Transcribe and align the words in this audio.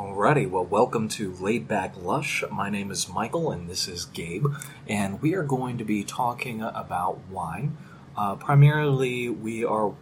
Alrighty, 0.00 0.48
well, 0.48 0.64
welcome 0.64 1.08
to 1.08 1.34
Laid 1.40 1.68
Back 1.68 1.94
Lush. 1.94 2.42
My 2.50 2.70
name 2.70 2.90
is 2.90 3.06
Michael, 3.06 3.52
and 3.52 3.68
this 3.68 3.86
is 3.86 4.06
Gabe, 4.06 4.46
and 4.88 5.20
we 5.20 5.34
are 5.34 5.42
going 5.42 5.76
to 5.76 5.84
be 5.84 6.04
talking 6.04 6.62
about 6.62 7.20
wine. 7.28 7.76
Uh, 8.16 8.34
primarily, 8.36 9.28
we 9.28 9.62
are 9.62 9.92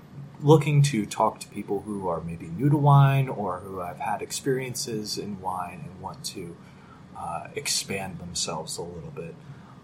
looking 0.40 0.82
to 0.82 1.04
talk 1.04 1.40
to 1.40 1.48
people 1.48 1.80
who 1.80 2.06
are 2.06 2.20
maybe 2.20 2.46
new 2.46 2.70
to 2.70 2.76
wine 2.76 3.28
or 3.28 3.58
who 3.58 3.80
have 3.80 3.98
had 3.98 4.22
experiences 4.22 5.18
in 5.18 5.40
wine 5.40 5.82
and 5.90 6.00
want 6.00 6.22
to 6.26 6.56
uh, 7.18 7.48
expand 7.56 8.20
themselves 8.20 8.78
a 8.78 8.82
little 8.82 9.10
bit. 9.10 9.34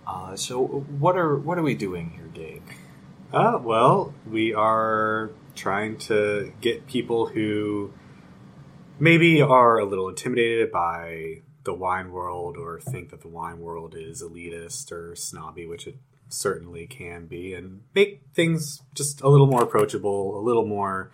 Uh, 0.07 0.37
so, 0.37 0.65
what 0.65 1.17
are 1.17 1.35
what 1.35 1.59
are 1.59 1.63
we 1.63 1.75
doing 1.75 2.11
here, 2.11 2.31
Gabe? 2.33 2.63
Uh, 3.33 3.59
well, 3.61 4.15
we 4.31 4.55
are 4.55 5.33
trying 5.57 5.99
to 5.99 6.53
get 6.61 6.87
people 6.87 7.27
who 7.27 7.93
maybe 8.99 9.43
are 9.43 9.79
a 9.79 9.85
little 9.85 10.09
intimidated 10.09 10.71
by 10.71 11.43
the 11.65 11.75
wine 11.75 12.13
world 12.13 12.57
or 12.57 12.81
think 12.81 13.11
that 13.11 13.23
the 13.23 13.29
wine 13.29 13.59
world 13.61 13.95
is 13.97 14.23
elitist 14.23 14.93
or 14.93 15.17
snobby, 15.17 15.67
which 15.67 15.87
it 15.87 15.97
certainly 16.29 16.87
can 16.87 17.27
be, 17.27 17.55
and 17.55 17.83
make 17.95 18.23
things 18.35 18.83
just 18.95 19.21
a 19.23 19.29
little 19.29 19.47
more 19.47 19.63
approachable, 19.63 20.39
a 20.39 20.43
little 20.43 20.67
more 20.67 21.11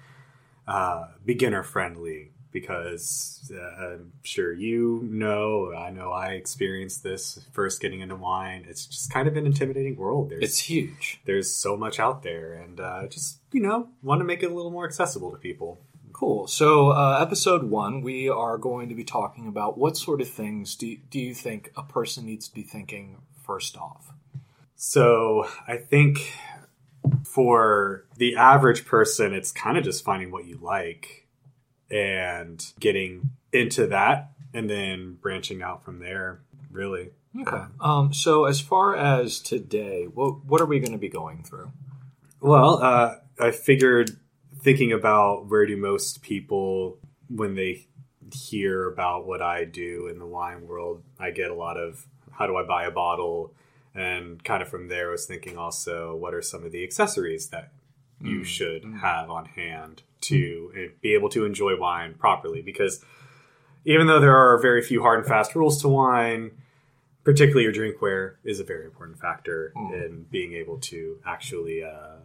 uh, 0.66 1.06
beginner 1.24 1.62
friendly. 1.62 2.32
Because 2.52 3.52
uh, 3.55 3.84
I'm 3.84 4.12
sure 4.24 4.52
you 4.52 5.02
know, 5.08 5.72
I 5.72 5.91
know 5.91 6.10
I 6.10 6.30
experienced 6.30 7.05
this 7.05 7.38
first 7.52 7.80
getting 7.80 8.00
into 8.00 8.16
wine. 8.16 8.66
It's 8.69 8.86
just 8.86 9.12
kind 9.12 9.28
of 9.28 9.36
an 9.36 9.47
intimidating 9.47 9.94
world. 9.94 10.30
There's, 10.30 10.42
It's 10.42 10.58
huge. 10.58 11.20
there's 11.27 11.48
so 11.55 11.77
much 11.77 12.00
out 12.00 12.24
there, 12.24 12.55
and 12.55 12.80
uh, 12.80 13.06
just 13.06 13.38
you 13.52 13.60
know, 13.62 13.88
want 14.02 14.19
to 14.20 14.24
make 14.24 14.42
it 14.42 14.50
a 14.50 14.55
little 14.55 14.72
more 14.72 14.84
accessible 14.84 15.30
to 15.30 15.36
people. 15.36 15.78
Cool. 16.20 16.48
So, 16.48 16.91
uh, 16.91 17.19
episode 17.19 17.62
one, 17.62 18.02
we 18.02 18.28
are 18.28 18.59
going 18.59 18.91
to 18.91 18.95
be 18.95 19.05
talking 19.05 19.48
about 19.48 19.78
what 19.78 19.97
sort 19.97 20.20
of 20.20 20.28
things 20.28 20.77
do 20.77 20.98
do 21.09 21.19
you 21.19 21.33
think 21.33 21.73
a 21.78 21.83
person 21.83 22.27
needs 22.27 22.47
to 22.47 22.55
be 22.55 22.61
thinking 22.61 23.22
first 23.42 23.75
off? 23.78 24.12
So 24.77 25.48
I 25.67 25.78
think 25.78 26.34
for 27.25 28.05
the 28.19 28.36
average 28.36 28.84
person, 28.84 29.33
it's 29.33 29.50
kind 29.50 29.78
of 29.78 29.84
just 29.84 30.05
finding 30.05 30.31
what 30.31 30.44
you 30.44 30.59
like 30.61 31.27
and 31.91 32.62
getting 32.78 33.31
into 33.50 33.87
that 33.87 34.33
and 34.53 34.69
then 34.69 35.14
branching 35.22 35.62
out 35.62 35.87
from 35.87 36.00
there, 36.00 36.42
really. 36.70 37.12
Okay. 37.41 37.62
Um, 37.81 38.12
so, 38.12 38.44
as 38.44 38.61
far 38.61 38.94
as 38.94 39.39
today, 39.39 40.05
what 40.05 40.44
what 40.44 40.61
are 40.61 40.66
we 40.66 40.81
going 40.81 40.92
to 40.92 40.98
be 40.98 41.09
going 41.09 41.44
through? 41.44 41.72
Well, 42.42 42.83
uh, 42.83 43.14
I 43.39 43.53
figured 43.53 44.19
thinking 44.62 44.92
about 44.92 45.48
where 45.48 45.66
do 45.66 45.77
most 45.77 46.22
people, 46.22 46.98
when 47.28 47.55
they 47.55 47.86
hear 48.33 48.89
about 48.89 49.27
what 49.27 49.42
I 49.42 49.64
do 49.64 50.06
in 50.08 50.19
the 50.19 50.27
wine 50.27 50.66
world, 50.66 51.03
I 51.19 51.30
get 51.30 51.50
a 51.50 51.55
lot 51.55 51.77
of 51.77 52.06
how 52.33 52.47
do 52.47 52.56
I 52.56 52.62
buy 52.62 52.84
a 52.84 52.91
bottle? 52.91 53.53
And 53.94 54.42
kind 54.44 54.62
of 54.62 54.69
from 54.69 54.88
there, 54.88 55.08
I 55.08 55.12
was 55.12 55.27
thinking 55.27 55.58
also, 55.58 56.14
what 56.14 56.34
are 56.34 56.42
some 56.42 56.64
of 56.64 56.72
the 56.72 56.84
accessories 56.84 57.48
that 57.48 57.72
you 58.20 58.44
should 58.44 58.84
have 59.00 59.31
on 59.31 59.47
hand 59.47 60.03
to 60.20 60.72
uh, 60.77 60.92
be 61.00 61.14
able 61.14 61.31
to 61.31 61.44
enjoy 61.44 61.77
wine 61.78 62.14
properly? 62.14 62.62
Because 62.62 63.05
even 63.84 64.06
though 64.06 64.20
there 64.20 64.36
are 64.36 64.61
very 64.61 64.83
few 64.83 65.03
hard 65.03 65.20
and 65.20 65.28
fast 65.28 65.55
rules 65.55 65.81
to 65.83 65.88
wine, 65.88 66.53
particularly 67.25 67.64
your 67.64 67.72
drinkware 67.72 68.34
is 68.44 68.61
a 68.61 68.64
very 68.64 68.84
important 68.84 69.19
factor 69.19 69.72
in 69.92 70.27
being 70.31 70.53
able 70.53 70.78
to 70.78 71.19
actually 71.27 71.83
uh, 71.83 72.16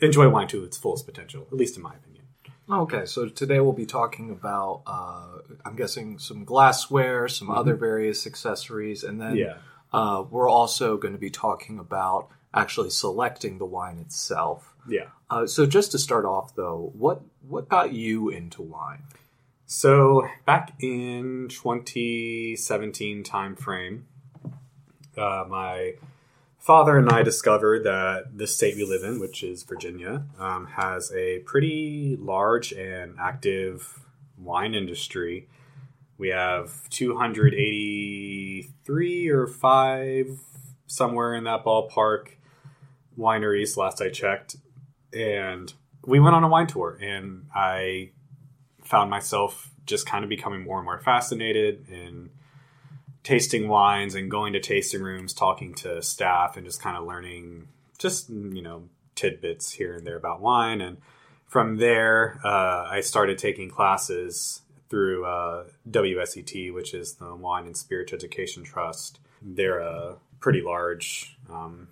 enjoy 0.00 0.28
wine 0.28 0.48
to 0.48 0.64
its 0.64 0.76
fullest 0.76 1.06
potential, 1.06 1.46
at 1.50 1.56
least 1.56 1.76
in 1.76 1.82
my 1.82 1.94
opinion. 1.94 2.24
Okay, 2.70 3.04
so 3.04 3.28
today 3.28 3.58
we'll 3.60 3.72
be 3.72 3.86
talking 3.86 4.30
about, 4.30 4.82
uh, 4.86 5.38
I'm 5.64 5.74
guessing, 5.74 6.18
some 6.20 6.44
glassware, 6.44 7.26
some 7.26 7.50
other 7.50 7.74
various 7.74 8.26
accessories, 8.26 9.02
and 9.02 9.20
then 9.20 9.36
Yeah. 9.36 9.56
uh, 9.92 10.24
we're 10.30 10.48
also 10.48 10.96
going 10.96 11.14
to 11.14 11.18
be 11.18 11.30
talking 11.30 11.80
about 11.80 12.28
actually 12.54 12.90
selecting 12.90 13.58
the 13.58 13.64
wine 13.64 13.98
itself. 13.98 14.74
Yeah. 14.88 15.06
Uh, 15.28 15.46
so, 15.46 15.66
just 15.66 15.90
to 15.92 15.98
start 15.98 16.24
off, 16.24 16.54
though, 16.54 16.92
what 16.96 17.22
what 17.48 17.68
got 17.68 17.92
you 17.92 18.28
into 18.28 18.62
wine? 18.62 19.02
So 19.66 20.26
back 20.46 20.74
in 20.82 21.48
2017 21.48 23.22
timeframe, 23.24 24.02
uh, 25.16 25.44
my 25.48 25.94
father 26.60 26.96
and 26.98 27.10
I 27.10 27.22
discovered 27.22 27.84
that 27.84 28.36
the 28.36 28.46
state 28.46 28.76
we 28.76 28.84
live 28.84 29.02
in, 29.02 29.18
which 29.18 29.42
is 29.42 29.62
Virginia, 29.64 30.26
um, 30.38 30.66
has 30.66 31.10
a 31.12 31.38
pretty 31.40 32.16
large 32.20 32.72
and 32.72 33.16
active 33.18 34.04
wine 34.38 34.74
industry. 34.74 35.48
We 36.18 36.28
have 36.28 36.88
283 36.90 39.30
or 39.30 39.46
five, 39.46 40.38
somewhere 40.86 41.34
in 41.34 41.44
that 41.44 41.64
ballpark, 41.64 42.32
wineries. 43.18 43.78
Last 43.78 44.02
I 44.02 44.10
checked, 44.10 44.56
and 45.14 45.72
we 46.04 46.20
went 46.20 46.36
on 46.36 46.44
a 46.44 46.48
wine 46.48 46.66
tour, 46.66 46.98
and 47.00 47.46
I 47.54 48.10
found 48.84 49.08
myself 49.10 49.70
just 49.86 50.04
kind 50.06 50.24
of 50.24 50.28
becoming 50.28 50.62
more 50.62 50.76
and 50.76 50.84
more 50.84 51.00
fascinated 51.00 51.88
in 51.88 52.28
tasting 53.30 53.68
wines 53.68 54.16
and 54.16 54.28
going 54.28 54.54
to 54.54 54.58
tasting 54.58 55.00
rooms, 55.00 55.32
talking 55.32 55.72
to 55.72 56.02
staff, 56.02 56.56
and 56.56 56.66
just 56.66 56.82
kind 56.82 56.96
of 56.96 57.06
learning 57.06 57.68
just 57.96 58.28
you 58.28 58.60
know 58.60 58.88
tidbits 59.14 59.70
here 59.70 59.94
and 59.94 60.04
there 60.04 60.16
about 60.16 60.40
wine. 60.40 60.80
And 60.80 60.96
from 61.46 61.76
there, 61.76 62.40
uh, 62.44 62.88
I 62.90 63.00
started 63.02 63.38
taking 63.38 63.70
classes 63.70 64.62
through 64.88 65.24
uh, 65.26 65.66
WSET, 65.88 66.74
which 66.74 66.92
is 66.92 67.14
the 67.14 67.36
Wine 67.36 67.66
and 67.66 67.76
Spirits 67.76 68.12
Education 68.12 68.64
Trust. 68.64 69.20
They're 69.40 69.78
a 69.78 70.16
pretty 70.40 70.62
large 70.62 71.36
um, 71.48 71.86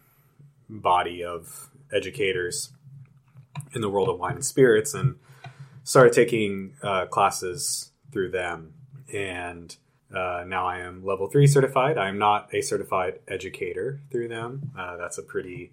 body 0.69 1.23
of 1.23 1.71
educators 1.93 2.73
in 3.77 3.81
the 3.81 3.89
world 3.89 4.09
of 4.09 4.19
wine 4.19 4.35
and 4.35 4.45
spirits, 4.45 4.93
and 4.93 5.21
started 5.85 6.13
taking 6.13 6.75
uh, 6.83 7.07
classes 7.07 7.93
through 8.11 8.33
them. 8.33 8.75
And 9.15 9.77
uh, 10.15 10.45
now 10.47 10.67
I 10.67 10.79
am 10.81 11.05
level 11.05 11.29
three 11.29 11.47
certified. 11.47 11.99
I 11.99 12.09
am 12.09 12.19
not 12.19 12.53
a 12.55 12.61
certified 12.63 13.21
educator 13.29 14.01
through 14.11 14.29
them. 14.29 14.71
Uh, 14.79 14.97
that's 14.97 15.19
a 15.19 15.23
pretty 15.23 15.71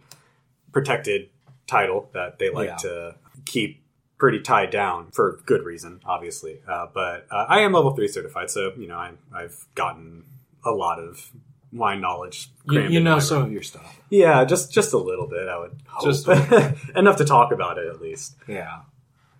protected 0.71 1.29
title 1.67 2.09
that 2.13 2.39
they 2.39 2.49
like 2.49 2.67
Yeah. 2.69 2.75
to 2.77 3.15
keep 3.45 3.81
pretty 4.17 4.39
tied 4.41 4.69
down 4.69 5.11
for 5.11 5.39
good 5.45 5.63
reason, 5.63 5.99
obviously. 6.05 6.59
Uh, 6.67 6.87
but 6.93 7.27
uh, 7.31 7.45
I 7.49 7.59
am 7.61 7.73
level 7.73 7.91
three 7.95 8.07
certified, 8.07 8.49
so 8.49 8.71
you 8.77 8.87
know 8.87 8.97
I, 8.97 9.11
I've 9.33 9.65
gotten 9.75 10.23
a 10.63 10.71
lot 10.71 10.99
of 10.99 11.31
wine 11.73 11.99
knowledge. 12.01 12.49
You, 12.69 12.81
you 12.81 12.99
know 13.01 13.15
my 13.15 13.19
some 13.19 13.43
of 13.43 13.51
your 13.51 13.61
stuff. 13.63 13.99
yeah, 14.09 14.45
just 14.45 14.71
just 14.71 14.93
a 14.93 14.97
little 14.97 15.27
bit. 15.27 15.47
I 15.47 15.57
would 15.59 15.75
hope. 15.87 16.05
Just 16.05 16.27
enough 16.95 17.17
to 17.17 17.25
talk 17.25 17.51
about 17.51 17.77
it 17.77 17.87
at 17.87 18.01
least. 18.01 18.35
Yeah. 18.47 18.81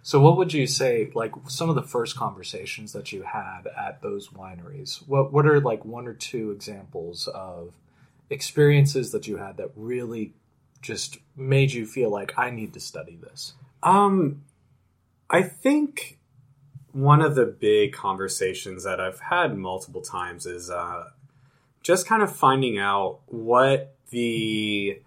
So, 0.06 0.22
what 0.22 0.38
would 0.38 0.54
you 0.54 0.68
say, 0.68 1.10
like 1.16 1.32
some 1.48 1.68
of 1.68 1.74
the 1.74 1.82
first 1.82 2.16
conversations 2.16 2.94
that 2.94 3.12
you 3.12 3.24
had 3.24 3.62
at 3.76 4.04
those 4.04 4.28
wineries? 4.28 4.98
What 5.08 5.34
What 5.34 5.48
are 5.48 5.60
like 5.60 5.84
one 5.84 6.06
or 6.06 6.14
two 6.14 6.52
examples 6.52 7.28
of 7.28 7.74
experiences 8.30 9.12
that 9.14 9.28
you 9.28 9.38
had 9.38 9.58
that 9.58 9.72
really 9.76 10.36
just 10.84 11.18
made 11.36 11.72
you 11.72 11.88
feel 11.88 12.12
like 12.12 12.38
I 12.38 12.52
need 12.52 12.74
to 12.74 12.80
study 12.80 13.18
this? 13.20 13.54
Um, 13.82 14.44
I 15.28 15.42
think 15.42 16.20
one 16.92 17.24
of 17.24 17.34
the 17.34 17.48
big 17.48 17.94
conversations 17.94 18.84
that 18.84 19.02
I've 19.02 19.22
had 19.22 19.58
multiple 19.58 20.04
times 20.04 20.46
is 20.46 20.70
uh, 20.70 21.06
just 21.82 22.06
kind 22.06 22.22
of 22.22 22.32
finding 22.32 22.78
out 22.78 23.22
what 23.26 23.96
the 24.12 25.02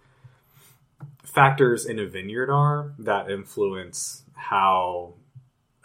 factors 1.22 1.86
in 1.86 2.00
a 2.00 2.06
vineyard 2.06 2.50
are 2.50 2.94
that 2.98 3.30
influence 3.30 4.24
how 4.38 5.14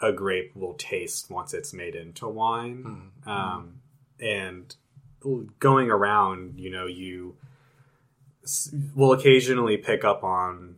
a 0.00 0.12
grape 0.12 0.54
will 0.54 0.74
taste 0.74 1.30
once 1.30 1.52
it's 1.54 1.72
made 1.72 1.94
into 1.94 2.28
wine. 2.28 3.10
Um, 3.26 3.80
and 4.20 4.74
going 5.58 5.90
around, 5.90 6.58
you 6.60 6.70
know, 6.70 6.86
you 6.86 7.36
s- 8.42 8.74
will 8.94 9.12
occasionally 9.12 9.76
pick 9.76 10.04
up 10.04 10.22
on 10.22 10.76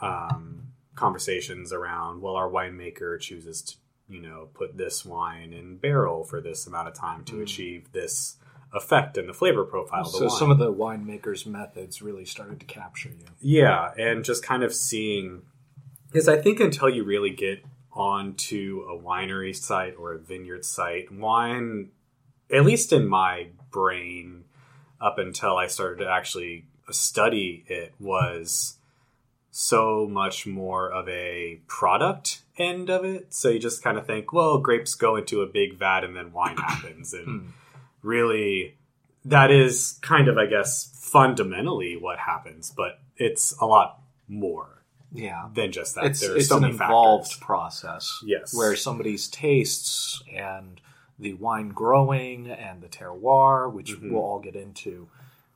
um, 0.00 0.68
conversations 0.94 1.72
around, 1.72 2.20
well, 2.22 2.34
our 2.36 2.48
winemaker 2.48 3.20
chooses 3.20 3.62
to, 3.62 3.76
you 4.08 4.20
know, 4.20 4.48
put 4.54 4.76
this 4.76 5.04
wine 5.04 5.52
in 5.52 5.76
barrel 5.76 6.24
for 6.24 6.40
this 6.40 6.66
amount 6.66 6.88
of 6.88 6.94
time 6.94 7.24
to 7.24 7.40
achieve 7.40 7.92
this 7.92 8.36
effect 8.74 9.18
and 9.18 9.28
the 9.28 9.34
flavor 9.34 9.64
profile 9.64 10.04
So, 10.04 10.28
some 10.28 10.50
of 10.50 10.58
the 10.58 10.72
winemakers' 10.72 11.44
methods 11.46 12.00
really 12.00 12.24
started 12.24 12.58
to 12.60 12.66
capture 12.66 13.10
you. 13.10 13.26
Yeah, 13.40 13.92
and 13.98 14.24
just 14.24 14.42
kind 14.42 14.62
of 14.62 14.74
seeing 14.74 15.42
because 16.12 16.28
I 16.28 16.36
think 16.36 16.60
until 16.60 16.90
you 16.90 17.04
really 17.04 17.30
get 17.30 17.64
onto 17.92 18.86
a 18.88 18.98
winery 18.98 19.56
site 19.56 19.94
or 19.98 20.12
a 20.12 20.18
vineyard 20.18 20.64
site, 20.64 21.10
wine, 21.10 21.88
at 22.52 22.64
least 22.64 22.92
in 22.92 23.06
my 23.06 23.48
brain, 23.70 24.44
up 25.00 25.18
until 25.18 25.56
I 25.56 25.68
started 25.68 26.04
to 26.04 26.10
actually 26.10 26.66
study 26.90 27.64
it, 27.66 27.94
was 27.98 28.76
so 29.50 30.06
much 30.06 30.46
more 30.46 30.90
of 30.90 31.08
a 31.08 31.60
product 31.66 32.42
end 32.58 32.90
of 32.90 33.04
it. 33.04 33.32
So 33.32 33.48
you 33.48 33.58
just 33.58 33.82
kind 33.82 33.96
of 33.96 34.06
think, 34.06 34.32
well, 34.32 34.58
grapes 34.58 34.94
go 34.94 35.16
into 35.16 35.40
a 35.40 35.46
big 35.46 35.78
vat 35.78 36.04
and 36.04 36.14
then 36.14 36.32
wine 36.32 36.56
happens. 36.58 37.14
And 37.14 37.24
Hmm. 37.24 37.46
really, 38.02 38.76
that 39.24 39.50
is 39.50 39.98
kind 40.02 40.28
of, 40.28 40.36
I 40.36 40.46
guess, 40.46 40.90
fundamentally 40.94 41.96
what 41.96 42.18
happens, 42.18 42.70
but 42.70 43.00
it's 43.16 43.54
a 43.60 43.66
lot 43.66 44.00
more 44.28 44.81
Yeah. 45.12 45.48
than 45.54 45.72
just 45.72 45.94
that. 45.96 46.04
It's, 46.06 46.20
There 46.20 46.36
it's 46.36 46.48
so 46.48 46.56
an 46.58 46.64
involved 46.64 47.26
factors. 47.28 47.44
process. 47.44 48.18
Yes. 48.24 48.54
Where 48.56 48.74
somebody's 48.76 49.28
tastes 49.28 50.22
and 50.34 50.80
the 51.18 51.34
wine 51.34 51.68
growing 51.68 52.48
and 52.50 52.80
the 52.82 52.88
terroir, 52.88 53.70
which 53.72 53.92
Mhm. 53.92 54.10
we'll 54.12 54.22
all 54.22 54.40
get 54.40 54.56
into, 54.56 55.08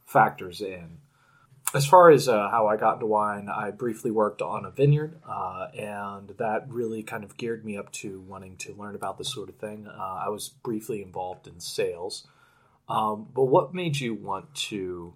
factors 0.04 0.60
in. 0.60 0.98
As 1.74 1.84
far 1.84 2.10
as 2.10 2.28
uh, 2.28 2.48
how 2.50 2.68
I 2.68 2.76
got 2.76 2.94
into 2.94 3.06
wine, 3.06 3.48
I 3.48 3.72
briefly 3.72 4.10
worked 4.12 4.40
on 4.40 4.64
a 4.64 4.70
vineyard, 4.70 5.18
uh, 5.28 5.68
and 5.76 6.28
that 6.38 6.70
really 6.70 7.02
kind 7.02 7.24
of 7.24 7.36
geared 7.36 7.64
me 7.64 7.76
up 7.76 7.90
to 7.92 8.20
wanting 8.20 8.56
to 8.58 8.74
learn 8.74 8.94
about 8.94 9.18
this 9.18 9.32
sort 9.32 9.48
of 9.48 9.56
thing. 9.56 9.88
Uh, 9.88 10.22
I 10.24 10.28
was 10.28 10.48
briefly 10.48 11.02
involved 11.02 11.48
in 11.48 11.58
sales. 11.58 12.26
Um, 12.88 13.26
but 13.34 13.44
what 13.46 13.74
made 13.74 13.98
you 13.98 14.14
want 14.14 14.54
to? 14.54 15.14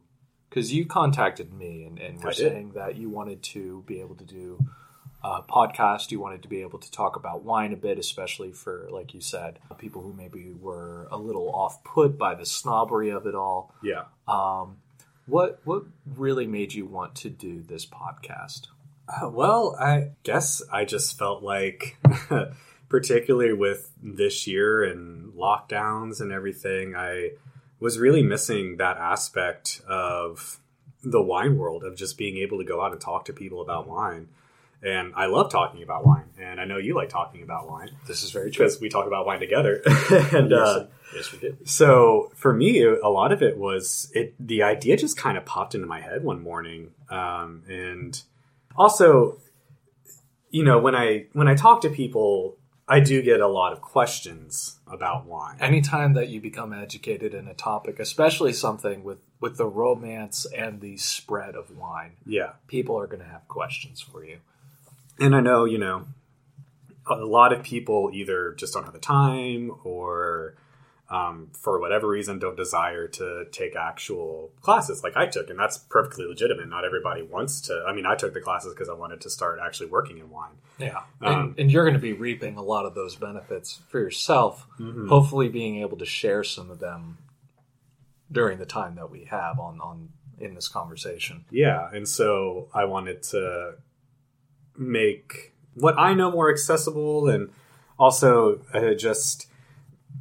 Because 0.51 0.73
you 0.73 0.85
contacted 0.85 1.55
me 1.55 1.85
and, 1.85 1.99
and 1.99 2.23
were 2.23 2.33
saying 2.33 2.73
that 2.75 2.97
you 2.97 3.09
wanted 3.09 3.43
to 3.45 3.85
be 3.87 4.01
able 4.01 4.17
to 4.17 4.25
do 4.25 4.59
a 5.23 5.43
podcast. 5.43 6.11
You 6.11 6.21
wanted 6.21 6.43
to 6.43 6.49
be 6.49 6.63
able 6.63 6.79
to 6.79 6.91
talk 6.91 7.17
about 7.17 7.45
wine 7.45 7.73
a 7.73 7.77
bit, 7.77 7.99
especially 7.99 8.53
for, 8.53 8.89
like 8.91 9.15
you 9.15 9.21
said, 9.21 9.59
people 9.79 10.03
who 10.03 10.13
maybe 10.13 10.53
were 10.53 11.09
a 11.11 11.17
little 11.17 11.55
off 11.55 11.85
put 11.85 12.19
by 12.19 12.35
the 12.35 12.47
snobbery 12.47 13.11
of 13.11 13.27
it 13.27 13.35
all. 13.35 13.73
Yeah. 13.83 14.05
Um, 14.27 14.79
what 15.27 15.61
what 15.65 15.85
really 16.05 16.47
made 16.47 16.75
you 16.75 16.87
want 16.87 17.15
to 17.17 17.31
do 17.31 17.63
this 17.63 17.87
podcast? 17.87 18.67
Uh, 19.09 19.29
well, 19.29 19.77
I 19.79 20.11
guess 20.23 20.63
I 20.73 20.85
just 20.85 21.19
felt 21.19 21.43
like, 21.43 21.97
particularly 22.89 23.53
with 23.53 23.93
this 24.03 24.47
year 24.47 24.83
and 24.83 25.33
lockdowns 25.35 26.21
and 26.21 26.33
everything, 26.33 26.95
I 26.97 27.31
was 27.81 27.99
really 27.99 28.23
missing 28.23 28.77
that 28.77 28.97
aspect 28.99 29.81
of 29.89 30.61
the 31.03 31.23
wine 31.23 31.57
world 31.57 31.83
of 31.83 31.97
just 31.97 32.19
being 32.19 32.37
able 32.37 32.59
to 32.59 32.65
go 32.65 32.83
out 32.83 32.93
and 32.93 33.01
talk 33.01 33.25
to 33.25 33.33
people 33.33 33.63
about 33.63 33.89
wine. 33.89 34.29
And 34.83 35.13
I 35.15 35.27
love 35.27 35.51
talking 35.51 35.83
about 35.83 36.07
wine, 36.07 36.25
and 36.41 36.59
I 36.59 36.65
know 36.65 36.79
you 36.79 36.95
like 36.95 37.11
talking 37.11 37.43
about 37.43 37.69
wine 37.69 37.91
This 38.07 38.23
is 38.23 38.31
very 38.31 38.51
true. 38.51 38.65
because 38.65 38.81
we 38.81 38.89
talk 38.89 39.07
about 39.07 39.27
wine 39.27 39.39
together. 39.39 39.83
and 40.33 40.53
uh, 40.55 40.87
yes, 41.15 41.33
we 41.33 41.39
did. 41.39 41.69
so 41.69 42.31
for 42.35 42.55
me, 42.55 42.83
a 42.83 43.09
lot 43.09 43.31
of 43.31 43.43
it 43.43 43.59
was 43.59 44.11
it. 44.15 44.35
The 44.41 44.63
idea 44.63 44.97
just 44.97 45.19
kind 45.19 45.37
of 45.37 45.45
popped 45.45 45.75
into 45.75 45.87
my 45.87 46.01
head 46.01 46.25
one 46.25 46.43
morning, 46.43 46.93
um, 47.11 47.63
and 47.69 48.23
also, 48.75 49.39
you 50.49 50.65
know, 50.65 50.79
when 50.79 50.95
I 50.95 51.27
when 51.35 51.47
I 51.47 51.55
talk 51.57 51.83
to 51.83 51.91
people, 51.91 52.57
I 52.91 52.99
do 53.01 53.23
get 53.23 53.41
a 53.41 53.47
lot 53.47 53.73
of 53.73 53.81
questions 53.81 54.81
about 54.87 55.25
wine. 55.25 55.57
Anytime 55.61 56.15
that 56.15 56.29
you 56.29 56.41
become 56.41 56.73
educated 56.73 57.33
in 57.35 57.47
a 57.47 57.55
topic, 57.55 58.01
especially 58.01 58.53
something 58.53 59.05
with 59.05 59.21
with 59.41 59.57
the 59.57 59.67
romance 59.67 60.45
and 60.55 60.81
the 60.81 60.97
spread 60.99 61.55
of 61.55 61.71
wine, 61.79 62.13
Yeah, 62.27 62.51
people 62.67 62.99
are 62.99 63.07
going 63.07 63.23
to 63.23 63.29
have 63.29 63.47
questions 63.49 64.01
for 64.01 64.25
you. 64.25 64.39
and 65.21 65.35
I 65.37 65.41
know 65.41 65.65
you 65.65 65.79
know 65.79 66.07
a 67.07 67.15
lot 67.15 67.53
of 67.53 67.63
people 67.63 68.11
either 68.13 68.53
just 68.55 68.75
don't 68.75 68.85
have 68.85 68.93
the 68.93 68.99
time 68.99 69.71
or. 69.85 70.55
Um, 71.11 71.49
for 71.59 71.81
whatever 71.81 72.07
reason, 72.07 72.39
don't 72.39 72.57
desire 72.57 73.09
to 73.09 73.47
take 73.51 73.75
actual 73.75 74.53
classes 74.61 75.03
like 75.03 75.17
I 75.17 75.27
took, 75.27 75.51
and 75.51 75.59
that's 75.59 75.77
perfectly 75.77 76.25
legitimate. 76.25 76.69
Not 76.69 76.85
everybody 76.85 77.23
wants 77.23 77.61
to. 77.63 77.85
I 77.85 77.93
mean, 77.93 78.07
I 78.07 78.15
took 78.15 78.33
the 78.33 78.41
classes 78.41 78.73
because 78.73 78.89
I 78.89 78.93
wanted 78.95 79.21
to 79.23 79.31
start 79.31 79.59
actually 79.61 79.91
working 79.91 80.19
in 80.19 80.31
wine. 80.31 80.53
Yeah, 80.79 81.01
Um, 81.21 81.41
and, 81.41 81.59
and 81.59 81.73
you're 81.73 81.83
going 81.83 81.95
to 81.95 82.01
be 82.01 82.13
reaping 82.13 82.57
a 82.57 82.63
lot 82.63 82.87
of 82.87 82.95
those 82.95 83.17
benefits 83.17 83.81
for 83.89 83.99
yourself. 83.99 84.69
Hopefully, 85.09 85.49
being 85.49 85.81
able 85.81 85.99
to 85.99 86.07
share 86.07 86.45
some 86.45 86.71
of 86.71 86.79
them 86.79 87.19
during 88.31 88.59
the 88.59 88.67
time 88.67 88.95
that 88.95 89.11
we 89.11 89.25
have 89.25 89.59
on 89.59 89.81
on 89.81 90.11
in 90.39 90.55
this 90.55 90.69
conversation. 90.69 91.45
Yeah, 91.51 91.89
and 91.93 92.09
so 92.09 92.69
I 92.73 92.85
wanted 92.85 93.25
to 93.25 93.75
make 94.79 95.55
what 95.75 95.99
I 95.99 96.15
know 96.15 96.31
more 96.31 96.51
accessible, 96.51 97.29
and 97.29 97.51
also 97.99 98.61
uh, 98.73 98.95
just 98.95 99.49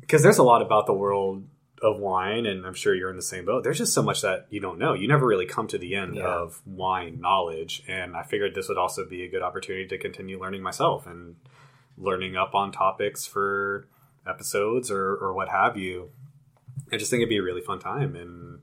because 0.10 0.24
there's 0.24 0.40
a 0.40 0.44
lot 0.44 0.64
about 0.64 0.88
the 0.88 0.94
world 0.94 1.44
of 1.84 2.00
wine, 2.00 2.48
and 2.48 2.66
I'm 2.66 2.74
sure 2.74 2.96
you're 2.96 3.12
in 3.12 3.16
the 3.16 3.22
same 3.22 3.46
boat. 3.46 3.64
There's 3.64 3.78
just 3.78 3.94
so 3.94 4.02
much 4.02 4.22
that 4.24 4.48
you 4.50 4.60
don't 4.60 4.80
know. 4.80 4.94
You 4.94 5.08
never 5.08 5.28
really 5.28 5.46
come 5.46 5.68
to 5.68 5.78
the 5.78 5.94
end 5.96 6.16
Yeah. 6.16 6.24
of 6.28 6.60
wine 6.66 7.22
knowledge, 7.22 7.84
and 7.88 8.18
I 8.18 8.24
figured 8.24 8.56
this 8.56 8.68
would 8.70 8.80
also 8.80 9.06
be 9.08 9.24
a 9.24 9.30
good 9.30 9.44
opportunity 9.44 9.86
to 9.88 9.98
continue 10.00 10.40
learning 10.42 10.64
myself 10.64 11.06
and 11.06 11.36
learning 11.96 12.36
up 12.36 12.56
on 12.56 12.72
topics 12.72 13.28
for 13.28 13.88
episodes 14.28 14.90
or, 14.90 15.16
or 15.16 15.34
what 15.34 15.50
have 15.50 15.78
you. 15.78 16.10
I 16.92 16.98
just 16.98 17.12
think 17.12 17.22
it'd 17.22 17.30
be 17.30 17.38
a 17.38 17.44
really 17.44 17.62
fun 17.62 17.78
time, 17.80 18.16
and 18.16 18.62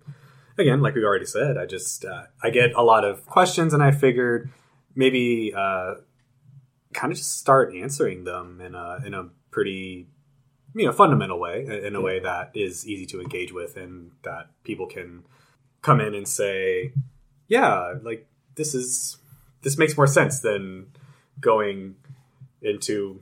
again, 0.59 0.81
like 0.83 0.97
we 0.97 1.05
already 1.05 1.27
said, 1.27 1.57
I 1.57 1.65
just 1.67 2.05
uh, 2.05 2.25
I 2.43 2.51
get 2.51 2.75
a 2.75 2.83
lot 2.83 3.05
of 3.05 3.25
questions, 3.25 3.73
and 3.73 3.83
I 3.85 3.93
figured 3.93 4.51
maybe 4.97 5.55
uh, 5.57 5.95
kind 6.93 7.13
of 7.13 7.19
just 7.19 7.39
start 7.39 7.73
answering 7.75 8.25
them 8.25 8.61
in 8.61 8.75
a 8.75 8.99
in 9.07 9.15
a 9.15 9.29
pretty 9.53 10.09
you 10.79 10.87
know 10.87 10.93
fundamental 10.93 11.41
way, 11.41 11.67
in 11.85 11.97
a 11.97 12.01
way 12.01 12.21
that 12.21 12.51
is 12.55 12.87
easy 12.87 13.07
to 13.07 13.21
engage 13.21 13.53
with, 13.53 13.77
and 13.77 14.11
that 14.23 14.51
people 14.65 14.87
can 14.87 15.25
come 15.83 16.01
in 16.01 16.15
and 16.15 16.29
say, 16.29 16.93
yeah, 17.49 17.95
like 18.03 18.27
this 18.57 18.75
is 18.75 19.17
this 19.63 19.79
makes 19.79 19.97
more 19.97 20.07
sense 20.07 20.41
than 20.41 20.87
going 21.41 21.97
into 22.63 23.21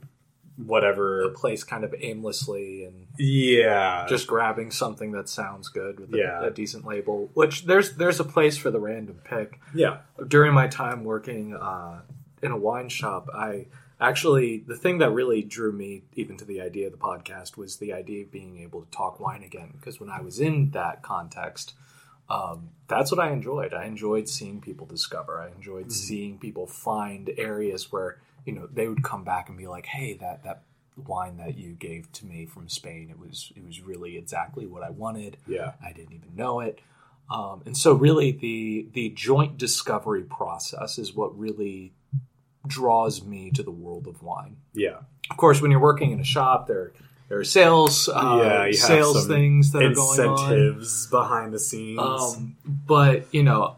whatever. 0.56 1.28
place 1.30 1.64
kind 1.64 1.84
of 1.84 1.94
aimlessly 1.98 2.84
and 2.84 3.06
Yeah, 3.18 4.06
just 4.08 4.26
grabbing 4.26 4.70
something 4.70 5.12
that 5.12 5.28
sounds 5.28 5.68
good 5.68 5.98
with 6.00 6.14
a, 6.14 6.18
Yeah. 6.18 6.44
a 6.46 6.50
decent 6.50 6.84
label. 6.86 7.30
Which 7.34 7.64
there's 7.66 7.96
there's 7.96 8.20
a 8.20 8.24
place 8.24 8.56
for 8.56 8.70
the 8.70 8.78
random 8.80 9.20
pick. 9.24 9.60
yeah, 9.74 9.98
during 10.28 10.54
my 10.54 10.68
time 10.68 11.04
working 11.04 11.54
uh, 11.54 12.00
in 12.42 12.50
a 12.52 12.56
wine 12.56 12.88
shop, 12.88 13.28
I 13.34 13.66
actually 14.08 14.58
the 14.58 14.76
thing 14.76 14.98
that 14.98 15.10
really 15.10 15.42
drew 15.42 15.72
me 15.72 16.02
even 16.14 16.36
to 16.36 16.44
the 16.44 16.60
idea 16.60 16.86
of 16.86 16.92
the 16.92 16.98
podcast 16.98 17.56
was 17.56 17.76
the 17.76 17.92
idea 17.92 18.22
of 18.24 18.32
being 18.32 18.60
able 18.60 18.82
to 18.82 18.90
talk 18.90 19.20
wine 19.20 19.42
again. 19.42 19.72
Because 19.78 20.00
when 20.00 20.10
I 20.10 20.20
was 20.20 20.40
in 20.40 20.70
that 20.70 21.02
context, 21.02 21.74
um, 22.28 22.70
that's 22.88 23.10
what 23.10 23.20
I 23.20 23.30
enjoyed. 23.30 23.74
I 23.74 23.84
enjoyed 23.84 24.28
seeing 24.28 24.60
people 24.60 24.86
discover. 24.86 25.40
I 25.40 25.50
enjoyed 25.54 25.92
seeing 25.92 26.38
people 26.38 26.66
find 26.66 27.30
areas 27.36 27.92
where 27.92 28.18
you 28.44 28.52
know 28.52 28.68
they 28.72 28.88
would 28.88 29.02
come 29.02 29.24
back 29.24 29.48
and 29.48 29.58
be 29.58 29.66
like, 29.66 29.86
"Hey, 29.86 30.14
that 30.14 30.44
that." 30.44 30.62
wine 31.08 31.38
that 31.38 31.58
you 31.58 31.72
gave 31.72 32.12
to 32.12 32.24
me 32.24 32.46
from 32.46 32.68
Spain 32.68 33.10
it 33.10 33.18
was 33.18 33.52
it 33.56 33.66
was 33.66 33.80
really 33.80 34.16
exactly 34.16 34.64
what 34.64 34.84
I 34.84 34.90
wanted 34.90 35.36
yeah, 35.44 35.72
I 35.84 35.92
didn't 35.92 36.12
even 36.12 36.36
know 36.36 36.60
it. 36.60 36.80
Um, 37.30 37.62
and 37.64 37.76
so, 37.76 37.94
really, 37.94 38.32
the 38.32 38.88
the 38.92 39.08
joint 39.10 39.56
discovery 39.56 40.22
process 40.22 40.98
is 40.98 41.14
what 41.14 41.38
really 41.38 41.92
draws 42.66 43.22
me 43.24 43.50
to 43.52 43.62
the 43.62 43.70
world 43.70 44.06
of 44.06 44.22
wine. 44.22 44.56
yeah. 44.72 44.98
Of 45.30 45.38
course, 45.38 45.62
when 45.62 45.70
you're 45.70 45.80
working 45.80 46.10
in 46.10 46.20
a 46.20 46.24
shop, 46.24 46.66
there 46.66 46.92
there 47.28 47.38
are 47.38 47.44
sales 47.44 48.08
uh, 48.08 48.40
Yeah, 48.42 48.70
sales 48.72 49.26
things 49.26 49.72
that 49.72 49.82
are 49.82 49.94
going 49.94 50.20
on. 50.20 50.52
Incentives 50.52 51.06
behind 51.06 51.54
the 51.54 51.58
scenes. 51.58 51.98
Um, 51.98 52.56
but 52.66 53.32
you 53.32 53.42
know, 53.42 53.76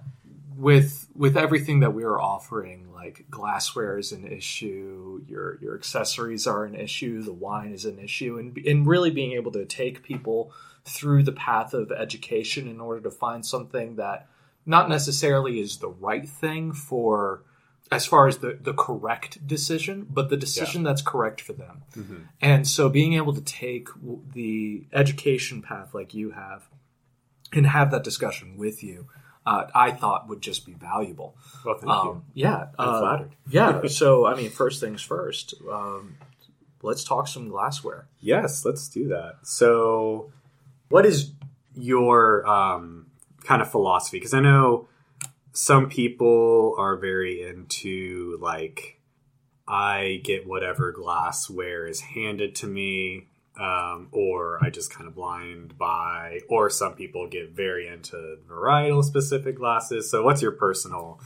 with 0.57 1.07
with 1.15 1.37
everything 1.37 1.81
that 1.81 1.95
we 1.95 2.03
are 2.03 2.21
offering, 2.21 2.93
like 2.93 3.27
glassware 3.31 3.97
is 3.97 4.11
an 4.11 4.27
issue, 4.27 5.23
your 5.29 5.59
your 5.61 5.77
accessories 5.77 6.47
are 6.49 6.65
an 6.65 6.75
issue, 6.75 7.23
the 7.23 7.33
wine 7.33 7.73
is 7.73 7.85
an 7.85 8.01
issue, 8.01 8.39
and 8.39 8.59
and 8.67 8.87
really 8.87 9.11
being 9.11 9.33
able 9.33 9.53
to 9.53 9.65
take 9.65 10.03
people 10.03 10.53
through 10.85 11.23
the 11.23 11.33
path 11.33 11.75
of 11.75 11.93
education 11.93 12.67
in 12.67 12.81
order 12.81 13.01
to 13.03 13.11
find 13.11 13.47
something 13.47 13.97
that 13.97 14.29
not 14.65 14.89
necessarily 14.89 15.61
is 15.61 15.79
the 15.79 15.89
right 15.89 16.29
thing 16.29 16.73
for 16.73 17.43
as 17.91 18.05
far 18.07 18.27
as 18.27 18.39
the, 18.39 18.59
the 18.61 18.73
correct 18.75 19.47
decision, 19.47 20.07
but 20.11 20.29
the 20.29 20.37
decision 20.37 20.83
that's 20.83 21.03
correct 21.03 21.41
for 21.41 21.53
them. 21.53 21.83
Mhm. 21.97 22.23
And 22.41 22.67
so 22.67 22.89
being 22.89 23.13
able 23.15 23.33
to 23.35 23.41
take 23.41 23.89
the 24.33 24.87
education 24.93 25.63
path 25.63 25.95
like 25.95 26.13
you 26.15 26.31
have 26.33 26.69
and 27.53 27.67
have 27.67 27.91
that 27.93 28.03
discussion 28.03 28.57
with 28.57 28.83
you, 28.83 29.07
uh, 29.47 29.67
I 29.75 29.93
thought 29.93 30.29
would 30.29 30.41
just 30.41 30.67
be 30.67 30.73
valuable. 30.73 31.37
Well, 31.65 31.77
thank 31.79 31.89
Um, 31.91 32.25
yeah. 32.35 32.67
I'm 32.79 32.89
uh, 32.89 33.01
flattered. 33.01 33.37
yeah. 33.49 33.81
So, 33.89 34.27
I 34.27 34.35
mean, 34.35 34.51
first 34.51 34.81
things 34.81 35.01
first, 35.03 35.55
um, 35.71 36.17
let's 36.83 37.05
talk 37.05 37.29
some 37.29 37.49
glassware. 37.49 38.09
Yes, 38.21 38.65
let's 38.65 38.89
do 38.89 39.07
that. 39.09 39.37
So, 39.45 40.33
what 40.89 41.07
is 41.07 41.31
your 41.77 42.45
um, 42.49 43.07
kind 43.45 43.63
of 43.63 43.71
philosophy? 43.71 44.19
Because 44.19 44.35
I 44.35 44.41
know 44.41 44.89
some 45.57 45.89
people 45.89 46.75
are 46.79 46.97
very 46.97 47.43
into 47.43 48.39
like 48.41 49.01
I 49.67 50.21
get 50.23 50.47
whatever 50.47 50.93
glassware 50.93 51.87
is 51.87 52.01
handed 52.01 52.55
to 52.57 52.67
me, 52.67 53.27
um, 53.59 54.09
or 54.13 54.63
I 54.63 54.71
just 54.71 54.93
kind 54.93 55.09
of 55.09 55.15
blind 55.15 55.77
buy, 55.77 56.41
or 56.49 56.71
some 56.71 56.95
people 56.95 57.27
get 57.27 57.51
very 57.51 57.89
into 57.89 58.39
varietal 58.49 59.03
specific 59.03 59.57
glasses. 59.57 60.11
So, 60.11 60.23
what's 60.23 60.43
your 60.43 60.53
personal 60.53 61.21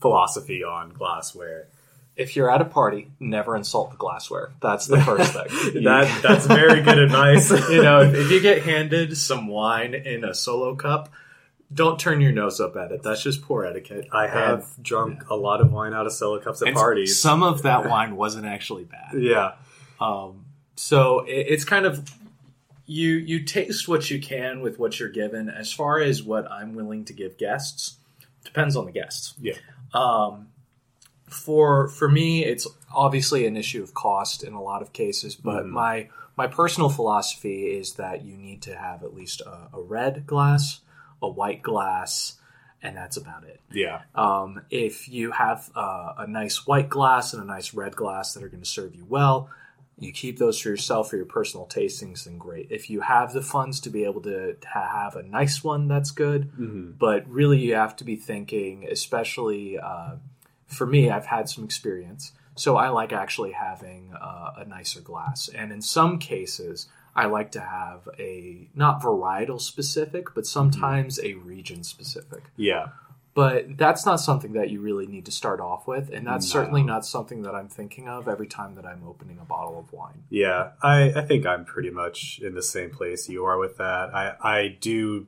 philosophy 0.00 0.64
on 0.64 0.90
glassware. 0.90 1.68
If 2.16 2.36
you're 2.36 2.50
at 2.50 2.60
a 2.60 2.64
party, 2.64 3.10
never 3.18 3.56
insult 3.56 3.92
the 3.92 3.96
glassware. 3.96 4.50
That's 4.60 4.86
the 4.86 5.00
first 5.00 5.32
thing. 5.32 5.82
That 5.84 6.22
that's 6.22 6.46
very 6.46 6.82
good 6.82 6.98
advice. 6.98 7.50
you 7.70 7.82
know, 7.82 8.00
if, 8.00 8.14
if 8.14 8.30
you 8.30 8.40
get 8.40 8.62
handed 8.62 9.16
some 9.16 9.46
wine 9.46 9.94
in 9.94 10.24
a 10.24 10.34
solo 10.34 10.74
cup, 10.74 11.08
don't 11.72 11.98
turn 12.00 12.20
your 12.20 12.32
nose 12.32 12.60
up 12.60 12.76
at 12.76 12.90
it. 12.92 13.02
That's 13.02 13.22
just 13.22 13.42
poor 13.42 13.64
etiquette. 13.64 14.08
I 14.12 14.26
have 14.26 14.66
drunk 14.82 15.30
a 15.30 15.36
lot 15.36 15.60
of 15.60 15.70
wine 15.72 15.94
out 15.94 16.06
of 16.06 16.12
solo 16.12 16.40
cups 16.40 16.62
at 16.62 16.68
And 16.68 16.76
parties. 16.76 17.20
Some 17.20 17.42
of 17.42 17.62
that 17.62 17.88
wine 17.88 18.16
wasn't 18.16 18.46
actually 18.46 18.84
bad. 18.84 19.12
yeah, 19.20 19.52
Um, 20.00 20.46
so 20.76 21.20
it, 21.20 21.46
it's 21.48 21.64
kind 21.64 21.86
of 21.86 22.08
you 22.86 23.10
you 23.12 23.44
taste 23.44 23.86
what 23.86 24.10
you 24.10 24.20
can 24.20 24.62
with 24.62 24.78
what 24.80 24.98
you're 24.98 25.08
given. 25.10 25.48
As 25.48 25.72
far 25.72 26.00
as 26.00 26.22
what 26.24 26.50
I'm 26.50 26.74
willing 26.74 27.04
to 27.04 27.12
give 27.12 27.38
guests, 27.38 27.98
depends 28.44 28.74
on 28.74 28.86
the 28.86 28.92
guests. 28.92 29.34
yeah, 29.40 29.54
Um, 29.94 30.48
for 31.28 31.88
for 31.88 32.08
me, 32.08 32.44
it's 32.44 32.66
obviously 32.92 33.46
an 33.46 33.56
issue 33.56 33.82
of 33.82 33.94
cost 33.94 34.42
in 34.42 34.54
a 34.54 34.62
lot 34.62 34.82
of 34.82 34.92
cases, 34.92 35.36
but 35.36 35.64
Mhm. 35.66 35.70
my 35.70 36.08
my 36.36 36.46
personal 36.48 36.88
philosophy 36.88 37.66
is 37.66 37.94
that 37.94 38.24
you 38.24 38.36
need 38.36 38.62
to 38.62 38.74
have 38.74 39.04
at 39.04 39.14
least 39.14 39.40
a, 39.42 39.68
a 39.76 39.80
red 39.80 40.26
glass, 40.26 40.80
a 41.22 41.28
white 41.28 41.62
glass, 41.62 42.36
and 42.82 42.96
that's 42.96 43.16
about 43.16 43.44
it. 43.44 43.60
yeah, 43.72 44.02
Um, 44.14 44.62
if 44.70 45.08
you 45.08 45.32
have 45.32 45.70
uh, 45.74 46.14
a 46.18 46.26
nice 46.26 46.66
white 46.66 46.88
glass 46.88 47.34
and 47.34 47.42
a 47.42 47.46
nice 47.46 47.74
red 47.74 47.94
glass 47.96 48.34
that 48.34 48.42
are 48.42 48.48
going 48.48 48.62
to 48.62 48.68
serve 48.68 48.94
you 48.94 49.04
well, 49.08 49.50
you 49.98 50.12
keep 50.12 50.38
those 50.38 50.58
for 50.58 50.70
yourself 50.70 51.10
for 51.10 51.16
your 51.16 51.26
personal 51.26 51.66
tastings, 51.66 52.24
then 52.24 52.38
great. 52.38 52.68
If 52.70 52.88
you 52.88 53.02
have 53.02 53.34
the 53.34 53.42
funds 53.42 53.80
to 53.80 53.90
be 53.90 54.04
able 54.04 54.22
to, 54.22 54.54
to 54.54 54.68
have 54.68 55.14
a 55.14 55.22
nice 55.22 55.62
one, 55.62 55.88
that's 55.88 56.10
good. 56.10 56.44
hmm 56.56 56.92
But 56.98 57.28
really, 57.28 57.58
you 57.58 57.74
have 57.74 57.96
to 57.96 58.04
be 58.04 58.16
thinking, 58.16 58.86
especially 58.90 59.78
uh, 59.78 60.12
for 60.66 60.86
me, 60.86 61.10
I've 61.10 61.26
had 61.26 61.50
some 61.50 61.64
experience. 61.64 62.32
So 62.54 62.76
I 62.76 62.88
like 62.88 63.12
actually 63.12 63.52
having 63.52 64.12
uh, 64.18 64.52
a 64.56 64.64
nicer 64.64 65.00
glass. 65.02 65.48
And 65.54 65.70
in 65.72 65.82
some 65.82 66.18
cases, 66.18 66.88
I 67.14 67.26
like 67.26 67.52
to 67.52 67.60
have 67.60 68.08
a 68.18 68.68
not 68.74 69.02
varietal 69.02 69.60
specific, 69.60 70.34
but 70.34 70.44
mm-hmm. 70.44 70.58
sometimes 70.58 71.18
a 71.22 71.34
region 71.34 71.82
specific 71.84 72.44
yeah. 72.56 72.88
but 73.34 73.76
that's 73.76 74.04
not 74.06 74.16
something 74.16 74.52
that 74.54 74.70
you 74.70 74.80
really 74.80 75.06
need 75.06 75.24
to 75.26 75.32
start 75.32 75.60
off 75.60 75.86
with 75.86 76.10
and 76.10 76.26
that's 76.26 76.46
No. 76.46 76.60
certainly 76.60 76.82
not 76.82 77.04
something 77.06 77.42
that 77.42 77.54
i'm 77.54 77.68
thinking 77.68 78.08
of 78.08 78.28
every 78.28 78.46
time 78.46 78.74
that 78.76 78.84
i'm 78.86 79.02
opening 79.06 79.38
a 79.40 79.44
bottle 79.44 79.78
of 79.78 79.92
wine 79.92 80.22
Yeah, 80.30 80.70
I, 80.82 81.12
I 81.14 81.22
think 81.22 81.46
I'm 81.46 81.64
pretty 81.64 81.90
much 81.90 82.40
in 82.42 82.54
the 82.54 82.62
same 82.62 82.90
place 82.90 83.28
you 83.28 83.44
are 83.44 83.58
with 83.58 83.76
that. 83.78 84.14
I, 84.14 84.34
I 84.42 84.76
do 84.80 85.26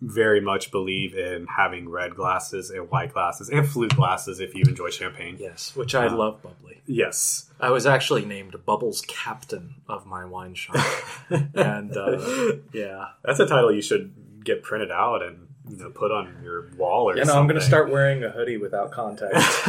very 0.00 0.40
much 0.40 0.70
believe 0.70 1.14
in 1.14 1.46
having 1.46 1.88
red 1.88 2.14
glasses 2.16 2.70
and 2.70 2.88
white 2.90 3.12
glasses 3.12 3.50
and 3.50 3.68
flute 3.68 3.94
glasses 3.94 4.40
if 4.40 4.54
you 4.54 4.62
enjoy 4.66 4.88
champagne. 4.90 5.36
yes 5.38 5.74
which 5.76 5.94
i 5.94 6.06
Uh, 6.06 6.16
love 6.16 6.42
bubbly 6.42 6.80
Yes. 6.86 7.50
i 7.60 7.70
was 7.70 7.86
actually 7.86 8.24
named 8.24 8.54
bubbles 8.64 9.02
captain 9.06 9.74
of 9.88 10.06
my 10.06 10.24
wine 10.24 10.54
shop 10.54 10.76
and 11.54 11.96
uh, 11.96 12.52
yeah 12.72 13.08
That's 13.22 13.40
a 13.40 13.46
title 13.46 13.70
you 13.72 13.82
should 13.82 14.12
get 14.44 14.62
printed 14.62 14.90
out 14.90 15.22
and 15.22 15.48
you 15.68 15.76
know 15.76 15.90
put 15.90 16.10
on 16.10 16.34
your 16.42 16.70
wall 16.78 17.10
or 17.10 17.12
something. 17.12 17.28
you 17.28 17.32
know 17.32 17.38
i'm 17.38 17.46
going 17.46 17.60
to 17.60 17.64
start 17.66 17.90
wearing 17.90 18.24
a 18.24 18.30
hoodie 18.30 18.56
without 18.56 18.90
context 18.90 19.60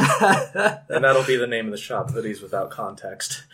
and 0.88 1.04
that'll 1.04 1.22
be 1.24 1.36
the 1.36 1.46
name 1.46 1.66
of 1.66 1.72
the 1.72 1.78
shop 1.78 2.10
hoodies 2.10 2.42
without 2.42 2.70
context 2.70 3.44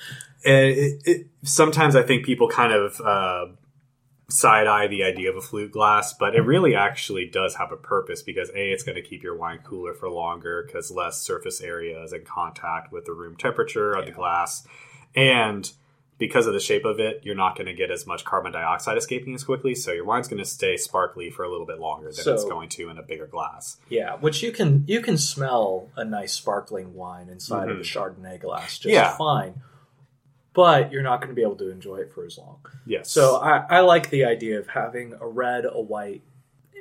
And 0.45 0.67
it, 0.71 1.03
it, 1.05 1.27
sometimes 1.43 1.97
I 1.97 2.03
think 2.05 2.25
people 2.25 2.49
kind 2.49 2.73
of 2.73 3.01
uh, 3.01 3.47
side 4.31 4.67
eye 4.67 4.87
the 4.87 5.03
idea 5.03 5.31
of 5.31 5.37
a 5.37 5.41
flute 5.41 5.73
glass, 5.73 6.13
but 6.13 6.35
it 6.35 6.43
really 6.43 6.75
actually 6.75 7.25
does 7.27 7.57
have 7.57 7.73
a 7.73 7.77
purpose 7.77 8.23
because 8.23 8.51
a 8.51 8.73
it's 8.73 8.83
going 8.83 8.97
to 8.97 9.03
keep 9.03 9.23
your 9.23 9.37
wine 9.37 9.61
cooler 9.65 9.95
for 9.95 10.11
longer 10.11 10.65
because 10.67 10.91
less 10.91 11.21
surface 11.23 11.61
area 11.63 12.03
is 12.03 12.13
in 12.13 12.25
contact 12.25 12.93
with 12.93 13.07
the 13.07 13.13
room 13.13 13.37
temperature 13.37 13.93
of 13.95 14.05
the 14.05 14.13
glass, 14.13 14.67
and 15.15 15.73
because 16.19 16.47
of 16.49 16.53
the 16.53 16.61
shape 16.61 16.85
of 16.85 16.99
it, 16.99 17.21
you're 17.23 17.37
not 17.37 17.57
going 17.57 17.69
to 17.69 17.73
get 17.73 17.93
as 17.93 18.05
much 18.05 18.25
carbon 18.25 18.53
dioxide 18.53 18.99
escaping 18.99 19.35
as 19.35 19.45
quickly, 19.45 19.75
so 19.75 19.93
your 19.93 20.05
wine's 20.05 20.27
going 20.27 20.43
to 20.43 20.45
stay 20.45 20.77
sparkly 20.77 21.31
for 21.31 21.45
a 21.45 21.51
little 21.51 21.67
bit 21.67 21.79
longer 21.79 22.11
than 22.11 22.35
it's 22.35 22.45
going 22.45 22.69
to 22.71 22.91
in 22.91 22.99
a 22.99 23.03
bigger 23.03 23.27
glass. 23.27 23.79
yeah 23.89 24.17
which 24.17 24.43
you 24.43 24.53
can 24.53 24.85
you 24.87 25.01
can 25.01 25.17
smell 25.17 25.89
a 25.97 26.05
nice 26.05 26.35
sparkling 26.35 26.93
wine 26.95 27.29
inside 27.31 27.71
of 27.71 27.79
a 27.79 27.81
mm-hmm. 27.81 27.99
chardonnay 27.99 28.39
glass 28.41 28.79
just 28.79 28.93
Yeah. 28.93 29.17
fine 29.17 29.63
but 30.59 30.91
you're 30.91 31.05
not 31.05 31.21
going 31.21 31.29
to 31.29 31.37
be 31.37 31.43
able 31.43 31.55
to 31.55 31.71
enjoy 31.71 31.99
it 31.99 32.13
for 32.13 32.25
as 32.27 32.37
long 32.37 32.59
Yes. 32.85 33.09
So 33.13 33.37
I, 33.37 33.59
I 33.71 33.81
like 33.81 34.11
the 34.11 34.25
idea 34.25 34.59
of 34.59 34.67
having 34.67 35.15
a 35.21 35.25
red, 35.25 35.65
a 35.65 35.81
white, 35.81 36.25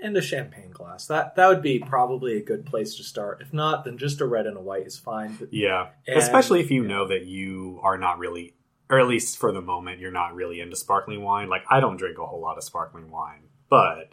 and 0.02 0.18
a 0.18 0.22
champagne 0.22 0.72
glass. 0.72 1.06
That 1.06 1.36
that 1.36 1.48
would 1.48 1.62
be 1.62 1.78
probably 1.78 2.38
a 2.38 2.42
good 2.42 2.66
place 2.66 2.96
to 2.96 3.04
start. 3.04 3.40
If 3.40 3.54
not, 3.54 3.84
then 3.86 4.00
just 4.00 4.20
a 4.20 4.26
red 4.26 4.48
and 4.48 4.58
a 4.58 4.62
white 4.62 4.88
is 4.88 4.98
fine. 4.98 5.38
Yeah, 5.52 5.90
And- 6.08 6.18
especially 6.18 6.60
if 6.62 6.72
you 6.72 6.84
know 6.84 7.08
that 7.08 7.28
you 7.28 7.80
are 7.84 8.00
not 8.00 8.18
really, 8.18 8.56
or 8.90 9.00
at 9.00 9.08
least 9.08 9.38
for 9.38 9.52
the 9.52 9.62
moment, 9.62 10.00
you're 10.00 10.10
not 10.12 10.34
really 10.34 10.60
into 10.60 10.76
sparkling 10.76 11.22
wine. 11.22 11.48
Like 11.48 11.64
I 11.70 11.80
don't 11.80 11.98
drink 11.98 12.18
a 12.18 12.26
whole 12.26 12.42
lot 12.42 12.58
of 12.58 12.64
sparkling 12.64 13.12
wine, 13.12 13.44
but 13.70 14.12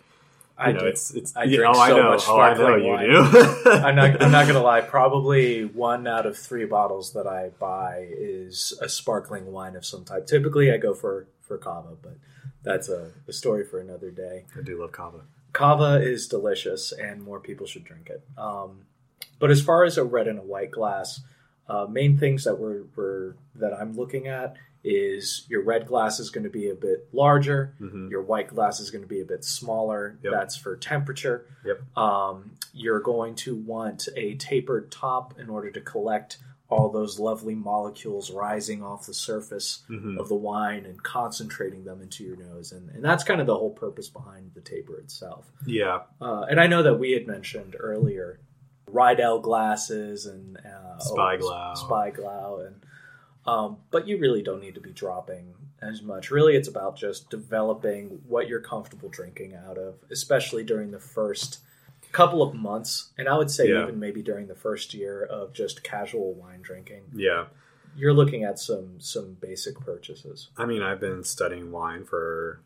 you 0.58 0.64
I 0.64 0.72
know, 0.72 0.80
do. 0.80 0.86
it's 0.86 1.10
it's. 1.12 1.36
I 1.36 1.46
drink 1.46 1.62
know, 1.62 1.72
I 1.72 1.88
so 1.88 1.96
know. 1.96 2.10
much 2.10 2.24
oh, 2.28 2.40
I 2.40 2.54
know 2.54 2.58
sparkling 2.58 2.84
you 2.84 2.90
wine. 2.92 3.08
do. 3.08 3.70
I'm 3.70 3.96
not. 3.96 4.22
I'm 4.22 4.30
not 4.30 4.46
gonna 4.46 4.62
lie. 4.62 4.80
Probably 4.82 5.64
one 5.64 6.06
out 6.06 6.26
of 6.26 6.38
three 6.38 6.64
bottles 6.64 7.12
that 7.14 7.26
I 7.26 7.50
buy 7.58 8.06
is 8.10 8.72
a 8.80 8.88
sparkling 8.88 9.52
wine 9.52 9.74
of 9.74 9.84
some 9.84 10.04
type. 10.04 10.26
Typically, 10.26 10.70
I 10.70 10.76
go 10.76 10.94
for 10.94 11.26
for 11.42 11.58
cava, 11.58 11.96
but 12.00 12.16
that's 12.62 12.88
a, 12.88 13.10
a 13.28 13.32
story 13.32 13.64
for 13.64 13.80
another 13.80 14.10
day. 14.10 14.44
I 14.56 14.62
do 14.62 14.80
love 14.80 14.92
cava. 14.92 15.22
Kava 15.52 16.00
is 16.02 16.26
delicious, 16.26 16.92
and 16.92 17.22
more 17.22 17.40
people 17.40 17.66
should 17.66 17.84
drink 17.84 18.10
it. 18.10 18.22
Um, 18.38 18.86
but 19.38 19.50
as 19.50 19.62
far 19.62 19.84
as 19.84 19.98
a 19.98 20.04
red 20.04 20.26
and 20.26 20.38
a 20.38 20.42
white 20.42 20.70
glass, 20.70 21.20
uh, 21.68 21.86
main 21.88 22.18
things 22.18 22.44
that 22.44 22.58
we're, 22.58 22.82
we're 22.96 23.34
that 23.54 23.72
I'm 23.72 23.94
looking 23.94 24.26
at 24.26 24.56
is 24.84 25.46
your 25.48 25.62
red 25.64 25.86
glass 25.86 26.20
is 26.20 26.28
going 26.30 26.44
to 26.44 26.50
be 26.50 26.68
a 26.68 26.74
bit 26.74 27.08
larger, 27.12 27.74
hmm 27.78 28.08
your 28.10 28.22
white 28.22 28.48
glass 28.48 28.80
is 28.80 28.90
going 28.90 29.02
to 29.02 29.08
be 29.08 29.20
a 29.20 29.24
bit 29.24 29.42
smaller. 29.44 30.18
Yep. 30.22 30.32
That's 30.32 30.56
for 30.56 30.76
temperature. 30.76 31.46
Yep. 31.64 31.96
Um, 31.96 32.52
you're 32.72 33.00
going 33.00 33.34
to 33.36 33.56
want 33.56 34.08
a 34.16 34.34
tapered 34.34 34.90
top 34.92 35.38
in 35.40 35.48
order 35.48 35.70
to 35.70 35.80
collect 35.80 36.38
all 36.68 36.88
those 36.90 37.18
lovely 37.18 37.54
molecules 37.54 38.30
rising 38.30 38.82
off 38.82 39.06
the 39.06 39.14
surface 39.14 39.82
hmm 39.86 40.18
of 40.18 40.28
the 40.28 40.34
wine 40.34 40.84
and 40.86 41.02
concentrating 41.02 41.84
them 41.84 42.00
into 42.02 42.24
your 42.24 42.36
nose. 42.36 42.72
And, 42.72 42.90
and 42.90 43.04
that's 43.04 43.22
kind 43.24 43.40
of 43.40 43.46
the 43.46 43.56
whole 43.56 43.70
purpose 43.70 44.08
behind 44.08 44.52
the 44.54 44.60
taper 44.60 44.98
itself. 44.98 45.50
Yeah, 45.66 46.00
Uh, 46.20 46.42
and 46.50 46.60
I 46.60 46.66
know 46.66 46.82
that 46.82 46.94
we 46.98 47.12
had 47.12 47.26
mentioned 47.26 47.76
earlier 47.78 48.40
Riedel 48.86 49.40
glasses 49.40 50.26
and 50.26 50.56
uh, 50.58 50.98
Spiegelau. 51.00 51.76
Spiegelau, 51.76 52.66
and 52.66 52.76
um, 53.46 53.78
but 53.90 54.06
you 54.08 54.18
really 54.18 54.42
don't 54.42 54.60
need 54.60 54.74
to 54.74 54.80
be 54.80 54.92
dropping 54.92 55.54
as 55.82 56.00
much. 56.02 56.30
Really, 56.30 56.56
it's 56.56 56.68
about 56.68 56.96
just 56.96 57.28
developing 57.30 58.20
what 58.26 58.48
you're 58.48 58.60
comfortable 58.60 59.08
drinking 59.08 59.54
out 59.54 59.76
of, 59.76 59.96
especially 60.10 60.64
during 60.64 60.90
the 60.92 61.00
first 61.00 61.58
couple 62.12 62.42
of 62.42 62.54
months, 62.54 63.10
and 63.18 63.28
I 63.28 63.36
would 63.36 63.50
say 63.50 63.68
Yeah. 63.70 63.82
even 63.82 63.98
maybe 63.98 64.22
during 64.22 64.46
the 64.46 64.54
first 64.54 64.94
year 64.94 65.24
of 65.24 65.52
just 65.52 65.82
casual 65.82 66.32
wine 66.34 66.62
drinking. 66.62 67.04
yeah. 67.14 67.46
You're 67.96 68.12
looking 68.12 68.42
at 68.42 68.58
some 68.58 68.98
some 68.98 69.34
basic 69.34 69.78
purchases. 69.78 70.48
I 70.56 70.64
mean, 70.66 70.82
I've 70.82 70.98
been 71.00 71.22
studying 71.22 71.70
wine 71.70 72.04
for, 72.04 72.60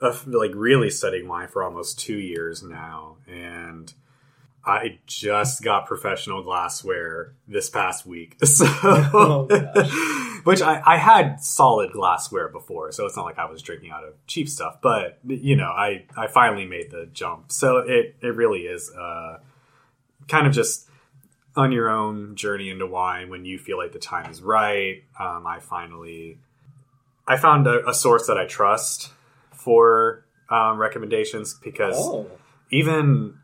uh, 0.00 0.16
like, 0.26 0.52
really 0.54 0.88
studying 0.88 1.28
wine 1.28 1.48
for 1.48 1.62
almost 1.62 1.98
two 1.98 2.16
years 2.18 2.62
now, 2.62 3.16
and 3.26 3.92
I 4.64 4.98
just 5.06 5.62
got 5.62 5.86
professional 5.86 6.42
glassware 6.42 7.34
this 7.48 7.68
past 7.68 8.06
week. 8.06 8.36
So, 8.44 8.66
Oh, 8.84 10.40
which 10.44 10.62
I, 10.62 10.80
I 10.84 10.96
had 10.96 11.42
solid 11.42 11.92
glassware 11.92 12.48
before, 12.48 12.92
so 12.92 13.06
it's 13.06 13.16
not 13.16 13.24
like 13.24 13.38
I 13.38 13.50
was 13.50 13.62
drinking 13.62 13.90
out 13.90 14.04
of 14.04 14.14
cheap 14.26 14.48
stuff. 14.48 14.78
But 14.82 15.18
you 15.26 15.56
know, 15.56 15.70
I 15.70 16.04
I 16.16 16.26
finally 16.28 16.66
made 16.66 16.90
the 16.90 17.08
jump. 17.12 17.50
So 17.50 17.78
it 17.78 18.16
it 18.20 18.34
really 18.34 18.62
is 18.62 18.90
uh, 18.90 19.38
kind 20.28 20.46
of 20.46 20.52
just 20.52 20.88
on 21.56 21.72
your 21.72 21.90
own 21.90 22.34
journey 22.34 22.70
into 22.70 22.86
wine 22.86 23.28
when 23.28 23.44
you 23.44 23.58
feel 23.58 23.76
like 23.78 23.92
the 23.92 23.98
time 23.98 24.30
is 24.30 24.40
right. 24.42 25.02
Um, 25.18 25.46
I 25.46 25.58
finally 25.60 26.38
I 27.26 27.36
found 27.36 27.66
a, 27.66 27.88
a 27.88 27.94
source 27.94 28.26
that 28.26 28.38
I 28.38 28.46
trust 28.46 29.10
for 29.52 30.24
um, 30.50 30.78
recommendations 30.78 31.54
because 31.54 31.94
Oh, 31.96 32.26
even 32.70 33.38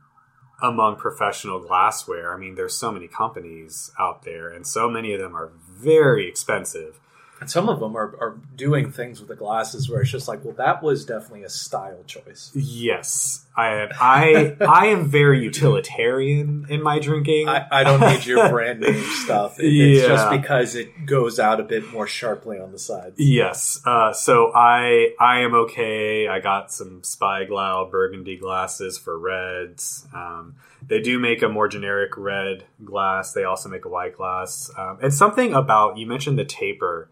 among 0.60 0.96
professional 0.96 1.60
glassware, 1.60 2.34
I 2.34 2.36
mean, 2.36 2.54
there's 2.54 2.76
so 2.76 2.90
many 2.90 3.06
companies 3.06 3.92
out 3.98 4.24
there, 4.24 4.48
and 4.48 4.66
so 4.66 4.90
many 4.90 5.12
of 5.12 5.20
them 5.20 5.36
are 5.36 5.50
very 5.70 6.28
expensive. 6.28 6.98
And 7.40 7.48
some 7.48 7.68
of 7.68 7.78
them 7.78 7.96
are, 7.96 8.16
are 8.20 8.40
doing 8.56 8.90
things 8.90 9.20
with 9.20 9.28
the 9.28 9.36
glasses 9.36 9.88
where 9.88 10.00
it's 10.00 10.10
just 10.10 10.26
like, 10.26 10.44
well, 10.44 10.54
that 10.54 10.82
was 10.82 11.04
definitely 11.04 11.44
a 11.44 11.48
style 11.48 12.02
choice. 12.04 12.50
Yes, 12.54 13.46
I 13.56 13.86
I 14.00 14.56
I 14.66 14.86
am 14.86 15.06
very 15.08 15.44
utilitarian 15.44 16.66
in 16.68 16.82
my 16.82 16.98
drinking. 16.98 17.48
I, 17.48 17.66
I 17.70 17.84
don't 17.84 18.00
need 18.00 18.26
your 18.26 18.48
brand 18.48 18.80
name 18.80 19.02
stuff. 19.24 19.58
It- 19.60 19.66
It's 19.66 20.02
Yeah. 20.02 20.08
just 20.08 20.30
because 20.30 20.74
it 20.74 21.06
goes 21.06 21.38
out 21.38 21.60
a 21.60 21.62
bit 21.62 21.90
more 21.92 22.06
sharply 22.06 22.58
on 22.58 22.72
the 22.72 22.78
sides. 22.78 23.14
Yes. 23.18 23.80
Uh, 23.86 24.12
so 24.12 24.52
I 24.54 25.14
I 25.20 25.40
am 25.40 25.54
okay. 25.54 26.26
I 26.28 26.40
got 26.40 26.72
some 26.72 27.02
Spiegelau 27.02 27.90
burgundy 27.90 28.36
glasses 28.36 28.98
for 28.98 29.18
reds. 29.18 30.06
Um, 30.14 30.56
they 30.86 31.00
do 31.00 31.18
make 31.18 31.42
a 31.42 31.48
more 31.48 31.68
generic 31.68 32.16
red 32.16 32.64
glass. 32.84 33.32
They 33.32 33.44
also 33.44 33.68
make 33.68 33.84
a 33.84 33.88
white 33.88 34.16
glass. 34.16 34.70
Um, 34.76 34.98
and 35.02 35.12
something 35.14 35.54
about 35.54 35.98
you 35.98 36.06
mentioned 36.06 36.38
the 36.38 36.44
taper. 36.44 37.08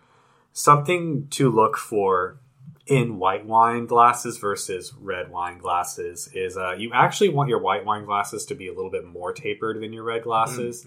Something 0.59 1.29
to 1.33 1.51
look 1.51 1.77
for 1.77 2.39
in 2.87 3.19
white 3.19 3.45
wine 3.45 3.85
glasses 3.85 4.39
versus 4.39 4.95
red 4.99 5.31
wine 5.31 5.59
glasses 5.59 6.31
is 6.33 6.57
uh, 6.57 6.73
you 6.73 6.93
actually 6.95 7.29
want 7.29 7.51
your 7.51 7.59
white 7.59 7.85
wine 7.85 8.07
glasses 8.07 8.47
to 8.47 8.55
be 8.55 8.67
a 8.67 8.73
little 8.73 8.91
bit 8.91 9.05
more 9.05 9.35
tapered 9.35 9.83
than 9.83 9.93
your 9.93 10.05
red 10.05 10.23
glasses 10.23 10.87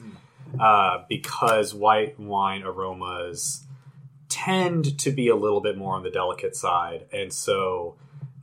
uh, 0.59 1.03
because 1.07 1.71
white 1.71 2.19
wine 2.19 2.63
aromas 2.63 3.63
tend 4.27 4.97
to 4.97 5.11
be 5.11 5.27
a 5.27 5.35
little 5.35 5.61
bit 5.61 5.77
more 5.77 5.93
on 5.93 6.01
the 6.01 6.09
delicate 6.09 6.55
side, 6.55 7.05
and 7.13 7.31
so 7.31 7.95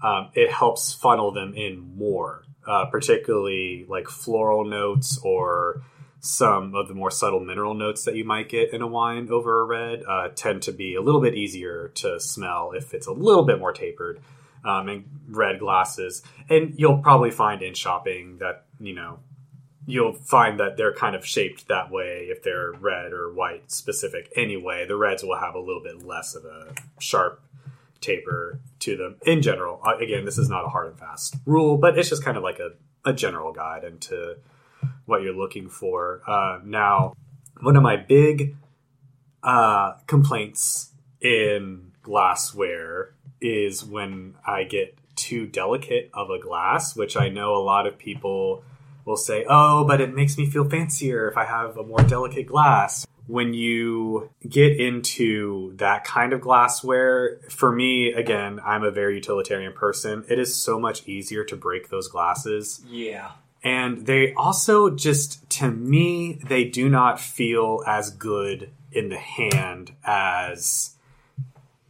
um, 0.04 0.28
it 0.34 0.52
helps 0.52 0.92
funnel 0.92 1.32
them 1.32 1.54
in 1.54 1.96
more, 1.96 2.44
uh, 2.68 2.84
particularly 2.84 3.84
like 3.88 4.06
floral 4.06 4.64
notes 4.64 5.18
or 5.24 5.82
some 6.20 6.74
of 6.74 6.88
the 6.88 6.94
more 6.94 7.10
subtle 7.10 7.40
mineral 7.40 7.74
notes 7.74 8.04
that 8.04 8.16
you 8.16 8.24
might 8.24 8.48
get 8.48 8.72
in 8.72 8.82
a 8.82 8.86
wine 8.86 9.28
over 9.30 9.60
a 9.60 9.64
red 9.64 10.02
uh, 10.08 10.28
tend 10.34 10.62
to 10.62 10.72
be 10.72 10.94
a 10.94 11.00
little 11.00 11.20
bit 11.20 11.34
easier 11.34 11.88
to 11.94 12.18
smell 12.18 12.72
if 12.72 12.94
it's 12.94 13.06
a 13.06 13.12
little 13.12 13.44
bit 13.44 13.58
more 13.58 13.72
tapered 13.72 14.20
um, 14.64 14.88
in 14.88 15.04
red 15.28 15.60
glasses. 15.60 16.22
And 16.48 16.74
you'll 16.76 16.98
probably 16.98 17.30
find 17.30 17.62
in 17.62 17.74
shopping 17.74 18.38
that 18.38 18.64
you 18.80 18.94
know 18.94 19.20
you'll 19.86 20.14
find 20.14 20.58
that 20.58 20.76
they're 20.76 20.92
kind 20.92 21.14
of 21.14 21.24
shaped 21.24 21.68
that 21.68 21.90
way 21.90 22.26
if 22.28 22.42
they're 22.42 22.72
red 22.72 23.12
or 23.12 23.32
white 23.32 23.70
specific 23.70 24.32
anyway. 24.36 24.84
The 24.86 24.96
reds 24.96 25.22
will 25.22 25.38
have 25.38 25.54
a 25.54 25.60
little 25.60 25.82
bit 25.82 26.04
less 26.04 26.34
of 26.34 26.44
a 26.44 26.74
sharp 26.98 27.40
taper 28.00 28.60
to 28.80 28.96
them 28.96 29.16
in 29.24 29.42
general. 29.42 29.80
Uh, 29.84 29.96
Again, 29.96 30.24
this 30.24 30.38
is 30.38 30.48
not 30.48 30.64
a 30.64 30.68
hard 30.68 30.88
and 30.88 30.98
fast 30.98 31.36
rule, 31.46 31.78
but 31.78 31.96
it's 31.96 32.08
just 32.08 32.24
kind 32.24 32.36
of 32.36 32.42
like 32.42 32.58
a, 32.58 32.70
a 33.04 33.12
general 33.12 33.52
guide 33.52 33.84
into 33.84 34.36
what 35.06 35.22
you're 35.22 35.34
looking 35.34 35.68
for. 35.68 36.22
Uh, 36.26 36.60
now, 36.64 37.14
one 37.60 37.76
of 37.76 37.82
my 37.82 37.96
big 37.96 38.56
uh, 39.42 39.94
complaints 40.06 40.92
in 41.20 41.92
glassware 42.02 43.14
is 43.40 43.84
when 43.84 44.34
I 44.46 44.64
get 44.64 44.96
too 45.14 45.46
delicate 45.46 46.10
of 46.12 46.30
a 46.30 46.38
glass, 46.38 46.94
which 46.94 47.16
I 47.16 47.28
know 47.28 47.56
a 47.56 47.62
lot 47.62 47.86
of 47.86 47.98
people 47.98 48.62
will 49.04 49.16
say, 49.16 49.44
oh, 49.48 49.84
but 49.84 50.00
it 50.00 50.14
makes 50.14 50.36
me 50.36 50.46
feel 50.46 50.68
fancier 50.68 51.28
if 51.28 51.36
I 51.36 51.44
have 51.44 51.76
a 51.76 51.82
more 51.82 52.02
delicate 52.02 52.46
glass. 52.46 53.06
When 53.28 53.54
you 53.54 54.30
get 54.48 54.78
into 54.78 55.74
that 55.76 56.04
kind 56.04 56.32
of 56.32 56.40
glassware, 56.40 57.40
for 57.48 57.72
me, 57.72 58.12
again, 58.12 58.60
I'm 58.64 58.84
a 58.84 58.90
very 58.90 59.16
utilitarian 59.16 59.72
person. 59.72 60.24
It 60.28 60.38
is 60.38 60.54
so 60.54 60.78
much 60.78 61.08
easier 61.08 61.42
to 61.44 61.56
break 61.56 61.88
those 61.88 62.06
glasses. 62.06 62.82
Yeah. 62.88 63.32
And 63.66 64.06
they 64.06 64.32
also 64.34 64.90
just, 64.90 65.50
to 65.50 65.68
me, 65.68 66.34
they 66.34 66.62
do 66.62 66.88
not 66.88 67.18
feel 67.18 67.82
as 67.84 68.10
good 68.10 68.70
in 68.92 69.08
the 69.08 69.18
hand 69.18 69.90
as 70.04 70.94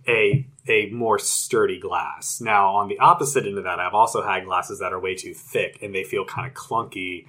a 0.08 0.46
a 0.66 0.86
more 0.86 1.18
sturdy 1.18 1.78
glass. 1.78 2.40
Now, 2.40 2.76
on 2.76 2.88
the 2.88 2.98
opposite 2.98 3.44
end 3.44 3.58
of 3.58 3.64
that, 3.64 3.78
I've 3.78 3.92
also 3.92 4.22
had 4.22 4.46
glasses 4.46 4.78
that 4.78 4.94
are 4.94 4.98
way 4.98 5.16
too 5.16 5.34
thick 5.34 5.78
and 5.82 5.94
they 5.94 6.02
feel 6.02 6.24
kind 6.24 6.48
of 6.48 6.54
clunky. 6.54 7.26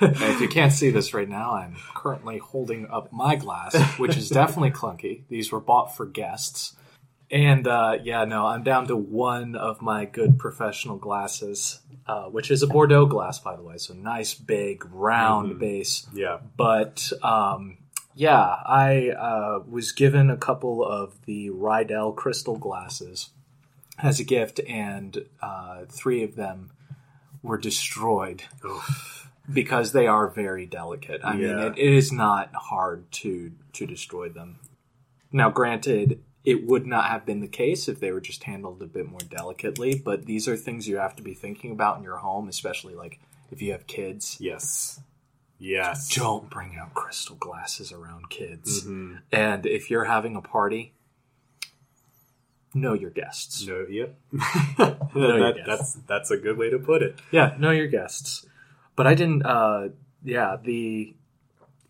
If 0.00 0.40
you 0.40 0.48
can't 0.48 0.72
see 0.72 0.90
this 0.90 1.14
right 1.14 1.28
now, 1.28 1.52
I'm 1.52 1.76
currently 1.94 2.38
holding 2.38 2.88
up 2.90 3.12
my 3.12 3.36
glass, 3.36 3.76
which 3.96 4.16
is 4.16 4.28
definitely 4.28 4.72
clunky. 4.72 5.22
These 5.28 5.52
were 5.52 5.60
bought 5.60 5.96
for 5.96 6.04
guests. 6.04 6.74
And 7.34 7.66
uh, 7.66 7.98
yeah, 8.04 8.24
no, 8.26 8.46
I'm 8.46 8.62
down 8.62 8.86
to 8.86 8.96
one 8.96 9.56
of 9.56 9.82
my 9.82 10.04
good 10.04 10.38
professional 10.38 10.98
glasses, 10.98 11.80
uh, 12.06 12.26
which 12.26 12.48
is 12.48 12.62
a 12.62 12.68
Bordeaux 12.68 13.06
glass, 13.06 13.40
by 13.40 13.56
the 13.56 13.62
way. 13.62 13.76
So 13.76 13.92
nice, 13.92 14.34
big, 14.34 14.84
round 14.92 15.54
Mhm. 15.54 15.58
base. 15.58 16.06
yeah. 16.14 16.38
But 16.56 17.12
um, 17.24 17.78
yeah, 18.14 18.38
I 18.38 19.08
uh, 19.10 19.64
was 19.68 19.90
given 19.90 20.30
a 20.30 20.36
couple 20.36 20.84
of 20.84 21.20
the 21.26 21.50
Riedel 21.50 22.12
crystal 22.12 22.56
glasses 22.56 23.30
as 23.98 24.20
a 24.20 24.24
gift, 24.24 24.60
and 24.68 25.24
uh, 25.42 25.86
three 25.90 26.22
of 26.22 26.36
them 26.36 26.70
were 27.42 27.58
destroyed 27.58 28.44
because 29.52 29.90
they 29.92 30.06
are 30.06 30.28
very 30.28 30.66
delicate. 30.66 31.20
I 31.24 31.34
mean, 31.36 31.58
it, 31.58 31.76
it 31.78 31.92
is 31.94 32.12
not 32.12 32.54
hard 32.54 33.10
to 33.12 33.50
to 33.72 33.86
destroy 33.86 34.28
them. 34.28 34.60
Now, 35.32 35.50
granted, 35.50 36.22
it 36.44 36.66
would 36.66 36.86
not 36.86 37.06
have 37.06 37.24
been 37.24 37.40
the 37.40 37.48
case 37.48 37.88
if 37.88 38.00
they 38.00 38.12
were 38.12 38.20
just 38.20 38.44
handled 38.44 38.82
a 38.82 38.86
bit 38.86 39.08
more 39.08 39.20
delicately. 39.20 39.94
But 39.94 40.26
these 40.26 40.46
are 40.46 40.56
things 40.56 40.86
you 40.86 40.96
have 40.98 41.16
to 41.16 41.22
be 41.22 41.34
thinking 41.34 41.72
about 41.72 41.96
in 41.98 42.04
your 42.04 42.18
home, 42.18 42.48
especially 42.48 42.94
like 42.94 43.18
if 43.50 43.62
you 43.62 43.72
have 43.72 43.86
kids. 43.86 44.36
Yes. 44.40 45.00
Yes. 45.58 46.14
Don't 46.14 46.50
bring 46.50 46.76
out 46.78 46.92
crystal 46.94 47.36
glasses 47.36 47.92
around 47.92 48.28
kids. 48.28 48.84
Mhm. 48.84 49.20
And 49.32 49.64
if 49.64 49.90
you're 49.90 50.04
having 50.04 50.36
a 50.36 50.42
party, 50.42 50.92
know 52.74 52.92
your 52.92 53.10
guests. 53.10 53.66
No, 53.66 53.86
yep. 53.88 54.18
your 54.32 54.42
that, 54.84 55.54
guess. 55.56 55.66
that's 55.66 55.94
that's 56.06 56.30
a 56.30 56.36
good 56.36 56.58
way 56.58 56.70
to 56.70 56.78
put 56.78 57.02
it. 57.02 57.18
Yeah, 57.30 57.54
know 57.58 57.70
your 57.70 57.86
guests. 57.86 58.44
But 58.96 59.06
I 59.06 59.14
didn't. 59.14 59.46
Uh, 59.46 59.88
yeah, 60.24 60.56
the 60.62 61.14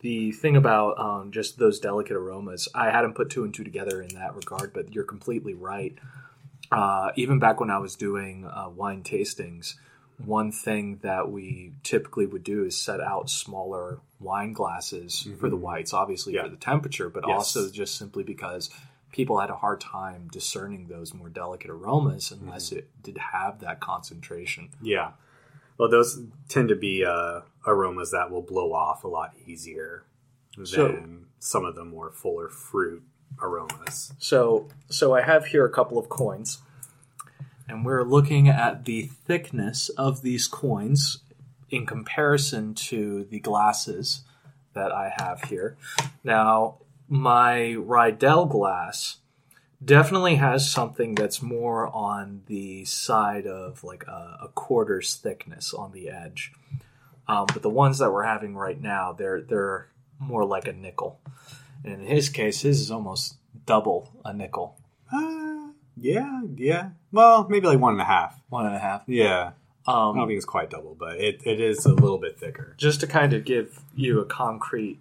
the 0.04 0.32
thing 0.32 0.54
about 0.54 0.98
um, 0.98 1.32
just 1.32 1.58
those 1.58 1.80
delicate 1.80 2.14
aromas, 2.14 2.68
I 2.74 2.90
hadn't 2.90 3.14
put 3.14 3.30
two 3.30 3.42
and 3.42 3.54
two 3.54 3.64
together 3.64 4.02
in 4.02 4.14
that 4.16 4.36
regard. 4.36 4.74
But 4.74 4.92
you're 4.94 5.02
completely 5.04 5.54
right. 5.54 5.94
Uh, 6.70 7.10
even 7.16 7.38
back 7.38 7.58
when 7.58 7.70
I 7.70 7.78
was 7.78 7.96
doing 7.96 8.44
uh, 8.46 8.68
wine 8.68 9.02
tastings, 9.02 9.76
one 10.18 10.52
thing 10.52 10.98
that 11.02 11.30
we 11.30 11.72
typically 11.82 12.26
would 12.26 12.44
do 12.44 12.64
is 12.64 12.76
set 12.78 13.00
out 13.00 13.30
smaller 13.30 14.00
wine 14.20 14.52
glasses 14.52 15.26
for 15.40 15.48
the 15.48 15.56
whites, 15.56 15.94
obviously 15.94 16.34
Yeah. 16.34 16.42
for 16.44 16.48
the 16.50 16.56
temperature, 16.56 17.08
but 17.08 17.24
Yes. 17.26 17.36
also 17.36 17.70
just 17.70 17.96
simply 17.96 18.24
because 18.24 18.68
people 19.10 19.40
had 19.40 19.48
a 19.48 19.56
hard 19.56 19.80
time 19.80 20.28
discerning 20.30 20.86
those 20.88 21.14
more 21.14 21.30
delicate 21.30 21.70
aromas 21.70 22.30
unless 22.30 22.72
it 22.72 22.90
did 23.02 23.16
have 23.32 23.60
that 23.60 23.80
concentration. 23.80 24.68
Yeah. 24.82 25.12
Well, 25.78 25.88
those 25.90 26.20
tend 26.48 26.68
to 26.68 26.76
be 26.76 27.04
uh, 27.04 27.40
aromas 27.66 28.10
that 28.12 28.30
will 28.30 28.42
blow 28.42 28.72
off 28.72 29.04
a 29.04 29.08
lot 29.08 29.32
easier 29.46 30.04
than 30.56 30.66
So- 30.66 31.04
some 31.38 31.64
of 31.64 31.74
the 31.74 31.84
more 31.84 32.10
fuller 32.10 32.48
fruit 32.48 33.02
aromas. 33.42 34.12
So, 34.18 34.68
so 34.88 35.14
I 35.14 35.22
have 35.22 35.46
here 35.46 35.64
a 35.66 35.70
couple 35.70 35.98
of 35.98 36.08
coins, 36.08 36.62
and 37.68 37.84
we're 37.84 38.04
looking 38.04 38.48
at 38.48 38.84
the 38.84 39.10
thickness 39.26 39.88
of 39.90 40.22
these 40.22 40.46
coins 40.46 41.18
in 41.70 41.84
comparison 41.86 42.74
to 42.74 43.24
the 43.24 43.40
glasses 43.40 44.22
that 44.74 44.92
I 44.92 45.12
have 45.18 45.44
here. 45.44 45.76
Now, 46.22 46.78
my 47.08 47.74
Riedel 47.74 48.46
glass 48.46 49.18
definitely 49.84 50.36
has 50.36 50.70
something 50.70 51.14
that's 51.14 51.42
more 51.42 51.88
on 51.94 52.42
the 52.46 52.84
side 52.84 53.46
of 53.46 53.84
like 53.84 54.04
a, 54.06 54.38
a 54.44 54.48
quarter's 54.54 55.14
thickness 55.14 55.74
on 55.74 55.92
the 55.92 56.08
edge. 56.08 56.52
Um, 57.26 57.46
but 57.52 57.62
the 57.62 57.70
ones 57.70 57.98
that 57.98 58.12
we're 58.12 58.24
having 58.24 58.54
right 58.56 58.80
now, 58.80 59.12
they're 59.12 59.40
they're 59.40 59.88
more 60.18 60.44
like 60.44 60.68
a 60.68 60.72
nickel. 60.72 61.20
And 61.84 61.94
in 62.02 62.06
his 62.06 62.28
case, 62.28 62.60
his 62.62 62.80
is 62.80 62.90
almost 62.90 63.36
double 63.66 64.10
a 64.24 64.32
nickel, 64.32 64.76
Uh, 65.12 65.68
yeah, 65.96 66.42
yeah. 66.56 66.90
Well, 67.12 67.46
maybe 67.48 67.66
like 67.66 67.78
one 67.78 67.92
and 67.94 68.00
a 68.02 68.04
half. 68.06 68.40
one 68.48 68.66
and 68.66 68.74
a 68.74 68.78
half. 68.78 69.02
Yeah. 69.06 69.52
I 69.86 69.92
don't 69.92 70.18
Um, 70.20 70.26
think 70.28 70.36
it's 70.36 70.46
quite 70.46 70.70
double, 70.70 70.96
but 70.98 71.18
it, 71.20 71.42
it 71.46 71.60
is 71.60 71.84
a 71.84 71.92
little 71.92 72.16
bit 72.18 72.38
thicker. 72.38 72.74
just 72.78 73.00
to 73.00 73.06
kind 73.06 73.32
of 73.34 73.44
give 73.44 73.80
you 73.94 74.18
a 74.20 74.24
concrete 74.24 74.98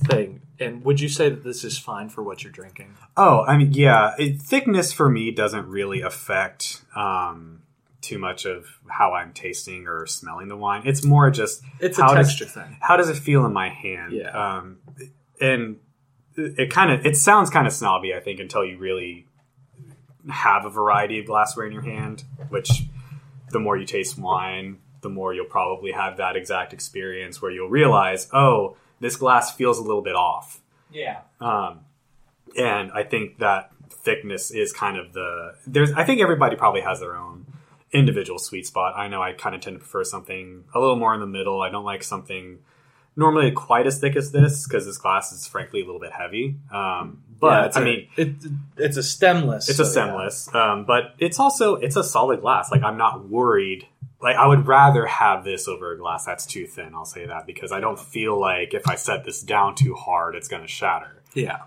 thing. 0.00 0.42
And 0.58 0.84
would 0.84 1.00
you 1.00 1.08
say 1.08 1.30
that 1.30 1.42
this 1.42 1.64
is 1.64 1.78
fine 1.78 2.08
for 2.10 2.22
what 2.22 2.42
you're 2.44 2.52
drinking? 2.52 2.94
Oh, 3.16 3.44
I 3.46 3.56
mean, 3.56 3.72
yeah. 3.72 4.12
It, 4.18 4.40
thickness 4.42 4.92
for 4.92 5.08
me 5.08 5.30
doesn't 5.30 5.66
really 5.68 6.02
affect 6.02 6.82
um, 6.94 7.62
too 8.02 8.18
much 8.18 8.44
of 8.44 8.66
how 8.88 9.14
I'm 9.14 9.32
tasting 9.32 9.86
or 9.86 10.06
smelling 10.06 10.48
the 10.48 10.56
wine. 10.56 10.82
It's 10.84 11.02
more 11.04 11.30
just 11.30 11.62
It's 11.78 11.98
a 11.98 12.02
how 12.02 12.14
does- 12.14 12.26
texture 12.28 12.44
thing. 12.44 12.76
how 12.80 12.96
does 12.98 13.08
it 13.08 13.16
feel 13.16 13.46
in 13.46 13.52
my 13.54 13.70
hand? 13.70 14.12
Yeah. 14.12 14.30
Um, 14.58 14.78
and 15.40 15.76
it, 16.36 16.58
it 16.58 16.70
kind 16.70 16.90
of 16.92 17.06
it 17.06 17.16
sounds 17.16 17.48
kind 17.48 17.66
of 17.66 17.72
snobby, 17.72 18.14
I 18.14 18.20
think, 18.20 18.38
until 18.40 18.62
you 18.64 18.76
really 18.76 19.26
have 20.28 20.66
a 20.66 20.70
variety 20.70 21.18
of 21.20 21.26
glassware 21.26 21.66
in 21.66 21.72
your 21.72 21.82
hand. 21.82 22.24
Which 22.50 22.82
the 23.50 23.58
more 23.60 23.78
you 23.78 23.86
taste 23.86 24.18
wine, 24.18 24.78
the 25.00 25.08
more 25.08 25.32
you'll 25.32 25.46
probably 25.46 25.92
have 25.92 26.18
that 26.18 26.36
exact 26.36 26.74
experience 26.74 27.40
where 27.40 27.50
you'll 27.50 27.70
realize, 27.70 28.28
oh, 28.34 28.76
this 29.00 29.16
glass 29.16 29.54
feels 29.54 29.78
a 29.78 29.82
little 29.82 30.02
bit 30.02 30.14
off. 30.14 30.60
Yeah. 30.92 31.20
Um, 31.40 31.80
and 32.56 32.90
I 32.92 33.02
think 33.04 33.38
that 33.38 33.70
thickness 33.90 34.50
is 34.50 34.72
kind 34.72 34.96
of 34.98 35.12
the 35.12 35.54
there's. 35.66 35.92
I 35.92 36.04
think 36.04 36.20
everybody 36.20 36.56
probably 36.56 36.80
has 36.82 37.00
their 37.00 37.16
own 37.16 37.46
individual 37.92 38.38
sweet 38.38 38.66
spot. 38.66 38.94
I 38.96 39.08
know 39.08 39.22
I 39.22 39.32
kind 39.32 39.54
of 39.54 39.60
tend 39.60 39.74
to 39.76 39.80
prefer 39.80 40.04
something 40.04 40.64
a 40.74 40.80
little 40.80 40.96
more 40.96 41.14
in 41.14 41.20
the 41.20 41.26
middle. 41.26 41.60
I 41.62 41.70
don't 41.70 41.84
like 41.84 42.02
something 42.02 42.58
normally 43.16 43.50
quite 43.50 43.86
as 43.86 43.98
thick 43.98 44.16
as 44.16 44.30
this 44.32 44.66
because 44.66 44.86
this 44.86 44.96
glass 44.96 45.32
is 45.32 45.46
frankly 45.46 45.80
a 45.82 45.84
little 45.84 46.00
bit 46.00 46.12
heavy. 46.12 46.56
Um, 46.72 47.22
but 47.38 47.74
Yeah, 47.74 47.78
I 47.80 47.82
a- 47.82 47.84
mean, 47.84 48.08
it, 48.16 48.34
it's 48.76 48.96
a 48.96 49.02
stemless. 49.02 49.68
it's 49.68 49.78
a 49.78 49.84
so, 49.84 50.00
yeah. 50.04 50.06
stemless, 50.06 50.54
um, 50.54 50.84
but 50.84 51.14
it's 51.18 51.38
also 51.40 51.74
it's 51.76 51.96
a 51.96 52.04
solid 52.04 52.40
glass. 52.40 52.70
Like 52.70 52.82
I'm 52.82 52.96
not 52.96 53.28
worried. 53.28 53.86
Like 54.22 54.36
I 54.36 54.46
would 54.46 54.66
rather 54.66 55.06
have 55.06 55.44
this 55.44 55.66
over 55.66 55.92
a 55.92 55.98
glass 55.98 56.24
that's 56.26 56.44
too 56.46 56.66
thin. 56.66 56.94
I'll 56.94 57.04
say 57.06 57.26
that 57.26 57.46
because 57.46 57.72
I 57.72 57.80
don't 57.80 57.98
feel 57.98 58.38
like 58.38 58.74
if 58.74 58.86
I 58.86 58.94
set 58.96 59.24
this 59.24 59.40
down 59.42 59.74
too 59.74 59.94
hard, 59.94 60.34
it's 60.34 60.48
going 60.48 60.62
to 60.62 60.68
shatter, 60.68 61.22
Yeah. 61.34 61.60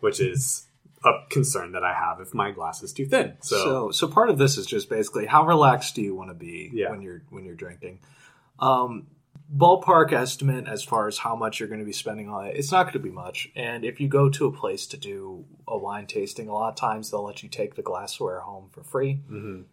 which 0.00 0.20
is 0.20 0.66
a 1.04 1.12
concern 1.30 1.72
that 1.72 1.84
I 1.84 1.94
have 1.94 2.20
if 2.20 2.34
my 2.34 2.50
glass 2.50 2.82
is 2.82 2.92
too 2.92 3.06
thin. 3.06 3.36
So, 3.40 3.56
So, 3.56 3.90
so 3.92 4.08
part 4.08 4.28
of 4.28 4.38
this 4.38 4.58
is 4.58 4.66
just 4.66 4.90
basically 4.90 5.26
how 5.26 5.46
relaxed 5.46 5.94
do 5.94 6.02
you 6.02 6.14
want 6.14 6.30
to 6.30 6.34
be 6.34 6.70
Yeah. 6.72 6.90
when 6.90 7.00
you're 7.00 7.22
when 7.30 7.44
you're 7.44 7.54
drinking. 7.54 8.00
Um, 8.58 9.06
ballpark 9.56 10.12
estimate 10.12 10.66
as 10.68 10.82
far 10.84 11.08
as 11.08 11.18
how 11.18 11.34
much 11.34 11.58
you're 11.58 11.68
going 11.68 11.80
to 11.80 11.86
be 11.86 11.92
spending 11.92 12.28
on 12.28 12.46
it. 12.46 12.56
It's 12.56 12.70
not 12.70 12.84
going 12.84 12.92
to 12.92 12.98
be 13.00 13.10
much. 13.10 13.48
And 13.56 13.84
if 13.84 13.98
you 14.00 14.06
go 14.08 14.28
to 14.30 14.46
a 14.46 14.52
place 14.52 14.86
to 14.88 14.96
do 14.96 15.44
a 15.66 15.76
wine 15.78 16.06
tasting, 16.06 16.48
a 16.48 16.52
lot 16.52 16.68
of 16.68 16.76
times 16.76 17.10
they'll 17.10 17.24
let 17.24 17.42
you 17.42 17.48
take 17.48 17.74
the 17.74 17.82
glassware 17.82 18.40
home 18.40 18.68
for 18.70 18.82
free. 18.84 19.20
Mhm. 19.30 19.64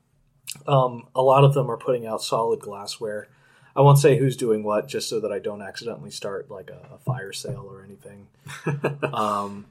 Um, 0.67 1.07
a 1.15 1.21
lot 1.21 1.43
of 1.43 1.53
them 1.53 1.69
are 1.69 1.77
putting 1.77 2.05
out 2.05 2.21
solid 2.23 2.59
glassware. 2.59 3.27
I 3.75 3.81
won't 3.81 3.99
say 3.99 4.17
who's 4.17 4.35
doing 4.35 4.63
what, 4.63 4.87
just 4.87 5.07
so 5.07 5.19
that 5.19 5.31
I 5.31 5.39
don't 5.39 5.61
accidentally 5.61 6.09
start 6.09 6.49
like 6.49 6.69
a, 6.71 6.95
a 6.95 6.97
fire 6.97 7.31
sale 7.31 7.67
or 7.69 7.83
anything. 7.83 8.27
um, 9.13 9.65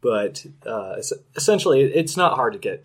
but 0.00 0.44
uh, 0.66 0.96
essentially, 1.36 1.82
it's 1.82 2.16
not 2.16 2.34
hard 2.34 2.54
to 2.54 2.58
get 2.58 2.84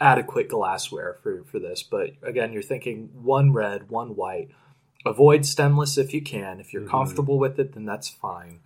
adequate 0.00 0.48
glassware 0.48 1.14
for, 1.22 1.42
for 1.44 1.58
this. 1.58 1.82
But 1.82 2.10
again, 2.22 2.52
you're 2.52 2.62
thinking 2.62 3.10
one 3.22 3.52
red, 3.52 3.90
one 3.90 4.14
white. 4.16 4.50
Avoid 5.06 5.44
stemless 5.44 5.98
if 5.98 6.14
you 6.14 6.22
can. 6.22 6.60
If 6.60 6.72
you're 6.72 6.82
Mhm. 6.82 6.88
comfortable 6.90 7.38
with 7.38 7.58
it, 7.58 7.74
then 7.74 7.84
that's 7.84 8.08
fine. 8.08 8.60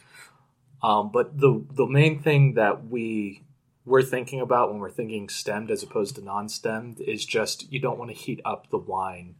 Um, 0.82 1.10
but 1.12 1.38
the 1.38 1.64
the 1.72 1.86
main 1.86 2.20
thing 2.20 2.54
that 2.54 2.86
we 2.88 3.42
we're 3.88 4.02
thinking 4.02 4.40
about 4.40 4.70
when 4.70 4.78
we're 4.78 4.90
thinking 4.90 5.28
stemmed 5.28 5.70
as 5.70 5.82
opposed 5.82 6.16
to 6.16 6.22
non-stemmed 6.24 7.00
is 7.00 7.24
just 7.24 7.70
you 7.72 7.80
don't 7.80 7.98
want 7.98 8.10
to 8.10 8.16
heat 8.16 8.40
up 8.44 8.70
the 8.70 8.78
wine 8.78 9.34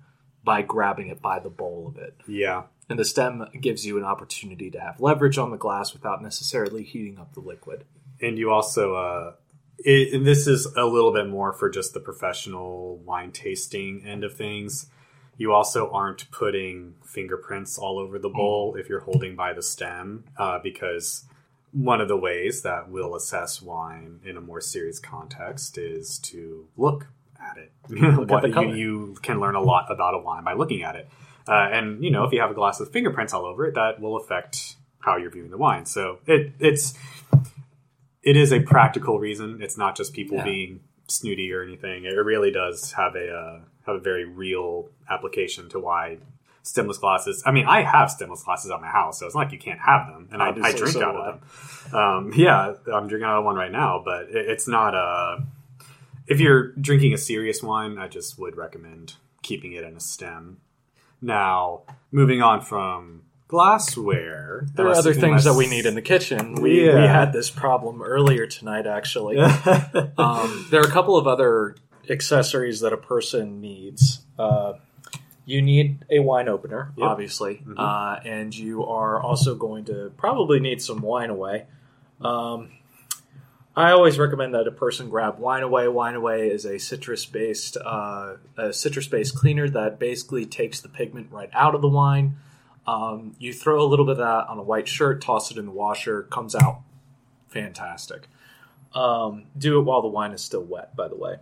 by 0.44 0.62
grabbing 0.62 1.08
it 1.08 1.20
by 1.20 1.38
the 1.38 1.50
bowl 1.50 1.86
of 1.88 2.02
it. 2.02 2.14
yeah, 2.26 2.62
And 2.88 2.98
the 2.98 3.04
stem 3.04 3.46
gives 3.60 3.84
you 3.84 3.98
an 3.98 4.04
opportunity 4.04 4.70
to 4.70 4.80
have 4.80 5.00
leverage 5.00 5.36
on 5.38 5.50
the 5.50 5.56
glass 5.58 5.92
without 5.92 6.22
necessarily 6.22 6.82
heating 6.82 7.18
up 7.18 7.34
the 7.34 7.40
liquid. 7.40 7.84
and 8.20 8.38
you 8.38 8.50
also 8.50 8.94
uh, 8.94 9.32
it, 9.78 10.12
and 10.14 10.26
this 10.26 10.46
is 10.46 10.66
a 10.76 10.84
little 10.84 11.12
bit 11.12 11.28
more 11.28 11.52
for 11.52 11.68
just 11.70 11.94
the 11.94 12.00
professional 12.00 12.98
wine 12.98 13.30
tasting 13.30 14.02
end 14.06 14.24
of 14.24 14.34
things. 14.34 14.86
You 15.36 15.52
also 15.52 15.88
aren't 15.92 16.28
putting 16.32 16.94
fingerprints 17.04 17.78
all 17.78 17.98
over 17.98 18.18
the 18.18 18.28
bowl 18.28 18.74
if 18.76 18.88
you're 18.88 19.00
holding 19.00 19.36
by 19.36 19.52
the 19.52 19.62
stem, 19.62 20.24
uh, 20.36 20.58
because 20.60 21.24
one 21.72 22.00
of 22.00 22.08
the 22.08 22.16
ways 22.16 22.62
that 22.62 22.88
we'll 22.88 23.14
assess 23.14 23.60
wine 23.62 24.20
in 24.24 24.36
a 24.36 24.40
more 24.40 24.60
serious 24.60 24.98
context 24.98 25.76
is 25.78 26.18
to 26.20 26.66
look 26.76 27.06
at 27.40 27.56
it. 27.58 27.72
Look 27.88 28.02
at 28.02 28.28
What- 28.30 28.42
the 28.42 28.60
you, 28.62 28.74
you 28.74 29.16
can 29.22 29.38
learn 29.40 29.54
a 29.54 29.60
lot 29.60 29.90
about 29.90 30.14
a 30.14 30.18
wine 30.18 30.44
by 30.44 30.54
looking 30.54 30.82
at 30.82 30.96
it. 30.96 31.08
Uh, 31.46 31.52
and 31.72 32.02
you 32.04 32.10
know, 32.10 32.24
if 32.24 32.32
you 32.32 32.40
have 32.40 32.50
a 32.50 32.54
glass 32.54 32.78
with 32.80 32.92
fingerprints 32.92 33.32
all 33.32 33.46
over 33.46 33.64
it, 33.66 33.74
that 33.74 34.00
will 34.00 34.16
affect 34.16 34.76
how 35.00 35.16
you're 35.16 35.30
viewing 35.30 35.50
the 35.50 35.56
wine. 35.56 35.86
So 35.86 36.18
it, 36.26 36.52
it's 36.58 36.94
it 38.22 38.36
is 38.36 38.52
a 38.52 38.60
practical 38.60 39.18
reason. 39.18 39.60
It's 39.62 39.78
not 39.78 39.96
just 39.96 40.12
people 40.12 40.36
Yeah. 40.38 40.44
being 40.44 40.80
snooty 41.06 41.52
or 41.52 41.62
anything. 41.62 42.04
It 42.04 42.10
really 42.10 42.50
does 42.50 42.92
have 42.92 43.14
a 43.14 43.30
uh, 43.30 43.60
have 43.86 43.96
a 43.96 44.00
very 44.00 44.24
real 44.26 44.90
application 45.08 45.68
to 45.70 45.78
why 45.78 46.18
stemless 46.68 46.98
glasses. 46.98 47.42
I 47.46 47.50
mean, 47.50 47.66
I 47.66 47.82
have 47.82 48.10
stemless 48.10 48.42
glasses 48.42 48.70
at 48.70 48.80
my 48.80 48.88
house, 48.88 49.18
so 49.18 49.26
it's 49.26 49.34
not 49.34 49.44
like 49.44 49.52
you 49.52 49.58
can't 49.58 49.80
have 49.80 50.06
them, 50.06 50.28
and 50.30 50.42
I, 50.42 50.46
I 50.46 50.48
Obviously, 50.50 50.78
drink 50.78 50.92
so 50.92 51.02
out 51.02 51.16
of 51.16 51.40
them. 51.90 51.98
Um, 51.98 52.32
yeah, 52.36 52.74
I'm 52.92 53.08
drinking 53.08 53.24
out 53.24 53.38
of 53.38 53.44
one 53.44 53.56
right 53.56 53.72
now, 53.72 54.02
but 54.04 54.28
it, 54.28 54.50
it's 54.50 54.68
not 54.68 54.94
a. 54.94 55.44
If 56.26 56.40
you're 56.40 56.72
drinking 56.72 57.14
a 57.14 57.18
serious 57.18 57.62
wine, 57.62 57.98
I 57.98 58.06
just 58.06 58.38
would 58.38 58.56
recommend 58.56 59.14
keeping 59.42 59.72
it 59.72 59.82
in 59.82 59.96
a 59.96 60.00
stem. 60.00 60.58
Now, 61.22 61.84
moving 62.12 62.42
on 62.42 62.60
from 62.60 63.22
glassware, 63.48 64.66
There 64.74 64.86
are 64.86 64.94
other 64.94 65.14
things 65.14 65.44
that 65.44 65.54
we 65.54 65.66
need 65.66 65.86
in 65.86 65.94
the 65.94 66.02
kitchen. 66.02 66.56
We, 66.56 66.82
we 66.82 66.88
had 66.88 67.32
this 67.32 67.48
problem 67.48 68.02
earlier 68.02 68.46
tonight, 68.46 68.86
actually. 68.86 69.38
um, 70.18 70.66
there 70.70 70.82
are 70.82 70.86
a 70.86 70.90
couple 70.90 71.16
of 71.16 71.26
other 71.26 71.74
accessories 72.10 72.80
that 72.80 72.92
a 72.92 72.98
person 72.98 73.62
needs. 73.62 74.20
Uh, 74.38 74.74
you 75.48 75.62
need 75.62 76.04
a 76.10 76.18
wine 76.18 76.46
opener, 76.46 76.92
Yep. 76.96 77.08
obviously, 77.08 77.62
Mhm. 77.66 77.78
uh, 77.78 78.20
and 78.22 78.54
you 78.54 78.84
are 78.84 79.18
also 79.18 79.54
going 79.54 79.82
to 79.86 80.12
probably 80.18 80.60
need 80.60 80.82
some 80.82 81.00
wine 81.00 81.30
away. 81.30 81.64
Um, 82.20 82.72
I 83.74 83.92
always 83.92 84.18
recommend 84.18 84.52
that 84.54 84.66
a 84.66 84.70
person 84.72 85.08
grab 85.08 85.38
Wine 85.38 85.62
Away. 85.62 85.88
Wine 85.88 86.16
Away 86.16 86.48
is 86.50 86.66
a 86.66 86.78
citrus-based 86.78 87.76
uh, 87.78 88.34
a 88.58 88.72
citrus-based 88.74 89.36
cleaner 89.36 89.70
that 89.70 89.98
basically 89.98 90.44
takes 90.44 90.80
the 90.80 90.88
pigment 90.88 91.28
right 91.30 91.48
out 91.54 91.74
of 91.74 91.80
the 91.80 91.88
wine. 91.88 92.36
Um, 92.86 93.34
you 93.38 93.52
throw 93.54 93.80
a 93.80 93.86
little 93.86 94.04
bit 94.04 94.12
of 94.12 94.18
that 94.18 94.48
on 94.48 94.58
a 94.58 94.62
white 94.62 94.86
shirt, 94.88 95.22
toss 95.22 95.50
it 95.50 95.56
in 95.56 95.64
the 95.66 95.72
washer, 95.72 96.24
comes 96.24 96.54
out 96.54 96.80
fantastic. 97.46 98.28
Um, 98.94 99.44
do 99.56 99.78
it 99.78 99.82
while 99.84 100.02
the 100.02 100.08
wine 100.08 100.32
is 100.32 100.42
still 100.42 100.62
wet, 100.64 100.94
by 100.94 101.08
the 101.08 101.16
way. 101.16 101.36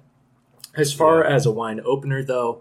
As 0.76 0.92
far 0.92 1.20
Yeah. 1.24 1.34
as 1.34 1.46
a 1.46 1.50
wine 1.50 1.80
opener, 1.84 2.22
though, 2.22 2.60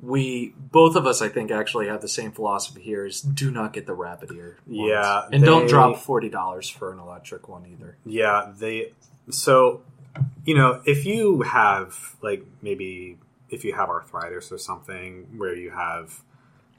we 0.00 0.54
both 0.56 0.96
of 0.96 1.06
us, 1.06 1.20
I 1.22 1.28
think, 1.28 1.50
actually 1.50 1.88
have 1.88 2.00
the 2.00 2.08
same 2.08 2.32
philosophy 2.32 2.82
here: 2.82 3.04
is 3.04 3.20
do 3.20 3.50
not 3.50 3.72
get 3.72 3.86
the 3.86 3.94
rabbit 3.94 4.30
ear. 4.32 4.58
ones. 4.66 4.90
Yeah, 4.90 5.28
and 5.32 5.44
don't 5.44 5.68
drop 5.68 5.98
forty 5.98 6.28
dollars 6.28 6.68
for 6.68 6.92
an 6.92 6.98
electric 6.98 7.48
one 7.48 7.66
either. 7.66 7.96
Yeah, 8.04 8.52
they. 8.56 8.92
So, 9.30 9.82
you 10.44 10.54
know, 10.54 10.80
if 10.86 11.04
you 11.04 11.42
have 11.42 12.16
like 12.22 12.46
maybe 12.62 13.18
if 13.50 13.64
you 13.64 13.74
have 13.74 13.88
arthritis 13.88 14.52
or 14.52 14.58
something 14.58 15.26
where 15.36 15.54
you 15.54 15.70
have 15.70 16.22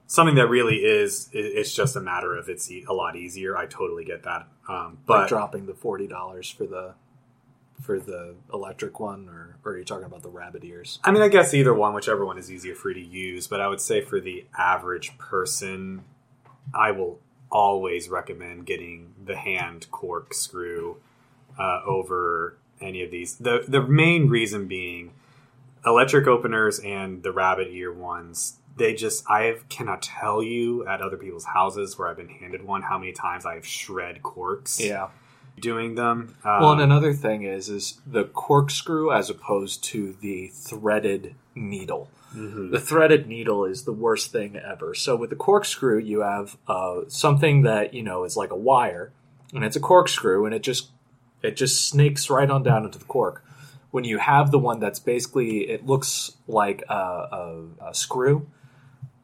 something 0.07 0.35
that 0.35 0.47
really 0.47 0.77
is, 0.77 1.29
it's 1.33 1.73
just 1.73 1.95
a 1.95 2.01
matter 2.01 2.35
of 2.35 2.47
it's 2.47 2.71
a 2.71 2.93
lot 2.93 3.15
easier. 3.15 3.57
I 3.57 3.65
totally 3.65 4.05
get 4.05 4.23
that. 4.23 4.47
Um, 4.67 4.99
Like 5.07 5.21
but 5.21 5.29
dropping 5.29 5.65
the 5.65 5.73
forty 5.73 6.07
dollars 6.07 6.49
for 6.49 6.65
the 6.65 6.93
for 7.79 7.99
the 7.99 8.35
electric 8.53 8.99
one, 8.99 9.29
or, 9.29 9.57
or 9.63 9.73
are 9.73 9.77
you 9.77 9.85
talking 9.85 10.05
about 10.05 10.21
the 10.21 10.29
rabbit 10.29 10.63
ears? 10.63 10.99
I 11.03 11.11
mean, 11.11 11.21
I 11.21 11.27
guess 11.27 11.53
either 11.53 11.73
one, 11.73 11.93
whichever 11.93 12.25
one 12.25 12.37
is 12.37 12.51
easier 12.51 12.75
for 12.75 12.89
you 12.89 12.95
to 12.95 13.05
use. 13.05 13.47
But 13.47 13.61
I 13.61 13.67
would 13.67 13.81
say 13.81 14.01
for 14.01 14.19
the 14.19 14.45
average 14.57 15.17
person, 15.17 16.03
I 16.73 16.91
will 16.91 17.19
always 17.51 18.09
recommend 18.09 18.65
getting 18.65 19.13
the 19.23 19.35
hand 19.35 19.87
corkscrew 19.91 20.97
uh, 21.57 21.81
over 21.85 22.57
any 22.81 23.03
of 23.03 23.11
these. 23.11 23.35
the 23.37 23.63
The 23.67 23.81
main 23.81 24.29
reason 24.29 24.67
being 24.67 25.13
electric 25.85 26.27
openers 26.27 26.79
and 26.79 27.23
the 27.23 27.31
rabbit 27.31 27.67
ear 27.71 27.91
ones. 27.91 28.57
They 28.77 28.93
just 28.93 29.29
I 29.29 29.57
cannot 29.67 30.01
tell 30.01 30.41
you 30.41 30.87
at 30.87 31.01
other 31.01 31.17
people's 31.17 31.45
houses 31.45 31.97
where 31.97 32.07
I've 32.07 32.17
been 32.17 32.29
handed 32.29 32.63
one 32.63 32.81
how 32.81 32.97
many 32.97 33.11
times 33.11 33.45
I've 33.45 33.65
shred 33.65 34.23
corks 34.23 34.79
doing 35.59 35.95
them. 35.95 36.35
Um, 36.43 36.61
Well, 36.61 36.71
and 36.73 36.81
another 36.81 37.13
thing 37.13 37.43
is 37.43 37.69
is 37.69 37.99
the 38.05 38.23
corkscrew 38.25 39.11
as 39.11 39.29
opposed 39.29 39.83
to 39.85 40.15
the 40.21 40.47
threaded 40.53 41.35
needle. 41.55 42.09
mhm. 42.35 42.71
The 42.71 42.79
threaded 42.79 43.27
needle 43.27 43.65
is 43.65 43.83
the 43.85 43.91
worst 43.91 44.31
thing 44.31 44.55
ever. 44.55 44.93
So 44.93 45.15
with 45.15 45.29
the 45.31 45.35
corkscrew, 45.35 45.97
you 45.99 46.21
have 46.21 46.57
uh, 46.67 47.01
something 47.07 47.63
that 47.63 47.93
you 47.93 48.03
know 48.03 48.23
is 48.23 48.37
like 48.37 48.51
a 48.51 48.55
wire, 48.55 49.11
and 49.53 49.63
it's 49.63 49.75
a 49.75 49.79
corkscrew, 49.79 50.45
and 50.45 50.53
it 50.53 50.61
just 50.61 50.89
it 51.41 51.55
just 51.55 51.87
snakes 51.89 52.29
right 52.29 52.49
on 52.49 52.63
down 52.63 52.85
into 52.85 52.99
the 52.99 53.05
cork. 53.05 53.43
When 53.91 54.03
you 54.03 54.19
have 54.19 54.51
the 54.51 54.59
one 54.59 54.79
that's 54.79 54.99
basically 54.99 55.69
it 55.69 55.85
looks 55.87 56.37
like 56.47 56.83
a, 56.89 56.93
a, 56.93 57.63
a 57.89 57.93
screw, 57.95 58.45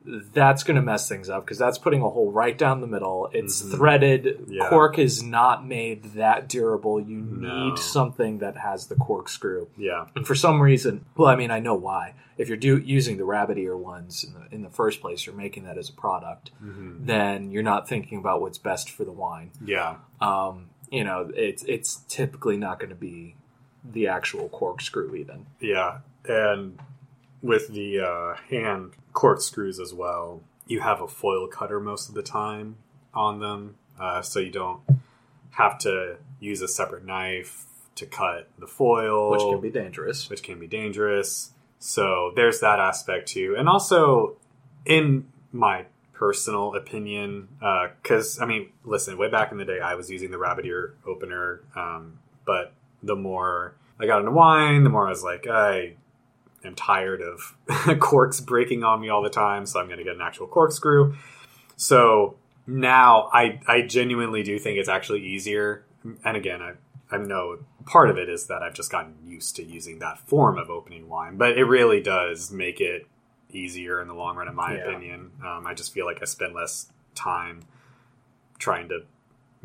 that's 0.06 0.63
going 0.63 0.76
to 0.76 0.82
mess 0.82 1.10
things 1.10 1.30
up 1.30 1.44
because 1.46 1.58
that's 1.58 1.78
putting 1.78 2.02
a 2.02 2.10
hole 2.10 2.32
right 2.32 2.58
down 2.58 2.82
the 2.82 2.88
middle. 2.88 3.30
It's 3.34 3.62
Mhm. 3.63 3.76
threaded. 3.76 4.46
Yeah. 4.48 4.70
Cork 4.70 5.00
is 5.00 5.24
not 5.24 5.65
made 5.65 6.04
that 6.13 6.48
durable. 6.48 7.00
You 7.00 7.18
No. 7.22 7.70
need 7.70 7.78
something 7.80 8.38
that 8.39 8.58
has 8.58 8.88
the 8.88 8.96
corkscrew. 8.96 9.68
yeah, 9.78 10.06
And 10.15 10.26
for 10.28 10.36
some 10.36 10.62
reason, 10.62 11.06
well, 11.18 11.30
I 11.30 11.36
mean, 11.36 11.50
I 11.52 11.60
know 11.60 11.74
why. 11.76 12.13
If 12.38 12.48
you're 12.50 12.58
do, 12.58 12.78
using 12.78 13.18
the 13.18 13.24
rabbit 13.26 13.58
ear 13.58 13.76
ones 13.78 14.24
in 14.24 14.34
the, 14.34 14.54
in 14.56 14.62
the 14.62 14.70
first 14.70 15.02
place, 15.02 15.26
you're 15.26 15.36
making 15.36 15.63
that 15.63 15.78
as 15.78 15.89
a 15.89 15.94
product, 15.94 16.52
hmm 16.60 17.06
then 17.06 17.52
you're 17.52 17.63
not 17.63 17.88
thinking 17.88 18.18
about 18.20 18.41
what's 18.41 18.58
best 18.58 18.89
for 18.89 19.06
the 19.06 19.12
wine. 19.12 19.52
yeah. 19.63 19.96
Um, 20.22 20.65
you 20.91 21.04
know, 21.04 21.32
it's 21.36 21.63
it's 21.63 22.04
typically 22.08 22.58
not 22.58 22.80
going 22.80 22.89
to 22.89 22.96
be 22.96 23.36
the 23.84 24.08
actual 24.08 24.50
corkscrew 24.50 25.15
even. 25.15 25.46
Yeah, 25.60 26.00
and 26.28 26.78
with 27.45 27.67
the 27.67 27.99
uh, 27.99 28.36
hand 28.49 28.93
corkscrews 29.13 29.79
as 29.79 29.93
well, 29.93 30.41
you 30.65 30.79
have 30.79 30.99
a 30.99 31.08
foil 31.08 31.47
cutter 31.47 31.79
most 31.79 32.10
of 32.10 32.15
the 32.15 32.23
time 32.23 32.77
on 33.13 33.39
them, 33.39 33.75
uh, 33.99 34.21
so 34.21 34.39
you 34.39 34.51
don't 34.51 34.81
have 35.51 35.77
to 35.77 36.17
use 36.39 36.62
a 36.62 36.67
separate 36.67 37.05
knife 37.05 37.65
to 37.95 38.05
cut 38.05 38.49
the 38.58 38.67
foil, 38.67 39.31
which 39.31 39.41
can 39.41 39.62
be 39.62 39.69
dangerous. 39.69 40.29
which 40.29 40.43
can 40.43 40.60
be 40.60 40.67
dangerous. 40.67 41.51
So 41.79 42.34
there's 42.36 42.60
that 42.62 42.79
aspect 42.79 43.29
too, 43.29 43.55
and 43.58 43.69
also 43.69 44.38
in 44.84 45.27
my 45.51 45.86
personal 46.13 46.73
opinion, 46.75 47.47
because 48.01 48.41
I 48.41 48.45
mean, 48.45 48.71
listen, 48.84 49.17
way 49.17 49.29
back 49.29 49.51
in 49.51 49.60
the 49.60 49.65
day, 49.65 49.79
I 49.79 49.93
was 49.93 50.10
using 50.10 50.31
the 50.31 50.39
rabbit 50.39 50.65
ear 50.65 50.95
opener, 51.05 51.62
um, 51.75 52.19
but 52.43 52.73
the 53.03 53.15
more 53.15 53.75
I 53.99 54.08
got 54.08 54.19
into 54.19 54.31
wine, 54.31 54.84
the 54.84 54.89
more 54.89 55.05
I 55.05 55.12
was 55.12 55.23
like, 55.23 55.45
I 55.47 55.95
am 56.65 56.75
tired 56.75 57.21
of 57.21 57.99
corks 57.99 58.39
breaking 58.39 58.84
on 58.84 59.01
me 59.01 59.10
all 59.10 59.21
the 59.21 59.30
time, 59.30 59.65
so 59.65 59.80
I'm 59.80 59.88
going 59.88 59.97
to 59.99 60.04
get 60.04 60.15
an 60.15 60.21
actual 60.21 60.47
corkscrew. 60.47 61.15
So 61.75 62.38
now 62.67 63.30
I 63.34 63.60
I 63.67 63.82
genuinely 63.82 64.43
do 64.43 64.58
think 64.60 64.78
it's 64.78 64.89
actually 64.89 65.21
easier. 65.25 65.84
And 66.23 66.38
again, 66.38 66.62
I 66.62 66.73
I 67.12 67.17
know 67.17 67.60
part 67.86 68.10
of 68.10 68.17
it 68.17 68.30
is 68.30 68.47
that 68.47 68.63
I've 68.63 68.73
just 68.73 68.91
gotten 68.91 69.15
used 69.25 69.56
to 69.58 69.63
using 69.63 69.99
that 69.99 70.17
form 70.19 70.58
of 70.58 70.69
opening 70.69 71.08
wine, 71.08 71.38
but 71.38 71.58
it 71.58 71.65
really 71.65 72.01
does 72.01 72.51
make 72.51 72.82
it 72.82 73.08
easier 73.51 74.01
in 74.01 74.08
the 74.08 74.13
long 74.15 74.36
run, 74.36 74.47
in 74.47 74.56
my 74.56 74.73
Yeah. 74.75 74.88
opinion. 74.89 75.32
Um, 75.45 75.67
I 75.67 75.73
just 75.73 75.93
feel 75.93 76.06
like 76.06 76.21
I 76.21 76.25
spend 76.25 76.54
less 76.56 76.91
time 77.13 77.62
trying 78.60 78.89
to 78.89 79.04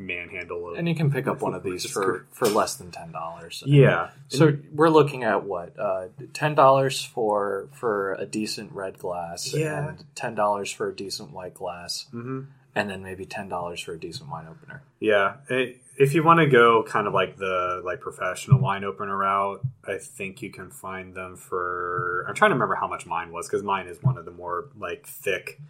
manhandle 0.01 0.71
a 0.71 0.75
And 0.75 0.89
you 0.89 0.95
can 0.95 1.11
pick 1.11 1.27
up 1.29 1.43
one 1.43 1.55
of 1.55 1.63
these 1.69 1.89
for, 1.89 2.27
for 2.33 2.49
less 2.49 2.75
than 2.77 2.91
ten 2.91 3.13
dollars. 3.13 3.63
yeah. 3.67 4.11
So 4.29 4.57
we're 4.73 4.89
looking 4.89 5.23
at 5.23 5.45
what 5.45 5.79
uh, 5.79 6.09
ten 6.33 6.55
dollars 6.55 7.05
for 7.05 7.69
for 7.73 8.15
a 8.15 8.27
decent 8.27 8.73
red 8.73 8.99
glass, 8.99 9.53
Yeah. 9.55 9.89
and 9.91 10.05
ten 10.15 10.35
dollars 10.35 10.71
for 10.73 10.89
a 10.89 10.95
decent 10.97 11.33
white 11.33 11.55
glass, 11.55 12.07
hmm 12.11 12.43
and 12.73 12.89
then 12.89 13.03
maybe 13.03 13.27
ten 13.27 13.49
dollars 13.49 13.81
for 13.81 13.93
a 13.95 13.99
decent 13.99 14.31
wine 14.31 14.47
opener. 14.49 14.81
Yeah, 15.01 15.39
it, 15.49 15.79
if 15.99 16.15
you 16.15 16.23
want 16.23 16.39
to 16.39 16.47
go 16.47 16.85
kind 16.85 17.09
of 17.09 17.13
like 17.13 17.37
the 17.37 17.83
like 17.85 18.01
professional 18.01 18.61
wine 18.61 18.85
opener 18.85 19.17
route, 19.17 19.61
I 19.85 19.99
think 19.99 20.41
you 20.41 20.51
can 20.51 20.71
find 20.71 21.13
them 21.15 21.35
for. 21.37 22.25
I'm 22.29 22.35
trying 22.37 22.51
to 22.51 22.55
remember 22.55 22.77
how 22.77 22.87
much 22.87 23.07
mine 23.07 23.33
was 23.33 23.49
because 23.49 23.65
mine 23.65 23.89
is 23.89 24.01
one 24.03 24.17
of 24.17 24.25
the 24.25 24.31
more 24.31 24.67
like 24.79 25.07
thick 25.07 25.61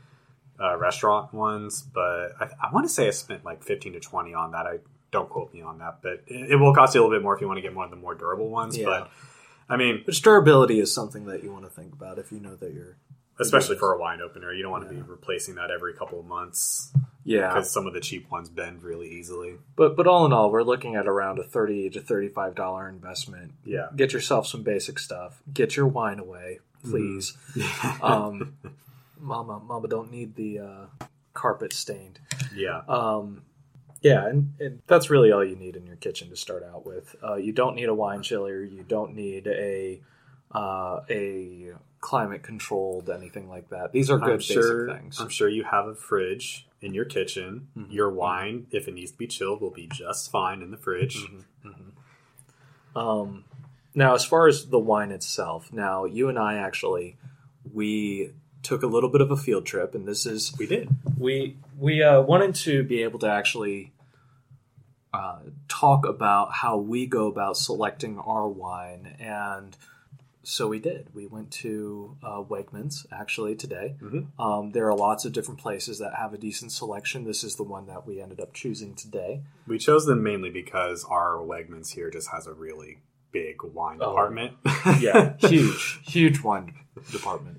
uh, 0.60 0.76
restaurant 0.76 1.32
ones, 1.32 1.82
but 1.82 2.32
I, 2.40 2.50
I 2.62 2.72
want 2.72 2.86
to 2.86 2.92
say 2.92 3.08
I 3.08 3.10
spent 3.10 3.44
like 3.44 3.62
15 3.62 3.94
to 3.94 4.00
20 4.00 4.34
on 4.34 4.52
that. 4.52 4.66
I 4.66 4.78
don't 5.10 5.28
quote 5.28 5.52
me 5.52 5.62
on 5.62 5.78
that, 5.78 5.98
but 6.02 6.22
it, 6.26 6.52
it 6.52 6.56
will 6.56 6.74
cost 6.74 6.94
you 6.94 7.00
a 7.00 7.02
little 7.02 7.16
bit 7.16 7.22
more 7.22 7.34
if 7.34 7.40
you 7.40 7.46
want 7.46 7.58
to 7.58 7.62
get 7.62 7.74
one 7.74 7.84
of 7.84 7.90
the 7.90 7.96
more 7.96 8.14
durable 8.14 8.48
ones. 8.48 8.76
Yeah. 8.76 8.86
But 8.86 9.10
I 9.68 9.76
mean, 9.76 10.02
But 10.04 10.14
durability 10.16 10.80
is 10.80 10.92
something 10.92 11.26
that 11.26 11.42
you 11.42 11.52
want 11.52 11.64
to 11.64 11.70
think 11.70 11.92
about 11.92 12.18
if 12.18 12.32
you 12.32 12.40
know 12.40 12.56
that 12.56 12.72
you're 12.72 12.96
especially 13.40 13.76
for 13.76 13.94
a 13.94 13.98
wine 13.98 14.20
opener, 14.20 14.52
you 14.52 14.62
don't 14.62 14.70
want 14.70 14.86
to 14.86 14.94
be 14.94 15.00
replacing 15.00 15.54
that 15.54 15.70
every 15.70 15.94
couple 15.94 16.20
of 16.20 16.26
months 16.26 16.92
yeah. 17.24 17.48
because 17.48 17.72
some 17.72 17.86
of 17.86 17.94
the 17.94 18.00
cheap 18.00 18.30
ones 18.30 18.48
bend 18.48 18.82
really 18.82 19.08
easily. 19.08 19.54
But 19.76 19.96
but 19.96 20.06
all 20.06 20.26
in 20.26 20.32
all, 20.32 20.50
we're 20.50 20.62
looking 20.62 20.94
at 20.96 21.08
around 21.08 21.38
a 21.38 21.44
thirty 21.44 21.88
to 21.90 22.00
thirty 22.00 22.28
five 22.28 22.54
dollar 22.54 22.88
investment. 22.88 23.52
Yeah. 23.64 23.88
Get 23.96 24.12
yourself 24.12 24.46
some 24.46 24.62
basic 24.62 24.98
stuff. 24.98 25.42
Get 25.52 25.76
your 25.76 25.86
wine 25.86 26.18
away, 26.18 26.60
please. 26.84 27.36
um, 28.02 28.56
mama, 29.20 29.60
mama, 29.60 29.88
don't 29.88 30.10
need 30.10 30.34
the 30.36 30.58
uh, 30.60 30.86
carpet 31.34 31.72
stained. 31.72 32.18
yeah. 32.54 32.82
Um, 32.88 33.42
yeah, 34.02 34.26
and, 34.26 34.54
and 34.58 34.80
that's 34.86 35.10
really 35.10 35.30
all 35.30 35.44
you 35.44 35.56
need 35.56 35.76
in 35.76 35.86
your 35.86 35.96
kitchen 35.96 36.30
to 36.30 36.36
start 36.36 36.64
out 36.64 36.86
with. 36.86 37.14
Uh, 37.22 37.34
you 37.34 37.52
don't 37.52 37.76
need 37.76 37.88
a 37.90 37.94
wine 37.94 38.22
chiller. 38.22 38.62
You 38.64 38.82
don't 38.82 39.14
need 39.14 39.46
a 39.46 40.00
uh, 40.52 41.00
a 41.10 41.72
climate 42.00 42.42
controlled 42.42 43.10
anything 43.10 43.48
like 43.48 43.68
that. 43.68 43.92
These 43.92 44.10
are 44.10 44.18
good 44.18 44.32
I'm 44.34 44.40
sure, 44.40 44.86
basic 44.86 45.02
things. 45.02 45.20
I'm 45.20 45.28
sure 45.28 45.50
you 45.50 45.64
have 45.64 45.86
a 45.86 45.94
fridge 45.94 46.66
in 46.80 46.94
your 46.94 47.04
kitchen. 47.04 47.68
Mhm. 47.76 47.92
Your 47.92 48.10
wine, 48.10 48.66
if 48.70 48.88
it 48.88 48.94
needs 48.94 49.12
to 49.12 49.18
be 49.18 49.26
chilled, 49.26 49.60
will 49.60 49.70
be 49.70 49.86
just 49.86 50.30
fine 50.30 50.62
in 50.62 50.70
the 50.70 50.78
fridge. 50.78 51.26
Um, 52.96 53.44
now, 53.94 54.14
as 54.14 54.24
far 54.24 54.48
as 54.48 54.66
the 54.66 54.78
wine 54.78 55.10
itself, 55.12 55.72
now 55.72 56.04
you 56.04 56.28
and 56.28 56.38
I 56.38 56.56
actually 56.56 57.16
we 57.72 58.32
took 58.62 58.82
a 58.82 58.86
little 58.86 59.08
bit 59.10 59.20
of 59.20 59.30
a 59.30 59.36
field 59.36 59.66
trip, 59.66 59.94
and 59.94 60.06
this 60.06 60.26
is 60.26 60.54
We 60.58 60.66
did. 60.66 60.88
we 61.18 61.56
we 61.78 62.02
uh, 62.02 62.20
wanted 62.22 62.54
to 62.56 62.82
be 62.84 63.02
able 63.02 63.18
to 63.20 63.28
actually 63.28 63.92
uh, 65.12 65.40
talk 65.68 66.06
about 66.06 66.52
how 66.52 66.76
we 66.76 67.06
go 67.06 67.26
about 67.26 67.56
selecting 67.56 68.18
our 68.18 68.46
wine, 68.48 69.16
and 69.18 69.76
so 70.42 70.68
we 70.68 70.78
did. 70.78 71.08
We 71.14 71.26
went 71.26 71.50
to 71.52 72.16
uh, 72.22 72.42
Wegmans 72.42 73.06
actually 73.12 73.54
today. 73.56 73.96
Mhm. 74.00 74.26
Um, 74.38 74.70
there 74.72 74.86
are 74.88 74.96
lots 74.96 75.24
of 75.24 75.32
different 75.32 75.60
places 75.60 75.98
that 75.98 76.14
have 76.14 76.32
a 76.32 76.38
decent 76.38 76.72
selection. 76.72 77.24
This 77.24 77.42
is 77.44 77.56
the 77.56 77.62
one 77.62 77.86
that 77.86 78.06
we 78.06 78.20
ended 78.20 78.40
up 78.40 78.52
choosing 78.52 78.94
today. 78.94 79.42
We 79.66 79.78
chose 79.78 80.06
them 80.06 80.22
mainly 80.22 80.50
because 80.50 81.04
our 81.04 81.36
Wegmans 81.38 81.92
here 81.94 82.10
just 82.10 82.30
has 82.30 82.46
a 82.46 82.54
really 82.54 82.98
big 83.32 83.62
wine 83.62 83.98
Oh. 84.00 84.10
department. 84.10 84.52
yeah, 85.00 85.34
huge, 85.38 86.00
huge 86.04 86.40
wine 86.42 86.74
department. 87.12 87.58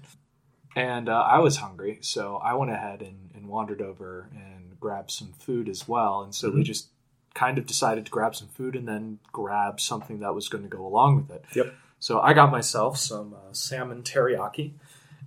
And 0.75 1.10
uh, 1.10 1.21
I 1.21 1.39
was 1.39 1.57
hungry, 1.57 1.99
so 2.01 2.38
I 2.38 2.53
went 2.53 2.71
ahead 2.71 3.01
and, 3.01 3.29
and 3.36 3.47
wandered 3.47 3.81
over 3.81 4.29
and 4.34 4.79
grabbed 4.79 5.12
some 5.12 5.34
food 5.34 5.67
as 5.67 5.88
well. 5.88 6.21
And 6.21 6.34
so 6.34 6.49
we 6.49 6.62
Mhm. 6.62 6.65
just 6.65 6.88
kind 7.34 7.57
of 7.57 7.65
decided 7.65 8.05
to 8.05 8.12
grab 8.12 8.36
some 8.36 8.47
food 8.49 8.75
and 8.75 8.88
then 8.88 9.19
grab 9.31 9.79
something 9.79 10.19
that 10.19 10.34
was 10.34 10.47
going 10.49 10.63
to 10.63 10.69
go 10.69 10.86
along 10.86 11.15
with 11.17 11.31
it. 11.31 11.45
Yep. 11.55 11.73
So 11.99 12.19
I 12.19 12.34
got 12.34 12.51
myself 12.51 12.97
some 12.97 13.34
uh, 13.34 13.53
salmon 13.53 14.03
teriyaki. 14.03 14.73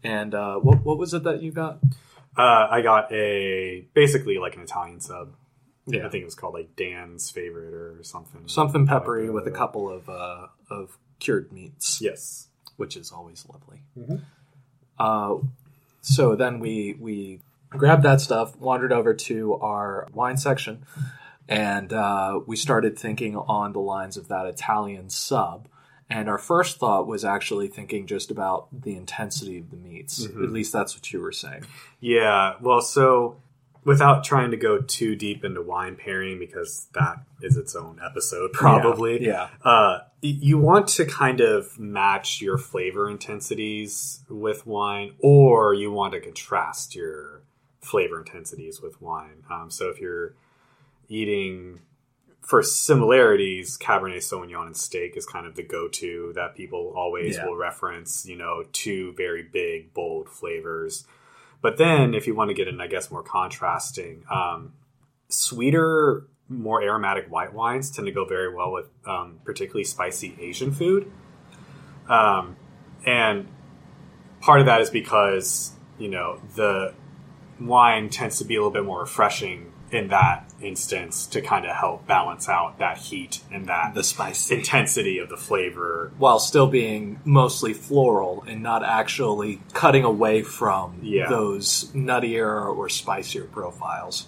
And 0.02 0.35
uh, 0.35 0.57
what, 0.59 0.85
what 0.85 0.98
was 0.98 1.14
it 1.14 1.22
that 1.24 1.42
you 1.42 1.50
got? 1.52 1.78
Uh, 2.37 2.66
I 2.70 2.80
got 2.83 3.11
a 3.12 3.87
basically 3.94 4.38
like 4.38 4.57
an 4.57 4.62
Italian 4.62 5.00
sub. 5.00 5.35
Yeah. 5.87 6.07
I 6.07 6.09
think 6.09 6.22
it 6.22 6.24
was 6.26 6.35
called 6.35 6.54
like 6.54 6.74
Dan's 6.76 7.30
favorite 7.30 7.74
or 7.74 8.02
something. 8.02 8.48
Something 8.48 8.87
peppery 8.87 9.28
with 9.30 9.46
a 9.46 9.50
couple 9.50 9.88
of, 9.90 10.09
uh, 10.09 10.46
of 10.70 10.98
cured 11.20 11.52
meats. 11.52 12.00
Yes. 12.00 12.48
which 12.76 12.96
is 12.96 13.12
always 13.12 13.46
lovely. 13.48 13.83
Mhm. 13.96 14.20
Uh, 14.98 15.37
so 16.00 16.37
then 16.37 16.61
we 16.61 16.96
we 16.98 17.40
grabbed 17.70 18.02
that 18.04 18.20
stuff, 18.20 18.57
wandered 18.59 18.92
over 18.92 19.14
to 19.14 19.54
our 19.54 20.09
wine 20.12 20.37
section, 20.37 20.85
and 21.48 21.92
uh, 21.92 22.40
we 22.46 22.57
started 22.57 22.98
thinking 22.98 23.37
on 23.37 23.72
the 23.72 23.80
lines 23.80 24.16
of 24.16 24.28
that 24.28 24.46
Italian 24.46 25.11
sub. 25.11 25.68
And 26.11 26.28
our 26.28 26.38
first 26.38 26.78
thought 26.78 27.07
was 27.07 27.24
actually 27.24 27.66
thinking 27.68 28.07
just 28.07 28.30
about 28.30 28.68
the 28.70 28.94
intensity 28.94 29.59
of 29.59 29.70
the 29.70 29.76
meats. 29.76 30.26
Mhm. 30.26 30.44
At 30.44 30.50
least 30.50 30.72
that's 30.72 30.94
what 30.94 31.11
you 31.12 31.20
were 31.20 31.33
saying. 31.33 31.64
Yeah, 31.98 32.54
well, 32.61 32.83
so 32.83 33.37
without 33.85 34.25
trying 34.25 34.51
to 34.51 34.57
go 34.57 34.79
too 34.81 35.14
deep 35.16 35.44
into 35.44 35.61
wine 35.62 35.97
pairing, 35.97 36.38
because 36.38 36.87
that 36.94 37.16
is 37.42 37.57
its 37.57 37.75
own 37.75 38.01
episode, 38.05 38.53
probably. 38.55 39.25
Yeah. 39.25 39.49
Uh, 39.62 40.01
you 40.23 40.59
want 40.59 40.88
to 40.88 41.05
kind 41.05 41.40
of 41.40 41.79
match 41.79 42.40
your 42.40 42.57
flavor 42.59 43.11
intensities 43.11 44.23
with 44.29 44.66
wine, 44.66 45.14
or 45.18 45.75
you 45.75 45.92
want 45.92 46.14
to 46.14 46.20
contrast 46.20 46.94
your 46.94 47.42
flavor 47.83 48.18
intensities 48.20 48.81
with 48.81 49.01
wine. 49.03 49.44
Um, 49.51 49.70
so 49.70 49.90
if 49.90 50.01
you're 50.01 50.35
eating 51.09 51.81
for 52.40 52.62
similarities, 52.62 53.77
Cabernet 53.79 54.18
Sauvignon 54.18 54.66
and 54.66 54.77
steak 54.77 55.16
is 55.16 55.27
kind 55.27 55.47
of 55.47 55.55
the 55.55 55.62
go-to 55.62 56.33
that 56.35 56.55
people 56.55 56.92
always 56.97 57.37
Yeah. 57.37 57.47
will 57.47 57.57
reference. 57.57 58.27
You 58.27 58.37
know, 58.37 58.64
two 58.73 59.12
very 59.16 59.42
big, 59.42 59.92
bold 59.94 60.29
flavors. 60.29 61.07
But 61.64 61.79
then, 61.79 62.12
if 62.12 62.27
you 62.27 62.35
want 62.35 62.50
to 62.50 62.55
get 62.55 62.68
in, 62.68 62.79
I 62.79 62.88
guess, 62.88 63.11
more 63.11 63.22
contrasting, 63.22 64.24
um, 64.31 64.74
sweeter, 65.31 66.27
more 66.46 66.83
aromatic 66.83 67.31
white 67.31 67.55
wines 67.55 67.90
tend 67.90 68.05
to 68.05 68.12
go 68.12 68.27
very 68.27 68.55
well 68.55 68.70
with 68.70 68.85
um, 69.07 69.40
particularly 69.44 69.85
spicy 69.85 70.37
Asian 70.38 70.72
food. 70.72 71.11
Um, 72.07 72.57
and 73.07 73.48
part 74.42 74.61
of 74.61 74.66
that 74.66 74.83
is 74.83 74.90
because, 74.90 75.72
you 75.98 76.09
know, 76.09 76.38
the 76.55 76.92
wine 77.59 78.11
tends 78.11 78.40
to 78.40 78.44
be 78.44 78.57
a 78.57 78.59
little 78.59 78.70
bit 78.70 78.85
more 78.85 79.00
refreshing 79.00 79.72
in 79.94 80.09
that 80.09 80.50
instance 80.61 81.26
to 81.26 81.40
kind 81.40 81.64
of 81.64 81.76
help 81.76 82.07
balance 82.07 82.48
out 82.48 82.78
that 82.78 82.98
heat 82.98 83.40
and 83.52 83.66
that 83.66 83.94
The 83.94 84.02
spice. 84.02 84.50
intensity 84.50 85.18
of 85.18 85.28
the 85.28 85.37
flavor. 85.37 86.11
While 86.18 86.38
still 86.38 86.66
being 86.66 87.20
mostly 87.24 87.72
floral 87.72 88.44
and 88.48 88.62
not 88.62 88.83
actually 88.85 89.61
cutting 89.72 90.02
away 90.04 90.42
from 90.42 90.98
Yeah. 91.02 91.28
those 91.28 91.90
nuttier 91.94 92.74
or 92.76 92.88
spicier 92.88 93.44
profiles. 93.44 94.26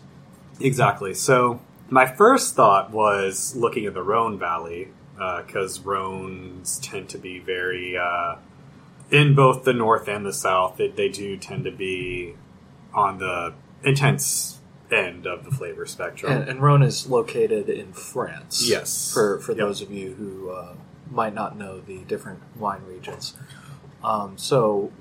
Exactly. 0.61 1.15
So 1.15 1.61
my 1.91 2.07
first 2.07 2.55
thought 2.55 2.91
was 2.93 3.55
looking 3.57 3.87
at 3.87 3.95
the 3.95 4.03
Rhone 4.03 4.39
Valley 4.39 4.89
because 5.17 5.81
Rhones 5.81 6.79
tend 6.79 7.09
to 7.11 7.19
be 7.19 7.39
very 7.39 7.97
uh, 7.97 8.37
in 9.11 9.35
both 9.35 9.65
the 9.65 9.73
north 9.73 10.09
and 10.09 10.25
the 10.27 10.33
south. 10.33 10.77
They, 10.77 10.89
they 10.89 11.09
do 11.09 11.37
tend 11.37 11.65
to 11.65 11.71
be 11.71 12.35
on 12.95 13.19
the 13.19 13.55
intense 13.83 14.56
end 14.93 15.27
of 15.27 15.45
the 15.45 15.51
flavor 15.51 15.87
spectrum. 15.87 16.33
And, 16.33 16.49
and 16.49 16.63
Rhone 16.63 16.83
is 16.83 17.09
located 17.09 17.69
in 17.69 17.93
France. 17.93 18.69
Yes. 18.69 19.13
For 19.13 19.39
for 19.41 19.53
Yep. 19.53 19.59
those 19.59 19.83
of 19.83 19.91
you 19.91 20.15
who 20.15 20.51
uh, 20.51 20.75
might 21.11 21.35
not 21.35 21.57
know 21.57 21.81
the 21.81 21.99
different 22.05 22.41
wine 22.57 22.83
regions. 22.87 23.35
Um, 24.05 24.37
so 24.39 24.93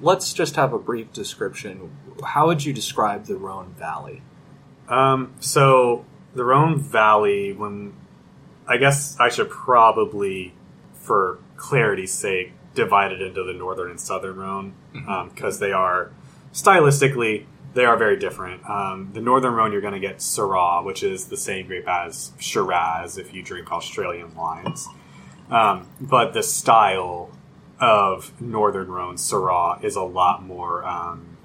let's 0.00 0.32
just 0.32 0.56
have 0.56 0.72
a 0.72 0.78
brief 0.78 1.12
description. 1.12 1.90
How 2.24 2.46
would 2.46 2.64
you 2.64 2.72
describe 2.72 3.26
the 3.26 3.36
Rhone 3.36 3.74
Valley? 3.78 4.22
Um, 4.88 5.32
so 5.40 6.04
the 6.34 6.44
Rhone 6.44 6.78
Valley, 6.78 7.52
when 7.52 7.94
I 8.68 8.76
guess 8.76 9.16
I 9.18 9.28
should 9.28 9.50
probably, 9.50 10.54
for 10.94 11.38
clarity's 11.56 12.12
sake, 12.12 12.52
divide 12.74 13.12
it 13.12 13.20
into 13.20 13.42
the 13.42 13.52
northern 13.52 13.90
and 13.90 14.00
southern 14.00 14.36
Rhone 14.36 14.74
because 15.30 15.58
they 15.58 15.72
are 15.72 16.10
stylistically 16.52 17.46
they 17.74 17.84
are 17.84 17.96
very 17.96 18.18
different. 18.18 18.68
Um, 18.68 19.10
the 19.12 19.20
northern 19.20 19.54
Rhone, 19.54 19.72
you're 19.72 19.80
going 19.80 19.94
to 19.94 20.00
get 20.00 20.18
Syrah, 20.18 20.84
which 20.84 21.02
is 21.02 21.26
the 21.26 21.36
same 21.36 21.66
grape 21.66 21.88
as 21.88 22.32
Shiraz 22.38 23.18
if 23.18 23.32
you 23.32 23.42
drink 23.42 23.72
Australian 23.72 24.34
wines. 24.34 24.86
Um, 25.50 25.88
but 26.00 26.32
the 26.32 26.42
style 26.42 27.30
of 27.80 28.40
northern 28.40 28.88
Rhone 28.88 29.16
Syrah 29.16 29.82
is 29.82 29.96
a 29.96 30.02
lot 30.02 30.42
more 30.42 30.84
um, 30.84 31.36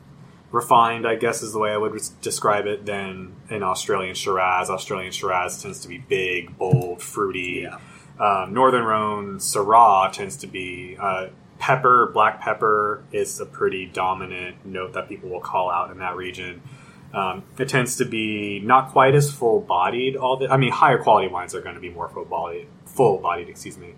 refined, 0.51 1.07
I 1.07 1.15
guess 1.15 1.41
is 1.41 1.53
the 1.53 1.59
way 1.59 1.71
I 1.71 1.77
would 1.77 1.99
describe 2.21 2.65
it, 2.65 2.85
than 2.85 3.35
an 3.49 3.63
Australian 3.63 4.15
Shiraz. 4.15 4.69
Australian 4.69 5.11
Shiraz 5.11 5.61
tends 5.61 5.79
to 5.81 5.87
be 5.87 5.97
big, 5.97 6.57
bold, 6.57 7.01
fruity. 7.01 7.63
Yeah. 7.63 7.79
Um, 8.19 8.53
northern 8.53 8.83
Rhone 8.83 9.37
Syrah 9.37 10.11
tends 10.11 10.37
to 10.37 10.47
be 10.47 10.97
uh, 10.99 11.27
pepper, 11.59 12.09
black 12.13 12.41
pepper 12.41 13.03
is 13.11 13.39
a 13.39 13.45
pretty 13.45 13.85
dominant 13.85 14.65
note 14.65 14.93
that 14.93 15.07
people 15.09 15.29
will 15.29 15.41
call 15.41 15.69
out 15.69 15.91
in 15.91 15.99
that 15.99 16.15
region. 16.15 16.61
Um, 17.13 17.43
it 17.57 17.69
tends 17.69 17.95
to 17.97 18.05
be 18.05 18.59
not 18.59 18.91
quite 18.91 19.15
as 19.15 19.31
full 19.31 19.61
bodied. 19.61 20.15
All 20.15 20.37
the, 20.37 20.49
I 20.49 20.57
mean, 20.57 20.71
higher 20.71 20.97
quality 20.97 21.27
wines 21.27 21.55
are 21.55 21.61
going 21.61 21.75
to 21.75 21.81
be 21.81 21.89
more 21.89 22.09
full 22.09 22.25
bodied. 22.25 22.67
Full 22.85 23.19
bodied, 23.19 23.49
excuse 23.49 23.77
me. 23.77 23.95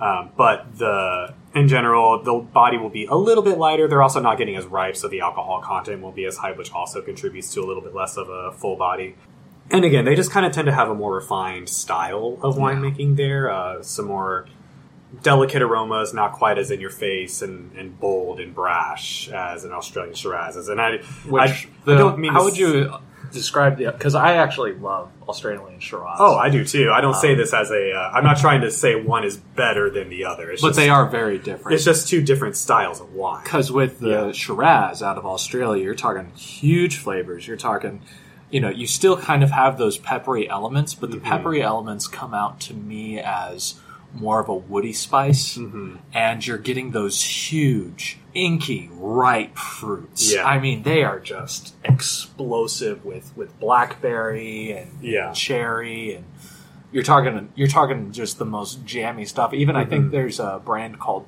Um, 0.00 0.30
but 0.36 0.78
the 0.78 1.34
in 1.54 1.68
general, 1.68 2.22
the 2.22 2.34
body 2.34 2.78
will 2.78 2.88
be 2.88 3.04
a 3.06 3.14
little 3.14 3.44
bit 3.44 3.58
lighter. 3.58 3.86
They're 3.86 4.02
also 4.02 4.20
not 4.20 4.38
getting 4.38 4.56
as 4.56 4.64
ripe, 4.64 4.96
so 4.96 5.06
the 5.06 5.20
alcohol 5.20 5.60
content 5.60 6.00
won't 6.02 6.16
be 6.16 6.24
as 6.24 6.38
high, 6.38 6.52
which 6.52 6.72
also 6.72 7.02
contributes 7.02 7.52
to 7.54 7.60
a 7.60 7.66
little 7.66 7.82
bit 7.82 7.94
less 7.94 8.16
of 8.16 8.28
a 8.28 8.52
full 8.52 8.76
body. 8.76 9.16
And 9.70 9.84
again, 9.84 10.04
they 10.04 10.14
just 10.14 10.30
kind 10.30 10.44
of 10.44 10.52
tend 10.52 10.66
to 10.66 10.72
have 10.72 10.88
a 10.88 10.94
more 10.94 11.14
refined 11.14 11.68
style 11.68 12.38
of 12.42 12.56
winemaking 12.56 13.16
there. 13.16 13.50
Uh, 13.50 13.82
some 13.82 14.06
more 14.06 14.46
delicate 15.22 15.62
aromas, 15.62 16.14
not 16.14 16.32
quite 16.32 16.58
as 16.58 16.70
in 16.70 16.80
your 16.80 16.90
face 16.90 17.42
and, 17.42 17.72
and 17.76 17.98
bold 18.00 18.40
and 18.40 18.54
brash 18.54 19.28
as 19.28 19.64
an 19.64 19.72
Australian 19.72 20.14
Shiraz 20.14 20.56
is. 20.56 20.68
And 20.68 20.80
I, 20.80 20.98
Which 21.28 21.42
I, 21.42 21.66
the, 21.84 21.94
I 21.94 21.98
don't 21.98 22.18
mean 22.18 22.32
how 22.32 22.44
would 22.44 22.56
you 22.56 22.92
describe 23.30 23.76
the? 23.78 23.86
Because 23.92 24.14
I 24.14 24.34
actually 24.34 24.72
love 24.74 25.10
Australian 25.28 25.80
Shiraz. 25.80 26.16
Oh, 26.18 26.36
I 26.36 26.48
do 26.50 26.64
too. 26.64 26.90
I 26.92 27.00
don't 27.00 27.14
say 27.14 27.32
Um, 27.32 27.38
this 27.38 27.52
as 27.54 27.70
a. 27.70 27.92
Uh, 27.92 28.10
I'm 28.14 28.24
not 28.24 28.38
trying 28.38 28.62
to 28.62 28.70
say 28.70 28.94
one 28.94 29.24
is 29.24 29.36
better 29.36 29.90
than 29.90 30.08
the 30.08 30.24
other. 30.24 30.50
It's 30.50 30.62
but 30.62 30.68
just, 30.68 30.78
they 30.78 30.88
are 30.88 31.06
very 31.06 31.38
different. 31.38 31.74
It's 31.74 31.84
just 31.84 32.08
two 32.08 32.22
different 32.22 32.56
styles 32.56 33.00
of 33.00 33.12
wine. 33.12 33.42
Because 33.44 33.70
with 33.70 34.00
the 34.00 34.08
Yeah. 34.08 34.32
Shiraz 34.32 35.02
out 35.02 35.18
of 35.18 35.26
Australia, 35.26 35.82
you're 35.84 35.94
talking 35.94 36.30
huge 36.36 36.96
flavors. 36.96 37.46
You're 37.46 37.56
talking, 37.56 38.02
you 38.50 38.60
know, 38.60 38.68
you 38.70 38.86
still 38.86 39.16
kind 39.16 39.42
of 39.42 39.50
have 39.50 39.78
those 39.78 39.98
peppery 39.98 40.48
elements, 40.48 40.94
but 40.94 41.10
the 41.10 41.16
Mm-hmm. 41.18 41.26
peppery 41.26 41.62
elements 41.62 42.06
come 42.08 42.34
out 42.34 42.60
to 42.60 42.74
me 42.74 43.18
as 43.18 43.74
more 44.14 44.40
of 44.40 44.48
a 44.48 44.54
woody 44.54 44.92
spice, 44.92 45.56
Mm-hmm. 45.56 45.96
and 46.12 46.46
you're 46.46 46.58
getting 46.58 46.90
those 46.90 47.22
huge, 47.22 48.18
inky, 48.34 48.90
ripe 48.92 49.56
fruits. 49.56 50.32
Yeah. 50.34 50.44
I 50.46 50.58
mean, 50.58 50.82
they 50.82 51.02
are 51.04 51.18
just 51.20 51.74
explosive 51.84 53.04
with 53.04 53.32
with 53.36 53.58
blackberry 53.60 54.72
and 54.72 54.98
Yeah. 55.02 55.32
cherry 55.32 56.14
and. 56.14 56.24
You're 56.92 57.02
talking. 57.04 57.50
You're 57.54 57.68
talking 57.68 58.12
just 58.12 58.38
the 58.38 58.44
most 58.44 58.84
jammy 58.84 59.24
stuff. 59.24 59.54
Even 59.54 59.76
I 59.76 59.80
Mm-hmm. 59.82 59.90
think 59.90 60.10
there's 60.10 60.38
a 60.40 60.60
brand 60.64 60.98
called 61.00 61.26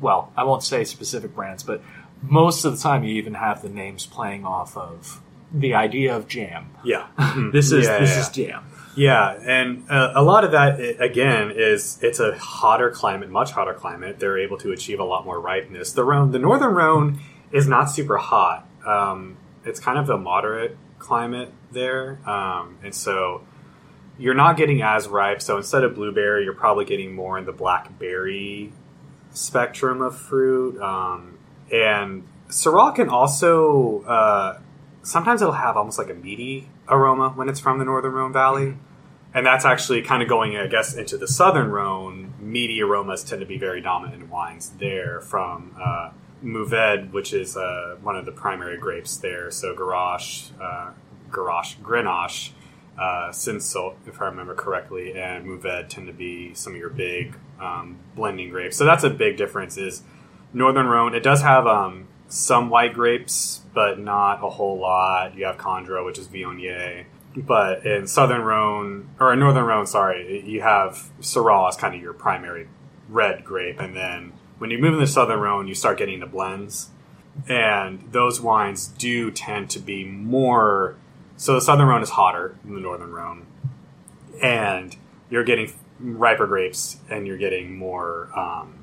well, 0.00 0.32
I 0.36 0.44
won't 0.44 0.62
say 0.62 0.84
specific 0.84 1.34
brands, 1.34 1.64
but 1.64 1.82
most 2.22 2.64
of 2.64 2.76
the 2.76 2.80
time 2.80 3.02
you 3.02 3.14
even 3.16 3.34
have 3.34 3.62
the 3.62 3.68
names 3.68 4.06
playing 4.06 4.44
off 4.46 4.76
of 4.76 5.20
the 5.52 5.74
idea 5.74 6.14
of 6.14 6.28
jam. 6.28 6.70
Yeah. 6.84 7.06
This 7.52 7.72
is 7.72 7.86
Yeah, 7.86 7.98
this 7.98 8.16
is 8.16 8.28
jam. 8.28 8.62
Yeah, 8.98 9.38
and 9.46 9.88
uh, 9.88 10.12
a 10.16 10.22
lot 10.24 10.42
of 10.42 10.50
that 10.50 10.80
again 11.00 11.52
is 11.52 12.00
it's 12.02 12.18
a 12.18 12.36
hotter 12.36 12.90
climate, 12.90 13.30
much 13.30 13.52
hotter 13.52 13.72
climate. 13.72 14.18
They're 14.18 14.38
able 14.38 14.58
to 14.58 14.72
achieve 14.72 14.98
a 14.98 15.04
lot 15.04 15.24
more 15.24 15.38
ripeness. 15.38 15.92
The 15.92 16.02
Rhone, 16.02 16.32
the 16.32 16.40
northern 16.40 16.74
Rhone, 16.74 17.20
is 17.52 17.68
not 17.68 17.84
super 17.84 18.16
hot. 18.16 18.66
Um, 18.84 19.36
it's 19.64 19.78
kind 19.78 20.00
of 20.00 20.10
a 20.10 20.18
moderate 20.18 20.76
climate 20.98 21.52
there, 21.70 22.18
um, 22.28 22.78
and 22.82 22.92
so 22.92 23.46
you're 24.18 24.34
not 24.34 24.56
getting 24.56 24.82
as 24.82 25.06
ripe. 25.06 25.42
So 25.42 25.58
instead 25.58 25.84
of 25.84 25.94
blueberry, 25.94 26.42
you're 26.42 26.52
probably 26.52 26.84
getting 26.84 27.14
more 27.14 27.38
in 27.38 27.46
the 27.46 27.52
blackberry 27.52 28.72
spectrum 29.30 30.02
of 30.02 30.18
fruit. 30.18 30.82
Um, 30.82 31.38
and 31.70 32.26
Syrah 32.48 32.96
can 32.96 33.08
also 33.10 34.02
uh, 34.02 34.58
sometimes 35.04 35.40
it'll 35.40 35.54
have 35.54 35.76
almost 35.76 35.98
like 35.98 36.10
a 36.10 36.14
meaty 36.14 36.68
aroma 36.88 37.30
when 37.30 37.48
it's 37.48 37.60
from 37.60 37.78
the 37.78 37.84
northern 37.84 38.12
Rhone 38.12 38.32
Valley. 38.32 38.74
And 39.34 39.44
that's 39.44 39.64
actually 39.64 40.02
kind 40.02 40.22
of 40.22 40.28
going, 40.28 40.56
I 40.56 40.66
guess, 40.66 40.94
into 40.94 41.18
the 41.18 41.28
southern 41.28 41.70
Rhone. 41.70 42.34
Meaty 42.40 42.80
aromas 42.82 43.22
tend 43.22 43.40
to 43.40 43.46
be 43.46 43.58
very 43.58 43.80
dominant 43.80 44.22
in 44.22 44.30
wines 44.30 44.70
there 44.78 45.20
from 45.20 45.76
uh, 45.80 46.10
Mourvèdre, 46.42 47.12
which 47.12 47.32
is 47.32 47.56
uh, 47.56 47.96
one 48.00 48.16
of 48.16 48.24
the 48.24 48.32
primary 48.32 48.78
grapes 48.78 49.16
there. 49.18 49.50
So 49.50 49.74
Garrosh, 49.74 50.50
uh, 50.60 50.92
Garrosh, 51.30 51.76
Grenache, 51.82 52.52
uh, 52.98 53.30
if 53.30 54.20
I 54.20 54.24
remember 54.24 54.54
correctly, 54.54 55.12
and 55.12 55.46
Mourvèdre 55.46 55.88
tend 55.88 56.06
to 56.06 56.12
be 56.12 56.54
some 56.54 56.72
of 56.72 56.78
your 56.78 56.90
big 56.90 57.36
um, 57.60 57.98
blending 58.16 58.50
grapes. 58.50 58.76
So 58.76 58.84
that's 58.84 59.04
a 59.04 59.10
big 59.10 59.36
difference 59.36 59.76
is 59.76 60.02
Northern 60.52 60.86
Rhone, 60.86 61.14
it 61.14 61.22
does 61.22 61.42
have 61.42 61.66
um, 61.66 62.08
some 62.28 62.70
white 62.70 62.94
grapes, 62.94 63.62
but 63.74 63.98
not 63.98 64.42
a 64.42 64.48
whole 64.48 64.78
lot. 64.78 65.36
You 65.36 65.44
have 65.44 65.58
Condrieu, 65.58 66.04
which 66.04 66.18
is 66.18 66.28
Viognier. 66.28 67.04
But 67.36 67.86
in 67.86 68.06
Southern 68.06 68.42
Rhone, 68.42 69.10
or 69.20 69.32
in 69.32 69.38
Northern 69.38 69.64
Rhone, 69.64 69.86
sorry, 69.86 70.42
you 70.46 70.62
have 70.62 71.10
Syrah 71.20 71.68
as 71.68 71.76
kind 71.76 71.94
of 71.94 72.00
your 72.00 72.12
primary 72.12 72.68
red 73.08 73.44
grape. 73.44 73.80
And 73.80 73.94
then 73.94 74.32
when 74.58 74.70
you 74.70 74.78
move 74.78 74.94
into 74.94 75.06
Southern 75.06 75.40
Rhone, 75.40 75.68
you 75.68 75.74
start 75.74 75.98
getting 75.98 76.20
the 76.20 76.26
blends. 76.26 76.90
And 77.48 78.08
those 78.10 78.40
wines 78.40 78.88
do 78.88 79.30
tend 79.30 79.70
to 79.70 79.78
be 79.78 80.04
more. 80.04 80.96
So 81.36 81.54
the 81.54 81.60
Southern 81.60 81.86
Rhone 81.86 82.02
is 82.02 82.10
hotter 82.10 82.56
than 82.64 82.74
the 82.74 82.80
Northern 82.80 83.12
Rhone. 83.12 83.46
And 84.42 84.96
you're 85.30 85.44
getting 85.44 85.72
riper 86.00 86.46
grapes 86.46 86.98
and 87.08 87.26
you're 87.26 87.36
getting 87.36 87.76
more 87.76 88.30
um, 88.36 88.77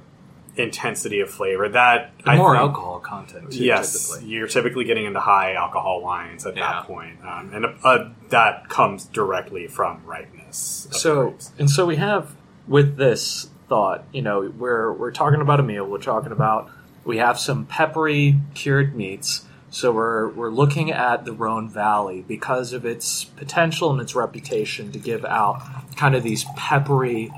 intensity 0.57 1.19
of 1.19 1.29
flavor. 1.29 1.67
That 1.69 2.11
I 2.25 2.37
more 2.37 2.53
think- 2.55 2.61
alcohol 2.61 2.99
content. 2.99 3.51
Too, 3.51 3.63
yes, 3.63 4.09
typically. 4.09 4.29
you're 4.29 4.47
typically 4.47 4.83
getting 4.85 5.05
into 5.05 5.19
high 5.19 5.53
alcohol 5.53 6.01
wines 6.01 6.45
at 6.45 6.55
Yeah. 6.55 6.71
that 6.71 6.83
point, 6.87 7.17
um, 7.25 7.51
and 7.53 7.65
uh, 7.83 8.09
that 8.29 8.69
comes 8.69 9.05
directly 9.05 9.67
from 9.67 10.01
ripeness. 10.05 10.87
So 10.91 11.35
and 11.59 11.69
so 11.69 11.85
we 11.85 11.97
have 11.97 12.33
with 12.67 12.97
this 12.97 13.49
thought, 13.67 14.03
you 14.13 14.21
know, 14.21 14.51
we're 14.57 14.91
we're 14.93 15.11
talking 15.11 15.41
about 15.41 15.59
a 15.59 15.63
meal. 15.63 15.85
We're 15.85 15.97
talking 15.99 16.31
about 16.31 16.69
we 17.03 17.17
have 17.17 17.37
some 17.39 17.65
peppery 17.65 18.37
cured 18.53 18.95
meats. 18.95 19.45
So 19.71 19.91
we're 19.91 20.29
we're 20.29 20.51
looking 20.51 20.89
at 20.91 21.25
the 21.25 21.33
Rhone 21.33 21.67
Valley 21.69 22.23
because 22.25 22.71
of 22.71 22.85
its 22.85 23.25
potential 23.25 23.91
and 23.91 23.99
its 23.99 24.15
reputation 24.15 24.91
to 24.93 24.99
give 24.99 25.25
out 25.25 25.61
kind 25.97 26.15
of 26.15 26.23
these 26.23 26.45
peppery, 26.55 27.33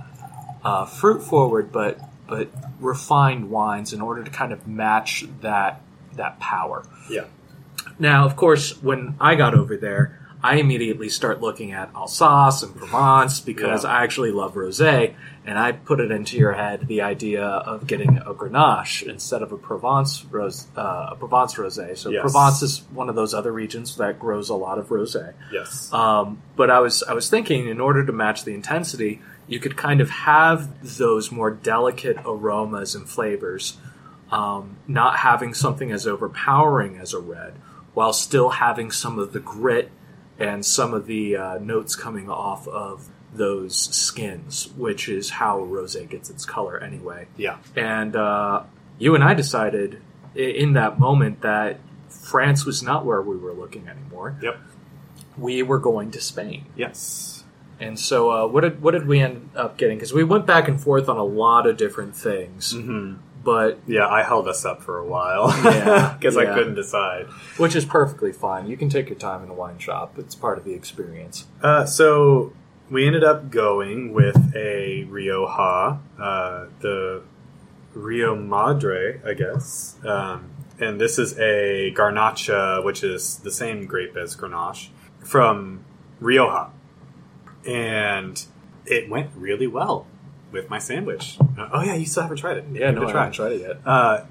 uh, 0.64 0.86
fruit 0.86 1.24
forward, 1.24 1.72
but 1.72 2.00
but 2.28 2.50
refined 2.80 3.50
wines 3.50 3.94
in 3.94 4.02
order 4.02 4.24
to 4.24 4.32
kind 4.32 4.52
of 4.54 4.68
match 4.68 5.26
that 5.42 5.82
that 6.16 6.40
power. 6.40 6.84
yeah, 7.10 7.26
Now, 8.00 8.26
of 8.26 8.36
course, 8.36 8.82
when 8.82 9.16
I 9.20 9.36
got 9.36 9.54
over 9.54 9.78
there, 9.78 10.20
I 10.44 10.56
immediately 10.56 11.10
start 11.10 11.42
looking 11.42 11.72
at 11.74 11.90
Alsace 11.96 12.64
and 12.64 12.76
Provence 12.76 13.40
because 13.40 13.84
Yeah. 13.84 13.92
I 13.92 14.04
actually 14.04 14.32
love 14.32 14.54
rosé, 14.56 15.14
and 15.46 15.58
I 15.60 15.72
put 15.74 16.00
it 16.00 16.10
into 16.12 16.38
your 16.38 16.54
head 16.54 16.88
the 16.88 17.02
idea 17.02 17.44
of 17.46 17.86
getting 17.88 18.18
a 18.18 18.34
Grenache 18.34 19.04
instead 19.08 19.42
of 19.44 19.52
a 19.52 19.58
Provence 19.58 20.26
rose, 20.30 20.68
uh, 20.76 21.10
a 21.12 21.16
Provence 21.16 21.54
rosé. 21.56 21.96
So 21.98 22.10
Yes. 22.10 22.22
Provence 22.22 22.62
is 22.64 22.84
one 22.94 23.10
of 23.10 23.16
those 23.16 23.34
other 23.36 23.52
regions 23.52 23.96
that 23.98 24.20
grows 24.20 24.50
a 24.50 24.56
lot 24.56 24.78
of 24.80 24.88
rosé. 24.90 25.34
yes, 25.52 25.92
Um, 25.94 26.42
but 26.56 26.70
I 26.72 26.80
was 26.80 27.04
I 27.04 27.14
was 27.14 27.30
thinking 27.30 27.68
in 27.68 27.80
order 27.80 28.04
to 28.06 28.12
match 28.12 28.44
the 28.44 28.54
intensity, 28.54 29.22
you 29.48 29.60
could 29.60 29.78
kind 29.78 30.02
of 30.02 30.10
have 30.10 30.98
those 30.98 31.32
more 31.32 31.52
delicate 31.52 32.18
aromas 32.26 32.96
and 32.96 33.08
flavors, 33.08 33.78
um, 34.32 34.78
not 34.88 35.18
having 35.18 35.54
something 35.54 35.92
as 35.92 36.06
overpowering 36.06 36.98
as 36.98 37.14
a 37.14 37.20
red, 37.20 37.54
while 37.94 38.14
still 38.14 38.50
having 38.50 38.92
some 38.92 39.18
of 39.18 39.34
the 39.34 39.40
grit 39.40 39.90
and 40.38 40.66
some 40.66 40.94
of 40.94 41.08
the 41.08 41.36
uh, 41.36 41.58
notes 41.60 41.96
coming 41.96 42.30
off 42.30 42.68
of 42.68 43.08
those 43.34 43.76
skins, 43.96 44.70
which 44.76 45.10
is 45.10 45.30
how 45.30 45.60
rosé 45.60 46.08
gets 46.08 46.30
its 46.30 46.46
color 46.46 46.78
anyway. 46.80 47.28
yeah, 47.38 47.58
And 47.76 48.16
uh, 48.16 48.64
you 49.00 49.16
and 49.16 49.24
I 49.24 49.34
decided 49.34 50.02
in 50.36 50.74
that 50.74 51.00
moment 51.00 51.42
that 51.42 51.80
France 52.10 52.66
was 52.66 52.84
not 52.84 53.06
where 53.06 53.22
we 53.22 53.36
were 53.38 53.54
looking 53.54 53.88
anymore 53.88 54.38
yep, 54.42 54.60
we 55.38 55.64
were 55.64 55.80
going 55.80 56.12
to 56.12 56.22
Spain. 56.22 56.66
yes. 56.76 57.37
And 57.80 58.00
so, 58.00 58.32
uh, 58.32 58.48
what 58.48 58.62
did 58.62 58.82
what 58.82 58.92
did 58.92 59.08
we 59.08 59.20
end 59.20 59.50
up 59.56 59.78
getting? 59.78 59.98
Because 59.98 60.14
we 60.14 60.24
went 60.24 60.46
back 60.46 60.68
and 60.68 60.80
forth 60.82 61.08
on 61.10 61.18
a 61.18 61.24
lot 61.24 61.68
of 61.68 61.78
different 61.78 62.16
things, 62.16 62.72
hmm 62.74 63.16
but 63.44 63.80
Yeah, 63.88 64.08
I 64.08 64.24
held 64.24 64.48
us 64.50 64.66
up 64.66 64.82
for 64.84 64.98
a 64.98 65.06
while 65.06 65.48
Yeah, 65.64 66.16
because 66.20 66.36
yeah. 66.36 66.42
I 66.42 66.46
couldn't 66.54 66.76
decide. 66.76 67.28
which 67.58 67.76
is 67.78 67.86
perfectly 67.86 68.34
fine. 68.34 68.68
You 68.68 68.76
can 68.76 68.90
take 68.90 69.08
your 69.10 69.18
time 69.18 69.42
in 69.44 69.50
a 69.50 69.54
wine 69.54 69.78
shop; 69.80 70.18
it's 70.18 70.36
part 70.36 70.58
of 70.58 70.66
the 70.66 70.74
experience. 70.74 71.46
Uh, 71.62 71.86
so 71.86 72.52
we 72.90 73.06
ended 73.06 73.24
up 73.24 73.50
going 73.52 74.12
with 74.14 74.54
a 74.56 75.04
Rioja, 75.06 76.00
uh, 76.20 76.66
the 76.82 77.22
Rio 77.94 78.36
Madre, 78.36 79.22
I 79.26 79.34
guess. 79.34 79.96
Um, 80.04 80.50
and 80.80 81.00
this 81.00 81.18
is 81.18 81.38
a 81.40 81.94
Garnacha, 81.96 82.84
which 82.84 83.04
is 83.04 83.38
the 83.38 83.52
same 83.52 83.86
grape 83.86 84.16
as 84.18 84.36
Grenache, 84.36 84.90
from 85.24 85.86
Rioja. 86.20 86.70
And 87.68 88.44
it 88.86 89.10
went 89.10 89.32
really 89.36 89.68
well 89.68 90.08
with 90.52 90.70
my 90.70 90.80
sandwich. 90.80 91.38
Uh, 91.58 91.70
oh, 91.74 91.84
yeah, 91.84 91.96
you 91.96 92.06
still 92.06 92.24
haven't 92.24 92.38
tried 92.38 92.58
it. 92.58 92.66
Yeah, 92.72 92.92
no, 92.92 93.08
I 93.08 93.12
try. 93.12 93.20
haven't 93.22 93.34
tried 93.34 93.52
it 93.54 93.62
yet. 93.62 93.78
Uh, 93.86 94.26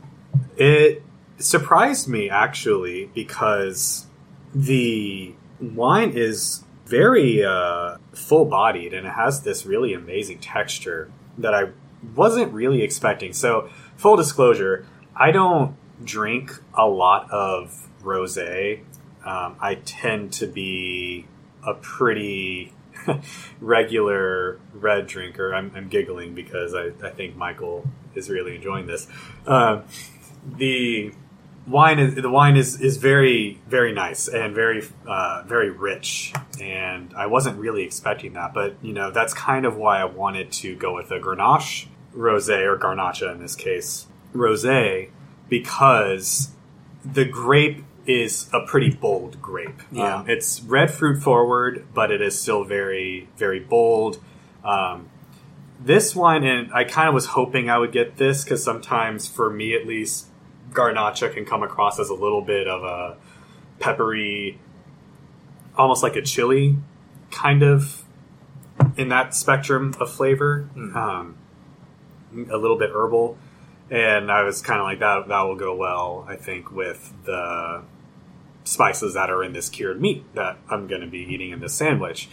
it 0.57 1.03
surprised 1.39 2.09
me 2.09 2.30
actually 2.30 3.11
because 3.14 4.07
the 4.55 5.34
wine 5.61 6.12
is 6.14 6.64
very 6.87 7.45
uh, 7.45 7.97
full 8.12 8.45
bodied 8.45 8.95
and 8.95 9.07
it 9.07 9.12
has 9.12 9.43
this 9.43 9.66
really 9.66 9.93
amazing 9.93 10.39
texture 10.39 11.11
that 11.39 11.53
I 11.53 11.70
wasn't 12.14 12.53
really 12.53 12.82
expecting. 12.82 13.32
So, 13.32 13.68
full 13.97 14.16
disclosure, 14.16 14.87
I 15.14 15.32
don't 15.32 15.76
drink 16.05 16.53
a 16.74 16.87
lot 16.87 17.30
of 17.30 17.89
rose. 18.03 18.39
Um, 18.39 19.57
I 19.61 19.80
tend 19.84 20.32
to 20.34 20.47
be 20.47 21.26
a 21.66 21.74
pretty 21.74 22.72
regular 23.61 24.59
red 24.73 25.07
drinker. 25.07 25.55
I'm, 25.55 25.73
I'm 25.75 25.89
giggling 25.89 26.35
because 26.35 26.75
I, 26.75 26.93
I 27.07 27.11
think 27.11 27.37
Michael 27.37 27.89
is 28.15 28.31
really 28.31 28.55
enjoying 28.57 28.87
this. 28.87 29.07
Um, 29.47 29.85
the 30.57 31.13
wine 31.67 31.99
is 31.99 32.15
the 32.15 32.31
wine 32.31 32.57
is, 32.57 32.81
is 32.81 32.97
very 32.97 33.61
very 33.67 33.93
nice 33.93 34.29
and 34.29 34.55
very 34.55 34.87
uh, 35.07 35.43
very 35.47 35.71
rich, 35.71 36.33
and 36.61 37.13
I 37.17 37.27
wasn't 37.27 37.59
really 37.59 37.83
expecting 37.83 38.35
that. 38.35 38.55
But 38.55 38.77
you 38.83 38.93
know 38.93 39.11
that's 39.11 39.35
kind 39.35 39.67
of 39.67 39.77
why 39.77 40.01
I 40.01 40.05
wanted 40.05 40.53
to 40.53 40.77
go 40.77 40.95
with 40.95 41.11
a 41.11 41.19
Grenache 41.19 41.89
rosé 42.15 42.65
or 42.65 42.79
Garnacha 42.79 43.33
in 43.33 43.41
this 43.41 43.55
case 43.55 44.07
rosé 44.35 45.11
because 45.49 46.51
the 47.05 47.25
grape 47.25 47.85
is 48.07 48.49
a 48.53 48.67
pretty 48.67 48.91
bold 48.91 49.41
grape. 49.41 49.83
Yeah. 49.91 50.17
Um, 50.17 50.31
it's 50.31 50.63
red 50.63 50.91
fruit 50.91 51.23
forward, 51.23 51.87
but 51.95 52.11
it 52.11 52.21
is 52.21 52.39
still 52.41 52.65
very 52.65 53.29
very 53.37 53.61
bold. 53.61 54.23
Um, 54.65 55.09
this 55.81 56.17
wine, 56.17 56.45
and 56.45 56.73
I 56.73 56.85
kind 56.85 57.09
of 57.09 57.15
was 57.15 57.27
hoping 57.27 57.69
I 57.69 57.79
would 57.79 57.93
get 57.93 58.17
this 58.17 58.45
because 58.45 58.65
sometimes, 58.65 59.27
for 59.27 59.51
me 59.51 59.75
at 59.75 59.87
least, 59.87 60.27
Garnacha 60.73 61.33
can 61.33 61.45
come 61.45 61.63
across 61.63 62.01
as 62.01 62.09
a 62.09 62.15
little 62.15 62.43
bit 62.43 62.67
of 62.67 62.83
a 62.83 63.17
peppery, 63.79 64.59
almost 65.77 66.03
like 66.03 66.17
a 66.17 66.23
chili 66.23 66.77
kind 67.31 67.63
of 67.63 68.05
in 68.97 69.09
that 69.11 69.35
spectrum 69.35 69.95
of 70.01 70.11
flavor. 70.11 70.69
Um, 70.77 71.37
a 72.51 72.57
little 72.57 72.79
bit 72.79 72.91
herbal, 72.93 73.39
and 73.91 74.31
I 74.31 74.43
was 74.43 74.61
kind 74.61 74.81
of 74.81 74.85
like 74.85 74.99
that. 75.01 75.29
That 75.29 75.43
will 75.43 75.57
go 75.57 75.75
well, 75.75 76.27
I 76.29 76.37
think, 76.37 76.71
with 76.71 77.13
the 77.25 77.83
spices 78.67 79.14
that 79.14 79.31
are 79.31 79.43
in 79.43 79.53
this 79.53 79.69
cured 79.69 80.01
meat 80.01 80.25
that 80.35 80.59
I'm 80.69 80.87
going 80.87 81.01
to 81.01 81.07
be 81.07 81.21
eating 81.21 81.51
in 81.51 81.61
this 81.61 81.75
sandwich. 81.75 82.29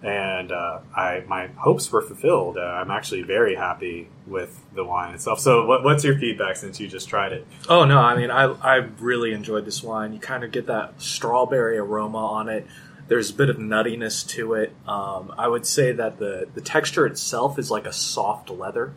And 0.00 0.52
uh, 0.52 0.78
I, 0.94 1.24
my 1.26 1.48
hopes 1.48 1.90
were 1.90 2.02
fulfilled. 2.02 2.56
Uh, 2.56 2.60
I'm 2.60 2.90
actually 2.90 3.22
very 3.22 3.56
happy 3.56 4.08
with 4.28 4.64
the 4.72 4.84
wine 4.84 5.12
itself. 5.12 5.40
So, 5.40 5.66
what, 5.66 5.82
what's 5.82 6.04
your 6.04 6.16
feedback 6.16 6.54
since 6.54 6.78
you 6.78 6.86
just 6.86 7.08
tried 7.08 7.32
it? 7.32 7.44
Oh 7.68 7.84
no, 7.84 7.98
I 7.98 8.16
mean 8.16 8.30
I 8.30 8.44
I 8.44 8.74
really 9.00 9.32
enjoyed 9.32 9.64
this 9.64 9.82
wine. 9.82 10.12
You 10.12 10.20
kind 10.20 10.44
of 10.44 10.52
get 10.52 10.66
that 10.66 11.02
strawberry 11.02 11.78
aroma 11.78 12.24
on 12.24 12.48
it. 12.48 12.64
There's 13.08 13.30
a 13.30 13.34
bit 13.34 13.50
of 13.50 13.56
nuttiness 13.56 14.24
to 14.28 14.54
it. 14.54 14.72
Um, 14.86 15.34
I 15.36 15.48
would 15.48 15.66
say 15.66 15.90
that 15.90 16.20
the 16.20 16.46
the 16.54 16.60
texture 16.60 17.04
itself 17.04 17.58
is 17.58 17.68
like 17.68 17.86
a 17.86 17.92
soft 17.92 18.50
leather. 18.50 18.92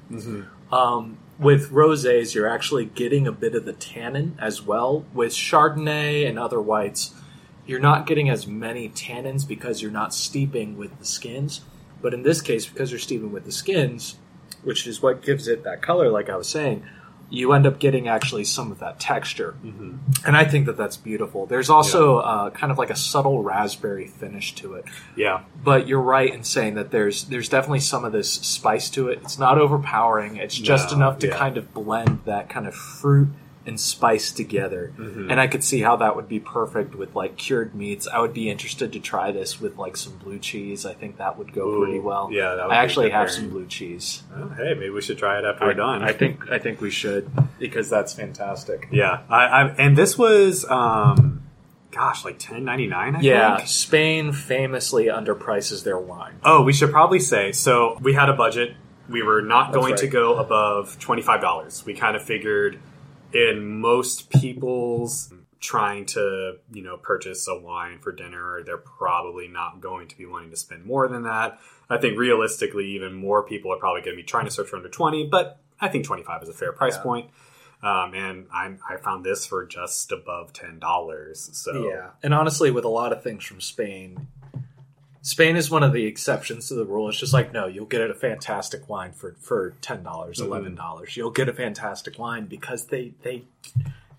Um, 0.71 1.17
with 1.41 1.71
rosés, 1.71 2.35
you're 2.35 2.47
actually 2.47 2.85
getting 2.85 3.25
a 3.25 3.31
bit 3.31 3.55
of 3.55 3.65
the 3.65 3.73
tannin 3.73 4.37
as 4.39 4.61
well. 4.61 5.03
With 5.11 5.31
Chardonnay 5.31 6.29
and 6.29 6.37
other 6.37 6.61
whites, 6.61 7.15
you're 7.65 7.79
not 7.79 8.05
getting 8.05 8.29
as 8.29 8.45
many 8.45 8.89
tannins 8.89 9.47
because 9.47 9.81
you're 9.81 9.89
not 9.89 10.13
steeping 10.13 10.77
with 10.77 10.99
the 10.99 11.05
skins. 11.05 11.61
But 11.99 12.13
in 12.13 12.21
this 12.21 12.41
case, 12.41 12.67
because 12.67 12.91
you're 12.91 12.99
steeping 12.99 13.31
with 13.31 13.45
the 13.45 13.51
skins, 13.51 14.17
which 14.63 14.85
is 14.85 15.01
what 15.01 15.23
gives 15.23 15.47
it 15.47 15.63
that 15.63 15.81
color, 15.81 16.09
like 16.09 16.29
I 16.29 16.37
was 16.37 16.47
saying, 16.47 16.83
you 17.31 17.53
end 17.53 17.65
up 17.65 17.79
getting 17.79 18.07
actually 18.09 18.43
some 18.43 18.71
of 18.71 18.79
that 18.79 18.99
texture. 18.99 19.55
And 19.63 20.35
I 20.37 20.43
think 20.43 20.65
that 20.67 20.75
that's 20.77 20.97
beautiful. 20.97 21.45
There's 21.45 21.69
also 21.69 22.17
uh, 22.17 22.49
kind 22.51 22.71
of 22.71 22.77
like 22.77 22.89
a 22.89 22.95
subtle 22.95 23.41
raspberry 23.41 24.07
finish 24.07 24.53
to 24.55 24.73
it. 24.75 24.85
Yeah, 25.15 25.43
But 25.63 25.87
you're 25.87 26.01
right 26.01 26.31
in 26.31 26.43
saying 26.43 26.75
that 26.75 26.91
there's 26.91 27.23
there's 27.25 27.47
definitely 27.49 27.79
some 27.79 28.03
of 28.05 28.11
this 28.11 28.31
spice 28.31 28.89
to 28.91 29.07
it. 29.09 29.19
It's 29.23 29.39
not 29.39 29.57
overpowering. 29.57 30.35
It's 30.35 30.55
just 30.57 30.91
No, 30.91 30.97
enough 30.97 31.19
to 31.19 31.27
yeah. 31.27 31.37
kind 31.37 31.57
of 31.57 31.73
blend 31.73 32.19
that 32.25 32.49
kind 32.49 32.67
of 32.67 32.75
fruit 32.75 33.29
and 33.65 33.79
spice 33.79 34.31
together. 34.31 34.91
Mm-hmm. 34.97 35.29
And 35.29 35.39
I 35.39 35.47
could 35.47 35.63
see 35.63 35.81
how 35.81 35.95
that 35.97 36.15
would 36.15 36.27
be 36.27 36.39
perfect 36.39 36.95
with 36.95 37.15
like 37.15 37.37
cured 37.37 37.75
meats. 37.75 38.07
I 38.07 38.19
would 38.19 38.33
be 38.33 38.49
interested 38.49 38.91
to 38.93 38.99
try 38.99 39.31
this 39.31 39.61
with 39.61 39.77
like 39.77 39.95
some 39.97 40.17
blue 40.17 40.39
cheese. 40.39 40.85
I 40.85 40.93
think 40.93 41.17
that 41.17 41.37
would 41.37 41.53
go 41.53 41.67
Ooh, 41.67 41.83
pretty 41.85 41.99
well. 41.99 42.29
yeah, 42.31 42.55
that 42.55 42.67
would 42.67 42.73
I 42.73 42.81
be 42.81 42.85
actually 42.85 43.09
have 43.11 43.29
some 43.29 43.49
blue 43.49 43.67
cheese. 43.67 44.23
Oh, 44.35 44.49
hey, 44.49 44.73
maybe 44.73 44.89
we 44.89 45.01
should 45.01 45.17
try 45.19 45.37
it 45.37 45.45
after 45.45 45.63
I, 45.63 45.67
we're 45.67 45.73
done. 45.75 46.01
I 46.01 46.11
think 46.11 46.49
I 46.49 46.57
think 46.57 46.81
we 46.81 46.89
should 46.89 47.29
because 47.59 47.89
that's 47.89 48.13
fantastic. 48.13 48.87
Yeah, 48.91 49.21
I, 49.29 49.45
I 49.45 49.67
and 49.75 49.95
this 49.95 50.17
was, 50.17 50.65
um, 50.65 51.43
gosh, 51.91 52.25
like 52.25 52.39
ten 52.39 52.65
ninety 52.65 52.87
nine. 52.87 53.17
Yeah, 53.21 53.57
think. 53.57 53.69
Spain 53.69 54.31
famously 54.31 55.05
underprices 55.05 55.83
their 55.83 55.99
wine. 55.99 56.39
Oh, 56.43 56.63
we 56.63 56.73
should 56.73 56.91
probably 56.91 57.19
say 57.19 57.51
so. 57.51 57.99
We 58.01 58.13
had 58.13 58.29
a 58.29 58.33
budget. 58.33 58.75
We 59.09 59.21
were 59.21 59.41
not 59.41 59.71
That's 59.71 59.83
going 59.83 59.95
to 59.97 60.07
go 60.07 60.37
above 60.37 60.97
twenty 60.97 61.21
five 61.21 61.41
dollars. 61.41 61.85
We 61.85 61.93
kind 61.93 62.15
of 62.15 62.23
figured, 62.23 62.79
in 63.33 63.79
most 63.79 64.29
people's 64.29 65.33
trying 65.59 66.05
to 66.07 66.57
you 66.73 66.81
know 66.81 66.97
purchase 66.97 67.47
a 67.47 67.57
wine 67.57 67.99
for 67.99 68.11
dinner, 68.11 68.61
they're 68.65 68.77
probably 68.77 69.47
not 69.47 69.79
going 69.79 70.07
to 70.07 70.17
be 70.17 70.25
wanting 70.25 70.49
to 70.49 70.57
spend 70.57 70.85
more 70.85 71.07
than 71.07 71.23
that. 71.23 71.59
I 71.89 71.97
think 71.97 72.17
realistically, 72.17 72.87
even 72.95 73.13
more 73.13 73.43
people 73.43 73.71
are 73.73 73.77
probably 73.77 74.01
going 74.01 74.15
to 74.15 74.21
be 74.21 74.25
trying 74.25 74.45
to 74.45 74.51
search 74.51 74.69
for 74.69 74.77
under 74.77 74.89
twenty. 74.89 75.27
But 75.27 75.59
I 75.79 75.87
think 75.87 76.05
twenty 76.05 76.23
five 76.23 76.41
is 76.43 76.49
a 76.49 76.53
fair 76.53 76.71
price 76.71 76.95
Yeah. 76.97 77.03
point. 77.03 77.29
Um, 77.83 78.13
and 78.13 78.45
I, 78.53 78.75
I 78.87 78.97
found 78.97 79.25
this 79.25 79.45
for 79.47 79.65
just 79.65 80.11
above 80.11 80.53
ten 80.53 80.77
dollars. 80.79 81.49
So 81.53 81.89
Yeah, 81.89 82.09
and 82.23 82.33
honestly, 82.33 82.69
with 82.71 82.85
a 82.85 82.89
lot 82.89 83.11
of 83.11 83.23
things 83.23 83.43
from 83.43 83.59
Spain, 83.59 84.27
Spain 85.23 85.55
is 85.55 85.69
one 85.69 85.83
of 85.83 85.93
the 85.93 86.05
exceptions 86.05 86.67
to 86.69 86.73
the 86.73 86.85
rule. 86.85 87.07
It's 87.09 87.19
just 87.19 87.33
like 87.33 87.53
no, 87.53 87.67
you'll 87.67 87.85
get 87.85 88.01
a 88.01 88.13
fantastic 88.15 88.89
wine 88.89 89.11
for 89.11 89.35
for 89.39 89.75
ten 89.81 90.03
dollars, 90.03 90.39
Mm-hmm. 90.39 90.47
eleven 90.51 90.75
dollars. 90.75 91.15
You'll 91.15 91.31
get 91.31 91.47
a 91.49 91.53
fantastic 91.53 92.17
wine 92.17 92.45
because 92.47 92.85
they 92.87 93.13
they 93.21 93.43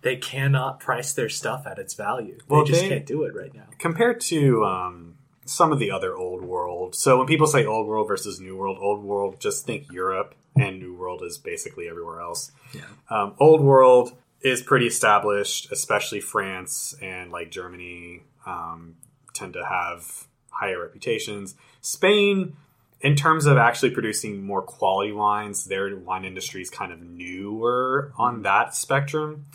they 0.03 0.17
cannot 0.17 0.81
price 0.81 1.13
their 1.13 1.29
stuff 1.29 1.67
at 1.67 1.79
its 1.79 1.95
value. 1.95 2.39
They 2.49 2.65
just 2.65 2.81
they- 2.83 2.89
can't 2.89 3.07
do 3.07 3.25
it 3.25 3.35
right 3.35 3.55
now. 3.55 3.67
compared 3.79 4.21
to 4.23 4.65
um, 4.65 5.15
some 5.45 5.73
of 5.73 5.79
the 5.79 5.91
other 5.91 6.17
old 6.17 6.43
world. 6.45 6.95
So 6.95 7.19
when 7.19 7.27
people 7.27 7.47
say 7.47 7.65
old 7.67 7.87
world 7.89 8.07
versus 8.09 8.39
new 8.41 8.57
world, 8.57 8.79
old 8.81 9.03
world, 9.03 9.41
just 9.41 9.67
think 9.67 9.91
Europe, 9.93 10.35
and 10.57 10.79
new 10.79 10.95
world 10.95 11.23
is 11.25 11.39
basically 11.39 11.89
everywhere 11.89 12.21
else. 12.21 12.53
Yeah. 12.73 12.83
Um, 13.11 13.35
old 13.41 13.61
world 13.61 14.13
is 14.41 14.61
pretty 14.63 14.87
established, 14.87 15.71
especially 15.73 16.21
France 16.21 16.95
and 17.03 17.31
like 17.33 17.51
Germany 17.51 18.23
um, 18.47 18.97
tend 19.35 19.53
to 19.55 19.65
have 19.65 20.27
higher 20.63 20.81
reputations. 20.81 21.57
Spain, 21.81 22.57
in 23.01 23.17
terms 23.17 23.47
of 23.47 23.57
actually 23.59 23.91
producing 23.91 24.45
more 24.45 24.63
quality 24.63 25.11
wines, 25.11 25.65
their 25.65 25.97
wine 25.97 26.25
industry 26.25 26.63
is 26.63 26.71
kind 26.71 26.93
of 26.93 27.01
newer 27.03 28.13
on 28.17 28.43
that 28.43 28.77
spectrum. 28.77 29.47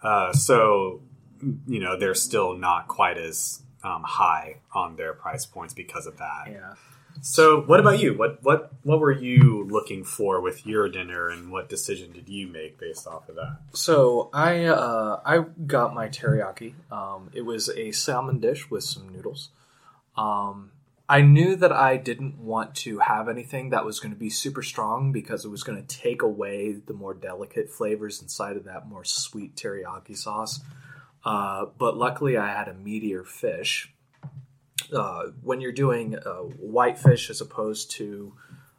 Uh, 0.00 0.32
so, 0.32 1.00
you 1.66 1.80
know, 1.80 1.98
they're 1.98 2.14
still 2.14 2.56
not 2.56 2.86
quite 2.86 3.18
as 3.18 3.62
um, 3.82 4.04
high 4.04 4.56
on 4.72 4.94
their 4.94 5.12
price 5.12 5.44
points 5.44 5.74
because 5.74 6.06
of 6.06 6.18
that. 6.18 6.44
Yeah. 6.52 6.74
So, 7.20 7.62
what 7.62 7.80
about 7.80 8.00
you? 8.00 8.14
What 8.14 8.42
what 8.42 8.72
what 8.82 8.98
were 8.98 9.12
you 9.12 9.66
looking 9.70 10.02
for 10.04 10.40
with 10.40 10.66
your 10.66 10.88
dinner, 10.88 11.28
and 11.28 11.52
what 11.52 11.68
decision 11.68 12.12
did 12.12 12.28
you 12.28 12.48
make 12.48 12.76
based 12.78 13.06
off 13.06 13.28
of 13.28 13.36
that? 13.36 13.58
So 13.72 14.30
I 14.32 14.64
uh, 14.64 15.20
I 15.24 15.44
got 15.66 15.94
my 15.94 16.08
teriyaki. 16.08 16.74
Um, 16.90 17.30
it 17.32 17.42
was 17.42 17.68
a 17.68 17.92
salmon 17.92 18.40
dish 18.40 18.68
with 18.68 18.82
some 18.82 19.08
noodles. 19.10 19.50
Um, 20.16 20.70
I 21.08 21.20
knew 21.20 21.54
that 21.56 21.72
I 21.72 21.98
didn't 21.98 22.38
want 22.38 22.74
to 22.76 22.98
have 22.98 23.28
anything 23.28 23.70
that 23.70 23.84
was 23.84 24.00
going 24.00 24.12
to 24.12 24.18
be 24.18 24.30
super 24.30 24.62
strong 24.62 25.12
because 25.12 25.44
it 25.44 25.50
was 25.50 25.62
going 25.62 25.84
to 25.84 25.96
take 25.96 26.22
away 26.22 26.72
the 26.72 26.94
more 26.94 27.12
delicate 27.12 27.70
flavors 27.70 28.22
inside 28.22 28.56
of 28.56 28.64
that 28.64 28.88
more 28.88 29.04
sweet 29.04 29.54
teriyaki 29.54 30.16
sauce. 30.16 30.60
Uh, 31.24 31.66
but 31.78 31.96
luckily, 31.96 32.36
I 32.36 32.46
had 32.46 32.68
a 32.68 32.74
meatier 32.74 33.26
fish. 33.26 33.92
Uh, 34.92 35.24
when 35.42 35.60
you're 35.60 35.72
doing 35.72 36.16
uh, 36.16 36.42
white 36.58 36.98
fish 36.98 37.28
as 37.28 37.40
opposed 37.40 37.90
to 37.92 38.34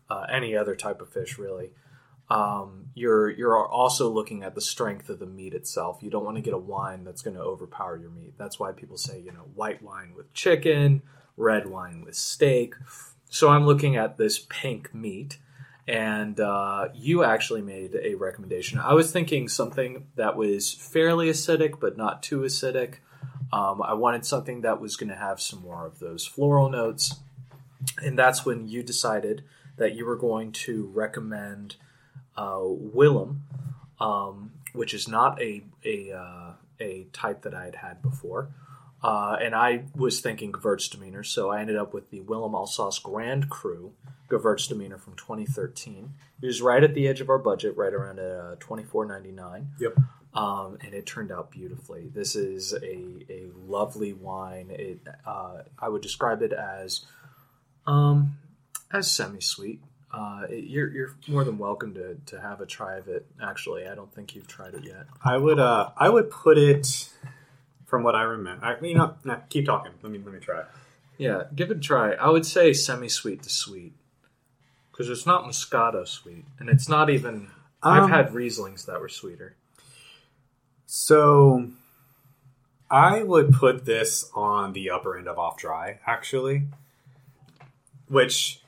uh, 0.10 0.26
any 0.32 0.56
other 0.56 0.76
type 0.76 1.02
of 1.02 1.10
fish, 1.10 1.38
really, 1.38 1.72
um, 2.30 2.88
you're 2.96 3.30
you're 3.30 3.68
also 3.68 4.10
looking 4.10 4.44
at 4.44 4.56
the 4.56 4.62
strength 4.62 5.10
of 5.10 5.20
the 5.20 5.26
meat 5.26 5.54
itself. 5.54 6.00
You 6.02 6.10
don't 6.10 6.26
want 6.26 6.38
to 6.38 6.42
get 6.42 6.54
a 6.54 6.60
wine 6.60 7.04
that's 7.04 7.22
going 7.22 7.36
to 7.36 7.42
overpower 7.42 7.98
your 7.98 8.10
meat. 8.10 8.34
That's 8.38 8.60
why 8.60 8.72
people 8.72 8.98
say 8.98 9.20
you 9.20 9.32
know 9.32 9.46
white 9.54 9.82
wine 9.82 10.14
with 10.16 10.34
chicken, 10.34 11.04
red 11.38 11.68
wine 11.68 12.04
with 12.06 12.16
steak. 12.16 12.76
So 13.30 13.50
I'm 13.50 13.66
looking 13.66 13.96
at 13.96 14.18
this 14.18 14.40
pink 14.40 14.94
meat, 14.94 15.38
and 15.88 16.40
uh, 16.40 16.90
you 16.94 17.24
actually 17.24 17.62
made 17.62 17.98
a 18.02 18.16
recommendation. 18.16 18.80
I 18.80 18.94
was 18.94 19.12
thinking 19.12 19.48
something 19.48 20.08
that 20.16 20.36
was 20.36 20.74
fairly 20.74 21.30
acidic, 21.30 21.80
but 21.80 21.98
not 21.98 22.24
too 22.24 22.40
acidic. 22.42 22.96
Um, 23.52 23.82
I 23.82 23.94
wanted 23.94 24.26
something 24.26 24.62
that 24.62 24.82
was 24.82 24.96
going 24.96 25.10
to 25.10 25.16
have 25.16 25.40
some 25.40 25.62
more 25.62 25.86
of 25.86 26.00
those 26.00 26.26
floral 26.26 26.70
notes, 26.70 27.16
and 28.02 28.18
that's 28.18 28.46
when 28.46 28.68
you 28.68 28.84
decided 28.84 29.44
that 29.78 29.96
you 29.96 30.06
were 30.06 30.16
going 30.16 30.52
to 30.52 30.90
recommend 30.94 31.76
uh, 32.38 32.60
Willm, 32.60 33.42
um, 34.00 34.52
which 34.74 34.94
is 34.94 35.08
not 35.08 35.42
a 35.42 35.64
a 35.84 36.12
uh, 36.12 36.54
a 36.80 37.08
type 37.14 37.44
that 37.44 37.54
I 37.54 37.66
had 37.66 37.76
had 37.76 38.02
before. 38.02 38.50
Uh, 39.06 39.38
and 39.40 39.54
I 39.54 39.84
was 39.96 40.20
thinking 40.20 40.52
Gewürztraminer, 40.52 41.24
so 41.24 41.52
I 41.52 41.62
ended 41.62 41.76
up 41.76 41.94
with 41.94 42.10
the 42.10 42.22
Willm 42.22 42.56
Alsace 42.56 42.98
Grand 42.98 43.52
Cru 43.52 43.92
Gewürztraminer 44.32 45.00
from 45.00 45.14
2013. 45.14 46.16
It 46.42 46.46
was 46.48 46.60
right 46.60 46.84
at 46.84 46.96
the 46.96 47.08
edge 47.08 47.22
of 47.22 47.30
our 47.30 47.38
budget, 47.38 47.78
right 47.78 47.94
around 47.94 48.20
uh, 48.20 48.56
24.99. 48.60 49.68
Yep. 49.80 49.94
Um, 50.34 50.80
and 50.82 50.96
it 50.96 51.06
turned 51.06 51.32
out 51.32 51.52
beautifully. 51.52 52.10
This 52.16 52.36
is 52.36 52.74
a, 52.74 53.32
a 53.32 53.52
lovely 53.68 54.14
wine. 54.14 54.72
It 54.72 55.02
uh, 55.24 55.62
I 55.78 55.88
would 55.88 56.02
describe 56.02 56.42
it 56.42 56.52
as 56.52 57.06
um, 57.86 58.40
as 58.92 59.12
semi 59.12 59.40
sweet. 59.40 59.82
Uh, 60.12 60.48
you're, 60.50 60.92
you're 60.92 61.16
more 61.28 61.44
than 61.44 61.60
welcome 61.60 61.94
to, 61.94 62.16
to 62.26 62.42
have 62.42 62.60
a 62.60 62.66
try 62.66 62.96
of 62.96 63.08
it. 63.08 63.28
Actually, 63.40 63.86
I 63.88 63.94
don't 63.94 64.12
think 64.12 64.34
you've 64.34 64.48
tried 64.48 64.74
it 64.74 64.84
yet. 64.84 65.06
I 65.24 65.38
would 65.38 65.60
uh 65.60 65.92
I 65.96 66.10
would 66.10 66.32
put 66.32 66.58
it 66.58 67.10
from 67.86 68.04
what 68.04 68.16
I 68.16 68.24
remember. 68.24 68.66
I, 68.66 68.86
you 68.86 68.96
know, 68.96 69.16
nah, 69.24 69.38
keep 69.50 69.66
talking. 69.66 69.92
Let 70.02 70.12
me 70.12 70.20
let 70.20 70.34
me 70.34 70.40
try. 70.40 70.64
Yeah, 71.18 71.44
give 71.56 71.72
it 71.72 71.78
a 71.78 71.80
try. 71.80 72.14
I 72.14 72.30
would 72.30 72.46
say 72.46 72.74
semi 72.74 73.08
sweet 73.08 73.44
to 73.44 73.50
sweet 73.50 73.94
because 74.92 75.10
it's 75.10 75.26
not 75.26 75.46
Moscato 75.46 76.08
sweet, 76.08 76.46
and 76.60 76.70
it's 76.70 76.90
not 76.90 77.10
even. 77.10 77.48
I've 77.84 78.04
Um, 78.04 78.10
had 78.10 78.30
Rieslings 78.30 78.86
that 78.88 79.00
were 79.00 79.10
sweeter. 79.10 79.56
So 80.88 81.70
I 82.90 83.22
would 83.24 83.54
put 83.54 83.86
this 83.86 84.30
on 84.34 84.74
the 84.74 84.90
upper 84.90 85.18
end 85.18 85.28
of 85.28 85.38
off 85.38 85.58
dry, 85.58 86.00
actually. 86.06 86.64
Which 88.08 88.62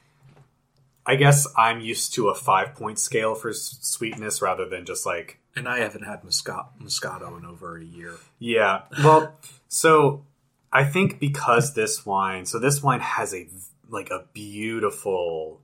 I 1.06 1.16
guess 1.16 1.48
I'm 1.58 1.80
used 1.80 2.14
to 2.16 2.30
a 2.30 2.36
five 2.36 2.76
point 2.76 3.00
scale 3.00 3.34
for 3.36 3.54
sweetness 3.54 4.42
rather 4.42 4.68
than 4.68 4.86
just 4.86 5.06
like 5.06 5.40
And 5.58 5.68
I 5.68 5.80
haven't 5.80 6.04
had 6.04 6.24
Mosca- 6.24 6.68
Moscato 6.82 7.38
in 7.38 7.46
over 7.46 7.78
a 7.78 7.84
year. 7.84 8.14
Yeah. 8.40 8.84
Well, 9.04 9.36
so 9.68 10.26
I 10.72 10.84
think 10.86 11.20
because 11.20 11.74
this 11.74 12.06
wine, 12.06 12.46
so 12.46 12.60
this 12.60 12.84
wine 12.84 13.00
has 13.02 13.34
a 13.34 13.48
like 13.90 14.10
a 14.12 14.26
beautiful 14.34 15.62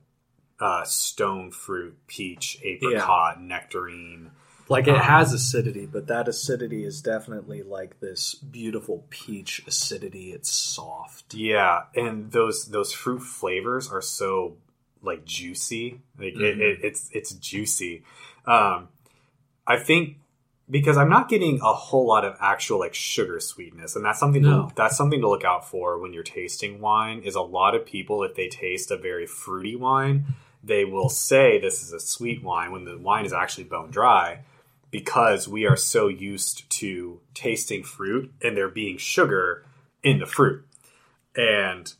uh, 0.58 0.84
stone 0.84 1.50
fruit, 1.50 1.96
peach, 2.06 2.58
apricot, 2.64 3.40
nectarine. 3.40 4.30
Like 4.68 4.88
it 4.88 4.94
Um, 4.94 5.00
has 5.00 5.32
acidity, 5.34 5.84
but 5.84 6.06
that 6.06 6.26
acidity 6.26 6.84
is 6.84 7.02
definitely 7.02 7.62
like 7.62 8.00
this 8.00 8.34
beautiful 8.34 9.04
peach 9.10 9.62
acidity. 9.66 10.32
It's 10.32 10.50
soft. 10.50 11.34
Yeah, 11.34 11.82
and 11.94 12.32
those 12.32 12.66
those 12.66 12.92
fruit 12.92 13.20
flavors 13.20 13.90
are 13.92 14.00
so 14.00 14.56
like 15.02 15.26
juicy. 15.26 16.00
Like 16.18 16.32
it, 16.34 16.38
Mhm. 16.56 16.60
it, 16.60 16.78
it's 16.82 17.10
it's 17.12 17.32
juicy. 17.34 18.04
Um, 18.46 18.88
I 19.66 19.78
think 19.78 20.18
because 20.70 20.96
I'm 20.96 21.10
not 21.10 21.28
getting 21.28 21.60
a 21.60 21.72
whole 21.74 22.06
lot 22.06 22.24
of 22.24 22.36
actual 22.40 22.78
like 22.78 22.94
sugar 22.94 23.38
sweetness, 23.40 23.96
and 23.96 24.04
that's 24.04 24.18
something 24.18 24.42
No. 24.42 24.68
to, 24.68 24.74
that's 24.74 24.96
something 24.96 25.20
to 25.20 25.28
look 25.28 25.44
out 25.44 25.68
for 25.68 25.98
when 25.98 26.12
you're 26.12 26.22
tasting 26.22 26.80
wine. 26.80 27.22
Is 27.22 27.34
a 27.34 27.42
lot 27.42 27.74
of 27.74 27.84
people 27.84 28.22
if 28.22 28.34
they 28.34 28.48
taste 28.48 28.90
a 28.90 28.96
very 28.96 29.26
fruity 29.26 29.76
wine, 29.76 30.24
they 30.62 30.84
will 30.84 31.10
say 31.10 31.58
this 31.58 31.82
is 31.82 31.92
a 31.92 32.00
sweet 32.00 32.42
wine 32.42 32.72
when 32.72 32.84
the 32.84 32.96
wine 32.96 33.26
is 33.26 33.32
actually 33.32 33.64
bone 33.64 33.90
dry. 33.90 34.40
Because 34.90 35.48
we 35.48 35.66
are 35.66 35.76
so 35.76 36.06
used 36.06 36.70
to 36.70 37.20
tasting 37.34 37.82
fruit 37.82 38.32
and 38.40 38.56
there 38.56 38.68
being 38.68 38.96
sugar 38.96 39.64
in 40.04 40.20
the 40.20 40.26
fruit 40.26 40.64
and 41.36 41.92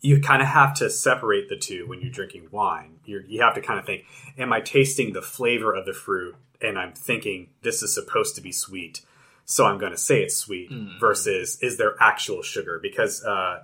you 0.00 0.20
kind 0.20 0.42
of 0.42 0.48
have 0.48 0.74
to 0.74 0.90
separate 0.90 1.48
the 1.48 1.56
two 1.56 1.86
when 1.86 2.00
you're 2.00 2.10
drinking 2.10 2.48
wine. 2.50 2.98
You're, 3.04 3.22
you 3.22 3.40
have 3.40 3.54
to 3.54 3.60
kind 3.60 3.78
of 3.78 3.86
think, 3.86 4.04
am 4.36 4.52
I 4.52 4.60
tasting 4.60 5.12
the 5.12 5.22
flavor 5.22 5.72
of 5.72 5.86
the 5.86 5.92
fruit 5.92 6.34
and 6.60 6.78
I'm 6.78 6.92
thinking 6.92 7.48
this 7.62 7.82
is 7.82 7.94
supposed 7.94 8.34
to 8.36 8.40
be 8.40 8.52
sweet, 8.52 9.00
so 9.44 9.66
I'm 9.66 9.78
going 9.78 9.92
to 9.92 9.98
say 9.98 10.22
it's 10.22 10.36
sweet, 10.36 10.70
Mm. 10.70 10.98
versus 11.00 11.58
is 11.60 11.76
there 11.78 11.94
actual 12.00 12.42
sugar? 12.42 12.78
Because 12.82 13.24
uh, 13.24 13.62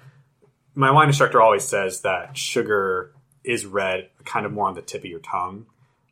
my 0.74 0.90
wine 0.90 1.08
instructor 1.08 1.40
always 1.40 1.64
says 1.64 2.02
that 2.02 2.36
sugar 2.36 3.12
is 3.44 3.64
read 3.66 4.10
kind 4.24 4.44
of 4.46 4.52
more 4.52 4.68
on 4.68 4.74
the 4.74 4.82
tip 4.82 5.00
of 5.02 5.06
your 5.10 5.20
tongue 5.20 5.66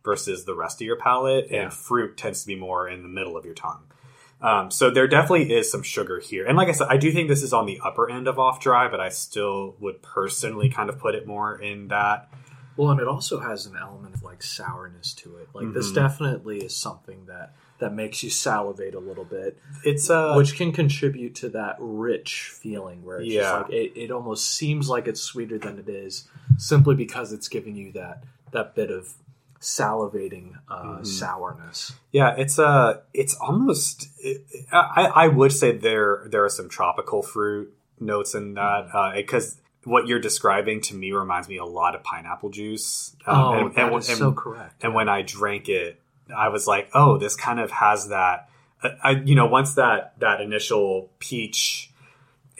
versus 0.04 0.44
the 0.46 0.54
rest 0.54 0.80
of 0.80 0.86
your 0.86 0.96
palate, 0.96 1.48
Yeah. 1.50 1.62
and 1.64 1.72
fruit 1.72 2.16
tends 2.16 2.40
to 2.42 2.46
be 2.46 2.56
more 2.56 2.88
in 2.88 3.02
the 3.02 3.08
middle 3.08 3.36
of 3.36 3.44
your 3.44 3.54
tongue. 3.54 3.82
Um, 4.40 4.70
so 4.70 4.88
there 4.88 5.08
definitely 5.08 5.52
is 5.52 5.70
some 5.70 5.82
sugar 5.82 6.20
here. 6.20 6.46
And 6.46 6.56
like 6.56 6.68
I 6.68 6.72
said, 6.72 6.86
I 6.88 6.96
do 6.96 7.10
think 7.10 7.28
this 7.28 7.42
is 7.42 7.52
on 7.52 7.66
the 7.66 7.80
upper 7.84 8.08
end 8.08 8.28
of 8.28 8.38
off 8.38 8.60
dry, 8.60 8.86
but 8.88 9.00
I 9.00 9.08
still 9.08 9.74
would 9.80 10.00
personally 10.00 10.68
kind 10.68 10.88
of 10.88 10.98
put 11.00 11.16
it 11.16 11.26
more 11.26 11.60
in 11.60 11.88
that. 11.88 12.30
Well, 12.78 12.90
and 12.92 13.00
it 13.00 13.08
also 13.08 13.40
has 13.40 13.66
an 13.66 13.76
element 13.76 14.14
of 14.14 14.22
like 14.22 14.40
sourness 14.42 15.12
to 15.14 15.36
it. 15.38 15.48
Like 15.52 15.74
this 15.74 15.90
Mhm. 15.90 15.96
definitely 15.96 16.58
is 16.64 16.74
something 16.76 17.26
that 17.26 17.54
that 17.80 17.92
makes 17.94 18.22
you 18.24 18.30
salivate 18.30 18.94
a 18.94 18.98
little 18.98 19.24
bit, 19.24 19.56
It's 19.84 20.08
uh, 20.10 20.34
which 20.34 20.56
can 20.56 20.72
contribute 20.72 21.34
to 21.36 21.48
that 21.50 21.76
rich 21.78 22.50
feeling 22.52 23.04
where 23.04 23.18
it's 23.20 23.28
Yeah. 23.28 23.58
like 23.62 23.70
it, 23.70 23.92
it 23.96 24.10
almost 24.10 24.46
seems 24.50 24.88
like 24.88 25.06
it's 25.06 25.20
sweeter 25.20 25.58
than 25.58 25.78
it 25.78 25.88
is, 25.88 26.28
simply 26.56 26.94
because 26.96 27.32
it's 27.32 27.48
giving 27.48 27.76
you 27.76 27.92
that 27.92 28.22
that 28.52 28.74
bit 28.74 28.90
of 28.90 29.14
salivating 29.60 30.54
uh, 30.68 30.98
Mhm. 31.00 31.06
sourness. 31.06 31.92
yeah, 32.12 32.34
it's 32.36 32.58
uh, 32.58 33.00
it's 33.12 33.34
almost. 33.40 34.08
It, 34.20 34.44
I 34.72 35.10
I 35.24 35.28
would 35.28 35.52
say 35.52 35.76
there 35.76 36.26
there 36.30 36.44
are 36.44 36.48
some 36.48 36.68
tropical 36.68 37.22
fruit 37.22 37.74
notes 38.00 38.34
in 38.34 38.54
that 38.54 38.90
because. 39.16 39.56
What 39.84 40.06
you're 40.06 40.18
describing 40.18 40.80
to 40.82 40.94
me 40.94 41.12
reminds 41.12 41.48
me 41.48 41.56
a 41.56 41.64
lot 41.64 41.94
of 41.94 42.02
pineapple 42.02 42.50
juice. 42.50 43.14
Um, 43.26 43.36
oh, 43.38 43.52
and- 43.66 43.74
that 43.74 43.86
and- 43.92 43.96
is 43.98 44.08
and- 44.08 44.18
so 44.18 44.32
correct. 44.32 44.82
And 44.84 44.94
when 44.94 45.08
I 45.08 45.22
drank 45.22 45.68
it, 45.68 46.00
I 46.36 46.48
was 46.48 46.66
like, 46.66 46.90
"Oh, 46.94 47.16
this 47.16 47.34
kind 47.36 47.58
of 47.60 47.70
has 47.70 48.08
that." 48.08 48.48
I, 48.82 48.90
I 49.02 49.10
you 49.12 49.34
know, 49.34 49.46
once 49.46 49.74
that 49.74 50.18
that 50.20 50.40
initial 50.40 51.10
peach 51.18 51.90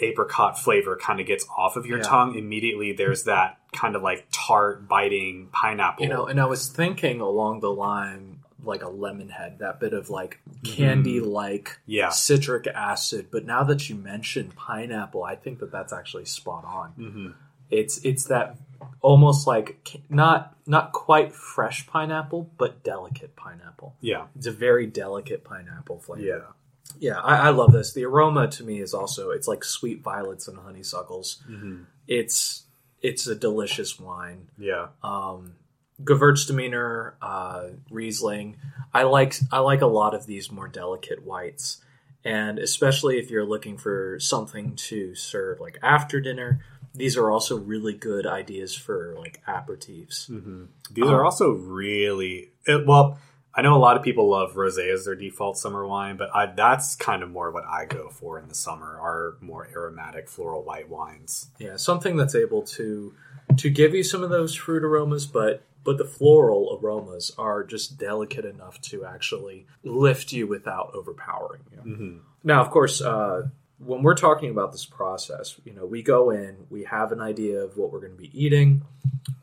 apricot 0.01 0.59
flavor 0.59 0.97
kind 0.97 1.21
of 1.21 1.27
gets 1.27 1.45
off 1.57 1.77
of 1.77 1.85
your 1.85 1.99
Yeah. 1.99 2.05
tongue, 2.05 2.35
immediately 2.37 2.93
there's 2.93 3.25
that 3.25 3.59
kind 3.73 3.97
of 3.97 4.03
like 4.03 4.27
tart, 4.31 4.87
biting 4.89 5.49
pineapple. 5.53 6.05
You 6.05 6.09
know, 6.11 6.27
and 6.27 6.41
I 6.41 6.47
was 6.47 6.69
thinking 6.69 7.21
along 7.21 7.61
the 7.61 7.71
line 7.73 8.38
like 8.63 8.83
a 8.83 8.89
lemon 8.89 9.29
head, 9.29 9.59
that 9.61 9.79
bit 9.81 9.93
of 9.93 10.11
like 10.11 10.41
candy 10.65 11.21
like 11.21 11.79
yeah. 11.87 12.09
citric 12.11 12.67
acid. 12.67 13.29
But 13.31 13.45
now 13.45 13.63
that 13.65 13.89
you 13.89 13.95
mentioned 13.95 14.57
pineapple, 14.57 15.23
I 15.25 15.37
think 15.37 15.61
that 15.61 15.71
that's 15.71 15.93
actually 15.93 16.25
spot 16.25 16.65
on. 16.65 16.91
hmm 16.91 17.29
It's 17.71 17.99
it's 18.05 18.25
that 18.27 18.57
almost 19.01 19.47
like 19.47 19.79
ca- 19.89 20.01
not 20.09 20.57
not 20.67 20.93
quite 20.93 21.33
fresh 21.33 21.87
pineapple, 21.87 22.51
but 22.59 22.83
delicate 22.83 23.37
pineapple. 23.37 23.95
Yeah. 24.01 24.27
It's 24.37 24.47
a 24.47 24.53
very 24.53 24.87
delicate 24.87 25.45
pineapple 25.45 25.99
flavor. 26.01 26.23
Yeah. 26.27 26.53
Yeah, 26.99 27.19
I, 27.21 27.49
I 27.49 27.51
love 27.51 27.73
this. 27.73 27.93
The 27.93 28.07
aroma 28.07 28.49
to 28.49 28.65
me 28.65 28.81
is 28.81 28.95
also 28.95 29.31
it's 29.31 29.47
like 29.47 29.63
sweet 29.63 30.03
violets 30.03 30.49
and 30.49 30.59
honeysuckles. 30.59 31.43
hmm 31.47 31.83
It's 32.09 32.65
it's 33.03 33.27
a 33.29 33.35
delicious 33.35 34.01
wine. 34.01 34.49
Yeah. 34.59 34.89
Um, 35.05 35.55
Gewürztraminer, 36.03 37.15
uh, 37.21 37.69
Riesling. 37.91 38.57
I 38.95 39.03
like 39.05 39.35
I 39.53 39.59
like 39.61 39.83
a 39.83 39.87
lot 39.87 40.15
of 40.15 40.27
these 40.27 40.51
more 40.51 40.69
delicate 40.69 41.25
whites, 41.25 41.81
and 42.25 42.59
especially 42.59 43.19
if 43.19 43.31
you're 43.31 43.45
looking 43.47 43.77
for 43.77 44.19
something 44.21 44.75
to 44.77 45.15
serve 45.15 45.61
like 45.61 45.79
after 45.83 46.21
dinner. 46.21 46.65
These 46.95 47.17
are 47.17 47.31
also 47.31 47.57
really 47.57 47.93
good 47.93 48.27
ideas 48.27 48.75
for 48.75 49.15
like 49.19 49.41
aperitifs. 49.47 50.27
hmm 50.27 50.65
These 50.91 51.05
Um, 51.05 51.15
are 51.15 51.25
also 51.25 51.51
really 51.53 52.51
well. 52.67 53.19
I 53.59 53.63
know 53.63 53.75
a 53.75 53.77
lot 53.77 53.97
of 53.97 54.05
people 54.05 54.29
love 54.29 54.55
rosé 54.55 54.89
as 54.95 55.05
their 55.05 55.17
default 55.17 55.59
summer 55.59 55.85
wine, 55.85 56.17
but 56.17 56.31
I, 56.33 56.47
that's 56.47 56.95
kind 56.95 57.25
of 57.25 57.31
more 57.31 57.51
what 57.51 57.65
I 57.67 57.87
go 57.87 58.09
for 58.09 58.39
in 58.39 58.47
the 58.47 58.55
summer. 58.55 58.97
Are 59.01 59.37
more 59.41 59.67
aromatic 59.75 60.29
floral 60.29 60.63
white 60.63 60.89
wines. 60.89 61.51
Yeah, 61.59 61.75
something 61.75 62.17
that's 62.17 62.37
able 62.37 62.63
to 62.63 63.15
to 63.57 63.69
give 63.69 63.97
you 63.97 64.05
some 64.05 64.23
of 64.23 64.31
those 64.31 64.55
fruit 64.55 64.85
aromas, 64.85 65.27
but 65.27 65.65
but 65.83 65.99
the 65.99 66.05
floral 66.05 66.79
aromas 66.81 67.33
are 67.37 67.65
just 67.65 67.99
delicate 67.99 68.45
enough 68.45 68.81
to 68.83 69.05
actually 69.05 69.67
lift 69.83 70.33
you 70.33 70.47
without 70.47 70.93
overpowering 70.95 71.63
you. 71.73 71.79
hmm 71.79 72.19
Now, 72.45 72.61
of 72.61 72.71
course, 72.71 73.01
uh, 73.01 73.49
when 73.79 74.05
we're 74.05 74.15
talking 74.15 74.51
about 74.51 74.71
this 74.71 74.85
process, 74.85 75.57
you 75.65 75.73
know, 75.75 75.85
we 75.85 76.05
go 76.05 76.31
in, 76.31 76.67
we 76.71 76.85
have 76.85 77.11
an 77.11 77.21
idea 77.21 77.59
of 77.59 77.77
what 77.77 77.91
we're 77.91 78.01
going 78.01 78.13
to 78.13 78.19
be 78.19 78.31
eating. 78.41 78.83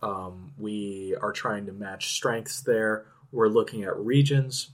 Um, 0.01 0.53
we 0.57 1.17
are 1.21 1.33
trying 1.33 1.65
to 1.65 1.73
match 1.73 2.13
strengths 2.13 2.61
there. 2.61 3.07
We're 3.35 3.49
looking 3.49 3.83
at 3.83 3.97
regions. 3.97 4.69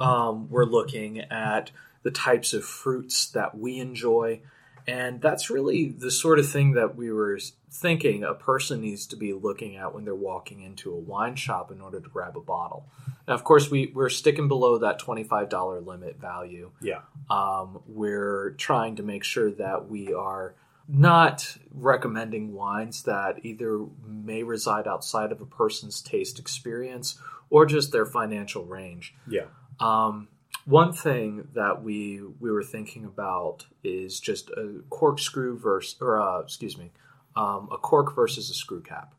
Um, 0.00 0.50
we're 0.50 0.64
looking 0.64 1.20
at 1.20 1.70
the 2.02 2.10
types 2.10 2.52
of 2.52 2.64
fruits 2.64 3.26
that 3.30 3.56
we 3.56 3.78
enjoy. 3.78 4.40
And 4.86 5.20
that's 5.20 5.50
really 5.50 5.90
the 5.90 6.10
sort 6.10 6.38
of 6.38 6.48
thing 6.48 6.72
that 6.72 6.96
we 6.96 7.12
were 7.12 7.38
thinking 7.70 8.24
a 8.24 8.32
person 8.34 8.80
needs 8.80 9.06
to 9.08 9.16
be 9.16 9.34
looking 9.34 9.76
at 9.76 9.94
when 9.94 10.04
they're 10.04 10.14
walking 10.14 10.62
into 10.62 10.92
a 10.92 10.96
wine 10.96 11.36
shop 11.36 11.70
in 11.70 11.80
order 11.80 12.00
to 12.00 12.08
grab 12.08 12.36
a 12.36 12.40
bottle. 12.40 12.86
Now, 13.26 13.34
of 13.34 13.44
course, 13.44 13.70
we, 13.70 13.92
we're 13.94 14.08
sticking 14.08 14.48
below 14.48 14.78
that 14.78 14.98
$25 14.98 15.86
limit 15.86 16.18
value. 16.18 16.70
Yeah. 16.80 17.00
Um, 17.28 17.80
we're 17.86 18.52
trying 18.52 18.96
to 18.96 19.02
make 19.02 19.24
sure 19.24 19.50
that 19.52 19.90
we 19.90 20.14
are 20.14 20.54
not 20.88 21.58
recommending 21.70 22.54
wines 22.54 23.02
that 23.02 23.44
either 23.44 23.84
may 24.06 24.42
reside 24.42 24.88
outside 24.88 25.30
of 25.32 25.42
a 25.42 25.46
person's 25.46 26.00
taste 26.00 26.38
experience 26.38 27.18
or 27.50 27.66
just 27.66 27.92
their 27.92 28.06
financial 28.06 28.64
range. 28.64 29.14
Yeah. 29.26 29.46
Um, 29.80 30.28
one 30.64 30.92
thing 30.92 31.48
that 31.54 31.82
we 31.82 32.20
we 32.40 32.50
were 32.50 32.62
thinking 32.62 33.04
about 33.04 33.66
is 33.82 34.20
just 34.20 34.50
a 34.50 34.82
corkscrew 34.90 35.58
versus, 35.58 35.96
or 36.00 36.20
uh, 36.20 36.40
excuse 36.40 36.76
me, 36.76 36.90
um, 37.36 37.68
a 37.72 37.78
cork 37.78 38.14
versus 38.14 38.50
a 38.50 38.54
screw 38.54 38.82
cap. 38.82 39.14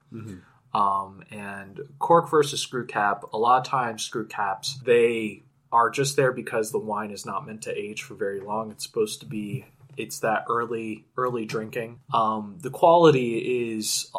Um, 0.71 1.23
and 1.31 1.79
cork 1.97 2.29
versus 2.29 2.61
screw 2.61 2.85
cap. 2.85 3.23
A 3.33 3.37
lot 3.37 3.59
of 3.59 3.65
times, 3.65 4.03
screw 4.03 4.27
caps 4.27 4.79
they 4.85 5.43
are 5.71 5.89
just 5.89 6.15
there 6.15 6.31
because 6.31 6.71
the 6.71 6.79
wine 6.79 7.11
is 7.11 7.25
not 7.25 7.45
meant 7.45 7.63
to 7.63 7.75
age 7.75 8.03
for 8.03 8.15
very 8.15 8.39
long. 8.39 8.71
It's 8.71 8.83
supposed 8.83 9.19
to 9.21 9.25
be 9.25 9.65
it's 9.97 10.19
that 10.19 10.45
early 10.49 11.05
early 11.17 11.45
drinking. 11.45 11.99
Um, 12.13 12.57
the 12.61 12.69
quality 12.69 13.71
is 13.73 14.11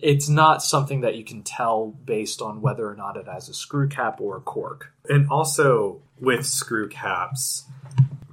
it's 0.00 0.28
not 0.28 0.62
something 0.62 1.00
that 1.00 1.16
you 1.16 1.24
can 1.24 1.42
tell 1.42 1.86
based 1.86 2.40
on 2.40 2.60
whether 2.60 2.88
or 2.88 2.94
not 2.94 3.16
it 3.16 3.26
has 3.26 3.48
a 3.48 3.54
screw 3.54 3.88
cap 3.88 4.20
or 4.20 4.36
a 4.36 4.40
cork. 4.40 4.92
And 5.08 5.28
also 5.30 6.02
with 6.20 6.46
screw 6.46 6.88
caps, 6.88 7.64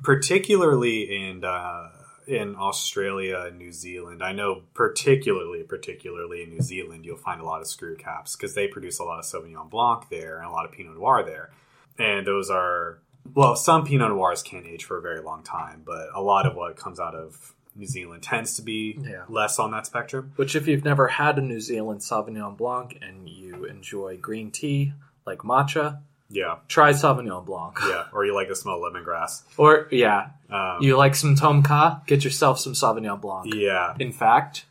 particularly 0.04 1.04
in 1.04 1.44
uh, 1.44 1.90
in 2.28 2.56
Australia 2.56 3.46
and 3.48 3.58
New 3.58 3.72
Zealand, 3.72 4.24
I 4.24 4.32
know 4.32 4.62
particularly 4.74 5.64
particularly 5.64 6.44
in 6.44 6.50
New 6.50 6.62
Zealand, 6.62 7.06
you'll 7.06 7.18
find 7.18 7.42
a 7.42 7.46
lot 7.46 7.62
of 7.62 7.68
screw 7.68 7.96
caps 7.96 8.36
because 8.36 8.54
they 8.54 8.68
produce 8.68 9.00
a 9.00 9.04
lot 9.04 9.20
of 9.20 9.26
Sauvignon 9.26 9.70
Blanc 9.70 10.10
there 10.10 10.38
and 10.38 10.46
a 10.46 10.52
lot 10.52 10.66
of 10.66 10.72
Pinot 10.72 10.96
Noir 10.96 11.24
there, 11.24 11.50
and 11.98 12.26
those 12.26 12.50
are 12.50 13.00
well, 13.34 13.56
some 13.56 13.86
Pinot 13.86 14.10
Noirs 14.10 14.44
can 14.44 14.66
age 14.66 14.84
for 14.86 14.98
a 14.98 15.02
very 15.02 15.22
long 15.22 15.44
time, 15.44 15.84
but 15.86 16.10
a 16.14 16.22
lot 16.22 16.46
of 16.46 16.56
what 16.56 16.76
comes 16.76 17.00
out 17.00 17.16
of 17.16 17.54
New 17.76 17.86
Zealand 17.88 18.22
tends 18.24 18.56
to 18.58 18.62
be 18.62 18.98
Yeah. 19.02 19.24
less 19.30 19.58
on 19.60 19.72
that 19.72 19.86
spectrum. 19.86 20.34
Which, 20.36 20.56
if 20.56 20.68
you've 20.68 20.84
never 20.86 21.08
had 21.08 21.38
a 21.38 21.42
New 21.42 21.60
Zealand 21.62 22.02
Sauvignon 22.02 22.58
Blanc 22.58 22.98
and 23.02 23.30
you 23.30 23.66
enjoy 23.66 24.18
green 24.18 24.52
tea 24.52 24.94
like 25.26 25.40
matcha, 25.40 26.00
Yeah, 26.30 26.56
try 26.68 26.92
Sauvignon 26.92 27.46
Blanc. 27.46 27.78
yeah. 27.88 28.06
Or 28.14 28.26
you 28.26 28.34
like 28.36 28.48
the 28.50 28.56
smell 28.56 28.84
of 28.84 28.94
lemongrass. 28.94 29.44
Or 29.58 29.88
yeah, 29.92 30.28
Um, 30.50 30.78
you 30.82 30.98
like 30.98 31.16
some 31.16 31.36
Tom 31.36 31.64
Ka? 31.64 32.02
Get 32.08 32.24
yourself 32.24 32.60
some 32.60 32.74
Sauvignon 32.74 33.20
Blanc. 33.22 33.54
yeah, 33.54 33.96
In 34.00 34.12
fact, 34.12 34.66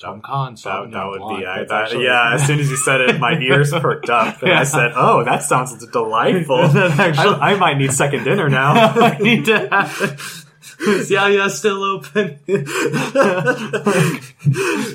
Tom 0.00 0.20
Ka 0.22 0.46
and 0.46 0.56
That, 0.58 0.90
that 0.92 1.06
would 1.06 1.18
Blanc. 1.20 1.40
be 1.40 1.46
I, 1.46 1.64
that, 1.64 2.00
yeah. 2.00 2.32
As 2.34 2.46
soon 2.46 2.58
as 2.58 2.70
you 2.70 2.76
said 2.76 3.00
it, 3.02 3.20
my 3.20 3.38
ears 3.38 3.70
perked 3.70 4.08
up, 4.08 4.42
and 4.42 4.50
I 4.52 4.64
said, 4.64 4.92
"Oh, 4.96 5.22
that 5.24 5.42
sounds 5.42 5.74
delightful. 5.92 6.64
Actually- 6.64 7.34
I, 7.36 7.52
I 7.52 7.56
might 7.56 7.76
need 7.76 7.92
second 7.92 8.24
dinner 8.24 8.48
now." 8.48 8.72
I 8.98 9.18
need 9.18 9.44
to 9.44 9.68
have. 9.68 10.46
Is 10.86 11.10
Yaya 11.10 11.50
still 11.50 11.84
open? 11.84 12.38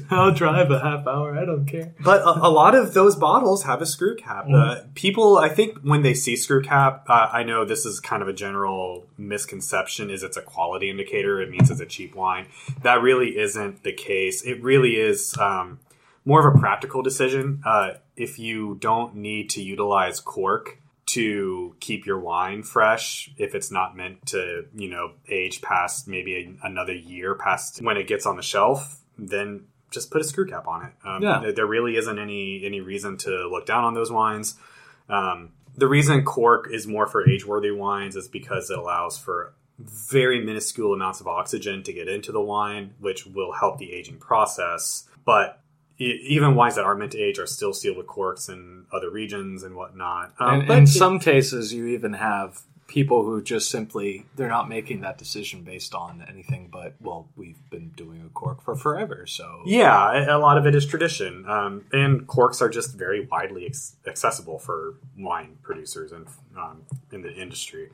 I'll 0.09 0.31
drive 0.33 0.71
a 0.71 0.79
half 0.79 1.05
hour. 1.05 1.37
I 1.37 1.45
don't 1.45 1.67
care. 1.67 1.93
but 2.03 2.21
a, 2.21 2.47
a 2.47 2.49
lot 2.49 2.73
of 2.73 2.95
those 2.95 3.15
bottles 3.15 3.63
have 3.63 3.81
a 3.81 3.85
screw 3.85 4.15
cap. 4.15 4.47
Uh, 4.51 4.77
people, 4.95 5.37
I 5.37 5.49
think, 5.49 5.79
when 5.81 6.01
they 6.01 6.15
see 6.15 6.35
screw 6.35 6.63
cap, 6.63 7.05
uh, 7.07 7.29
I 7.31 7.43
know 7.43 7.65
this 7.65 7.85
is 7.85 7.99
kind 7.99 8.23
of 8.23 8.27
a 8.27 8.33
general 8.33 9.05
misconception: 9.17 10.09
is 10.09 10.23
it's 10.23 10.37
a 10.37 10.41
quality 10.41 10.89
indicator. 10.89 11.39
It 11.39 11.51
means 11.51 11.69
it's 11.69 11.81
a 11.81 11.85
cheap 11.85 12.15
wine. 12.15 12.47
That 12.81 13.03
really 13.03 13.37
isn't 13.37 13.83
the 13.83 13.93
case. 13.93 14.41
It 14.41 14.63
really 14.63 14.95
is. 14.95 15.37
Um, 15.37 15.79
more 16.25 16.45
of 16.45 16.55
a 16.55 16.59
practical 16.59 17.03
decision. 17.03 17.61
Uh, 17.63 17.91
if 18.17 18.39
you 18.39 18.77
don't 18.81 19.15
need 19.15 19.51
to 19.51 19.61
utilize 19.61 20.19
cork 20.19 20.79
to 21.07 21.75
keep 21.79 22.05
your 22.05 22.19
wine 22.19 22.63
fresh, 22.63 23.31
if 23.37 23.53
it's 23.55 23.71
not 23.71 23.95
meant 23.95 24.25
to, 24.27 24.65
you 24.75 24.89
know, 24.89 25.11
age 25.29 25.61
past 25.61 26.07
maybe 26.07 26.35
a, 26.63 26.65
another 26.67 26.93
year 26.93 27.35
past 27.35 27.81
when 27.81 27.97
it 27.97 28.07
gets 28.07 28.25
on 28.25 28.35
the 28.37 28.41
shelf, 28.41 29.01
then 29.17 29.65
just 29.91 30.09
put 30.11 30.21
a 30.21 30.23
screw 30.23 30.45
cap 30.47 30.67
on 30.67 30.85
it. 30.85 30.93
Um, 31.07 31.21
Yeah. 31.23 31.39
there- 31.41 31.51
There 31.53 31.65
really 31.67 31.95
isn't 31.95 32.19
any 32.19 32.65
any 32.65 32.81
reason 32.81 33.17
to 33.17 33.47
look 33.47 33.65
down 33.65 33.83
on 33.83 33.93
those 33.93 34.11
wines. 34.11 34.59
Um, 35.07 35.51
the 35.77 35.87
reason 35.87 36.23
cork 36.23 36.69
is 36.71 36.87
more 36.87 37.05
for 37.05 37.29
age-worthy 37.29 37.71
wines 37.71 38.15
is 38.15 38.27
because 38.27 38.69
it 38.69 38.77
allows 38.77 39.17
for 39.17 39.53
very 39.77 40.43
minuscule 40.43 40.93
amounts 40.93 41.19
of 41.21 41.27
oxygen 41.27 41.83
to 41.83 41.93
get 41.93 42.07
into 42.07 42.31
the 42.31 42.41
wine, 42.41 42.93
which 42.99 43.25
will 43.25 43.51
help 43.51 43.77
the 43.77 43.91
aging 43.91 44.17
process. 44.17 45.07
But 45.25 45.61
even 45.97 46.55
wines 46.55 46.75
that 46.75 46.83
are 46.83 46.95
meant 46.95 47.13
to 47.13 47.19
age 47.19 47.39
are 47.39 47.47
still 47.47 47.73
sealed 47.73 47.97
with 47.97 48.07
corks 48.07 48.49
in 48.49 48.85
other 48.91 49.09
regions 49.09 49.63
and 49.63 49.75
whatnot. 49.75 50.33
Um, 50.39 50.59
And 50.59 50.67
but 50.67 50.77
in 50.77 50.87
some 50.87 51.19
cases, 51.19 51.73
you 51.73 51.87
even 51.87 52.13
have 52.13 52.61
people 52.87 53.23
who 53.23 53.41
just 53.41 53.71
simply 53.71 54.25
they're 54.35 54.47
not 54.47 54.69
making 54.69 55.01
that 55.01 55.17
decision 55.17 55.63
based 55.63 55.95
on 55.95 56.23
anything 56.29 56.69
but 56.71 56.93
well, 57.01 57.27
we've 57.35 57.57
been 57.69 57.89
doing 57.89 58.21
a 58.25 58.29
cork 58.29 58.61
for 58.61 58.75
forever, 58.75 59.25
so 59.25 59.61
yeah, 59.65 60.35
a 60.35 60.37
lot 60.37 60.57
of 60.57 60.65
it 60.65 60.75
is 60.75 60.85
tradition, 60.85 61.45
um, 61.49 61.83
and 61.91 62.27
corks 62.27 62.61
are 62.61 62.69
just 62.69 62.93
very 62.95 63.25
widely 63.25 63.73
accessible 64.05 64.59
for 64.59 64.95
wine 65.17 65.57
producers 65.63 66.11
and 66.11 66.27
um, 66.57 66.83
in 67.11 67.21
the 67.21 67.33
industry. 67.33 67.89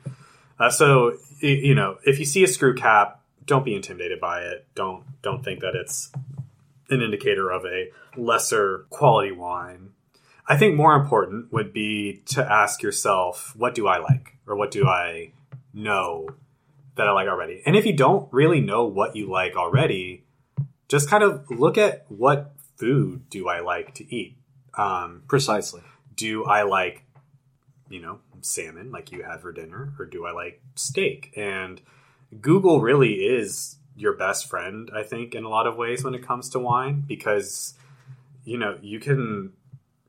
Uh, 0.58 0.70
so 0.70 1.16
you 1.40 1.74
know, 1.74 1.98
if 2.04 2.18
you 2.18 2.24
see 2.24 2.44
a 2.44 2.48
screw 2.48 2.74
cap, 2.74 3.20
don't 3.46 3.64
be 3.64 3.74
intimidated 3.74 4.20
by 4.20 4.42
it. 4.42 4.66
Don't 4.74 5.04
don't 5.22 5.42
think 5.42 5.60
that 5.60 5.74
it's 5.74 6.12
an 6.92 7.02
indicator 7.02 7.50
of 7.50 7.64
a 7.64 7.90
lesser 8.16 8.86
quality 8.90 9.32
wine. 9.32 9.90
I 10.46 10.56
think 10.56 10.74
more 10.74 10.94
important 10.94 11.52
would 11.52 11.72
be 11.72 12.22
to 12.26 12.44
ask 12.44 12.82
yourself, 12.82 13.54
what 13.56 13.74
do 13.74 13.86
I 13.86 13.98
like? 13.98 14.36
Or 14.46 14.56
what 14.56 14.70
do 14.70 14.86
I 14.86 15.32
know 15.72 16.28
that 16.96 17.06
I 17.08 17.12
like 17.12 17.28
already? 17.28 17.62
And 17.64 17.76
if 17.76 17.86
you 17.86 17.96
don't 17.96 18.30
really 18.32 18.60
know 18.60 18.84
what 18.84 19.16
you 19.16 19.30
like 19.30 19.56
already, 19.56 20.24
just 20.88 21.08
kind 21.08 21.22
of 21.22 21.48
look 21.50 21.78
at 21.78 22.04
what 22.08 22.54
food 22.76 23.30
do 23.30 23.48
I 23.48 23.60
like 23.60 23.94
to 23.94 24.14
eat? 24.14 24.36
Um, 24.74 25.22
precisely. 25.28 25.82
do 26.16 26.44
I 26.44 26.62
like, 26.62 27.04
you 27.88 28.00
know, 28.00 28.20
salmon 28.40 28.90
like 28.90 29.12
you 29.12 29.22
had 29.22 29.40
for 29.40 29.52
dinner, 29.52 29.92
or 29.98 30.06
do 30.06 30.26
I 30.26 30.32
like 30.32 30.62
steak? 30.74 31.32
And 31.36 31.80
Google 32.40 32.80
really 32.80 33.14
is 33.14 33.76
your 33.96 34.14
best 34.14 34.48
friend, 34.48 34.90
I 34.94 35.02
think, 35.02 35.34
in 35.34 35.44
a 35.44 35.48
lot 35.48 35.66
of 35.66 35.76
ways 35.76 36.04
when 36.04 36.14
it 36.14 36.26
comes 36.26 36.48
to 36.50 36.58
wine, 36.58 37.04
because 37.06 37.74
you 38.44 38.58
know 38.58 38.78
you 38.82 39.00
can 39.00 39.52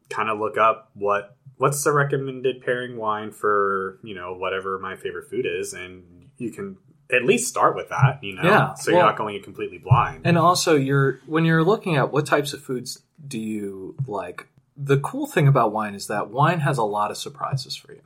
kind 0.09 0.29
of 0.29 0.39
look 0.39 0.57
up 0.57 0.89
what 0.93 1.36
what's 1.57 1.84
the 1.84 1.91
recommended 1.91 2.61
pairing 2.61 2.97
wine 2.97 3.31
for 3.31 3.99
you 4.03 4.15
know 4.15 4.34
whatever 4.34 4.79
my 4.79 4.95
favorite 4.95 5.29
food 5.29 5.45
is, 5.45 5.73
and 5.73 6.29
you 6.38 6.51
can 6.51 6.77
at 7.11 7.25
least 7.25 7.47
start 7.47 7.75
with 7.75 7.89
that, 7.89 8.17
you 8.23 8.34
know, 8.34 8.41
Yeah, 8.43 8.73
so 8.73 8.89
you're 8.89 8.99
well- 8.99 9.07
not 9.07 9.17
going 9.17 9.36
in 9.36 9.43
completely 9.43 9.77
blind. 9.77 10.21
And 10.25 10.38
also, 10.38 10.75
you're 10.75 11.19
when 11.27 11.45
you're 11.45 11.63
looking 11.63 11.95
at 11.95 12.11
what 12.11 12.25
types 12.25 12.53
of 12.53 12.61
foods 12.61 13.03
do 13.27 13.39
you 13.39 13.95
like. 14.07 14.47
The 14.75 14.97
cool 14.99 15.27
thing 15.27 15.47
about 15.47 15.71
wine 15.71 15.93
is 15.93 16.07
that 16.07 16.29
wine 16.29 16.61
has 16.61 16.79
a 16.79 16.84
lot 16.84 17.11
of 17.11 17.17
surprises 17.17 17.75
for 17.75 17.91
you. 17.93 18.01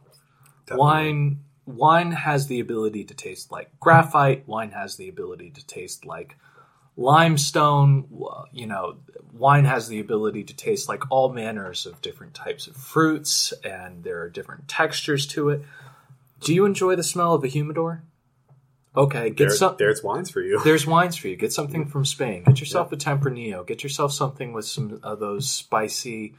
Definitely. 0.65 0.79
Wine 0.79 1.39
wine 1.67 2.13
has 2.13 2.47
the 2.47 2.59
ability 2.59 3.03
to 3.03 3.13
taste 3.13 3.51
like 3.51 3.69
graphite. 3.79 4.47
Wine 4.47 4.71
has 4.71 4.95
the 4.95 5.09
ability 5.09 5.51
to 5.51 5.65
taste 5.67 6.05
like 6.05 6.37
limestone. 6.95 8.07
You 8.51 8.67
know, 8.67 8.97
wine 9.33 9.65
has 9.65 9.87
the 9.87 9.99
ability 9.99 10.45
to 10.45 10.55
taste 10.55 10.89
like 10.89 11.03
all 11.11 11.29
manners 11.29 11.85
of 11.85 12.01
different 12.01 12.33
types 12.33 12.67
of 12.67 12.75
fruits, 12.75 13.53
and 13.63 14.03
there 14.03 14.21
are 14.21 14.29
different 14.29 14.67
textures 14.67 15.27
to 15.27 15.49
it. 15.49 15.61
Do 16.39 16.53
you 16.53 16.65
enjoy 16.65 16.95
the 16.95 17.03
smell 17.03 17.33
of 17.33 17.43
a 17.43 17.47
humidor? 17.47 18.03
Okay, 18.95 19.29
get 19.29 19.37
there, 19.37 19.49
some. 19.51 19.75
there's 19.77 20.01
wines 20.01 20.31
for 20.31 20.41
you. 20.41 20.59
There's 20.63 20.87
wines 20.87 21.15
for 21.15 21.27
you. 21.27 21.35
Get 21.35 21.53
something 21.53 21.85
from 21.85 22.03
Spain. 22.03 22.43
Get 22.43 22.59
yourself 22.59 22.91
a 22.91 22.97
Tempranillo. 22.97 23.67
Get 23.67 23.83
yourself 23.83 24.11
something 24.11 24.53
with 24.53 24.65
some 24.65 24.99
of 25.03 25.19
those 25.19 25.47
spicy, 25.47 26.33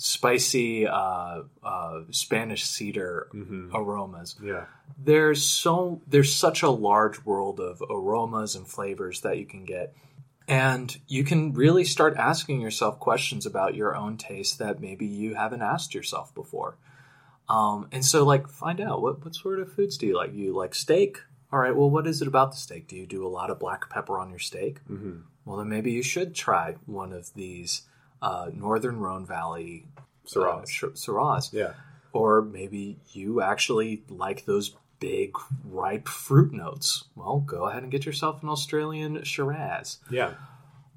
spicy 0.00 0.86
uh, 0.86 1.42
uh, 1.62 2.00
Spanish 2.10 2.64
cedar 2.64 3.28
aromas. 3.74 4.34
yeah. 4.42 4.64
There's 5.02 5.42
so 5.42 6.00
there's 6.06 6.32
such 6.34 6.62
a 6.62 6.70
large 6.70 7.24
world 7.24 7.60
of 7.60 7.82
aromas 7.88 8.56
and 8.56 8.66
flavors 8.66 9.20
that 9.20 9.38
you 9.38 9.46
can 9.46 9.64
get, 9.64 9.94
and 10.48 10.98
you 11.06 11.22
can 11.22 11.52
really 11.52 11.84
start 11.84 12.16
asking 12.16 12.60
yourself 12.60 12.98
questions 12.98 13.46
about 13.46 13.74
your 13.74 13.94
own 13.94 14.16
taste 14.16 14.58
that 14.58 14.80
maybe 14.80 15.06
you 15.06 15.34
haven't 15.34 15.62
asked 15.62 15.94
yourself 15.94 16.34
before. 16.34 16.76
Um, 17.48 17.88
and 17.92 18.04
so, 18.04 18.24
like, 18.24 18.48
find 18.48 18.80
out 18.80 19.00
what 19.02 19.22
what 19.24 19.34
sort 19.34 19.60
of 19.60 19.72
foods 19.72 19.96
do 19.98 20.06
you 20.06 20.16
like? 20.16 20.34
You 20.34 20.54
like 20.56 20.74
steak? 20.74 21.18
All 21.52 21.58
right. 21.58 21.74
Well, 21.76 21.90
what 21.90 22.06
is 22.06 22.22
it 22.22 22.28
about 22.28 22.52
the 22.52 22.58
steak? 22.58 22.88
Do 22.88 22.96
you 22.96 23.06
do 23.06 23.26
a 23.26 23.28
lot 23.28 23.50
of 23.50 23.58
black 23.58 23.90
pepper 23.90 24.18
on 24.18 24.30
your 24.30 24.38
steak? 24.38 24.80
Mm-hmm. 24.88 25.20
Well, 25.44 25.58
then 25.58 25.68
maybe 25.68 25.92
you 25.92 26.02
should 26.02 26.34
try 26.34 26.76
one 26.86 27.12
of 27.12 27.34
these 27.34 27.82
uh, 28.22 28.50
Northern 28.52 28.98
Rhone 28.98 29.26
Valley 29.26 29.86
Syrahs. 30.26 30.62
uh, 30.62 30.66
Sh- 30.66 30.84
Syrahs. 30.94 31.52
Yeah. 31.52 31.72
Or 32.12 32.42
maybe 32.42 32.98
you 33.12 33.40
actually 33.40 34.02
like 34.08 34.44
those 34.44 34.74
big, 34.98 35.32
ripe 35.64 36.08
fruit 36.08 36.52
notes. 36.52 37.04
Well, 37.14 37.40
go 37.40 37.66
ahead 37.66 37.82
and 37.82 37.92
get 37.92 38.04
yourself 38.04 38.42
an 38.42 38.48
Australian 38.48 39.22
Shiraz. 39.24 39.98
Yeah. 40.10 40.34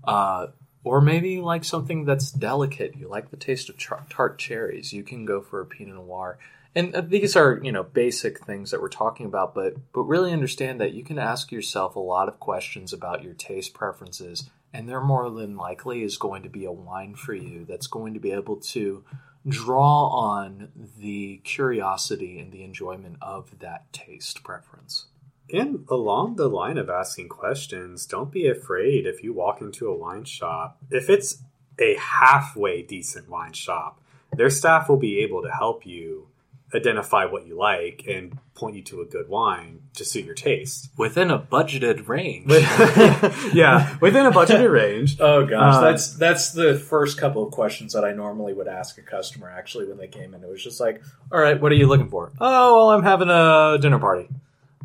Uh, 0.04 0.48
or 0.84 1.00
maybe 1.00 1.30
you 1.30 1.44
like 1.44 1.64
something 1.64 2.04
that's 2.06 2.32
delicate. 2.32 2.96
You 2.98 3.08
like 3.08 3.32
the 3.32 3.38
taste 3.38 3.70
of 3.70 3.78
char- 3.78 4.06
tart 4.10 4.38
cherries. 4.38 4.92
You 4.92 5.04
can 5.04 5.26
go 5.26 5.40
for 5.40 5.62
a 5.62 5.66
Pinot 5.66 5.96
Noir. 5.96 6.38
And 6.76 6.96
uh, 6.96 7.02
these 7.02 7.36
are, 7.36 7.60
you 7.64 7.72
know, 7.72 7.84
basic 7.84 8.44
things 8.44 8.72
that 8.72 8.82
we're 8.82 8.90
talking 8.90 9.26
about, 9.28 9.54
but 9.54 9.76
but 9.94 10.02
really 10.02 10.34
understand 10.34 10.82
that 10.82 10.94
you 10.94 11.04
can 11.04 11.20
ask 11.20 11.52
yourself 11.52 11.96
a 11.96 12.00
lot 12.00 12.28
of 12.28 12.40
questions 12.40 12.92
about 12.92 13.24
your 13.24 13.36
taste 13.36 13.74
preferences, 13.74 14.50
and 14.74 14.90
there 14.90 15.02
more 15.02 15.30
than 15.30 15.56
likely 15.56 16.04
is 16.04 16.18
going 16.18 16.44
to 16.44 16.50
be 16.50 16.66
a 16.66 16.72
wine 16.72 17.16
for 17.16 17.34
you 17.34 17.66
that's 17.66 17.88
going 17.88 18.14
to 18.16 18.20
be 18.20 18.32
able 18.32 18.58
to 18.58 19.04
draw 19.48 20.08
on 20.08 20.70
the 20.98 21.38
curiosity 21.44 22.40
and 22.40 22.52
the 22.52 22.64
enjoyment 22.64 23.18
of 23.22 23.60
that 23.60 23.92
taste 23.94 24.44
preference. 24.44 25.06
And 25.52 25.86
along 25.90 26.38
the 26.38 26.48
line 26.48 26.78
of 26.78 26.90
asking 26.90 27.30
questions, 27.30 28.06
don't 28.06 28.32
be 28.32 28.48
afraid 28.48 29.06
if 29.06 29.22
you 29.22 29.34
walk 29.34 29.62
into 29.62 29.88
a 29.88 29.96
wine 29.96 30.24
shop. 30.24 30.78
If 30.90 31.10
it's 31.10 31.44
a 31.80 31.96
halfway 31.96 32.82
decent 32.82 33.30
wine 33.30 33.54
shop, 33.54 34.02
their 34.36 34.50
staff 34.50 34.90
will 34.90 34.98
be 34.98 35.20
able 35.20 35.44
to 35.44 35.52
help 35.52 35.86
you 35.86 36.30
identify 36.76 37.26
what 37.26 37.46
you 37.46 37.58
like 37.58 38.04
and 38.08 38.38
point 38.56 38.76
you 38.76 38.82
to 38.84 39.02
a 39.02 39.06
good 39.06 39.28
wine 39.30 39.82
to 39.96 40.06
suit 40.06 40.26
your 40.26 40.36
taste. 40.36 40.90
Within 40.98 41.32
a 41.32 41.40
budgeted 41.40 42.08
range. 42.08 42.50
yeah, 43.54 43.98
within 44.00 44.26
a 44.26 44.32
budgeted 44.32 44.72
range. 44.82 45.18
Oh 45.20 45.46
gosh, 45.46 45.76
Uh, 45.76 45.82
that's 45.82 46.14
that's 46.16 46.52
the 46.52 46.76
first 46.76 47.18
couple 47.18 47.46
of 47.46 47.52
questions 47.52 47.94
that 47.94 48.04
I 48.06 48.14
normally 48.14 48.54
would 48.54 48.68
ask 48.68 48.98
a 48.98 49.02
customer 49.02 49.50
actually 49.50 49.86
when 49.88 49.98
they 49.98 50.08
came 50.08 50.34
in. 50.34 50.44
It 50.44 50.50
was 50.50 50.64
just 50.64 50.80
like, 50.80 51.02
"All 51.32 51.40
right, 51.40 51.60
what 51.60 51.72
are 51.72 51.76
you 51.76 51.88
looking 51.88 52.10
for?" 52.10 52.32
"Oh, 52.40 52.76
well, 52.76 52.90
I'm 52.92 53.04
having 53.04 53.30
a 53.30 53.78
dinner 53.82 54.00
party." 54.00 54.28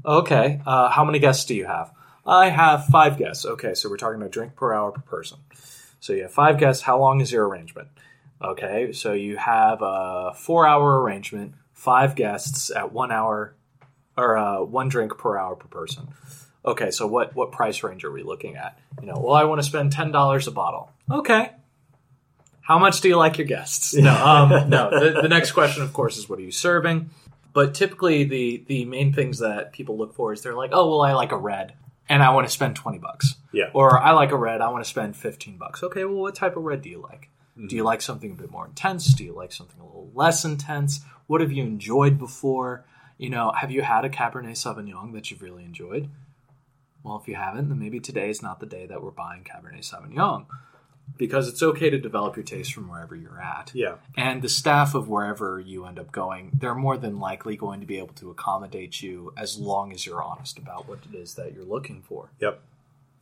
"Okay, 0.05 0.61
uh, 0.67 0.89
how 0.91 1.05
many 1.05 1.19
guests 1.19 1.45
do 1.45 1.55
you 1.55 1.67
have?" 1.67 1.91
"I 2.27 2.49
have 2.49 2.87
5 2.87 3.17
guests." 3.19 3.45
"Okay, 3.45 3.75
so 3.75 3.89
we're 3.91 3.97
talking 3.97 4.21
about 4.21 4.31
drink 4.31 4.57
per 4.57 4.73
hour 4.73 4.93
per 4.93 5.01
person." 5.03 5.39
So 6.01 6.13
you 6.13 6.23
have 6.23 6.33
5 6.33 6.59
guests, 6.59 6.83
how 6.85 6.99
long 6.99 7.21
is 7.21 7.33
your 7.33 7.49
arrangement? 7.49 7.89
Okay, 8.41 8.93
so 8.93 9.13
you 9.15 9.37
have 9.37 9.83
a 9.83 10.31
4-hour 10.37 11.03
arrangement, 11.03 11.55
5 11.79 12.17
guests 12.17 12.73
at 12.75 12.93
1 12.93 13.13
hour 13.13 13.55
or 14.17 14.37
uh, 14.37 14.63
1 14.63 14.89
drink 14.89 15.17
per 15.17 15.39
hour 15.39 15.55
per 15.55 15.69
person. 15.69 16.09
Okay, 16.65 16.91
so 16.91 17.07
what 17.07 17.35
what 17.37 17.53
price 17.53 17.83
range 17.85 18.05
are 18.05 18.11
we 18.11 18.23
looking 18.23 18.57
at? 18.57 18.79
You 19.01 19.07
know, 19.07 19.15
well, 19.19 19.35
I 19.35 19.45
want 19.45 19.61
to 19.61 19.67
spend 19.67 19.93
ten 19.93 20.11
dollars 20.11 20.49
a 20.49 20.51
bottle. 20.51 20.91
Okay. 21.11 21.53
How 22.61 22.79
much 22.79 23.01
do 23.01 23.09
you 23.09 23.17
like 23.17 23.39
your 23.39 23.47
guests? 23.47 23.95
No, 23.95 24.13
um, 24.13 24.51
no. 24.69 24.91
The, 24.91 25.23
the 25.23 25.29
next 25.29 25.53
question, 25.53 25.83
of 25.83 25.93
course, 25.93 26.19
is 26.19 26.29
what 26.29 26.41
are 26.41 26.43
you 26.43 26.51
serving? 26.51 27.11
But 27.55 27.75
typically, 27.75 28.25
the 28.25 28.65
the 28.67 28.85
main 28.85 29.13
things 29.13 29.39
that 29.39 29.73
people 29.73 29.97
look 29.97 30.15
for 30.15 30.33
is 30.33 30.43
they're 30.43 30.55
like, 30.55 30.71
oh, 30.73 30.91
well, 30.91 31.01
I 31.01 31.13
like 31.13 31.33
a 31.33 31.39
red, 31.39 31.75
and 32.09 32.23
I 32.23 32.31
want 32.31 32.47
to 32.47 32.53
spend 32.53 32.75
twenty 32.75 32.99
bucks. 32.99 33.37
Yeah. 33.53 33.71
Or 33.73 33.99
I 33.99 34.11
like 34.11 34.33
a 34.33 34.37
red, 34.37 34.61
I 34.61 34.69
want 34.69 34.85
to 34.85 34.91
spend 34.91 35.17
fifteen 35.17 35.57
bucks. 35.59 35.83
Okay, 35.85 36.05
well, 36.05 36.17
what 36.17 36.35
type 36.35 36.57
of 36.57 36.65
red 36.65 36.83
do 36.83 36.91
you 36.91 37.01
like? 37.01 37.31
Do 37.69 37.75
you 37.75 37.83
like 37.83 38.03
something 38.03 38.33
a 38.33 38.35
bit 38.35 38.51
more 38.51 38.67
intense? 38.67 39.15
Do 39.15 39.25
you 39.25 39.33
like 39.33 39.53
something 39.53 39.81
a 39.81 39.85
little 39.85 40.11
less 40.15 40.45
intense? 40.45 41.01
What 41.29 41.41
have 41.41 41.53
you 41.53 41.63
enjoyed 41.63 42.19
before? 42.19 42.85
You 43.19 43.31
know, 43.31 43.53
have 43.53 43.71
you 43.71 43.83
had 43.83 44.05
a 44.05 44.09
Cabernet 44.09 44.57
Sauvignon 44.57 45.13
that 45.13 45.31
you've 45.31 45.43
really 45.43 45.65
enjoyed? 45.65 46.09
Well, 47.05 47.21
if 47.23 47.29
you 47.29 47.37
haven't, 47.37 47.69
then 47.69 47.79
maybe 47.79 48.01
today 48.01 48.29
is 48.29 48.43
not 48.43 48.59
the 48.59 48.67
day 48.67 48.87
that 48.87 49.03
we're 49.03 49.13
buying 49.13 49.45
Cabernet 49.45 49.89
Sauvignon. 49.89 50.47
Because 51.17 51.49
it's 51.49 51.63
okay 51.63 51.91
to 51.91 51.99
develop 51.99 52.37
your 52.37 52.45
taste 52.45 52.73
from 52.73 52.89
wherever 52.89 53.17
you're 53.17 53.41
at. 53.41 53.71
Yeah. 53.75 53.97
And 54.17 54.43
the 54.43 54.49
staff 54.49 54.95
of 54.95 55.09
wherever 55.09 55.59
you 55.59 55.87
end 55.87 55.99
up 55.99 56.13
going, 56.13 56.51
they're 56.55 56.75
more 56.75 56.99
than 56.99 57.19
likely 57.19 57.57
going 57.57 57.81
to 57.81 57.87
be 57.87 57.99
able 57.99 58.15
to 58.15 58.31
accommodate 58.31 59.03
you 59.03 59.33
as 59.37 59.59
long 59.59 59.93
as 59.93 60.05
you're 60.05 60.23
honest 60.23 60.59
about 60.59 60.89
what 60.89 60.99
it 61.11 61.17
is 61.17 61.35
that 61.35 61.55
you're 61.55 61.65
looking 61.65 62.03
for. 62.03 62.31
Yep. 62.41 62.61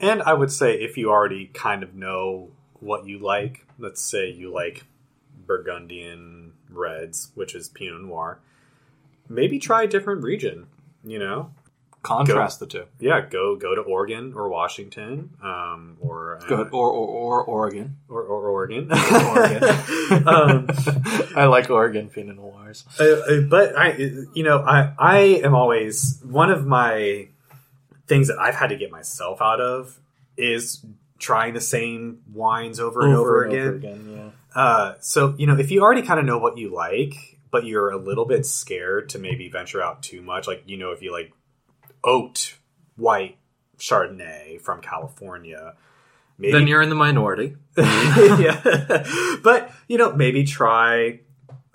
And 0.00 0.22
I 0.22 0.34
would 0.34 0.52
say 0.52 0.74
if 0.74 0.96
you 0.96 1.10
already 1.10 1.46
kind 1.46 1.82
of 1.82 1.94
know 1.94 2.50
what 2.80 3.06
you 3.06 3.18
like, 3.18 3.66
let's 3.78 4.02
say 4.02 4.30
you 4.30 4.52
like 4.52 4.84
Burgundian 5.46 6.52
reds, 6.76 7.30
which 7.34 7.54
is 7.54 7.68
Pinot 7.68 8.02
Noir, 8.02 8.38
maybe 9.28 9.58
try 9.58 9.84
a 9.84 9.86
different 9.86 10.22
region. 10.22 10.66
You 11.04 11.18
know, 11.20 11.50
Contrast 12.02 12.60
the 12.60 12.66
two. 12.66 12.84
yeah, 13.00 13.20
go 13.20 13.56
go 13.56 13.74
to 13.74 13.80
Oregon 13.80 14.32
or 14.36 14.48
Washington, 14.48 15.30
um, 15.42 15.96
or, 16.00 16.36
uh, 16.40 16.46
Go 16.46 16.62
or, 16.72 16.90
or, 16.90 17.08
or 17.08 17.44
Oregon. 17.44 17.96
or, 18.08 18.22
or 18.22 18.48
Oregon. 18.48 18.88
Oregon. 19.12 19.62
um, 20.28 20.68
I 21.36 21.46
like 21.46 21.68
Oregon 21.68 22.08
Pinot 22.08 22.36
Noirs. 22.36 22.84
Uh, 23.00 23.04
uh, 23.04 23.40
but 23.40 23.76
I, 23.76 23.94
you 24.34 24.44
know, 24.44 24.58
I, 24.60 24.92
I 24.98 25.18
am 25.44 25.54
always 25.54 26.20
one 26.24 26.50
of 26.50 26.64
my 26.64 27.26
things 28.06 28.28
that 28.28 28.38
I've 28.38 28.54
had 28.54 28.68
to 28.68 28.76
get 28.76 28.92
myself 28.92 29.42
out 29.42 29.60
of 29.60 29.98
is 30.36 30.84
trying 31.18 31.54
the 31.54 31.60
same 31.60 32.20
wines 32.32 32.78
over, 32.78 33.00
and 33.04 33.14
over, 33.14 33.44
again. 33.44 33.82
yeah. 34.16 34.30
Uh, 34.56 34.94
so 35.00 35.34
you 35.38 35.46
know, 35.46 35.56
if 35.56 35.70
you 35.70 35.82
already 35.82 36.02
kind 36.02 36.18
of 36.18 36.26
know 36.26 36.38
what 36.38 36.58
you 36.58 36.74
like, 36.74 37.38
but 37.50 37.66
you're 37.66 37.90
a 37.90 37.96
little 37.98 38.24
bit 38.24 38.44
scared 38.44 39.10
to 39.10 39.18
maybe 39.18 39.48
venture 39.48 39.82
out 39.82 40.02
too 40.02 40.22
much, 40.22 40.48
like 40.48 40.62
you 40.66 40.76
know, 40.76 40.90
if 40.90 41.02
you 41.02 41.12
like 41.12 41.32
oaked 42.02 42.58
white 42.96 43.36
Chardonnay 43.78 44.60
from 44.60 44.80
California, 44.80 45.74
maybe 46.38 46.52
Then 46.52 46.66
you're 46.66 46.82
in 46.82 46.88
the 46.88 46.94
minority. 46.94 47.56
yeah. 47.76 48.62
But, 49.42 49.70
you 49.88 49.98
know, 49.98 50.12
maybe 50.12 50.44
try 50.44 51.20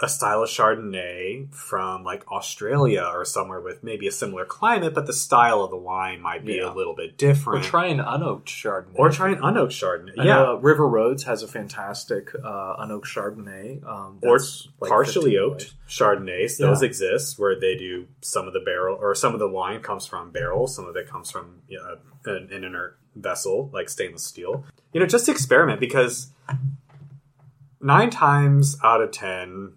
a 0.04 0.10
style 0.10 0.41
of 0.41 0.49
Chardonnay 0.49 1.54
from 1.54 2.04
like 2.04 2.30
Australia 2.32 3.08
or 3.14 3.24
somewhere 3.24 3.62
with 3.62 3.84
maybe 3.84 4.08
a 4.08 4.12
similar 4.12 4.45
climate, 4.45 4.95
but 4.95 5.06
the 5.06 5.14
style 5.14 5.62
of 5.62 5.70
the 5.70 5.78
wine 5.78 6.22
might 6.22 6.43
be 6.43 6.56
Yeah. 6.56 6.72
a 6.72 6.74
little 6.74 6.95
bit 6.95 7.18
different. 7.18 7.64
Or 7.66 7.70
try 7.70 7.86
an 7.86 7.99
unoaked 7.99 8.45
Chardonnay. 8.45 8.95
Or 8.95 9.10
try 9.12 9.30
an 9.30 9.38
unoaked 9.41 9.74
Chardonnay. 9.74 10.20
I 10.20 10.24
yeah. 10.26 10.36
know, 10.38 10.54
uh, 10.54 10.60
River 10.60 10.88
Roads 10.88 11.24
has 11.26 11.43
a 11.43 11.47
fantastic 11.47 12.34
uh, 12.34 12.76
unoaked 12.80 13.06
Chardonnay. 13.06 13.86
Um, 13.88 14.18
or 14.24 14.39
like 14.80 14.89
partially 14.89 15.38
oaked. 15.38 15.76
Chardonnays. 15.88 16.58
Those 16.58 16.82
Yeah. 16.82 16.88
exist 16.88 17.38
where 17.38 17.60
they 17.60 17.76
do 17.78 18.08
some 18.22 18.47
of 18.47 18.54
the 18.54 18.60
barrel 18.62 18.97
or 18.99 19.14
some 19.14 19.34
of 19.34 19.39
the 19.39 19.47
wine 19.49 19.82
comes 19.82 20.08
from 20.08 20.32
barrel, 20.32 20.68
some 20.68 20.88
of 20.88 20.95
it 20.95 21.08
comes 21.08 21.30
from 21.30 21.62
you 21.68 21.78
know, 21.78 21.97
an, 22.26 22.49
an 22.52 22.64
inert 22.64 22.97
vessel 23.16 23.70
like 23.74 23.88
stainless 23.89 24.24
steel. 24.24 24.64
You 24.93 24.99
know, 24.99 25.06
just 25.06 25.30
experiment 25.30 25.80
because 25.80 26.32
nine 27.80 28.10
times 28.10 28.78
out 28.84 29.02
of 29.02 29.12
ten, 29.12 29.74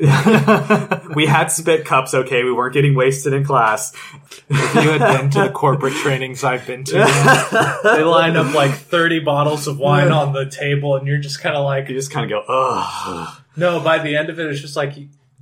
we 1.14 1.26
had 1.26 1.46
spit 1.52 1.84
cups, 1.84 2.12
okay? 2.12 2.42
We 2.42 2.52
weren't 2.52 2.74
getting 2.74 2.96
wasted 2.96 3.32
in 3.32 3.44
class. 3.44 3.94
If 4.48 4.74
you 4.74 4.90
had 4.90 4.98
been 5.20 5.30
to 5.30 5.42
the 5.42 5.50
corporate 5.50 5.92
trainings 5.94 6.42
I've 6.42 6.66
been 6.66 6.82
to, 6.86 6.92
they 7.84 8.02
line 8.02 8.36
up 8.36 8.52
like 8.52 8.72
30 8.72 9.20
bottles 9.20 9.68
of 9.68 9.78
wine 9.78 10.10
on 10.10 10.32
the 10.32 10.50
table, 10.50 10.96
and 10.96 11.06
you're 11.06 11.18
just 11.18 11.40
kind 11.40 11.54
of 11.54 11.64
like, 11.64 11.88
You 11.88 11.94
just 11.94 12.10
kind 12.10 12.24
of 12.32 12.44
go, 12.46 12.52
ugh. 12.52 13.42
no, 13.56 13.78
by 13.78 13.98
the 13.98 14.16
end 14.16 14.28
of 14.28 14.40
it, 14.40 14.46
it's 14.46 14.60
just 14.60 14.74
like, 14.74 14.94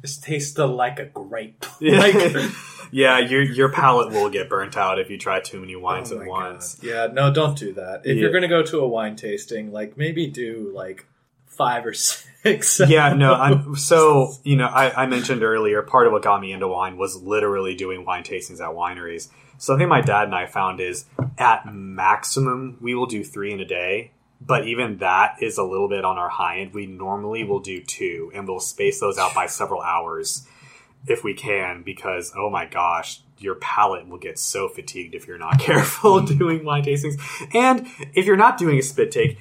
this 0.03 0.19
tastes 0.19 0.59
like 0.59 0.99
a 0.99 1.07
grape. 1.07 1.65
Yeah. 1.81 2.01
like, 2.01 2.51
yeah, 2.93 3.19
your 3.19 3.41
your 3.43 3.71
palate 3.73 4.13
will 4.13 4.29
get 4.29 4.49
burnt 4.51 4.77
out 4.77 4.99
if 4.99 5.09
you 5.11 5.17
try 5.17 5.41
too 5.41 5.59
many 5.61 5.75
wines 5.77 6.13
Oh 6.13 6.21
at 6.21 6.27
once. 6.27 6.75
God. 6.75 6.85
Yeah, 6.87 7.07
no, 7.13 7.33
don't 7.33 7.57
do 7.57 7.73
that. 7.75 8.03
If 8.05 8.17
Yeah. 8.17 8.23
you're 8.23 8.31
going 8.31 8.43
to 8.43 8.49
go 8.49 8.63
to 8.63 8.81
a 8.81 8.89
wine 8.89 9.17
tasting, 9.17 9.73
like 9.73 9.97
maybe 9.97 10.27
do 10.27 10.71
like 10.75 11.07
five 11.59 11.85
or 11.85 11.93
six. 11.93 12.81
yeah, 12.89 13.13
no. 13.13 13.35
I'm, 13.35 13.77
so 13.77 14.33
you 14.45 14.57
know, 14.57 14.67
I, 14.67 15.03
I 15.03 15.07
mentioned 15.07 15.43
earlier 15.43 15.83
part 15.83 16.07
of 16.07 16.13
what 16.13 16.23
got 16.23 16.41
me 16.41 16.53
into 16.53 16.69
wine 16.69 16.97
was 16.97 17.17
literally 17.17 17.75
doing 17.75 18.07
wine 18.07 18.23
tastings 18.23 18.61
at 18.61 18.75
wineries. 18.75 19.29
Something 19.59 19.89
my 19.89 20.01
dad 20.01 20.25
and 20.25 20.35
I 20.35 20.47
found 20.47 20.81
is 20.81 21.05
at 21.37 21.71
maximum 21.71 22.79
we 22.81 22.95
will 22.95 23.07
do 23.07 23.25
three 23.25 23.53
in 23.53 23.59
a 23.59 23.65
day, 23.65 24.13
but 24.41 24.67
even 24.69 24.99
that 24.99 25.37
is 25.43 25.59
a 25.59 25.65
little 25.65 25.89
bit 25.89 26.05
on 26.05 26.17
our 26.17 26.29
high 26.29 26.61
end. 26.61 26.73
We 26.73 26.87
normally 26.87 27.43
will 27.43 27.61
do 27.61 27.83
two, 27.83 28.31
and 28.35 28.47
we'll 28.47 28.61
space 28.61 29.01
those 29.01 29.19
out 29.19 29.35
by 29.35 29.47
several 29.47 29.83
hours 29.83 30.47
if 31.07 31.25
we 31.25 31.35
can, 31.35 31.83
because 31.83 32.33
oh 32.37 32.49
my 32.49 32.65
gosh. 32.65 33.21
Your 33.41 33.55
palate 33.55 34.09
will 34.09 34.19
get 34.19 34.37
so 34.37 34.69
fatigued 34.69 35.15
if 35.15 35.29
you're 35.29 35.39
not 35.39 35.61
careful 35.61 36.23
doing 36.23 36.65
wine 36.65 36.83
tastings. 36.83 37.21
And 37.55 37.87
if 38.13 38.27
you're 38.27 38.37
not 38.37 38.59
doing 38.59 38.81
a 38.81 38.83
spit 38.83 39.13
take, 39.13 39.39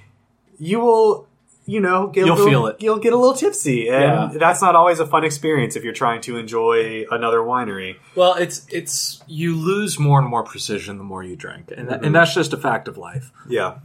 you 0.59 0.80
will 0.80 1.26
you 1.70 1.80
know, 1.82 2.07
get 2.07 2.26
You'll 2.26 2.36
little, 2.38 2.49
feel 2.49 2.68
it. 2.68 2.78
You'll 2.80 2.97
get 2.99 3.11
a 3.13 3.18
little 3.18 3.36
tipsy, 3.36 3.89
and 3.89 4.32
Yeah. 4.32 4.38
that's 4.39 4.61
not 4.61 4.74
always 4.76 4.99
a 4.99 5.05
fun 5.05 5.24
experience 5.26 5.76
if 5.76 5.84
you're 5.84 5.93
trying 5.93 6.22
to 6.22 6.38
enjoy 6.38 7.05
another 7.11 7.39
winery. 7.39 7.97
Well, 8.15 8.36
it's 8.36 8.65
it's 8.72 9.22
you 9.28 9.53
lose 9.55 9.99
more 9.99 10.20
and 10.20 10.28
more 10.30 10.43
precision 10.43 10.97
the 10.97 11.03
more 11.03 11.24
you 11.24 11.36
drink, 11.36 11.70
and 11.70 11.82
Mm-hmm. 11.82 11.89
that, 11.89 12.05
and 12.05 12.15
that's 12.15 12.34
just 12.34 12.53
a 12.53 12.57
fact 12.57 12.88
of 12.88 12.97
life. 12.97 13.32
Yeah, 13.49 13.80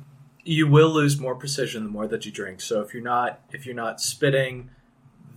You 0.44 0.66
will 0.68 0.90
lose 0.90 1.18
more 1.20 1.34
precision 1.34 1.82
the 1.84 1.90
more 1.90 2.06
that 2.08 2.24
you 2.24 2.32
drink. 2.32 2.60
So 2.60 2.80
if 2.82 2.94
you're 2.94 3.02
not 3.02 3.40
if 3.52 3.66
you're 3.66 3.74
not 3.74 4.00
spitting, 4.00 4.70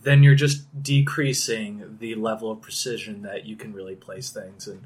then 0.04 0.22
you're 0.24 0.36
just 0.36 0.68
decreasing 0.84 1.98
the 2.00 2.14
level 2.16 2.52
of 2.52 2.62
precision 2.62 3.22
that 3.24 3.46
you 3.46 3.56
can 3.56 3.74
really 3.74 3.96
place 3.96 4.30
things. 4.30 4.68
And 4.68 4.84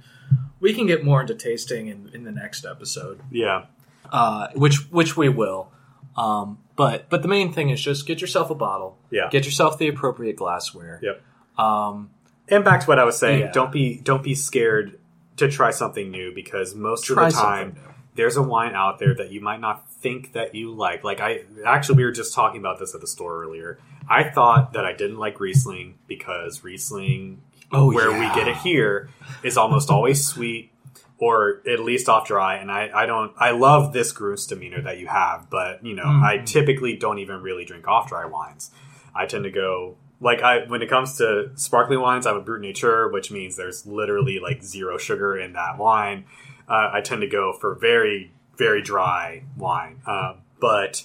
we 0.61 0.73
can 0.73 0.87
get 0.87 1.03
more 1.03 1.19
into 1.21 1.35
tasting 1.35 1.87
in, 1.87 2.09
in 2.13 2.23
the 2.23 2.31
next 2.31 2.65
episode, 2.65 3.19
yeah, 3.31 3.65
uh, 4.11 4.47
which 4.55 4.89
which 4.91 5.17
we 5.17 5.27
will. 5.29 5.71
Um, 6.17 6.59
but 6.79 7.09
but 7.09 7.21
the 7.21 7.27
main 7.27 7.51
thing 7.51 7.69
is 7.69 7.81
just 7.81 8.07
get 8.07 8.21
yourself 8.21 8.49
a 8.49 8.55
bottle, 8.55 8.97
yeah, 9.11 9.27
get 9.29 9.43
yourself 9.45 9.77
the 9.77 9.87
appropriate 9.89 10.37
glassware. 10.37 10.99
yep. 11.03 11.21
Um, 11.57 12.09
And 12.47 12.63
back 12.63 12.79
to 12.81 12.87
what 12.87 12.97
I 12.99 13.03
was 13.03 13.17
saying, 13.19 13.39
Yeah. 13.41 13.51
don't 13.51 13.71
be 13.71 13.99
don't 14.09 14.23
be 14.23 14.33
scared 14.33 14.97
to 15.37 15.49
try 15.49 15.71
something 15.71 16.09
new 16.09 16.33
because 16.33 16.73
most 16.73 17.09
of 17.09 17.17
the 17.17 17.29
time 17.29 17.75
there's 18.15 18.37
a 18.37 18.41
wine 18.41 18.73
out 18.75 18.97
there 18.99 19.13
that 19.13 19.29
you 19.31 19.41
might 19.41 19.59
not 19.59 19.89
think 20.03 20.31
that 20.33 20.55
you 20.55 20.71
like. 20.73 21.03
Like 21.03 21.19
I 21.19 21.41
actually 21.65 21.97
we 21.97 22.05
were 22.05 22.11
just 22.21 22.33
talking 22.33 22.59
about 22.59 22.79
this 22.79 22.95
at 22.95 23.01
the 23.01 23.07
store 23.07 23.43
earlier. 23.43 23.77
I 24.09 24.23
thought 24.23 24.73
that 24.73 24.85
I 24.85 24.93
didn't 24.93 25.17
like 25.19 25.39
Riesling 25.39 25.95
because 26.07 26.63
Riesling 26.63 27.41
Oh, 27.71 27.93
where 27.93 28.09
yeah. 28.11 28.19
we 28.19 28.25
get 28.39 28.47
it 28.47 28.57
here 28.57 29.09
is 29.43 29.55
almost 29.57 29.91
always 29.91 30.25
sweet 30.25 30.71
or 31.19 31.61
at 31.67 31.79
least 31.81 32.07
off 32.07 32.25
dry 32.27 32.55
and 32.55 32.71
I, 32.71 32.89
I 32.93 33.05
don't 33.05 33.33
I 33.37 33.51
love 33.51 33.91
this 33.93 34.13
demeanor 34.47 34.81
that 34.81 34.97
you 34.99 35.07
have, 35.07 35.49
but 35.49 35.85
you 35.85 35.93
know, 35.93 36.03
I 36.03 36.37
Mhm. 36.39 36.45
typically 36.45 36.95
don't 36.95 37.19
even 37.19 37.41
really 37.41 37.65
drink 37.65 37.87
off 37.87 38.07
dry 38.09 38.25
wines. 38.25 38.71
I 39.13 39.25
tend 39.25 39.43
to 39.43 39.51
go 39.51 39.97
like 40.21 40.41
I 40.41 40.65
when 40.65 40.81
it 40.81 40.89
comes 40.89 41.17
to 41.17 41.51
sparkling 41.55 41.99
wines, 41.99 42.25
I'm 42.25 42.37
a 42.37 42.41
brut 42.41 42.61
nature, 42.61 43.07
which 43.09 43.31
means 43.31 43.55
there's 43.57 43.85
literally 43.85 44.39
like 44.39 44.63
zero 44.63 44.97
sugar 44.97 45.37
in 45.37 45.53
that 45.53 45.77
wine. 45.77 46.25
Uh, 46.67 46.89
I 46.93 47.01
tend 47.01 47.21
to 47.21 47.27
go 47.27 47.51
for 47.53 47.75
very 47.75 48.31
very 48.57 48.81
dry 48.81 49.43
wine, 49.57 50.01
uh, 50.05 50.33
but 50.59 51.03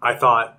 I 0.00 0.14
thought 0.14 0.58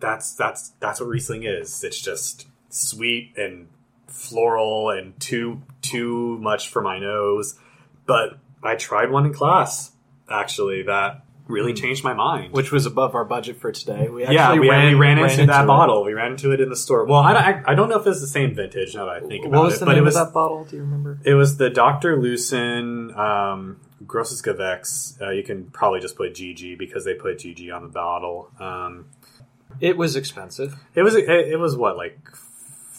that's 0.00 0.34
that's 0.34 0.70
that's 0.80 1.00
what 1.00 1.08
Riesling 1.08 1.44
is. 1.44 1.82
It's 1.84 2.00
just 2.00 2.46
sweet 2.70 3.32
and 3.36 3.68
floral 4.08 4.90
and 4.90 5.18
too 5.20 5.62
too 5.82 6.38
much 6.38 6.68
for 6.68 6.82
my 6.82 6.98
nose. 6.98 7.58
But 8.06 8.38
I 8.62 8.74
tried 8.76 9.10
one 9.10 9.26
in 9.26 9.32
class 9.34 9.92
actually 10.30 10.82
that 10.84 11.22
really 11.48 11.72
changed 11.72 12.02
my 12.02 12.12
mind. 12.12 12.52
which 12.52 12.72
was 12.72 12.86
above 12.86 13.14
our 13.14 13.24
budget 13.24 13.56
for 13.60 13.70
today. 13.70 14.08
We 14.08 14.24
yeah, 14.24 14.52
we 14.58 14.68
ran, 14.68 14.86
we 14.88 14.94
ran, 14.94 15.18
into, 15.18 15.46
that 15.46 15.62
it. 15.64 15.66
bottle. 15.68 16.02
We 16.04 16.12
ran 16.12 16.32
into 16.32 16.50
it 16.50 16.60
in 16.60 16.68
the 16.68 16.74
store. 16.76 17.04
Well, 17.04 17.20
I, 17.20 17.34
I, 17.34 17.62
I 17.68 17.74
don't 17.76 17.88
know 17.88 18.00
if 18.00 18.06
it's 18.06 18.20
the 18.20 18.26
same 18.26 18.54
vintage 18.56 18.96
now 18.96 19.04
that 19.06 19.14
I 19.14 19.20
think 19.20 19.44
about 19.46 19.58
What 19.58 19.64
was 19.66 19.74
it, 19.76 19.80
the 19.80 19.86
but 19.86 19.92
name 19.92 20.02
it 20.02 20.04
was 20.06 20.16
of 20.16 20.26
that 20.26 20.32
bottle? 20.34 20.64
Do 20.64 20.74
you 20.76 20.82
remember? 20.82 21.20
it 21.24 21.34
was 21.34 21.56
the 21.56 21.70
Dr. 21.70 22.20
Loosen 22.20 23.14
um, 23.16 23.80
Grosses 24.04 24.42
Gewächs. 24.42 25.20
Uh, 25.22 25.30
you 25.30 25.44
can 25.44 25.66
probably 25.70 26.00
just 26.00 26.16
put 26.16 26.34
GG 26.34 26.78
because 26.78 27.04
they 27.04 27.14
put 27.14 27.38
GG 27.38 27.72
on 27.72 27.82
the 27.82 27.88
bottle. 27.90 28.50
Um, 28.58 29.06
It 29.80 29.96
was 29.96 30.16
expensive. 30.16 30.74
it 30.96 31.02
was 31.02 31.14
it, 31.14 31.28
it 31.28 31.58
was 31.60 31.76
what 31.76 31.96
like 31.96 32.18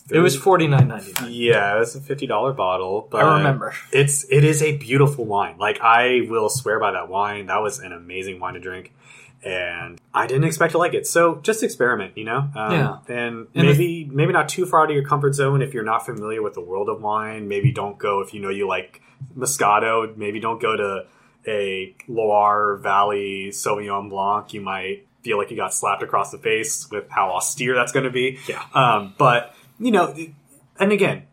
It 0.09 0.19
was 0.19 0.35
forty 0.37 0.67
nine 0.67 0.87
ninety 0.87 1.11
nine. 1.19 1.31
yeah, 1.31 1.75
it 1.75 1.79
was 1.79 1.95
a 1.95 2.01
fifty 2.01 2.27
dollar 2.27 2.53
bottle. 2.53 3.07
But 3.11 3.23
I 3.25 3.37
remember. 3.37 3.73
it's 3.91 4.25
it 4.31 4.43
is 4.43 4.61
a 4.61 4.77
beautiful 4.77 5.25
wine. 5.25 5.57
Like 5.57 5.79
I 5.81 6.21
will 6.29 6.49
swear 6.49 6.79
by 6.79 6.91
that 6.91 7.09
wine. 7.09 7.47
That 7.47 7.61
was 7.61 7.79
an 7.79 7.91
amazing 7.91 8.39
wine 8.39 8.53
to 8.53 8.59
drink, 8.59 8.93
and 9.43 9.99
I 10.13 10.25
didn't 10.27 10.45
expect 10.45 10.71
to 10.71 10.77
like 10.77 10.93
it. 10.93 11.05
So 11.07 11.35
just 11.41 11.61
experiment, 11.61 12.17
you 12.17 12.23
know. 12.23 12.49
Um, 12.55 12.71
Yeah. 12.71 12.97
and, 13.09 13.47
And 13.53 13.67
maybe 13.67 14.05
maybe 14.11 14.31
not 14.33 14.47
too 14.49 14.65
far 14.65 14.83
out 14.83 14.89
of 14.89 14.95
your 14.95 15.05
comfort 15.05 15.35
zone 15.35 15.61
if 15.61 15.73
you're 15.73 15.83
not 15.83 16.05
familiar 16.05 16.41
with 16.41 16.53
the 16.53 16.61
world 16.61 16.87
of 16.89 17.01
wine. 17.01 17.47
Maybe 17.47 17.71
don't 17.71 17.97
go 17.97 18.21
if 18.21 18.33
you 18.33 18.39
know 18.39 18.49
you 18.49 18.67
like 18.67 19.01
Moscato. 19.37 20.15
Maybe 20.15 20.39
don't 20.39 20.61
go 20.61 20.75
to 20.75 21.05
a 21.47 21.95
Loire 22.07 22.77
Valley 22.77 23.49
Sauvignon 23.51 24.09
Blanc. 24.09 24.53
You 24.53 24.61
might 24.61 25.05
feel 25.23 25.37
like 25.37 25.49
you 25.51 25.57
got 25.57 25.73
slapped 25.73 26.03
across 26.03 26.31
the 26.31 26.37
face 26.37 26.89
with 26.91 27.09
how 27.09 27.29
austere 27.31 27.75
that's 27.75 27.91
going 27.91 28.05
to 28.05 28.11
be. 28.11 28.39
Yeah. 28.47 28.63
Um, 28.73 29.13
but 29.17 29.53
you 29.79 29.91
know, 29.91 30.15
and 30.79 30.91
again, 30.91 31.23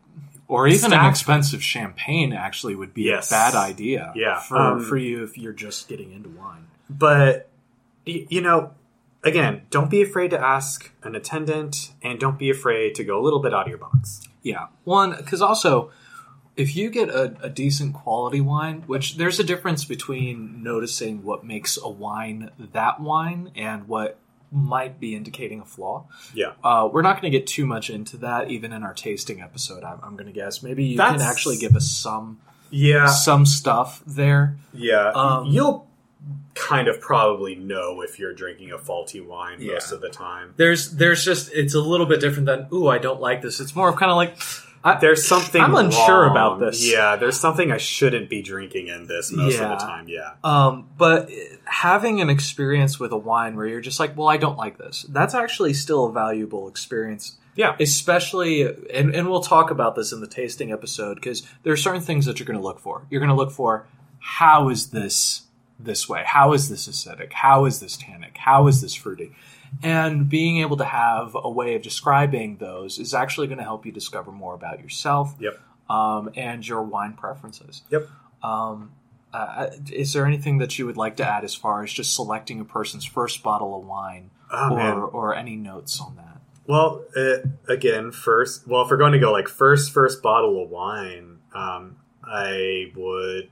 Or 0.49 0.69
even 0.69 0.93
an 0.93 1.07
expensive 1.07 1.63
champagne 1.63 2.33
actually 2.35 2.75
would 2.75 2.93
be 2.93 3.03
Yes. 3.05 3.29
a 3.31 3.35
bad 3.35 3.55
idea. 3.55 4.13
Yeah. 4.15 4.41
For 4.41 4.57
Um, 4.59 4.85
for 4.85 4.97
you 4.97 5.25
if 5.25 5.39
you're 5.39 5.53
just 5.55 5.89
getting 5.89 6.13
into 6.13 6.29
wine. 6.29 6.67
but 6.91 7.49
you 8.07 8.43
know 8.43 8.73
again 9.23 9.63
don't 9.71 9.89
be 9.91 10.03
afraid 10.03 10.31
to 10.31 10.39
ask 10.39 10.91
an 11.03 11.15
attendant 11.15 11.93
and 12.03 12.21
don't 12.21 12.39
be 12.39 12.51
afraid 12.51 12.95
to 12.95 13.03
go 13.03 13.19
a 13.19 13.23
little 13.23 13.41
bit 13.41 13.55
out 13.55 13.63
of 13.63 13.69
your 13.69 13.79
box 13.79 14.21
Yeah. 14.43 14.67
One, 14.85 15.15
because 15.17 15.41
also, 15.41 15.91
if 16.55 16.77
you 16.77 16.91
get 16.91 17.09
a, 17.09 17.35
a 17.43 17.49
decent 17.49 17.95
quality 17.95 18.43
wine, 18.43 18.85
which 18.87 19.17
there's 19.17 19.41
a 19.41 19.45
difference 19.45 19.87
between 19.87 20.63
noticing 20.63 21.25
what 21.25 21.43
makes 21.45 21.79
a 21.83 21.89
wine 21.89 22.51
that 22.75 23.01
wine 23.01 23.51
and 23.57 23.89
what 23.89 24.19
might 24.53 25.01
be 25.01 25.15
indicating 25.17 25.61
a 25.61 25.65
flaw. 25.65 26.07
yeah 26.35 26.53
Uh, 26.63 26.89
we're 26.93 27.03
not 27.03 27.21
going 27.21 27.33
to 27.33 27.39
get 27.39 27.47
too 27.47 27.67
much 27.67 27.91
into 27.91 28.17
that, 28.19 28.51
even 28.51 28.73
in 28.73 28.83
our 28.83 28.95
tasting 28.95 29.41
episode. 29.41 29.83
I'm, 29.85 29.99
I'm 30.03 30.15
going 30.17 30.27
to 30.27 30.33
guess 30.33 30.63
maybe 30.63 30.85
you 30.85 30.97
can 30.99 31.21
actually 31.21 31.57
give 31.57 31.75
us 31.77 31.89
some 31.91 32.41
yeah 32.71 33.07
some 33.09 33.47
stuff 33.47 34.03
there. 34.07 34.57
yeah 34.73 35.11
Um, 35.15 35.47
you'll 35.47 35.87
kind 36.55 36.89
of 36.89 37.01
probably 37.01 37.55
know 37.57 38.01
if 38.01 38.19
you're 38.19 38.33
drinking 38.33 38.71
a 38.73 38.79
faulty 38.79 39.21
wine 39.21 39.61
Yeah. 39.61 39.75
most 39.75 39.93
of 39.93 40.01
the 40.01 40.09
time 40.09 40.55
There's 40.57 40.93
there's 40.93 41.25
just 41.25 41.51
it's 41.53 41.75
a 41.75 41.81
little 41.81 42.07
bit 42.07 42.21
different 42.21 42.47
than 42.47 42.67
ooh 42.73 42.87
I 42.89 42.99
don't 42.99 43.21
like 43.21 43.43
this. 43.43 43.61
It's 43.61 43.75
more 43.77 43.89
of 43.89 43.97
kind 43.97 44.11
of 44.11 44.17
like 44.17 44.37
I, 44.87 44.99
there's 44.99 45.27
something 45.27 45.63
I'm 45.63 45.75
unsure 45.75 46.23
wrong. 46.23 46.31
about 46.31 46.61
this. 46.61 46.87
yeah 46.87 47.17
there's 47.17 47.41
something 47.41 47.73
i 47.73 47.79
shouldn't 47.79 48.29
be 48.29 48.43
drinking 48.43 48.89
in 48.89 49.07
this 49.07 49.33
most 49.33 49.59
Yeah. 49.59 49.73
of 49.73 49.79
the 49.81 49.85
time 49.87 50.09
yeah 50.09 50.33
Um, 50.45 50.89
but 50.99 51.31
having 51.65 52.21
an 52.21 52.29
experience 52.31 53.01
with 53.01 53.11
a 53.13 53.17
wine 53.17 53.57
where 53.57 53.67
you're 53.67 53.81
just 53.81 53.99
like, 53.99 54.17
well, 54.17 54.29
I 54.29 54.37
don't 54.37 54.59
like 54.59 54.77
this. 54.79 55.07
That's 55.09 55.35
actually 55.35 55.73
still 55.75 56.05
a 56.07 56.13
valuable 56.13 56.69
experience. 56.69 57.37
Yeah. 57.57 57.75
Especially, 57.81 58.63
and, 58.63 59.15
and 59.15 59.29
we'll 59.31 59.41
talk 59.43 59.71
about 59.71 59.95
this 59.97 60.13
in 60.13 60.21
the 60.21 60.27
tasting 60.27 60.71
episode 60.73 61.15
because 61.15 61.43
there 61.63 61.73
are 61.73 61.77
certain 61.77 62.03
things 62.03 62.27
that 62.27 62.39
you're 62.39 62.47
going 62.47 62.59
to 62.59 62.63
look 62.65 62.81
for. 62.81 63.07
You're 63.11 63.21
going 63.21 63.31
to 63.31 63.35
look 63.35 63.51
for 63.51 63.87
how 64.19 64.69
is 64.69 64.91
this 64.91 65.43
this 65.79 66.09
way? 66.09 66.23
How 66.27 66.53
is 66.53 66.69
this 66.69 66.87
acidic? 66.89 67.33
How 67.33 67.65
is 67.65 67.81
this 67.81 67.97
tannic? 67.97 68.37
How 68.37 68.67
is 68.69 68.81
this 68.83 68.95
fruity? 68.95 69.33
And 69.83 70.29
being 70.29 70.59
able 70.59 70.77
to 70.79 70.85
have 70.85 71.35
a 71.35 71.51
way 71.51 71.75
of 71.75 71.83
describing 71.83 72.57
those 72.57 72.99
is 72.99 73.13
actually 73.15 73.47
going 73.49 73.59
to 73.59 73.65
help 73.65 73.85
you 73.85 73.93
discover 73.93 74.31
more 74.33 74.55
about 74.55 74.81
yourself 74.81 75.35
Yep. 75.41 75.59
um, 75.91 76.31
and 76.37 76.67
your 76.67 76.83
wine 76.83 77.15
preferences. 77.15 77.83
Yep. 77.91 78.09
Um, 78.43 78.93
uh, 79.33 79.71
is 79.93 80.13
there 80.13 80.27
anything 80.27 80.59
that 80.59 80.79
you 80.79 80.87
would 80.87 80.97
like 80.97 81.17
to 81.17 81.27
add 81.29 81.45
as 81.45 81.55
far 81.55 81.83
as 81.83 81.93
just 81.93 82.15
selecting 82.15 82.61
a 82.61 82.65
person's 82.65 83.05
first 83.05 83.43
bottle 83.43 83.79
of 83.79 83.85
wine 83.87 84.31
Oh, 84.53 84.73
or, 84.73 84.77
man. 84.77 84.93
or 84.99 85.35
any 85.35 85.57
notes 85.57 86.01
on 86.01 86.17
that? 86.17 86.41
Well, 86.67 87.03
uh, 87.17 87.39
again, 87.69 88.13
first, 88.13 88.67
well, 88.69 88.83
if 88.83 88.91
we're 88.91 88.97
going 88.97 89.13
to 89.13 89.19
go 89.19 89.33
like 89.33 89.49
first, 89.49 89.93
first 89.93 90.23
bottle 90.23 90.63
of 90.63 90.71
wine, 90.71 91.39
um, 91.55 91.97
I 92.23 92.93
would, 92.97 93.51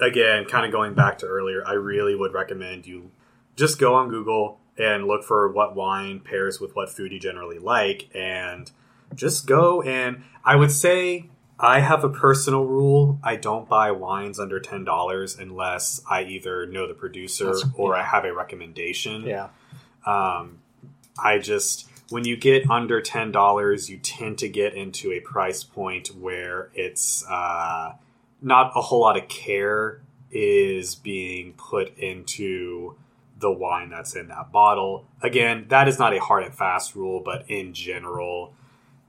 again, 0.00 0.44
kind 0.44 0.66
of 0.66 0.70
going 0.72 0.94
back 0.94 1.18
to 1.18 1.26
earlier, 1.26 1.66
I 1.66 1.72
really 1.72 2.14
would 2.14 2.32
recommend 2.34 2.86
you 2.86 3.10
just 3.56 3.80
go 3.80 3.94
on 3.94 4.10
Google 4.10 4.60
and 4.82 5.06
look 5.06 5.22
for 5.24 5.50
what 5.52 5.74
wine 5.76 6.20
pairs 6.20 6.60
with 6.60 6.74
what 6.74 6.90
food 6.90 7.12
you 7.12 7.20
generally 7.20 7.58
like, 7.58 8.08
and 8.14 8.70
just 9.14 9.46
go 9.46 9.82
and 9.82 10.22
I 10.44 10.56
would 10.56 10.72
say 10.72 11.28
I 11.58 11.80
have 11.80 12.02
a 12.02 12.08
personal 12.08 12.64
rule. 12.64 13.20
I 13.22 13.36
don't 13.36 13.68
buy 13.68 13.92
wines 13.92 14.40
under 14.40 14.58
ten 14.58 14.84
dollars 14.84 15.38
unless 15.38 16.02
I 16.10 16.24
either 16.24 16.66
know 16.66 16.88
the 16.88 16.94
producer 16.94 17.46
That's- 17.46 17.64
or 17.76 17.94
I 17.94 18.02
have 18.02 18.24
a 18.24 18.32
recommendation. 18.32 19.22
Yeah. 19.22 19.48
Um, 20.04 20.58
I 21.22 21.38
just 21.38 21.88
when 22.10 22.24
you 22.24 22.36
get 22.36 22.68
under 22.68 23.00
ten 23.00 23.30
dollars, 23.30 23.88
you 23.88 23.98
tend 23.98 24.38
to 24.38 24.48
get 24.48 24.74
into 24.74 25.12
a 25.12 25.20
price 25.20 25.62
point 25.62 26.08
where 26.08 26.70
it's 26.74 27.24
uh, 27.28 27.92
not 28.40 28.72
a 28.74 28.80
whole 28.80 29.00
lot 29.00 29.16
of 29.16 29.28
care 29.28 30.00
is 30.32 30.94
being 30.94 31.52
put 31.52 31.96
into 31.98 32.96
the 33.42 33.52
wine 33.52 33.90
that's 33.90 34.16
in 34.16 34.28
that 34.28 34.50
bottle. 34.50 35.06
Again, 35.20 35.66
that 35.68 35.88
is 35.88 35.98
not 35.98 36.14
a 36.14 36.20
hard 36.20 36.44
and 36.44 36.54
fast 36.54 36.94
rule, 36.94 37.20
but 37.22 37.50
in 37.50 37.74
general, 37.74 38.54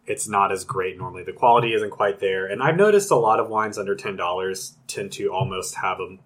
it's 0.06 0.28
not 0.28 0.52
as 0.52 0.66
great 0.66 0.98
normally. 0.98 1.24
The 1.24 1.32
quality 1.32 1.74
isn't 1.74 1.92
quite 1.92 2.20
there, 2.20 2.46
and 2.46 2.62
I've 2.62 2.76
noticed 2.76 3.10
a 3.12 3.16
lot 3.16 3.40
of 3.40 3.50
wines 3.50 3.78
under 3.78 3.96
ten 3.96 4.18
dollars 4.18 4.76
tend 4.88 5.14
to 5.14 5.32
almost 5.32 5.76
have 5.76 5.98
them, 5.98 6.20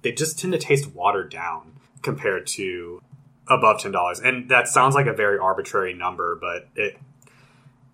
they 0.00 0.12
just 0.12 0.38
tend 0.38 0.54
to 0.54 0.58
taste 0.58 0.94
watered 0.94 1.30
down 1.30 1.72
compared 2.02 2.46
to 2.46 3.02
above 3.48 3.80
ten 3.80 3.92
dollars. 3.92 4.20
And 4.20 4.48
that 4.48 4.68
sounds 4.68 4.94
like 4.94 5.06
a 5.06 5.12
very 5.12 5.38
arbitrary 5.38 5.92
number, 5.92 6.38
but 6.40 6.68
it 6.74 6.98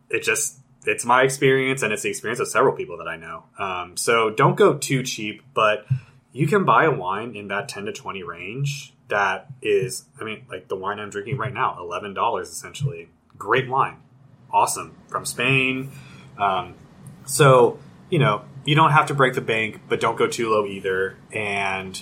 it 0.08 0.22
just 0.22 0.58
it's 0.86 1.04
my 1.04 1.22
experience 1.22 1.82
and 1.82 1.92
it's 1.92 2.02
the 2.02 2.10
experience 2.10 2.40
of 2.40 2.48
several 2.48 2.76
people 2.76 2.98
that 2.98 3.08
I 3.08 3.16
know. 3.16 3.44
Um, 3.58 3.96
so 3.96 4.30
don't 4.30 4.54
go 4.54 4.74
too 4.74 5.02
cheap, 5.02 5.42
but 5.54 5.86
you 6.32 6.46
can 6.46 6.64
buy 6.64 6.84
a 6.84 6.90
wine 6.90 7.34
in 7.34 7.48
that 7.48 7.68
10 7.68 7.86
to 7.86 7.92
20 7.92 8.22
range 8.22 8.93
that 9.09 9.48
is, 9.62 10.07
I 10.20 10.24
mean, 10.24 10.46
like 10.48 10.68
the 10.68 10.76
wine 10.76 10.98
I'm 10.98 11.11
drinking 11.11 11.36
right 11.36 11.52
now, 11.52 11.76
$11 11.80 12.42
essentially. 12.42 13.09
Great 13.36 13.68
wine. 13.68 13.96
Awesome. 14.52 14.94
From 15.09 15.24
Spain. 15.24 15.90
Um, 16.38 16.74
so, 17.26 17.78
you 18.11 18.18
know, 18.18 18.44
you 18.64 18.74
don't 18.74 18.92
have 18.92 19.07
to 19.07 19.14
break 19.14 19.34
the 19.34 19.40
bank, 19.40 19.80
but 19.88 20.00
don't 20.00 20.16
go 20.16 20.26
too 20.26 20.50
low 20.50 20.66
either. 20.66 21.16
And 21.32 22.00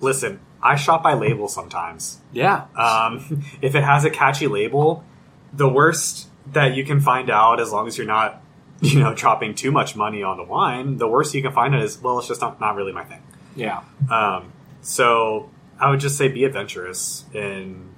listen, 0.00 0.40
I 0.62 0.76
shop 0.76 1.02
by 1.02 1.14
label 1.14 1.48
sometimes. 1.48 2.20
Yeah. 2.32 2.66
Um, 2.76 3.44
if 3.60 3.74
it 3.74 3.84
has 3.84 4.04
a 4.04 4.10
catchy 4.10 4.46
label, 4.46 5.04
the 5.52 5.68
worst 5.68 6.28
that 6.52 6.74
you 6.74 6.84
can 6.84 7.00
find 7.00 7.30
out, 7.30 7.60
as 7.60 7.72
long 7.72 7.86
as 7.86 7.98
you're 7.98 8.06
not, 8.06 8.42
you 8.80 8.98
know, 8.98 9.14
dropping 9.14 9.54
too 9.54 9.70
much 9.70 9.94
money 9.94 10.22
on 10.22 10.36
the 10.36 10.44
wine, 10.44 10.96
the 10.96 11.06
worst 11.06 11.34
you 11.34 11.42
can 11.42 11.52
find 11.52 11.74
it 11.74 11.82
is, 11.82 12.00
well, 12.00 12.18
it's 12.18 12.28
just 12.28 12.40
not, 12.40 12.60
not 12.60 12.74
really 12.74 12.92
my 12.92 13.04
thing. 13.04 13.22
yeah. 13.54 13.82
Um, 14.10 14.52
so 14.80 15.50
I 15.82 15.90
would 15.90 15.98
just 16.00 16.16
say 16.16 16.28
be 16.28 16.44
adventurous 16.44 17.24
in 17.34 17.88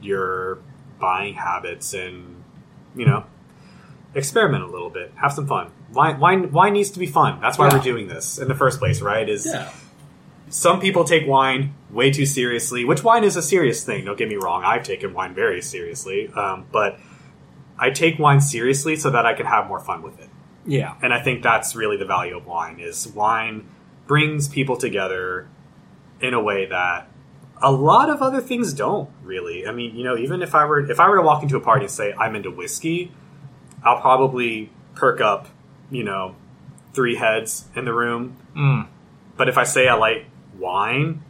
your 0.00 0.58
buying 0.98 1.34
habits 1.34 1.92
and, 1.92 2.42
you 2.96 3.04
know, 3.04 3.24
experiment 4.14 4.64
a 4.64 4.66
little 4.66 4.88
bit, 4.88 5.12
have 5.16 5.32
some 5.32 5.46
fun. 5.46 5.70
Wine, 5.92 6.18
wine, 6.18 6.52
wine 6.52 6.72
needs 6.72 6.90
to 6.92 6.98
be 6.98 7.06
fun. 7.06 7.38
That's 7.40 7.58
why 7.58 7.68
Yeah. 7.68 7.76
we're 7.76 7.82
doing 7.82 8.08
this 8.08 8.38
in 8.38 8.48
the 8.48 8.54
first 8.54 8.78
place, 8.78 9.02
right? 9.02 9.28
Is 9.28 9.44
Yeah. 9.46 9.68
some 10.48 10.80
people 10.80 11.04
take 11.04 11.26
wine 11.26 11.74
way 11.90 12.10
too 12.10 12.24
seriously, 12.24 12.84
which 12.84 13.04
wine 13.04 13.24
is 13.24 13.36
a 13.36 13.42
serious 13.42 13.84
thing. 13.84 14.06
Don't 14.06 14.16
get 14.16 14.28
me 14.30 14.36
wrong. 14.36 14.64
I've 14.64 14.82
taken 14.82 15.12
wine 15.12 15.34
very 15.34 15.60
seriously, 15.60 16.28
um, 16.34 16.64
but 16.72 16.98
I 17.78 17.90
take 17.90 18.18
wine 18.18 18.40
seriously 18.40 18.96
so 18.96 19.10
that 19.10 19.26
I 19.26 19.34
can 19.34 19.44
have 19.46 19.66
more 19.68 19.80
fun 19.80 20.02
with 20.02 20.18
it. 20.18 20.28
Yeah. 20.64 20.94
And 21.02 21.12
I 21.12 21.20
think 21.20 21.42
that's 21.42 21.76
really 21.76 21.96
the 21.98 22.04
value 22.06 22.36
of 22.38 22.46
wine 22.46 22.80
is 22.80 23.06
wine 23.08 23.66
brings 24.06 24.48
people 24.48 24.76
together 24.76 25.48
in 26.22 26.32
a 26.34 26.40
way 26.42 26.66
that 26.66 27.08
a 27.60 27.70
lot 27.70 28.08
of 28.08 28.22
other 28.22 28.40
things 28.40 28.72
don't 28.72 29.10
really. 29.22 29.66
I 29.66 29.72
mean, 29.72 29.94
you 29.94 30.04
know, 30.04 30.16
even 30.16 30.40
if 30.42 30.54
I 30.54 30.64
were 30.64 30.90
if 30.90 30.98
I 30.98 31.08
were 31.08 31.16
to 31.16 31.22
walk 31.22 31.42
into 31.42 31.56
a 31.56 31.60
party 31.60 31.84
and 31.84 31.90
say 31.90 32.12
I'm 32.14 32.34
into 32.34 32.50
whiskey, 32.50 33.12
I'll 33.84 34.00
probably 34.00 34.70
perk 34.94 35.20
up, 35.20 35.48
you 35.90 36.04
know, 36.04 36.34
three 36.94 37.16
heads 37.16 37.66
in 37.74 37.84
the 37.84 37.92
room 37.94 38.36
Mm. 38.56 38.86
but 39.36 39.48
if 39.48 39.56
I 39.56 39.64
say 39.64 39.88
I 39.88 39.94
like 39.94 40.26
wine, 40.58 41.22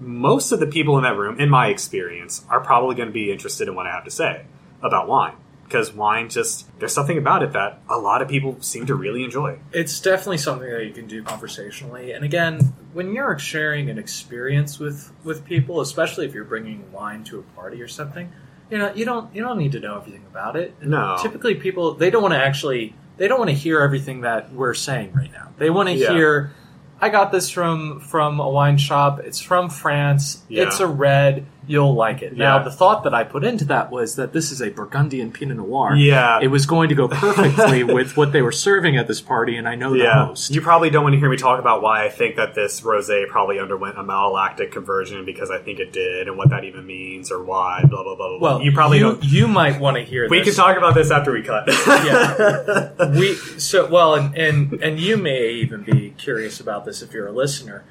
most 0.00 0.50
of 0.50 0.58
the 0.58 0.66
people 0.66 0.96
in 0.98 1.04
that 1.04 1.16
room, 1.16 1.38
in 1.38 1.48
my 1.48 1.68
experience, 1.68 2.44
are 2.50 2.60
probably 2.60 2.96
going 2.96 3.08
to 3.08 3.12
be 3.12 3.30
interested 3.30 3.68
in 3.68 3.74
what 3.76 3.86
I 3.86 3.92
have 3.92 4.04
to 4.04 4.10
say 4.10 4.44
about 4.82 5.06
wine. 5.08 5.34
Because 5.66 5.92
wine 5.92 6.28
just, 6.28 6.66
there's 6.78 6.94
something 6.94 7.18
about 7.18 7.42
it 7.42 7.52
that 7.52 7.80
a 7.90 7.98
lot 7.98 8.22
of 8.22 8.28
people 8.28 8.56
seem 8.60 8.86
to 8.86 8.94
really 8.94 9.24
enjoy. 9.24 9.58
It's 9.72 10.00
definitely 10.00 10.38
something 10.38 10.70
that 10.70 10.84
you 10.86 10.92
can 10.92 11.08
do 11.08 11.24
conversationally. 11.24 12.12
And 12.12 12.24
again, 12.24 12.72
when 12.92 13.12
you're 13.12 13.36
sharing 13.38 13.90
an 13.90 13.98
experience 13.98 14.78
with 14.78 15.12
with 15.24 15.44
people, 15.44 15.80
especially 15.80 16.24
if 16.26 16.34
you're 16.34 16.44
bringing 16.44 16.90
wine 16.92 17.24
to 17.24 17.40
a 17.40 17.42
party 17.56 17.82
or 17.82 17.88
something, 17.88 18.30
you 18.70 18.78
know, 18.78 18.92
you 18.94 19.04
don't 19.04 19.34
you 19.34 19.42
don't 19.42 19.58
need 19.58 19.72
to 19.72 19.80
know 19.80 19.96
everything 19.98 20.24
about 20.30 20.54
it. 20.56 20.74
No. 20.82 21.18
Typically, 21.20 21.56
people 21.56 21.94
they 21.94 22.10
don't 22.10 22.22
want 22.22 22.34
to 22.34 22.42
actually 22.42 22.94
they 23.16 23.26
don't 23.28 23.38
want 23.38 23.50
to 23.50 23.56
hear 23.56 23.80
everything 23.80 24.20
that 24.20 24.52
we're 24.52 24.74
saying 24.74 25.12
right 25.14 25.32
now. 25.32 25.48
They 25.58 25.70
want 25.70 25.88
to 25.88 25.94
Yeah. 25.94 26.12
hear. 26.12 26.52
I 27.00 27.08
got 27.10 27.32
this 27.32 27.50
from 27.50 28.00
from 28.00 28.40
a 28.40 28.48
wine 28.48 28.78
shop. 28.78 29.18
It's 29.20 29.40
from 29.40 29.68
France. 29.68 30.42
Yeah. 30.48 30.62
It's 30.64 30.80
a 30.80 30.86
red. 30.86 31.44
You'll 31.66 31.94
like 31.94 32.22
it. 32.22 32.36
Now, 32.36 32.58
Yeah. 32.58 32.62
the 32.64 32.70
thought 32.70 33.02
that 33.04 33.14
I 33.14 33.24
put 33.24 33.44
into 33.44 33.64
that 33.66 33.90
was 33.90 34.16
that 34.16 34.32
this 34.32 34.52
is 34.52 34.62
a 34.62 34.70
Burgundian 34.70 35.32
Pinot 35.32 35.56
Noir. 35.56 35.96
Yeah. 35.96 36.38
It 36.40 36.48
was 36.48 36.64
going 36.66 36.88
to 36.90 36.94
go 36.94 37.08
perfectly 37.08 37.82
with 37.98 38.16
what 38.16 38.32
they 38.32 38.42
were 38.42 38.52
serving 38.52 38.96
at 38.96 39.08
this 39.08 39.20
party, 39.20 39.56
and 39.56 39.68
I 39.68 39.74
know 39.74 39.90
the 39.92 40.04
yeah. 40.04 40.26
host. 40.26 40.50
You 40.54 40.60
probably 40.60 40.90
don't 40.90 41.02
want 41.02 41.14
to 41.14 41.18
hear 41.18 41.28
me 41.30 41.36
talk 41.36 41.58
about 41.58 41.82
why 41.82 42.04
I 42.04 42.08
think 42.08 42.36
that 42.36 42.54
this 42.54 42.80
rosé 42.82 43.26
probably 43.28 43.58
underwent 43.58 43.98
a 43.98 44.02
malolactic 44.04 44.70
conversion 44.72 45.24
because 45.24 45.50
I 45.50 45.58
think 45.58 45.78
it 45.80 45.92
did 45.92 46.28
and 46.28 46.36
what 46.38 46.50
that 46.50 46.64
even 46.64 46.86
means 46.86 47.32
or 47.32 47.42
why, 47.42 47.82
blah, 47.88 48.02
blah, 48.02 48.14
blah, 48.14 48.28
blah. 48.28 48.38
well, 48.38 48.62
you 48.62 48.72
probably 48.72 48.98
you, 48.98 49.04
don't. 49.04 49.24
You 49.24 49.48
might 49.48 49.80
want 49.80 49.96
to 49.96 50.02
hear. 50.04 50.28
We 50.28 50.38
can 50.38 50.46
this. 50.46 50.56
talk 50.56 50.76
about 50.76 50.94
this 50.94 51.10
after 51.10 51.32
we 51.32 51.42
cut. 51.42 51.68
Yeah. 52.06 53.18
we 53.18 53.34
so 53.58 53.86
well, 53.90 54.14
and, 54.14 54.36
and 54.36 54.72
and 54.82 55.00
you 55.00 55.16
may 55.16 55.48
even 55.50 55.82
be 55.82 56.10
curious 56.10 56.60
about 56.60 56.84
this 56.84 57.02
if 57.02 57.12
you're 57.12 57.26
a 57.26 57.32
listener. 57.32 57.84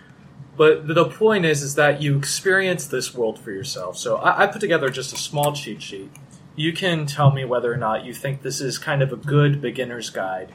But 0.58 0.88
the 0.88 1.06
point 1.06 1.46
is, 1.46 1.62
is 1.62 1.76
that 1.76 2.02
you 2.02 2.18
experience 2.18 2.88
this 2.88 3.14
world 3.14 3.40
for 3.40 3.52
yourself. 3.52 3.98
So 3.98 4.18
I, 4.18 4.44
I 4.44 4.48
put 4.48 4.62
together 4.62 4.90
just 4.90 5.14
a 5.14 5.18
small 5.18 5.54
cheat 5.54 5.82
sheet. 5.82 6.10
You 6.56 6.72
can 6.72 7.06
tell 7.06 7.32
me 7.32 7.44
whether 7.44 7.72
or 7.74 7.78
not 7.78 8.06
you 8.06 8.14
think 8.14 8.42
this 8.42 8.62
is 8.62 8.78
kind 8.78 9.02
of 9.02 9.12
a 9.12 9.18
good 9.18 9.62
beginner's 9.62 10.10
guide. 10.10 10.54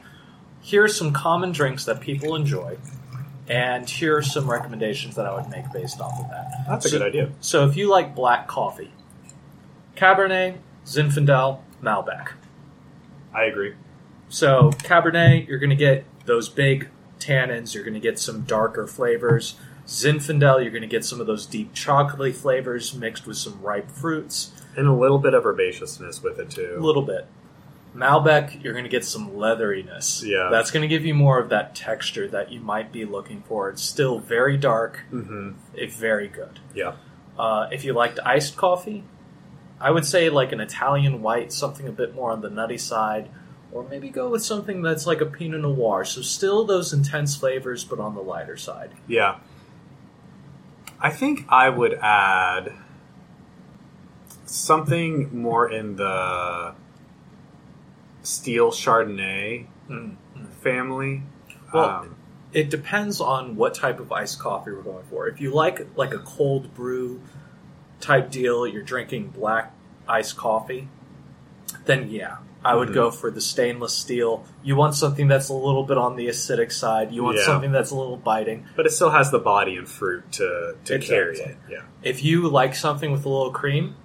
Here 0.61 0.83
are 0.83 0.87
some 0.87 1.13
common 1.13 1.51
drinks 1.51 1.85
that 1.85 2.01
people 2.01 2.35
enjoy, 2.35 2.77
and 3.47 3.87
here 3.87 4.17
are 4.17 4.23
some 4.23 4.49
recommendations 4.49 5.15
that 5.15 5.27
I 5.27 5.35
would 5.35 5.49
make 5.49 5.71
based 5.71 5.99
off 5.99 6.19
of 6.19 6.29
that. 6.29 6.65
That's 6.67 6.85
a 6.87 6.89
good 6.89 7.01
idea. 7.03 7.31
So 7.39 7.67
if 7.67 7.77
you 7.77 7.89
like 7.89 8.15
black 8.15 8.47
coffee, 8.47 8.91
Cabernet, 9.95 10.57
Zinfandel, 10.85 11.59
Malbec. 11.83 12.29
I 13.33 13.43
agree. 13.43 13.75
So 14.29 14.71
Cabernet, 14.71 15.47
you're 15.47 15.59
going 15.59 15.69
to 15.69 15.75
get 15.75 16.05
those 16.25 16.49
big 16.49 16.89
tannins. 17.19 17.75
You're 17.75 17.83
going 17.83 17.93
to 17.93 17.99
get 17.99 18.17
some 18.17 18.41
darker 18.41 18.87
flavors. 18.87 19.55
Zinfandel, 19.91 20.61
you're 20.61 20.71
going 20.71 20.81
to 20.81 20.87
get 20.87 21.03
some 21.03 21.19
of 21.19 21.27
those 21.27 21.45
deep 21.45 21.73
chocolatey 21.73 22.33
flavors 22.33 22.93
mixed 22.95 23.27
with 23.27 23.35
some 23.35 23.61
ripe 23.61 23.91
fruits. 23.91 24.51
And 24.77 24.87
a 24.87 24.93
little 24.93 25.19
bit 25.19 25.33
of 25.33 25.43
herbaceousness 25.43 26.23
with 26.23 26.39
it, 26.39 26.49
too. 26.49 26.77
A 26.77 26.79
little 26.79 27.01
bit. 27.01 27.27
Malbec, 27.93 28.63
you're 28.63 28.71
going 28.71 28.85
to 28.85 28.89
get 28.89 29.03
some 29.03 29.35
leatheriness. 29.35 30.23
Yeah. 30.23 30.47
That's 30.49 30.71
going 30.71 30.81
to 30.81 30.87
give 30.87 31.05
you 31.05 31.13
more 31.13 31.39
of 31.39 31.49
that 31.49 31.75
texture 31.75 32.25
that 32.29 32.53
you 32.53 32.61
might 32.61 32.93
be 32.93 33.03
looking 33.03 33.41
for. 33.41 33.69
It's 33.69 33.83
still 33.83 34.19
very 34.19 34.55
dark, 34.55 35.01
hmm 35.09 35.51
it's 35.73 35.93
very 35.95 36.29
good. 36.29 36.59
Yeah. 36.73 36.95
Uh, 37.37 37.67
if 37.71 37.83
you 37.83 37.91
liked 37.91 38.19
iced 38.25 38.55
coffee, 38.55 39.03
I 39.77 39.91
would 39.91 40.05
say 40.05 40.29
like 40.29 40.53
an 40.53 40.61
Italian 40.61 41.21
white, 41.21 41.51
something 41.51 41.85
a 41.85 41.91
bit 41.91 42.15
more 42.15 42.31
on 42.31 42.39
the 42.39 42.49
nutty 42.49 42.77
side, 42.77 43.29
or 43.73 43.83
maybe 43.83 44.09
go 44.09 44.29
with 44.29 44.43
something 44.43 44.81
that's 44.81 45.05
like 45.05 45.19
a 45.19 45.25
Pinot 45.25 45.61
Noir. 45.61 46.05
So 46.05 46.21
still 46.21 46.63
those 46.63 46.93
intense 46.93 47.35
flavors, 47.35 47.83
but 47.83 47.99
on 47.99 48.15
the 48.15 48.21
lighter 48.21 48.55
side. 48.55 48.91
Yeah. 49.05 49.39
I 51.01 51.09
think 51.09 51.45
I 51.49 51.69
would 51.69 51.95
add 51.95 52.73
something 54.45 55.35
more 55.35 55.71
in 55.71 55.95
the 55.95 56.73
steel 58.21 58.71
Chardonnay 58.71 59.65
family. 60.61 61.23
Well, 61.73 61.89
um, 61.89 62.15
It 62.53 62.69
depends 62.69 63.19
on 63.21 63.55
what 63.55 63.73
type 63.73 63.99
of 63.99 64.11
iced 64.11 64.39
coffee 64.39 64.71
we're 64.71 64.81
going 64.83 65.05
for. 65.09 65.27
If 65.27 65.41
you 65.41 65.53
like 65.53 65.87
like 65.95 66.13
a 66.13 66.19
cold 66.19 66.73
brew 66.75 67.21
type 67.99 68.29
deal, 68.29 68.67
you're 68.67 68.83
drinking 68.83 69.29
black 69.29 69.73
iced 70.07 70.35
coffee, 70.37 70.87
then 71.85 72.09
yeah, 72.09 72.37
I 72.63 72.75
would 72.75 72.89
Mhm. 72.89 72.93
go 72.93 73.09
for 73.11 73.31
the 73.31 73.41
stainless 73.41 73.93
steel. 73.93 74.43
You 74.63 74.75
want 74.75 74.93
something 74.93 75.27
that's 75.27 75.49
a 75.49 75.53
little 75.53 75.83
bit 75.83 75.97
on 75.97 76.15
the 76.15 76.27
acidic 76.27 76.71
side. 76.71 77.11
You 77.11 77.23
want 77.23 77.37
Yeah. 77.37 77.45
something 77.45 77.71
that's 77.71 77.89
a 77.91 77.95
little 77.95 78.17
biting. 78.17 78.65
but 78.75 78.85
it 78.85 78.91
still 78.91 79.09
has 79.09 79.31
the 79.31 79.39
body 79.39 79.75
and 79.77 79.89
fruit 79.89 80.31
to, 80.33 80.75
to 80.85 80.95
It 80.95 81.01
carry 81.01 81.37
it. 81.39 81.57
Yeah. 81.69 81.79
If 82.03 82.23
you 82.23 82.47
like 82.47 82.75
something 82.75 83.11
with 83.11 83.25
a 83.25 83.29
little 83.29 83.51
cream, 83.51 83.95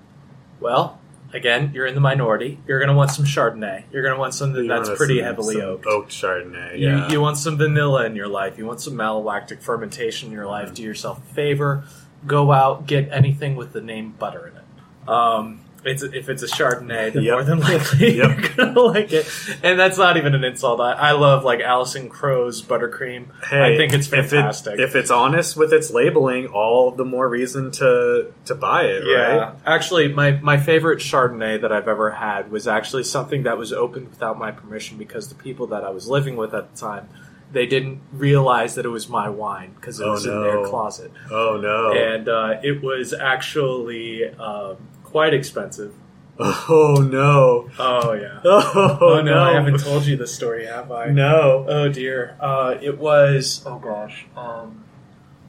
well, 0.58 0.98
again, 1.34 1.70
you're 1.74 1.84
in 1.86 1.94
the 1.94 2.00
minority. 2.00 2.58
You're 2.66 2.78
going 2.78 2.88
to 2.88 2.94
want 2.94 3.10
some 3.10 3.26
Chardonnay. 3.26 3.82
You're 3.92 4.02
going 4.02 4.14
to 4.14 4.20
want 4.20 4.32
something 4.32 4.62
You 4.62 4.68
that's 4.68 4.88
want 4.88 4.96
pretty 4.98 5.18
some- 5.18 5.24
heavily 5.26 5.54
some 5.56 5.62
oaked. 5.64 5.86
Oaked 5.86 6.10
Chardonnay. 6.12 6.78
You, 6.78 6.88
Yeah. 6.88 7.08
you 7.10 7.20
want 7.20 7.36
some 7.36 7.58
vanilla 7.58 8.06
in 8.06 8.16
your 8.16 8.28
life. 8.28 8.56
You 8.56 8.64
want 8.64 8.80
some 8.80 8.94
malolactic 8.94 9.62
fermentation 9.62 10.28
in 10.28 10.32
your 10.34 10.46
life. 10.46 10.72
Do 10.72 10.82
yourself 10.82 11.18
a 11.30 11.34
favor. 11.34 11.84
Go 12.26 12.52
out, 12.52 12.86
get 12.86 13.08
anything 13.12 13.54
with 13.54 13.72
the 13.74 13.82
name 13.82 14.14
butter 14.18 14.46
in 14.50 14.56
it. 14.56 15.08
Um, 15.08 15.60
it's, 15.86 16.02
if 16.02 16.28
it's 16.28 16.42
a 16.42 16.46
Chardonnay, 16.46 17.12
then 17.12 17.22
Yep. 17.22 17.32
more 17.32 17.44
than 17.44 17.60
likely 17.60 18.16
Yep. 18.16 18.38
you're 18.38 18.48
gonna 18.56 18.80
like 18.80 19.12
it. 19.12 19.26
And 19.62 19.78
that's 19.78 19.98
not 19.98 20.16
even 20.16 20.34
an 20.34 20.44
insult. 20.44 20.80
I, 20.80 20.92
I 20.92 21.12
love 21.12 21.44
like 21.44 21.60
Alison 21.60 22.08
Crowe's 22.08 22.62
buttercream. 22.62 23.26
Hey, 23.48 23.74
I 23.74 23.76
think 23.76 23.92
it's 23.92 24.06
if 24.08 24.12
it- 24.14 24.30
fantastic. 24.30 24.78
If, 24.78 24.94
it's 24.96 25.10
honest 25.10 25.56
with 25.56 25.72
its 25.72 25.90
labeling, 25.90 26.46
all 26.48 26.90
the 26.90 27.04
more 27.04 27.28
reason 27.28 27.70
to 27.72 28.32
to 28.46 28.54
buy 28.54 28.82
it, 28.84 29.04
Yeah, 29.06 29.36
right? 29.36 29.54
actually, 29.66 30.08
my 30.08 30.32
my 30.32 30.56
favorite 30.56 30.98
Chardonnay 31.00 31.60
that 31.60 31.72
I've 31.72 31.88
ever 31.88 32.10
had 32.10 32.50
was 32.50 32.66
actually 32.68 33.04
something 33.04 33.42
that 33.44 33.58
was 33.58 33.72
opened 33.72 34.08
without 34.10 34.38
my 34.38 34.50
permission 34.50 34.98
because 34.98 35.28
the 35.28 35.34
people 35.34 35.66
that 35.68 35.84
I 35.84 35.90
was 35.90 36.08
living 36.08 36.36
with 36.36 36.54
at 36.54 36.72
the 36.74 36.78
time 36.80 37.08
they 37.52 37.64
didn't 37.64 38.00
realize 38.12 38.74
that 38.74 38.84
it 38.84 38.88
was 38.88 39.08
my 39.08 39.28
wine 39.28 39.70
because 39.76 40.00
it 40.00 40.04
Oh, 40.04 40.10
was 40.10 40.26
in 40.26 40.42
their 40.42 40.64
closet, 40.66 41.12
Oh 41.30 41.56
no! 41.62 41.92
and 41.92 42.28
uh, 42.28 42.58
it 42.62 42.82
was 42.82 43.14
actually 43.14 44.24
um, 44.34 44.76
quite 45.06 45.32
expensive. 45.34 45.94
oh 46.38 47.06
no! 47.10 47.70
Oh 47.78 48.12
yeah. 48.12 48.40
Oh, 48.44 48.98
Oh 49.00 49.22
no, 49.22 49.42
I 49.42 49.52
haven't 49.54 49.80
told 49.80 50.04
you 50.04 50.16
the 50.16 50.26
story, 50.26 50.66
have 50.66 50.92
I? 50.92 51.06
No. 51.06 51.64
Oh 51.66 51.88
dear. 51.88 52.36
Uh, 52.38 52.76
it 52.82 52.98
was. 52.98 53.62
Oh 53.64 53.78
gosh. 53.78 54.26
Um, 54.36 54.84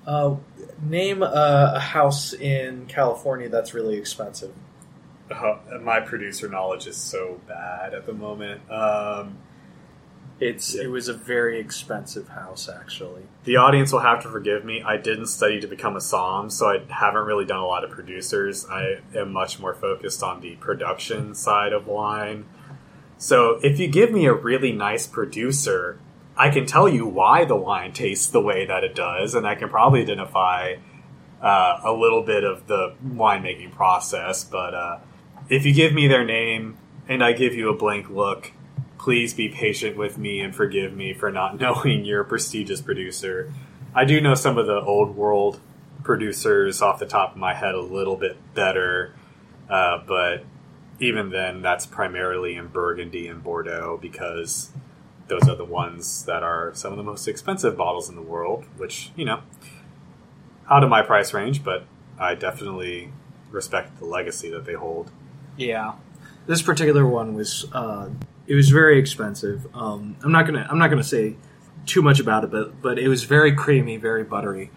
uh, 0.05 0.35
name 0.81 1.23
a, 1.23 1.73
a 1.75 1.79
house 1.79 2.31
in 2.31 2.85
California 2.85 3.49
that's 3.49 3.73
really 3.73 3.97
expensive. 3.97 4.53
Oh, 5.29 5.59
my 5.81 5.99
producer 5.99 6.47
knowledge 6.47 6.87
is 6.87 6.95
so 6.95 7.41
bad 7.49 7.93
at 7.93 8.05
the 8.05 8.13
moment. 8.13 8.61
Um, 8.71 9.37
It's 10.39 10.75
Yeah. 10.75 10.83
it 10.83 10.91
was 10.91 11.07
a 11.07 11.13
very 11.13 11.59
expensive 11.59 12.29
house 12.29 12.69
actually. 12.69 13.23
The 13.43 13.57
audience 13.57 13.91
will 13.91 14.01
have 14.01 14.21
to 14.23 14.29
forgive 14.29 14.63
me. 14.63 14.83
I 14.83 14.97
didn't 14.97 15.27
study 15.27 15.59
to 15.59 15.67
become 15.67 15.95
a 15.95 16.01
som, 16.01 16.49
so 16.49 16.67
I 16.67 16.81
haven't 16.89 17.25
really 17.25 17.45
done 17.45 17.59
a 17.59 17.65
lot 17.65 17.83
of 17.83 17.89
producers. 17.89 18.67
I 18.69 18.99
am 19.15 19.33
much 19.33 19.59
more 19.59 19.73
focused 19.73 20.21
on 20.21 20.41
the 20.41 20.55
production 20.57 21.33
side 21.33 21.73
of 21.73 21.87
wine. 21.87 22.45
So 23.17 23.59
if 23.63 23.79
you 23.79 23.87
give 23.87 24.11
me 24.11 24.27
a 24.27 24.33
really 24.33 24.71
nice 24.71 25.07
producer, 25.07 25.99
I 26.37 26.49
can 26.51 26.67
tell 26.67 26.87
you 26.87 27.07
why 27.07 27.45
the 27.45 27.55
wine 27.55 27.93
tastes 27.93 28.27
the 28.27 28.41
way 28.41 28.65
that 28.65 28.83
it 28.83 28.93
does, 28.93 29.33
and 29.33 29.47
I 29.47 29.55
can 29.55 29.69
probably 29.69 30.01
identify 30.01 30.75
uh, 31.41 31.79
a 31.83 31.91
little 31.91 32.21
bit 32.21 32.43
of 32.43 32.67
the 32.67 32.93
winemaking 33.03 33.71
process. 33.71 34.43
But 34.43 34.75
uh, 34.75 34.97
if 35.49 35.65
you 35.65 35.73
give 35.73 35.93
me 35.93 36.07
their 36.07 36.23
name 36.23 36.77
and 37.07 37.23
I 37.23 37.33
give 37.33 37.55
you 37.55 37.69
a 37.69 37.75
blank 37.75 38.09
look, 38.09 38.51
please 38.97 39.33
be 39.33 39.49
patient 39.49 39.97
with 39.97 40.17
me 40.17 40.39
and 40.39 40.55
forgive 40.55 40.93
me 40.93 41.13
for 41.13 41.31
not 41.31 41.59
knowing 41.59 42.05
you're 42.05 42.21
a 42.21 42.25
prestigious 42.25 42.81
producer. 42.81 43.53
I 43.93 44.05
do 44.05 44.21
know 44.21 44.35
some 44.35 44.57
of 44.57 44.67
the 44.67 44.81
old 44.81 45.15
world 45.15 45.59
producers 46.03 46.81
off 46.81 46.99
the 46.99 47.05
top 47.05 47.31
of 47.31 47.37
my 47.37 47.53
head 47.53 47.75
a 47.75 47.81
little 47.81 48.15
bit 48.15 48.37
better, 48.53 49.13
uh, 49.69 49.99
but 50.05 50.43
even 50.99 51.29
then, 51.29 51.61
that's 51.61 51.85
primarily 51.85 52.55
in 52.55 52.67
Burgundy 52.67 53.27
and 53.27 53.43
Bordeaux 53.43 53.99
because 54.01 54.71
those 55.27 55.47
are 55.47 55.55
the 55.55 55.65
ones 55.65 56.25
that 56.25 56.43
are 56.43 56.71
some 56.73 56.91
of 56.91 56.97
the 56.97 57.03
most 57.03 57.27
expensive 57.27 57.77
bottles 57.77 58.09
in 58.09 58.15
the 58.15 58.21
world, 58.21 58.65
which, 58.77 59.11
you 59.15 59.25
know, 59.25 59.41
out 60.69 60.83
of 60.83 60.89
my 60.89 61.01
price 61.01 61.33
range, 61.33 61.63
but 61.63 61.85
I 62.19 62.35
definitely 62.35 63.11
respect 63.51 63.99
the 63.99 64.05
legacy 64.05 64.49
that 64.49 64.65
they 64.65 64.73
hold. 64.73 65.11
Yeah, 65.55 65.93
this 66.45 66.61
particular 66.61 67.05
one 67.05 67.35
was 67.35 67.65
uh, 67.73 68.09
it 68.47 68.55
was 68.55 68.69
very 68.69 68.97
expensive. 68.97 69.67
Um, 69.75 70.15
I'm 70.23 70.31
not 70.31 70.45
gonna 70.45 70.65
I'm 70.69 70.79
not 70.79 70.89
gonna 70.89 71.03
say 71.03 71.35
too 71.85 72.01
much 72.01 72.19
about 72.19 72.43
it, 72.43 72.51
but 72.51 72.81
but 72.81 72.97
it 72.97 73.07
was 73.07 73.23
very 73.23 73.53
creamy, 73.53 73.97
very 73.97 74.23
buttery. 74.23 74.71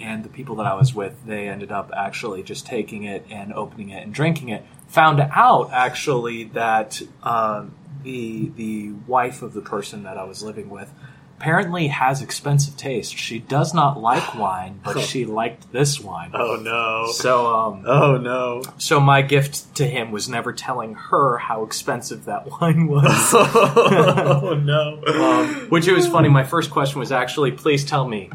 And 0.00 0.24
the 0.24 0.28
people 0.28 0.54
that 0.56 0.66
I 0.66 0.74
was 0.74 0.94
with, 0.94 1.26
they 1.26 1.48
ended 1.48 1.72
up 1.72 1.90
actually 1.96 2.44
just 2.44 2.64
taking 2.66 3.02
it 3.02 3.26
and 3.30 3.52
opening 3.52 3.90
it 3.90 4.04
and 4.04 4.14
drinking 4.14 4.50
it. 4.50 4.64
Found 4.88 5.20
out 5.20 5.70
actually 5.72 6.44
that 6.44 7.02
uh, 7.22 7.66
the 8.04 8.50
the 8.54 8.92
wife 9.06 9.42
of 9.42 9.54
the 9.54 9.60
person 9.60 10.04
that 10.04 10.16
I 10.16 10.24
was 10.24 10.42
living 10.42 10.70
with 10.70 10.92
apparently 11.38 11.86
has 11.86 12.20
expensive 12.20 12.76
taste. 12.76 13.16
She 13.16 13.38
does 13.38 13.72
not 13.72 14.00
like 14.00 14.34
wine, 14.38 14.80
but 14.82 14.98
she 15.00 15.24
liked 15.24 15.70
this 15.72 16.00
wine. 16.00 16.32
Oh 16.34 16.56
no. 16.56 17.12
So 17.12 17.46
um, 17.46 17.84
Oh 17.86 18.16
no. 18.16 18.62
so 18.78 18.98
my 18.98 19.22
gift 19.22 19.76
to 19.76 19.86
him 19.86 20.10
was 20.10 20.28
never 20.28 20.52
telling 20.52 20.94
her 20.94 21.38
how 21.38 21.62
expensive 21.62 22.24
that 22.24 22.50
wine 22.60 22.86
was. 22.88 23.04
oh 23.34 24.60
no. 24.60 25.00
um, 25.22 25.70
which 25.70 25.86
it 25.86 25.92
was 25.94 26.08
funny. 26.08 26.28
My 26.28 26.42
first 26.44 26.70
question 26.72 26.98
was 26.98 27.12
actually, 27.12 27.52
please 27.52 27.84
tell 27.84 28.06
me 28.08 28.30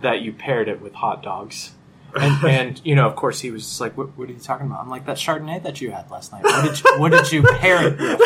that 0.00 0.22
you 0.22 0.32
paired 0.32 0.68
it 0.68 0.80
with 0.80 0.94
hot 0.94 1.22
dogs. 1.22 1.72
And, 2.18 2.44
and 2.48 2.80
you 2.84 2.94
know, 2.94 3.06
of 3.06 3.16
course, 3.16 3.40
he 3.40 3.50
was 3.50 3.64
just 3.64 3.78
like, 3.82 3.94
what, 3.98 4.16
"What 4.16 4.30
are 4.30 4.32
you 4.32 4.38
talking 4.38 4.66
about?" 4.66 4.80
I'm 4.80 4.88
like, 4.88 5.04
"That 5.04 5.18
Chardonnay 5.18 5.62
that 5.64 5.82
you 5.82 5.90
had 5.90 6.10
last 6.10 6.32
night. 6.32 6.44
What 6.44 6.62
did 6.64 6.80
you, 6.82 6.98
what 6.98 7.12
did 7.12 7.30
you 7.32 7.42
pair 7.42 7.88
it 7.88 7.98
with?" 8.00 8.22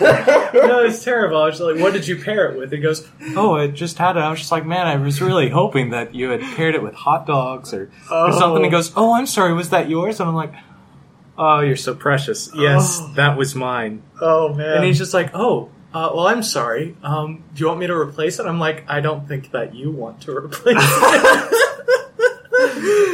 no, 0.54 0.80
it's 0.84 1.04
terrible. 1.04 1.38
I 1.42 1.46
was 1.46 1.60
like, 1.60 1.78
"What 1.78 1.92
did 1.92 2.08
you 2.08 2.16
pair 2.16 2.50
it 2.50 2.58
with?" 2.58 2.72
He 2.72 2.78
goes, 2.78 3.06
"Oh, 3.36 3.54
I 3.56 3.66
just 3.68 3.98
had 3.98 4.16
it." 4.16 4.20
I 4.20 4.30
was 4.30 4.38
just 4.40 4.50
like, 4.52 4.64
"Man, 4.66 4.86
I 4.86 4.96
was 4.96 5.20
really 5.20 5.48
hoping 5.50 5.90
that 5.90 6.14
you 6.14 6.30
had 6.30 6.40
paired 6.56 6.74
it 6.74 6.82
with 6.82 6.94
hot 6.94 7.26
dogs 7.26 7.74
or, 7.74 7.90
or 8.10 8.32
something." 8.32 8.64
He 8.64 8.70
goes, 8.70 8.92
"Oh, 8.96 9.12
I'm 9.14 9.26
sorry. 9.26 9.52
Was 9.52 9.70
that 9.70 9.88
yours?" 9.90 10.18
And 10.20 10.28
I'm 10.28 10.34
like, 10.34 10.54
"Oh, 11.38 11.60
you're 11.60 11.76
so 11.76 11.94
precious. 11.94 12.50
Yes, 12.54 12.98
Oh. 13.00 13.12
that 13.16 13.36
was 13.36 13.54
mine." 13.54 14.02
Oh 14.20 14.54
man. 14.54 14.76
And 14.76 14.84
he's 14.84 14.98
just 14.98 15.12
like, 15.14 15.30
"Oh, 15.34 15.70
uh, 15.94 16.10
well, 16.14 16.26
I'm 16.28 16.42
sorry. 16.42 16.96
Um, 17.02 17.42
do 17.54 17.60
you 17.60 17.66
want 17.68 17.80
me 17.80 17.86
to 17.88 17.94
replace 17.96 18.38
it?" 18.38 18.46
I'm 18.46 18.58
like, 18.60 18.84
"I 18.88 19.00
don't 19.00 19.28
think 19.28 19.50
that 19.52 19.74
you 19.74 19.90
want 19.90 20.22
to 20.22 20.36
replace 20.36 20.76
it." 20.78 21.66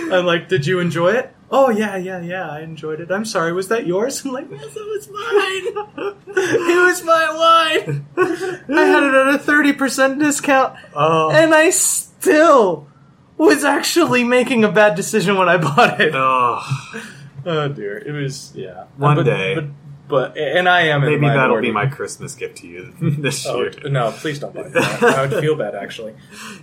I'm 0.12 0.24
like, 0.24 0.48
"Did 0.48 0.66
you 0.66 0.78
enjoy 0.80 1.12
it?" 1.12 1.32
Oh 1.50 1.70
yeah, 1.70 1.96
yeah, 1.96 2.20
yeah. 2.20 2.50
I 2.50 2.60
enjoyed 2.62 3.00
it. 3.00 3.10
I'm 3.10 3.24
sorry. 3.24 3.52
Was 3.52 3.68
that 3.68 3.86
yours? 3.86 4.22
I'm 4.24 4.32
like, 4.32 4.48
"Yes, 4.50 4.76
it 4.76 4.86
was 4.86 5.08
mine. 5.08 6.14
it 6.28 6.86
was 6.86 7.04
my 7.04 7.30
wine. 7.86 8.06
I 8.16 8.84
had 8.84 9.02
it 9.04 9.14
at 9.14 9.34
a 9.34 9.38
thirty 9.38 9.72
percent 9.72 10.18
discount, 10.18 10.76
oh. 10.94 11.30
and 11.30 11.54
I 11.54 11.70
still 11.70 12.88
was 13.38 13.64
actually 13.64 14.24
making 14.24 14.64
a 14.64 14.72
bad 14.72 14.94
decision 14.96 15.36
when 15.36 15.48
I 15.48 15.56
bought 15.56 16.00
it." 16.00 16.12
oh. 16.14 16.62
Oh 17.48 17.68
dear, 17.68 17.96
it 17.96 18.10
was 18.10 18.52
yeah. 18.56 18.86
One 18.96 19.14
But- 19.18 19.22
day. 19.22 19.54
but, 19.54 19.64
but 20.08 20.36
and 20.36 20.68
I 20.68 20.88
am 20.88 21.02
Maybe 21.02 21.26
that'll 21.28 21.42
minority. 21.42 21.68
be 21.68 21.72
my 21.72 21.86
Christmas 21.86 22.34
gift 22.34 22.56
to 22.58 22.66
you 22.66 22.92
this 23.00 23.46
Oh 23.46 23.60
year. 23.62 23.72
no! 23.88 24.10
Please 24.10 24.40
don't 24.40 24.52
buy 24.52 24.64
that. 24.64 25.02
I 25.04 25.26
would 25.26 25.40
feel 25.40 25.54
bad 25.54 25.76
actually. 25.76 26.14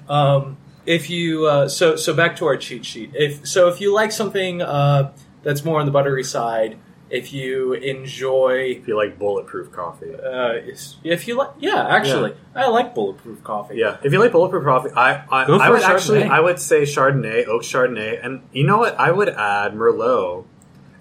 Um, 0.09 0.57
if 0.85 1.09
you 1.09 1.45
uh, 1.47 1.67
so 1.67 1.95
so 1.95 2.13
back 2.13 2.35
to 2.37 2.45
our 2.45 2.57
cheat 2.57 2.85
sheet. 2.85 3.11
If 3.13 3.47
so, 3.47 3.67
if 3.69 3.79
you 3.81 3.93
like 3.93 4.11
something 4.11 4.61
uh, 4.61 5.13
that's 5.43 5.63
more 5.63 5.79
on 5.79 5.85
the 5.85 5.91
buttery 5.91 6.23
side, 6.23 6.77
if 7.09 7.31
you 7.33 7.73
enjoy, 7.73 8.75
If 8.79 8.87
you 8.87 8.95
like 8.97 9.19
bulletproof 9.19 9.71
coffee. 9.71 10.13
uh, 10.15 10.53
if 11.03 11.27
you 11.27 11.35
like, 11.37 11.51
yeah, 11.59 11.85
actually, 11.87 12.33
I 12.55 12.67
like 12.69 12.95
bulletproof 12.95 13.43
coffee. 13.43 13.75
Yeah, 13.77 13.97
if 14.03 14.11
you 14.11 14.19
like 14.19 14.31
bulletproof 14.31 14.63
coffee, 14.63 14.89
I 14.95 15.23
I, 15.29 15.45
Go 15.45 15.57
I 15.57 15.69
would 15.69 15.81
a 15.81 15.85
actually 15.85 16.23
I 16.23 16.39
would 16.39 16.59
say 16.59 16.83
Chardonnay, 16.83 17.47
oak 17.47 17.61
Chardonnay, 17.63 18.23
and 18.25 18.41
you 18.51 18.65
know 18.65 18.77
what? 18.79 18.99
I 18.99 19.11
would 19.11 19.29
add 19.29 19.73
Merlot, 19.73 20.45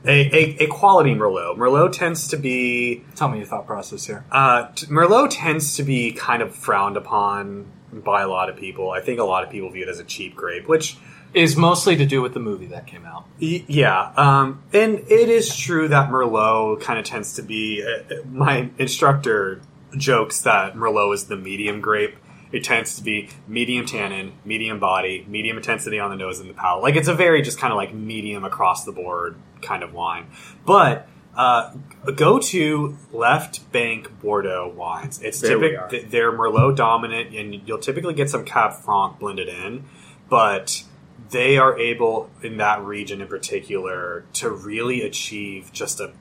a 0.04 0.10
a, 0.10 0.64
a 0.64 0.66
quality 0.66 1.14
Merlot. 1.14 1.56
Merlot 1.56 1.92
tends 1.92 2.28
to 2.28 2.36
be 2.36 3.04
Tell 3.14 3.28
me 3.28 3.38
your 3.38 3.46
thought 3.46 3.66
process 3.66 4.06
here. 4.06 4.24
uh, 4.30 4.66
t- 4.74 4.86
Merlot 4.86 5.28
tends 5.30 5.76
to 5.76 5.82
be 5.82 6.12
kind 6.12 6.42
of 6.42 6.54
frowned 6.54 6.96
upon 6.96 7.66
by 7.92 8.22
a 8.22 8.28
lot 8.28 8.48
of 8.48 8.56
people. 8.56 8.90
I 8.90 9.00
think 9.00 9.20
a 9.20 9.24
lot 9.24 9.44
of 9.44 9.50
people 9.50 9.70
view 9.70 9.82
it 9.84 9.88
as 9.88 9.98
a 9.98 10.04
cheap 10.04 10.34
grape, 10.34 10.66
which 10.68 10.96
Is 11.34 11.56
mostly 11.56 11.96
to 11.96 12.04
do 12.04 12.20
with 12.20 12.34
the 12.34 12.40
movie 12.40 12.66
that 12.66 12.86
came 12.86 13.06
out. 13.06 13.24
Y- 13.40 13.64
Yeah, 13.66 14.12
um, 14.16 14.62
and 14.74 14.98
it 15.08 15.28
is 15.30 15.56
true 15.56 15.88
that 15.88 16.10
Merlot 16.10 16.82
kind 16.82 16.98
of 16.98 17.06
tends 17.06 17.34
to 17.36 17.42
be. 17.42 17.82
Uh, 17.82 18.16
my 18.30 18.68
instructor 18.78 19.62
jokes 19.96 20.42
that 20.42 20.74
Merlot 20.74 21.14
is 21.14 21.24
the 21.24 21.36
medium 21.36 21.80
grape. 21.80 22.16
It 22.52 22.64
tends 22.64 22.96
to 22.96 23.02
be 23.02 23.30
medium 23.48 23.86
tannin, 23.86 24.32
medium 24.44 24.78
body, 24.78 25.24
medium 25.26 25.56
intensity 25.56 25.98
on 25.98 26.10
the 26.10 26.16
nose 26.16 26.38
and 26.38 26.50
the 26.50 26.54
palate. 26.54 26.82
Like 26.82 26.96
it's 26.96 27.08
a 27.08 27.14
very 27.14 27.40
just 27.40 27.58
kind 27.58 27.72
of 27.72 27.78
like 27.78 27.94
medium 27.94 28.44
across 28.44 28.84
the 28.84 28.92
board 28.92 29.36
kind 29.62 29.82
of 29.82 29.94
wine. 29.94 30.26
But 30.66 31.08
uh, 31.36 31.72
go 32.14 32.38
to 32.38 32.96
Left 33.12 33.70
Bank 33.72 34.20
Bordeaux 34.20 34.72
wines. 34.76 35.20
It's 35.22 35.40
There 35.40 35.58
we 35.58 35.70
typical. 35.70 36.10
They're 36.10 36.32
Merlot 36.32 36.76
dominant, 36.76 37.34
and 37.34 37.66
you'll 37.66 37.78
typically 37.78 38.14
get 38.14 38.28
some 38.30 38.44
Cab 38.44 38.74
Franc 38.74 39.18
blended 39.18 39.48
in, 39.48 39.84
but 40.28 40.84
they 41.30 41.56
are 41.56 41.78
able 41.78 42.30
in 42.42 42.58
that 42.58 42.82
region 42.84 43.20
in 43.22 43.28
particular 43.28 44.24
to 44.34 44.50
really 44.50 45.02
achieve 45.02 45.70
just 45.72 46.00
a 46.00 46.12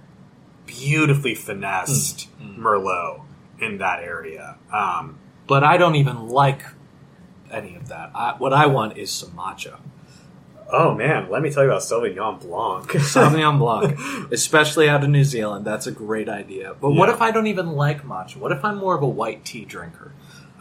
beautifully 0.66 1.36
finessed 1.36 2.30
Merlot 2.41 3.24
in 3.59 3.78
that 3.80 4.01
area. 4.01 4.57
Um, 4.72 5.18
But 5.47 5.64
I 5.64 5.76
don't 5.78 5.95
even 5.95 6.30
like 6.30 6.64
any 7.51 7.76
of 7.76 7.89
that. 7.89 8.12
I, 8.16 8.36
what 8.38 8.53
I 8.53 8.68
want 8.68 8.97
is 8.97 9.12
some 9.12 9.32
matcha. 9.32 9.80
Oh 10.72 10.93
man, 10.95 11.30
let 11.30 11.41
me 11.41 11.49
tell 11.51 11.63
you 11.63 11.69
about 11.69 11.82
Sauvignon 11.82 12.39
Blanc. 12.41 12.88
Sauvignon 12.91 13.57
Blanc, 13.59 14.32
especially 14.32 14.88
out 14.89 15.03
of 15.03 15.09
New 15.09 15.24
Zealand, 15.24 15.65
that's 15.65 15.88
a 15.88 15.91
great 15.91 16.30
idea. 16.30 16.76
But 16.80 16.91
what 16.91 17.09
if 17.09 17.22
I 17.22 17.32
don't 17.32 17.47
even 17.47 17.72
like 17.74 18.03
matcha? 18.03 18.38
What 18.38 18.51
if 18.51 18.63
I'm 18.63 18.78
more 18.78 18.95
of 18.95 19.03
a 19.03 19.07
white 19.09 19.45
tea 19.45 19.65
drinker? 19.65 20.11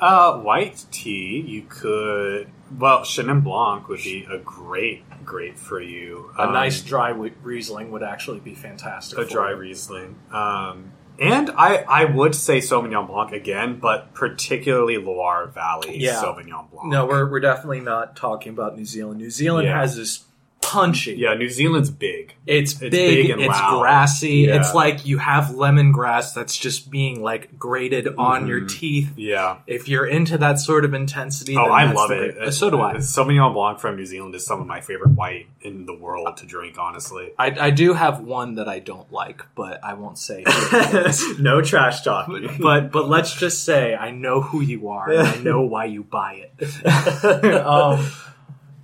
uh, 0.01 0.39
white 0.39 0.87
tea, 0.91 1.45
you 1.47 1.63
could. 1.69 2.49
Well, 2.79 3.01
Chenin 3.01 3.45
Blanc 3.45 3.89
would 3.89 4.03
be 4.03 4.27
a 4.31 4.39
great 4.39 5.05
great 5.25 5.59
for 5.59 5.81
you. 5.81 6.31
A 6.39 6.45
Um, 6.45 6.53
nice 6.55 6.81
dry 6.81 7.11
Riesling 7.13 7.91
would 7.93 8.03
actually 8.03 8.41
be 8.41 8.55
fantastic. 8.55 9.19
a 9.19 9.25
dry 9.27 9.51
it. 9.53 9.59
Riesling. 9.59 10.17
Um, 10.33 10.93
and 11.21 11.51
I, 11.51 11.77
I 11.87 12.05
would 12.07 12.35
say 12.35 12.59
Sauvignon 12.59 13.07
Blanc 13.07 13.33
again, 13.33 13.79
but 13.79 14.14
particularly 14.14 14.97
Loire 14.97 15.47
Valley 15.49 15.99
Yeah. 15.99 16.23
Sauvignon 16.23 16.71
Blanc. 16.71 16.87
No, 16.89 17.07
we're, 17.07 17.31
we're 17.31 17.41
definitely 17.41 17.81
not 17.81 18.16
talking 18.16 18.53
about 18.53 18.76
New 18.76 18.87
Zealand. 18.87 19.18
New 19.21 19.30
Zealand 19.30 19.68
Yeah. 19.68 19.79
has 19.80 19.97
this 19.97 20.25
punchy. 20.62 21.14
yeah, 21.14 21.34
New 21.34 21.49
Zealand's 21.49 21.91
big. 21.91 22.34
It's, 22.46 22.72
It's 22.72 22.80
big, 22.80 22.91
big 22.92 23.30
and 23.30 23.41
it's 23.41 23.49
loud. 23.49 23.80
grassy. 23.80 24.30
Yeah. 24.49 24.57
It's 24.61 24.74
like 24.74 25.07
you 25.07 25.18
have 25.18 25.46
lemongrass 25.46 26.34
that's 26.34 26.57
just 26.57 26.91
being 26.91 27.22
like 27.22 27.58
grated 27.58 28.08
on 28.18 28.46
your 28.46 28.61
Mhm. 28.62 28.68
teeth. 28.70 29.12
Yeah. 29.16 29.58
If 29.66 29.88
you're 29.88 30.07
into 30.07 30.38
that 30.38 30.58
sort 30.61 30.84
of 30.84 30.92
intensity, 30.95 31.57
Oh, 31.57 31.62
I 31.64 31.91
love 31.92 32.11
it. 32.11 32.37
great- 32.37 32.53
So 32.54 32.70
do 32.70 32.80
I. 32.80 32.99
So 32.99 33.24
many 33.24 33.38
Sauvignon 33.38 33.53
Blanc 33.54 33.78
from 33.80 33.96
New 33.96 34.07
Zealand 34.07 34.34
is 34.34 34.45
some 34.45 34.61
of 34.61 34.66
my 34.66 34.80
favorite 34.80 35.11
white 35.12 35.46
in 35.62 35.87
the 35.87 35.95
world 35.95 36.37
to 36.38 36.46
drink, 36.46 36.76
honestly. 36.78 37.30
I, 37.38 37.54
I 37.58 37.70
do 37.70 37.95
have 37.95 38.20
one 38.20 38.54
that 38.57 38.68
I 38.68 38.78
don't 38.80 39.11
like, 39.12 39.42
but 39.54 39.80
I 39.84 39.95
won't 39.95 40.18
say. 40.18 40.45
who 40.46 40.76
it 40.78 41.07
is. 41.07 41.38
no 41.41 41.62
trash 41.62 42.03
talk. 42.03 42.30
but 42.61 42.91
but 42.92 43.08
let's 43.08 43.34
just 43.34 43.64
say 43.64 43.95
I 43.95 44.11
know 44.11 44.41
who 44.41 44.61
you 44.61 44.88
are 44.88 45.11
and 45.11 45.26
I 45.26 45.37
know 45.38 45.61
why 45.74 45.84
you 45.87 46.03
buy 46.04 46.46
it. 46.58 47.64
um, 47.66 48.07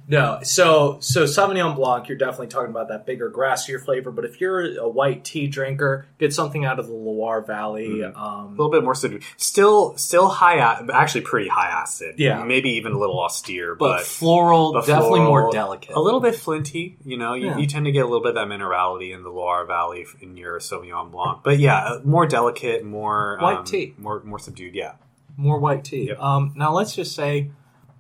No, 0.09 0.39
so 0.43 0.99
so 1.01 1.25
Sauvignon 1.25 1.75
Blanc, 1.75 2.09
you're 2.09 2.17
definitely 2.17 2.47
talking 2.47 2.71
about 2.71 2.89
that 2.91 3.07
bigger, 3.07 3.29
grassier 3.31 3.85
flavor. 3.85 4.13
But 4.13 4.25
if 4.25 4.41
you're 4.41 4.79
a 4.79 4.89
white 4.89 5.25
tea 5.25 5.49
drinker, 5.49 6.07
get 6.19 6.33
something 6.33 6.65
out 6.65 6.79
of 6.79 6.87
the 6.87 6.93
Loire 6.93 7.41
Valley. 7.43 7.89
Mhm. 7.89 8.17
Um, 8.17 8.47
A 8.47 8.51
little 8.51 8.71
bit 8.71 8.85
more 8.85 8.95
subdued. 8.95 9.25
Still, 9.37 9.97
still 9.97 10.29
high, 10.29 10.59
actually 10.93 11.23
pretty 11.23 11.49
high 11.49 11.69
acid. 11.69 12.15
Yeah. 12.19 12.45
maybe 12.45 12.71
even 12.71 12.93
a 12.93 12.99
little 12.99 13.19
austere, 13.19 13.75
but, 13.75 13.97
but, 13.99 14.07
floral, 14.07 14.73
but 14.75 14.87
definitely 14.87 15.21
more 15.21 15.51
delicate. 15.51 15.97
a 15.97 16.01
little 16.01 16.21
bit 16.21 16.37
flinty. 16.37 16.97
You 17.05 17.17
know, 17.19 17.35
you, 17.35 17.47
Yeah. 17.47 17.59
you 17.59 17.67
tend 17.67 17.87
to 17.87 17.93
get 17.93 18.01
a 18.05 18.07
little 18.07 18.23
bit 18.23 18.31
of 18.31 18.35
that 18.37 18.47
minerality 18.47 19.13
in 19.13 19.25
the 19.25 19.31
Loire 19.31 19.65
Valley 19.67 20.07
in 20.21 20.37
your 20.37 20.61
Sauvignon 20.61 21.11
Blanc. 21.11 21.41
But 21.43 21.59
yeah, 21.59 21.79
uh, 21.79 22.01
more 22.05 22.27
delicate, 22.27 22.85
more 22.85 23.39
White 23.41 23.59
um, 23.59 23.65
tea. 23.65 23.95
more 23.99 24.23
more 24.25 24.39
subdued. 24.39 24.75
Yeah. 24.77 24.93
more 25.37 25.59
white 25.59 25.85
tea. 25.85 26.07
Yep. 26.09 26.19
Um, 26.23 26.53
now 26.57 26.73
let's 26.73 26.95
just 26.95 27.15
say, 27.15 27.51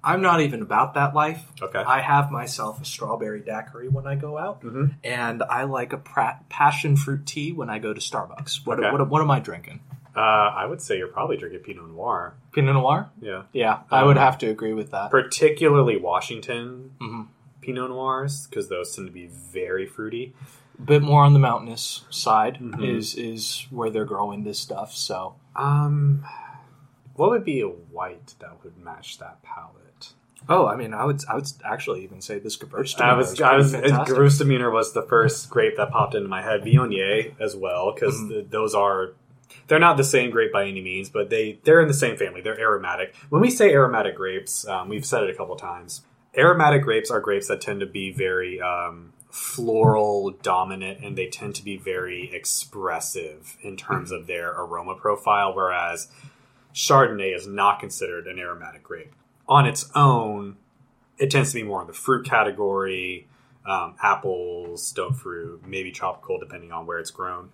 I'm 0.06 0.22
not 0.22 0.40
even 0.40 0.62
about 0.62 0.94
that 0.94 1.14
life. 1.14 1.50
Okay. 1.60 1.80
I 1.80 2.00
have 2.00 2.30
myself 2.30 2.80
a 2.80 2.84
strawberry 2.84 3.40
daiquiri 3.40 3.88
when 3.88 4.06
I 4.06 4.14
go 4.14 4.38
out, 4.38 4.62
Mhm. 4.62 4.94
and 5.02 5.42
I 5.42 5.64
like 5.64 5.92
a 5.92 5.98
pra- 5.98 6.40
passion 6.48 6.96
fruit 6.96 7.26
tea 7.26 7.52
when 7.52 7.68
I 7.68 7.78
go 7.80 7.92
to 7.92 8.00
Starbucks. 8.00 8.64
What, 8.64 8.78
Okay. 8.78 8.90
what, 8.92 9.08
what 9.08 9.20
am 9.20 9.30
I 9.32 9.40
drinking? 9.40 9.80
Uh, 10.14 10.20
I 10.20 10.64
would 10.64 10.80
say 10.80 10.96
you're 10.96 11.08
probably 11.08 11.36
drinking 11.36 11.60
Pinot 11.60 11.88
Noir. 11.90 12.34
Pinot 12.52 12.74
Noir? 12.74 13.10
Yeah. 13.20 13.42
Yeah, 13.52 13.80
I 13.90 14.04
would 14.04 14.16
Um, 14.16 14.22
have 14.22 14.38
to 14.38 14.46
agree 14.46 14.72
with 14.72 14.92
that. 14.92 15.10
Particularly 15.10 15.98
Washington 16.00 16.92
Mhm. 17.00 17.26
Pinot 17.60 17.90
Noirs, 17.90 18.46
because 18.46 18.68
those 18.68 18.94
tend 18.94 19.08
to 19.08 19.12
be 19.12 19.26
very 19.26 19.86
fruity. 19.86 20.34
A 20.78 20.82
bit 20.82 21.02
more 21.02 21.22
on 21.24 21.32
the 21.32 21.38
mountainous 21.38 22.04
side 22.10 22.58
Mhm. 22.60 22.82
is 22.82 23.14
is 23.16 23.66
where 23.70 23.90
they're 23.90 24.04
growing 24.04 24.44
this 24.44 24.58
stuff. 24.60 24.92
So 24.92 25.34
Um, 25.56 26.22
what 27.14 27.30
would 27.30 27.44
be 27.44 27.60
a 27.60 27.66
white 27.68 28.34
that 28.40 28.62
would 28.62 28.76
match 28.78 29.18
that 29.18 29.42
palette? 29.42 29.85
Oh, 30.48 30.66
I 30.66 30.76
mean, 30.76 30.94
I 30.94 31.04
would, 31.04 31.20
I 31.28 31.34
would 31.34 31.48
actually 31.64 32.04
even 32.04 32.20
say 32.20 32.38
this 32.38 32.56
Gewürztraminer 32.56 33.00
I 33.00 33.14
was, 33.16 33.40
I 33.40 33.56
was, 33.56 33.72
fantastic. 33.72 34.14
Gewürztraminer 34.16 34.72
was 34.72 34.92
the 34.92 35.02
first 35.02 35.50
grape 35.50 35.76
that 35.76 35.90
popped 35.90 36.14
into 36.14 36.28
my 36.28 36.42
head. 36.42 36.62
Viognier 36.62 37.34
as 37.40 37.56
well, 37.56 37.92
because 37.92 38.14
Mhm. 38.14 38.50
those 38.50 38.74
are, 38.74 39.12
they're 39.66 39.80
not 39.80 39.96
the 39.96 40.04
same 40.04 40.30
grape 40.30 40.52
by 40.52 40.64
any 40.66 40.80
means, 40.80 41.08
but 41.10 41.30
they, 41.30 41.58
they're 41.64 41.80
in 41.80 41.88
the 41.88 41.94
same 41.94 42.16
family. 42.16 42.40
They're 42.42 42.60
aromatic. 42.60 43.14
When 43.28 43.42
we 43.42 43.50
say 43.50 43.72
aromatic 43.72 44.14
grapes, 44.14 44.66
um, 44.68 44.88
we've 44.88 45.04
said 45.06 45.24
it 45.24 45.30
a 45.30 45.34
couple 45.34 45.56
times. 45.56 46.02
Aromatic 46.38 46.82
grapes 46.82 47.10
are 47.10 47.20
grapes 47.20 47.48
that 47.48 47.60
tend 47.60 47.80
to 47.80 47.86
be 47.86 48.12
very, 48.12 48.60
um, 48.60 49.12
floral 49.30 50.30
dominant 50.30 51.00
and 51.04 51.18
they 51.18 51.26
tend 51.26 51.54
to 51.54 51.62
be 51.64 51.76
very 51.76 52.30
expressive 52.32 53.56
in 53.62 53.76
terms 53.76 54.10
of 54.10 54.26
their 54.26 54.52
aroma 54.52 54.94
profile, 54.94 55.54
whereas 55.54 56.08
Chardonnay 56.74 57.34
is 57.34 57.46
not 57.46 57.78
considered 57.80 58.26
an 58.26 58.38
aromatic 58.38 58.82
grape. 58.82 59.12
On 59.48 59.66
its 59.66 59.90
own, 59.94 60.56
it 61.18 61.30
tends 61.30 61.50
to 61.52 61.56
be 61.56 61.62
more 61.62 61.80
in 61.80 61.86
the 61.86 61.92
fruit 61.92 62.26
category, 62.26 63.26
um, 63.64 63.94
apples, 64.02 64.86
stone 64.86 65.12
fruit, 65.14 65.62
maybe 65.66 65.90
tropical, 65.92 66.38
depending 66.38 66.72
on 66.72 66.86
where 66.86 66.98
it's 66.98 67.10
grown. 67.10 67.50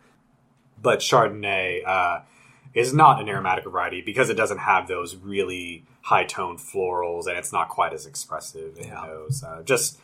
But 0.81 1.01
Chardonnay 1.01 1.87
uh, 1.87 2.21
is 2.75 2.93
not 2.95 3.21
an 3.21 3.29
aromatic 3.29 3.65
variety 3.65 4.01
because 4.03 4.31
it 4.31 4.35
doesn't 4.35 4.59
have 4.59 4.89
those 4.89 5.17
really 5.17 5.85
high 6.03 6.25
toned 6.25 6.59
florals 6.59 7.27
and 7.27 7.37
it's 7.37 7.53
not 7.53 7.69
quite 7.69 7.93
as 7.93 8.07
expressive 8.07 8.77
in 8.79 8.89
Yeah. 8.89 9.07
those. 9.07 9.45
Uh, 9.45 9.63
just 9.63 9.99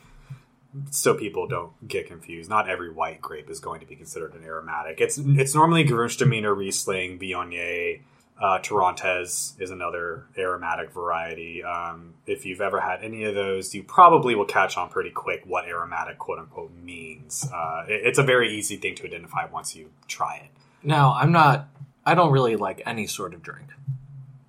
so 0.91 1.15
people 1.15 1.47
don't 1.49 1.73
get 1.89 2.07
confused, 2.07 2.49
not 2.51 2.69
every 2.69 2.93
white 2.93 3.21
grape 3.21 3.49
is 3.51 3.59
going 3.59 3.81
to 3.81 3.87
be 3.87 3.97
considered 3.97 4.35
an 4.35 4.45
aromatic. 4.45 5.01
It's 5.01 5.19
it's 5.19 5.55
normally 5.55 5.85
Gewürztraminer, 5.85 6.55
Riesling, 6.57 7.19
Viognier, 7.19 8.01
uh, 8.41 8.59
Torrontés 8.61 9.61
is 9.61 9.71
another 9.71 10.27
aromatic 10.37 10.93
variety. 10.93 11.63
Um, 11.65 12.15
if 12.27 12.47
you've 12.47 12.61
ever 12.61 12.81
had 12.81 13.03
any 13.03 13.25
of 13.25 13.35
those, 13.35 13.75
you 13.75 13.83
probably 13.83 14.35
will 14.35 14.45
catch 14.45 14.77
on 14.77 14.89
pretty 14.89 15.11
quick 15.11 15.43
what 15.45 15.67
aromatic 15.67 16.19
"quote 16.19 16.39
unquote" 16.39 16.73
means. 16.73 17.49
Uh, 17.53 17.85
it- 17.89 18.03
it's 18.07 18.19
a 18.19 18.23
very 18.23 18.57
easy 18.57 18.77
thing 18.77 18.95
to 18.97 19.05
identify 19.07 19.45
once 19.47 19.75
you 19.75 19.91
try 20.07 20.37
it. 20.37 20.51
Now, 20.83 21.15
I'm 21.15 21.33
not. 21.33 21.69
I 22.07 22.15
don't 22.15 22.31
really 22.33 22.57
like 22.57 22.81
any 22.87 23.07
sort 23.07 23.35
of 23.35 23.43
drink. 23.43 23.69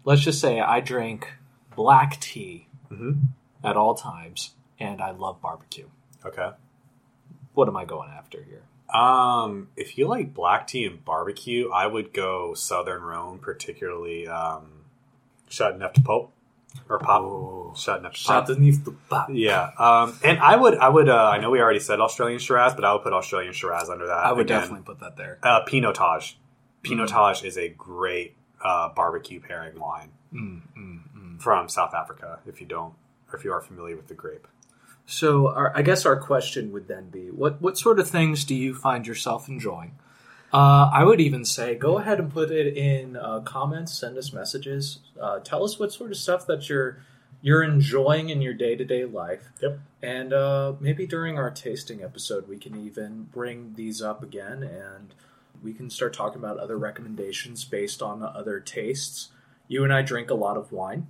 Let's 0.06 0.22
just 0.22 0.40
say 0.40 0.60
I 0.60 0.80
drink 0.80 1.28
black 1.76 2.20
tea 2.22 2.68
Mhm. 2.92 3.22
at 3.64 3.76
all 3.76 3.96
times, 3.96 4.54
and 4.80 5.02
I 5.02 5.12
love 5.12 5.42
barbecue. 5.42 5.88
Okay. 6.26 6.52
What 7.54 7.68
am 7.68 7.76
I 7.76 7.86
going 7.86 8.10
after 8.10 8.42
here? 8.44 8.62
Um, 8.94 9.70
if 9.76 9.98
you 9.98 10.08
like 10.08 10.34
black 10.34 10.68
tea 10.68 10.86
and 10.86 11.04
barbecue, 11.06 11.70
I 11.72 11.86
would 11.88 12.14
go 12.14 12.54
Southern 12.54 13.02
Rhone, 13.02 13.40
particularly 13.40 14.28
um, 14.28 14.64
Châteauneuf-du-Pape 15.50 16.30
or 16.88 17.00
Pop. 17.00 17.22
Oh. 17.22 17.74
Châteauneuf-du-Pape. 17.76 19.36
Yeah, 19.36 19.72
um, 19.78 20.18
and 20.24 20.40
I 20.40 20.56
would, 20.56 20.78
I 20.78 20.90
would, 20.90 21.10
uh, 21.10 21.30
I 21.30 21.40
know 21.40 21.50
we 21.52 21.60
already 21.62 21.80
said 21.80 22.00
Australian 22.00 22.40
Shiraz, 22.40 22.74
but 22.74 22.84
I 22.86 22.94
would 22.94 23.04
put 23.04 23.14
Australian 23.14 23.54
Shiraz 23.54 23.90
under 23.90 24.08
that. 24.08 24.18
I 24.18 24.32
would 24.32 24.46
Again, 24.48 24.62
definitely 24.62 24.86
put 24.86 25.00
that 25.02 25.18
there. 25.18 25.40
uh, 25.44 25.66
Pinotage. 25.66 26.36
Pinotage 26.84 27.44
is 27.44 27.58
a 27.58 27.70
great 27.70 28.36
uh, 28.64 28.90
barbecue 28.96 29.40
pairing 29.40 29.80
wine 29.80 30.12
Mm, 30.34 30.62
mm, 30.78 31.00
mm. 31.18 31.42
from 31.42 31.68
South 31.70 31.94
Africa. 31.94 32.40
If 32.46 32.62
you 32.62 32.68
don't, 32.68 32.94
or 33.32 33.38
if 33.38 33.44
you 33.44 33.52
are 33.52 33.62
familiar 33.62 33.96
with 33.96 34.08
the 34.08 34.14
grape. 34.14 34.48
So, 35.12 35.48
our, 35.48 35.76
I 35.76 35.82
guess 35.82 36.06
our 36.06 36.16
question 36.16 36.72
would 36.72 36.88
then 36.88 37.10
be: 37.10 37.32
what 37.32 37.60
what 37.60 37.80
sort 37.80 38.00
of 38.00 38.08
things 38.08 38.46
do 38.46 38.54
you 38.54 38.76
find 38.76 39.08
yourself 39.08 39.50
enjoying? 39.50 39.98
Uh, 40.54 40.92
I 40.94 41.04
would 41.04 41.20
even 41.20 41.46
say 41.46 41.74
go 41.74 41.98
ahead 41.98 42.20
and 42.20 42.32
put 42.32 42.52
it 42.52 42.78
in 42.78 43.18
uh, 43.18 43.40
comments. 43.40 43.92
Send 43.92 44.20
us 44.20 44.32
messages. 44.32 45.00
Uh, 45.20 45.40
tell 45.40 45.64
us 45.64 45.80
what 45.80 45.92
sort 45.92 46.12
of 46.12 46.18
stuff 46.18 46.46
that 46.46 46.70
you're 46.70 47.00
you're 47.42 47.64
enjoying 47.64 48.30
in 48.30 48.40
your 48.40 48.54
day 48.54 48.76
to 48.76 48.86
day 48.86 49.04
life. 49.04 49.50
Yep. 49.64 49.80
And 50.04 50.32
uh, 50.32 50.74
maybe 50.80 51.08
during 51.08 51.40
our 51.40 51.50
tasting 51.50 52.04
episode, 52.04 52.48
we 52.48 52.58
can 52.58 52.80
even 52.80 53.24
bring 53.32 53.74
these 53.76 54.04
up 54.04 54.22
again, 54.22 54.62
and 54.62 55.16
we 55.64 55.74
can 55.74 55.90
start 55.90 56.14
talking 56.14 56.38
about 56.38 56.60
other 56.60 56.78
recommendations 56.78 57.66
based 57.66 58.04
on 58.04 58.22
other 58.22 58.60
tastes. 58.60 59.30
You 59.68 59.84
and 59.84 59.92
I 59.92 60.04
drink 60.04 60.30
a 60.30 60.36
lot 60.36 60.56
of 60.56 60.72
wine. 60.72 61.08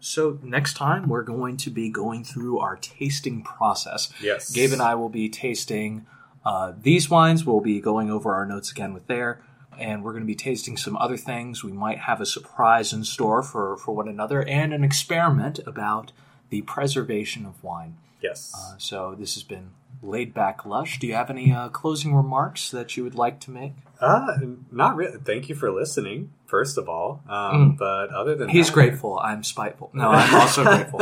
So 0.00 0.38
next 0.42 0.74
time 0.74 1.08
we're 1.08 1.22
going 1.22 1.56
to 1.58 1.70
be 1.70 1.88
going 1.90 2.24
through 2.24 2.58
our 2.58 2.76
tasting 2.76 3.42
process. 3.42 4.12
Yes, 4.22 4.50
Gabe 4.50 4.72
and 4.72 4.82
I 4.82 4.94
will 4.94 5.08
be 5.08 5.28
tasting 5.28 6.06
uh, 6.44 6.72
these 6.80 7.10
wines. 7.10 7.44
We'll 7.44 7.60
be 7.60 7.80
going 7.80 8.10
over 8.10 8.34
our 8.34 8.46
notes 8.46 8.70
again 8.70 8.94
with 8.94 9.06
there, 9.06 9.40
and 9.78 10.02
we're 10.02 10.12
going 10.12 10.22
to 10.22 10.26
be 10.26 10.34
tasting 10.34 10.76
some 10.76 10.96
other 10.96 11.16
things. 11.16 11.64
We 11.64 11.72
might 11.72 11.98
have 11.98 12.20
a 12.20 12.26
surprise 12.26 12.92
in 12.92 13.04
store 13.04 13.42
for 13.42 13.76
for 13.76 13.94
one 13.94 14.08
another, 14.08 14.42
and 14.42 14.72
an 14.72 14.84
experiment 14.84 15.60
about 15.66 16.12
the 16.50 16.62
preservation 16.62 17.44
of 17.44 17.62
wine. 17.62 17.96
Yes. 18.20 18.52
Uh, 18.56 18.76
so 18.78 19.14
this 19.18 19.34
has 19.34 19.42
been 19.42 19.70
laid 20.02 20.32
back 20.34 20.64
lush. 20.64 20.98
Do 20.98 21.06
you 21.06 21.14
have 21.14 21.30
any 21.30 21.52
uh, 21.52 21.68
closing 21.70 22.14
remarks 22.14 22.70
that 22.70 22.96
you 22.96 23.04
would 23.04 23.14
like 23.16 23.40
to 23.40 23.50
make? 23.50 23.72
Uh, 24.00 24.26
not 24.70 24.94
really. 24.96 25.18
Thank 25.18 25.48
you 25.48 25.54
for 25.56 25.70
listening, 25.72 26.30
first 26.46 26.78
of 26.78 26.88
all. 26.88 27.20
Um, 27.28 27.74
But 27.76 28.10
other 28.10 28.34
than 28.36 28.48
Mm. 28.48 28.52
He's 28.52 28.66
that, 28.68 28.74
grateful. 28.74 29.18
I'm 29.18 29.42
spiteful. 29.42 29.90
No, 29.92 30.08
I'm 30.10 30.34
also 30.40 30.62
grateful. 30.64 31.00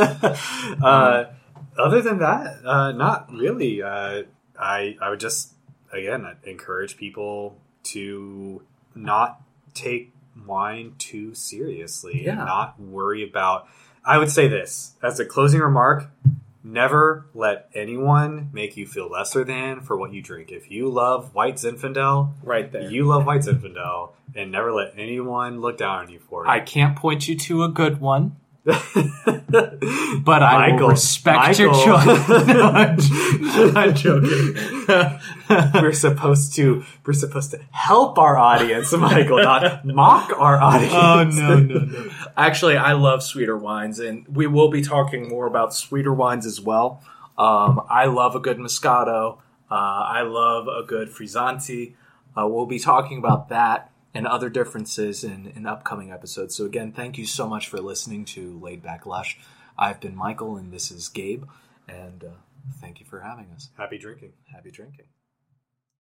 uh, 0.83 1.25
other 1.77 2.01
than 2.01 2.19
that, 2.19 2.57
uh, 2.65 2.91
not 2.91 3.31
really. 3.31 3.81
Uh, 3.83 4.23
I 4.59 4.97
I 5.01 5.09
would 5.11 5.19
just 5.19 5.53
again 5.93 6.25
I'd 6.25 6.37
encourage 6.47 6.97
people 6.97 7.57
to 7.93 8.63
not 8.95 9.41
take 9.75 10.11
wine 10.45 10.95
too 10.97 11.35
seriously 11.35 12.25
and 12.27 12.37
Yeah. 12.39 12.45
not 12.45 12.79
worry 12.79 13.23
about. 13.23 13.67
I 14.03 14.17
would 14.17 14.31
say 14.31 14.47
this 14.47 14.95
as 15.03 15.19
a 15.19 15.25
closing 15.25 15.59
remark. 15.59 16.09
Never 16.67 17.27
let 17.33 17.69
anyone 17.73 18.49
make 18.51 18.75
you 18.75 18.85
feel 18.85 19.09
lesser 19.09 19.45
than 19.45 19.79
for 19.79 19.95
what 19.95 20.11
you 20.11 20.21
drink. 20.21 20.51
If 20.51 20.69
you 20.69 20.89
love 20.89 21.33
White 21.33 21.55
Zinfandel, 21.55 22.33
Right 22.43 22.69
there. 22.69 22.91
you 22.91 23.05
love 23.05 23.25
White 23.25 23.41
Zinfandel, 23.41 24.09
and 24.35 24.51
never 24.51 24.73
let 24.73 24.93
anyone 24.97 25.61
look 25.61 25.77
down 25.77 25.99
on 25.99 26.09
you 26.09 26.19
for 26.19 26.45
it. 26.45 26.49
I 26.49 26.59
can't 26.59 26.97
point 26.97 27.29
you 27.29 27.37
to 27.37 27.63
a 27.63 27.69
good 27.69 28.01
one, 28.01 28.35
but 28.67 30.43
I 30.43 30.75
will 30.77 30.89
respect 30.89 31.57
your 31.57 31.73
choice. 31.73 32.05
no, 32.47 32.71
I'm, 32.73 32.97
I'm 33.77 33.95
joking. 33.95 34.55
we're 35.81 35.93
supposed 35.93 36.53
to 36.55 36.83
we're 37.05 37.13
supposed 37.13 37.51
to 37.51 37.59
help 37.71 38.17
our 38.17 38.37
audience, 38.37 38.91
Michael, 38.91 39.37
not 39.37 39.85
mock 39.85 40.33
our 40.37 40.61
audience. 40.61 40.93
oh 40.93 41.23
no, 41.23 41.59
no, 41.59 41.79
no! 41.79 42.11
Actually, 42.35 42.75
I 42.75 42.91
love 42.91 43.23
sweeter 43.23 43.57
wines, 43.57 43.99
and 43.99 44.27
we 44.27 44.47
will 44.47 44.69
be 44.69 44.81
talking 44.81 45.29
more 45.29 45.47
about 45.47 45.73
sweeter 45.73 46.13
wines 46.13 46.45
as 46.45 46.59
well. 46.59 47.01
Um, 47.37 47.81
I 47.89 48.07
love 48.07 48.35
a 48.35 48.39
good 48.39 48.57
Moscato. 48.57 49.37
Uh, 49.71 49.75
I 49.75 50.23
love 50.23 50.67
a 50.67 50.83
good 50.83 51.09
Frizzante. 51.09 51.95
Uh, 52.37 52.47
we'll 52.47 52.65
be 52.65 52.79
talking 52.79 53.17
about 53.17 53.47
that 53.49 53.91
and 54.13 54.27
other 54.27 54.49
differences 54.49 55.23
in, 55.23 55.51
in 55.55 55.65
upcoming 55.65 56.11
episodes. 56.11 56.55
So 56.55 56.65
again, 56.65 56.91
thank 56.91 57.17
you 57.17 57.25
so 57.25 57.47
much 57.47 57.67
for 57.67 57.79
listening 57.79 58.25
to 58.25 58.59
Laid 58.59 58.81
Back 58.81 59.05
Lush. 59.05 59.37
I've 59.77 59.99
been 59.99 60.15
Michael, 60.15 60.57
and 60.57 60.71
this 60.71 60.89
is 60.91 61.07
Gabe, 61.07 61.43
and 61.87 62.23
uh, 62.23 62.29
thank 62.81 62.99
you 62.99 63.05
for 63.05 63.21
having 63.21 63.51
us. 63.53 63.69
Happy 63.77 63.97
drinking. 63.97 64.33
Happy 64.51 64.71
drinking. 64.71 65.05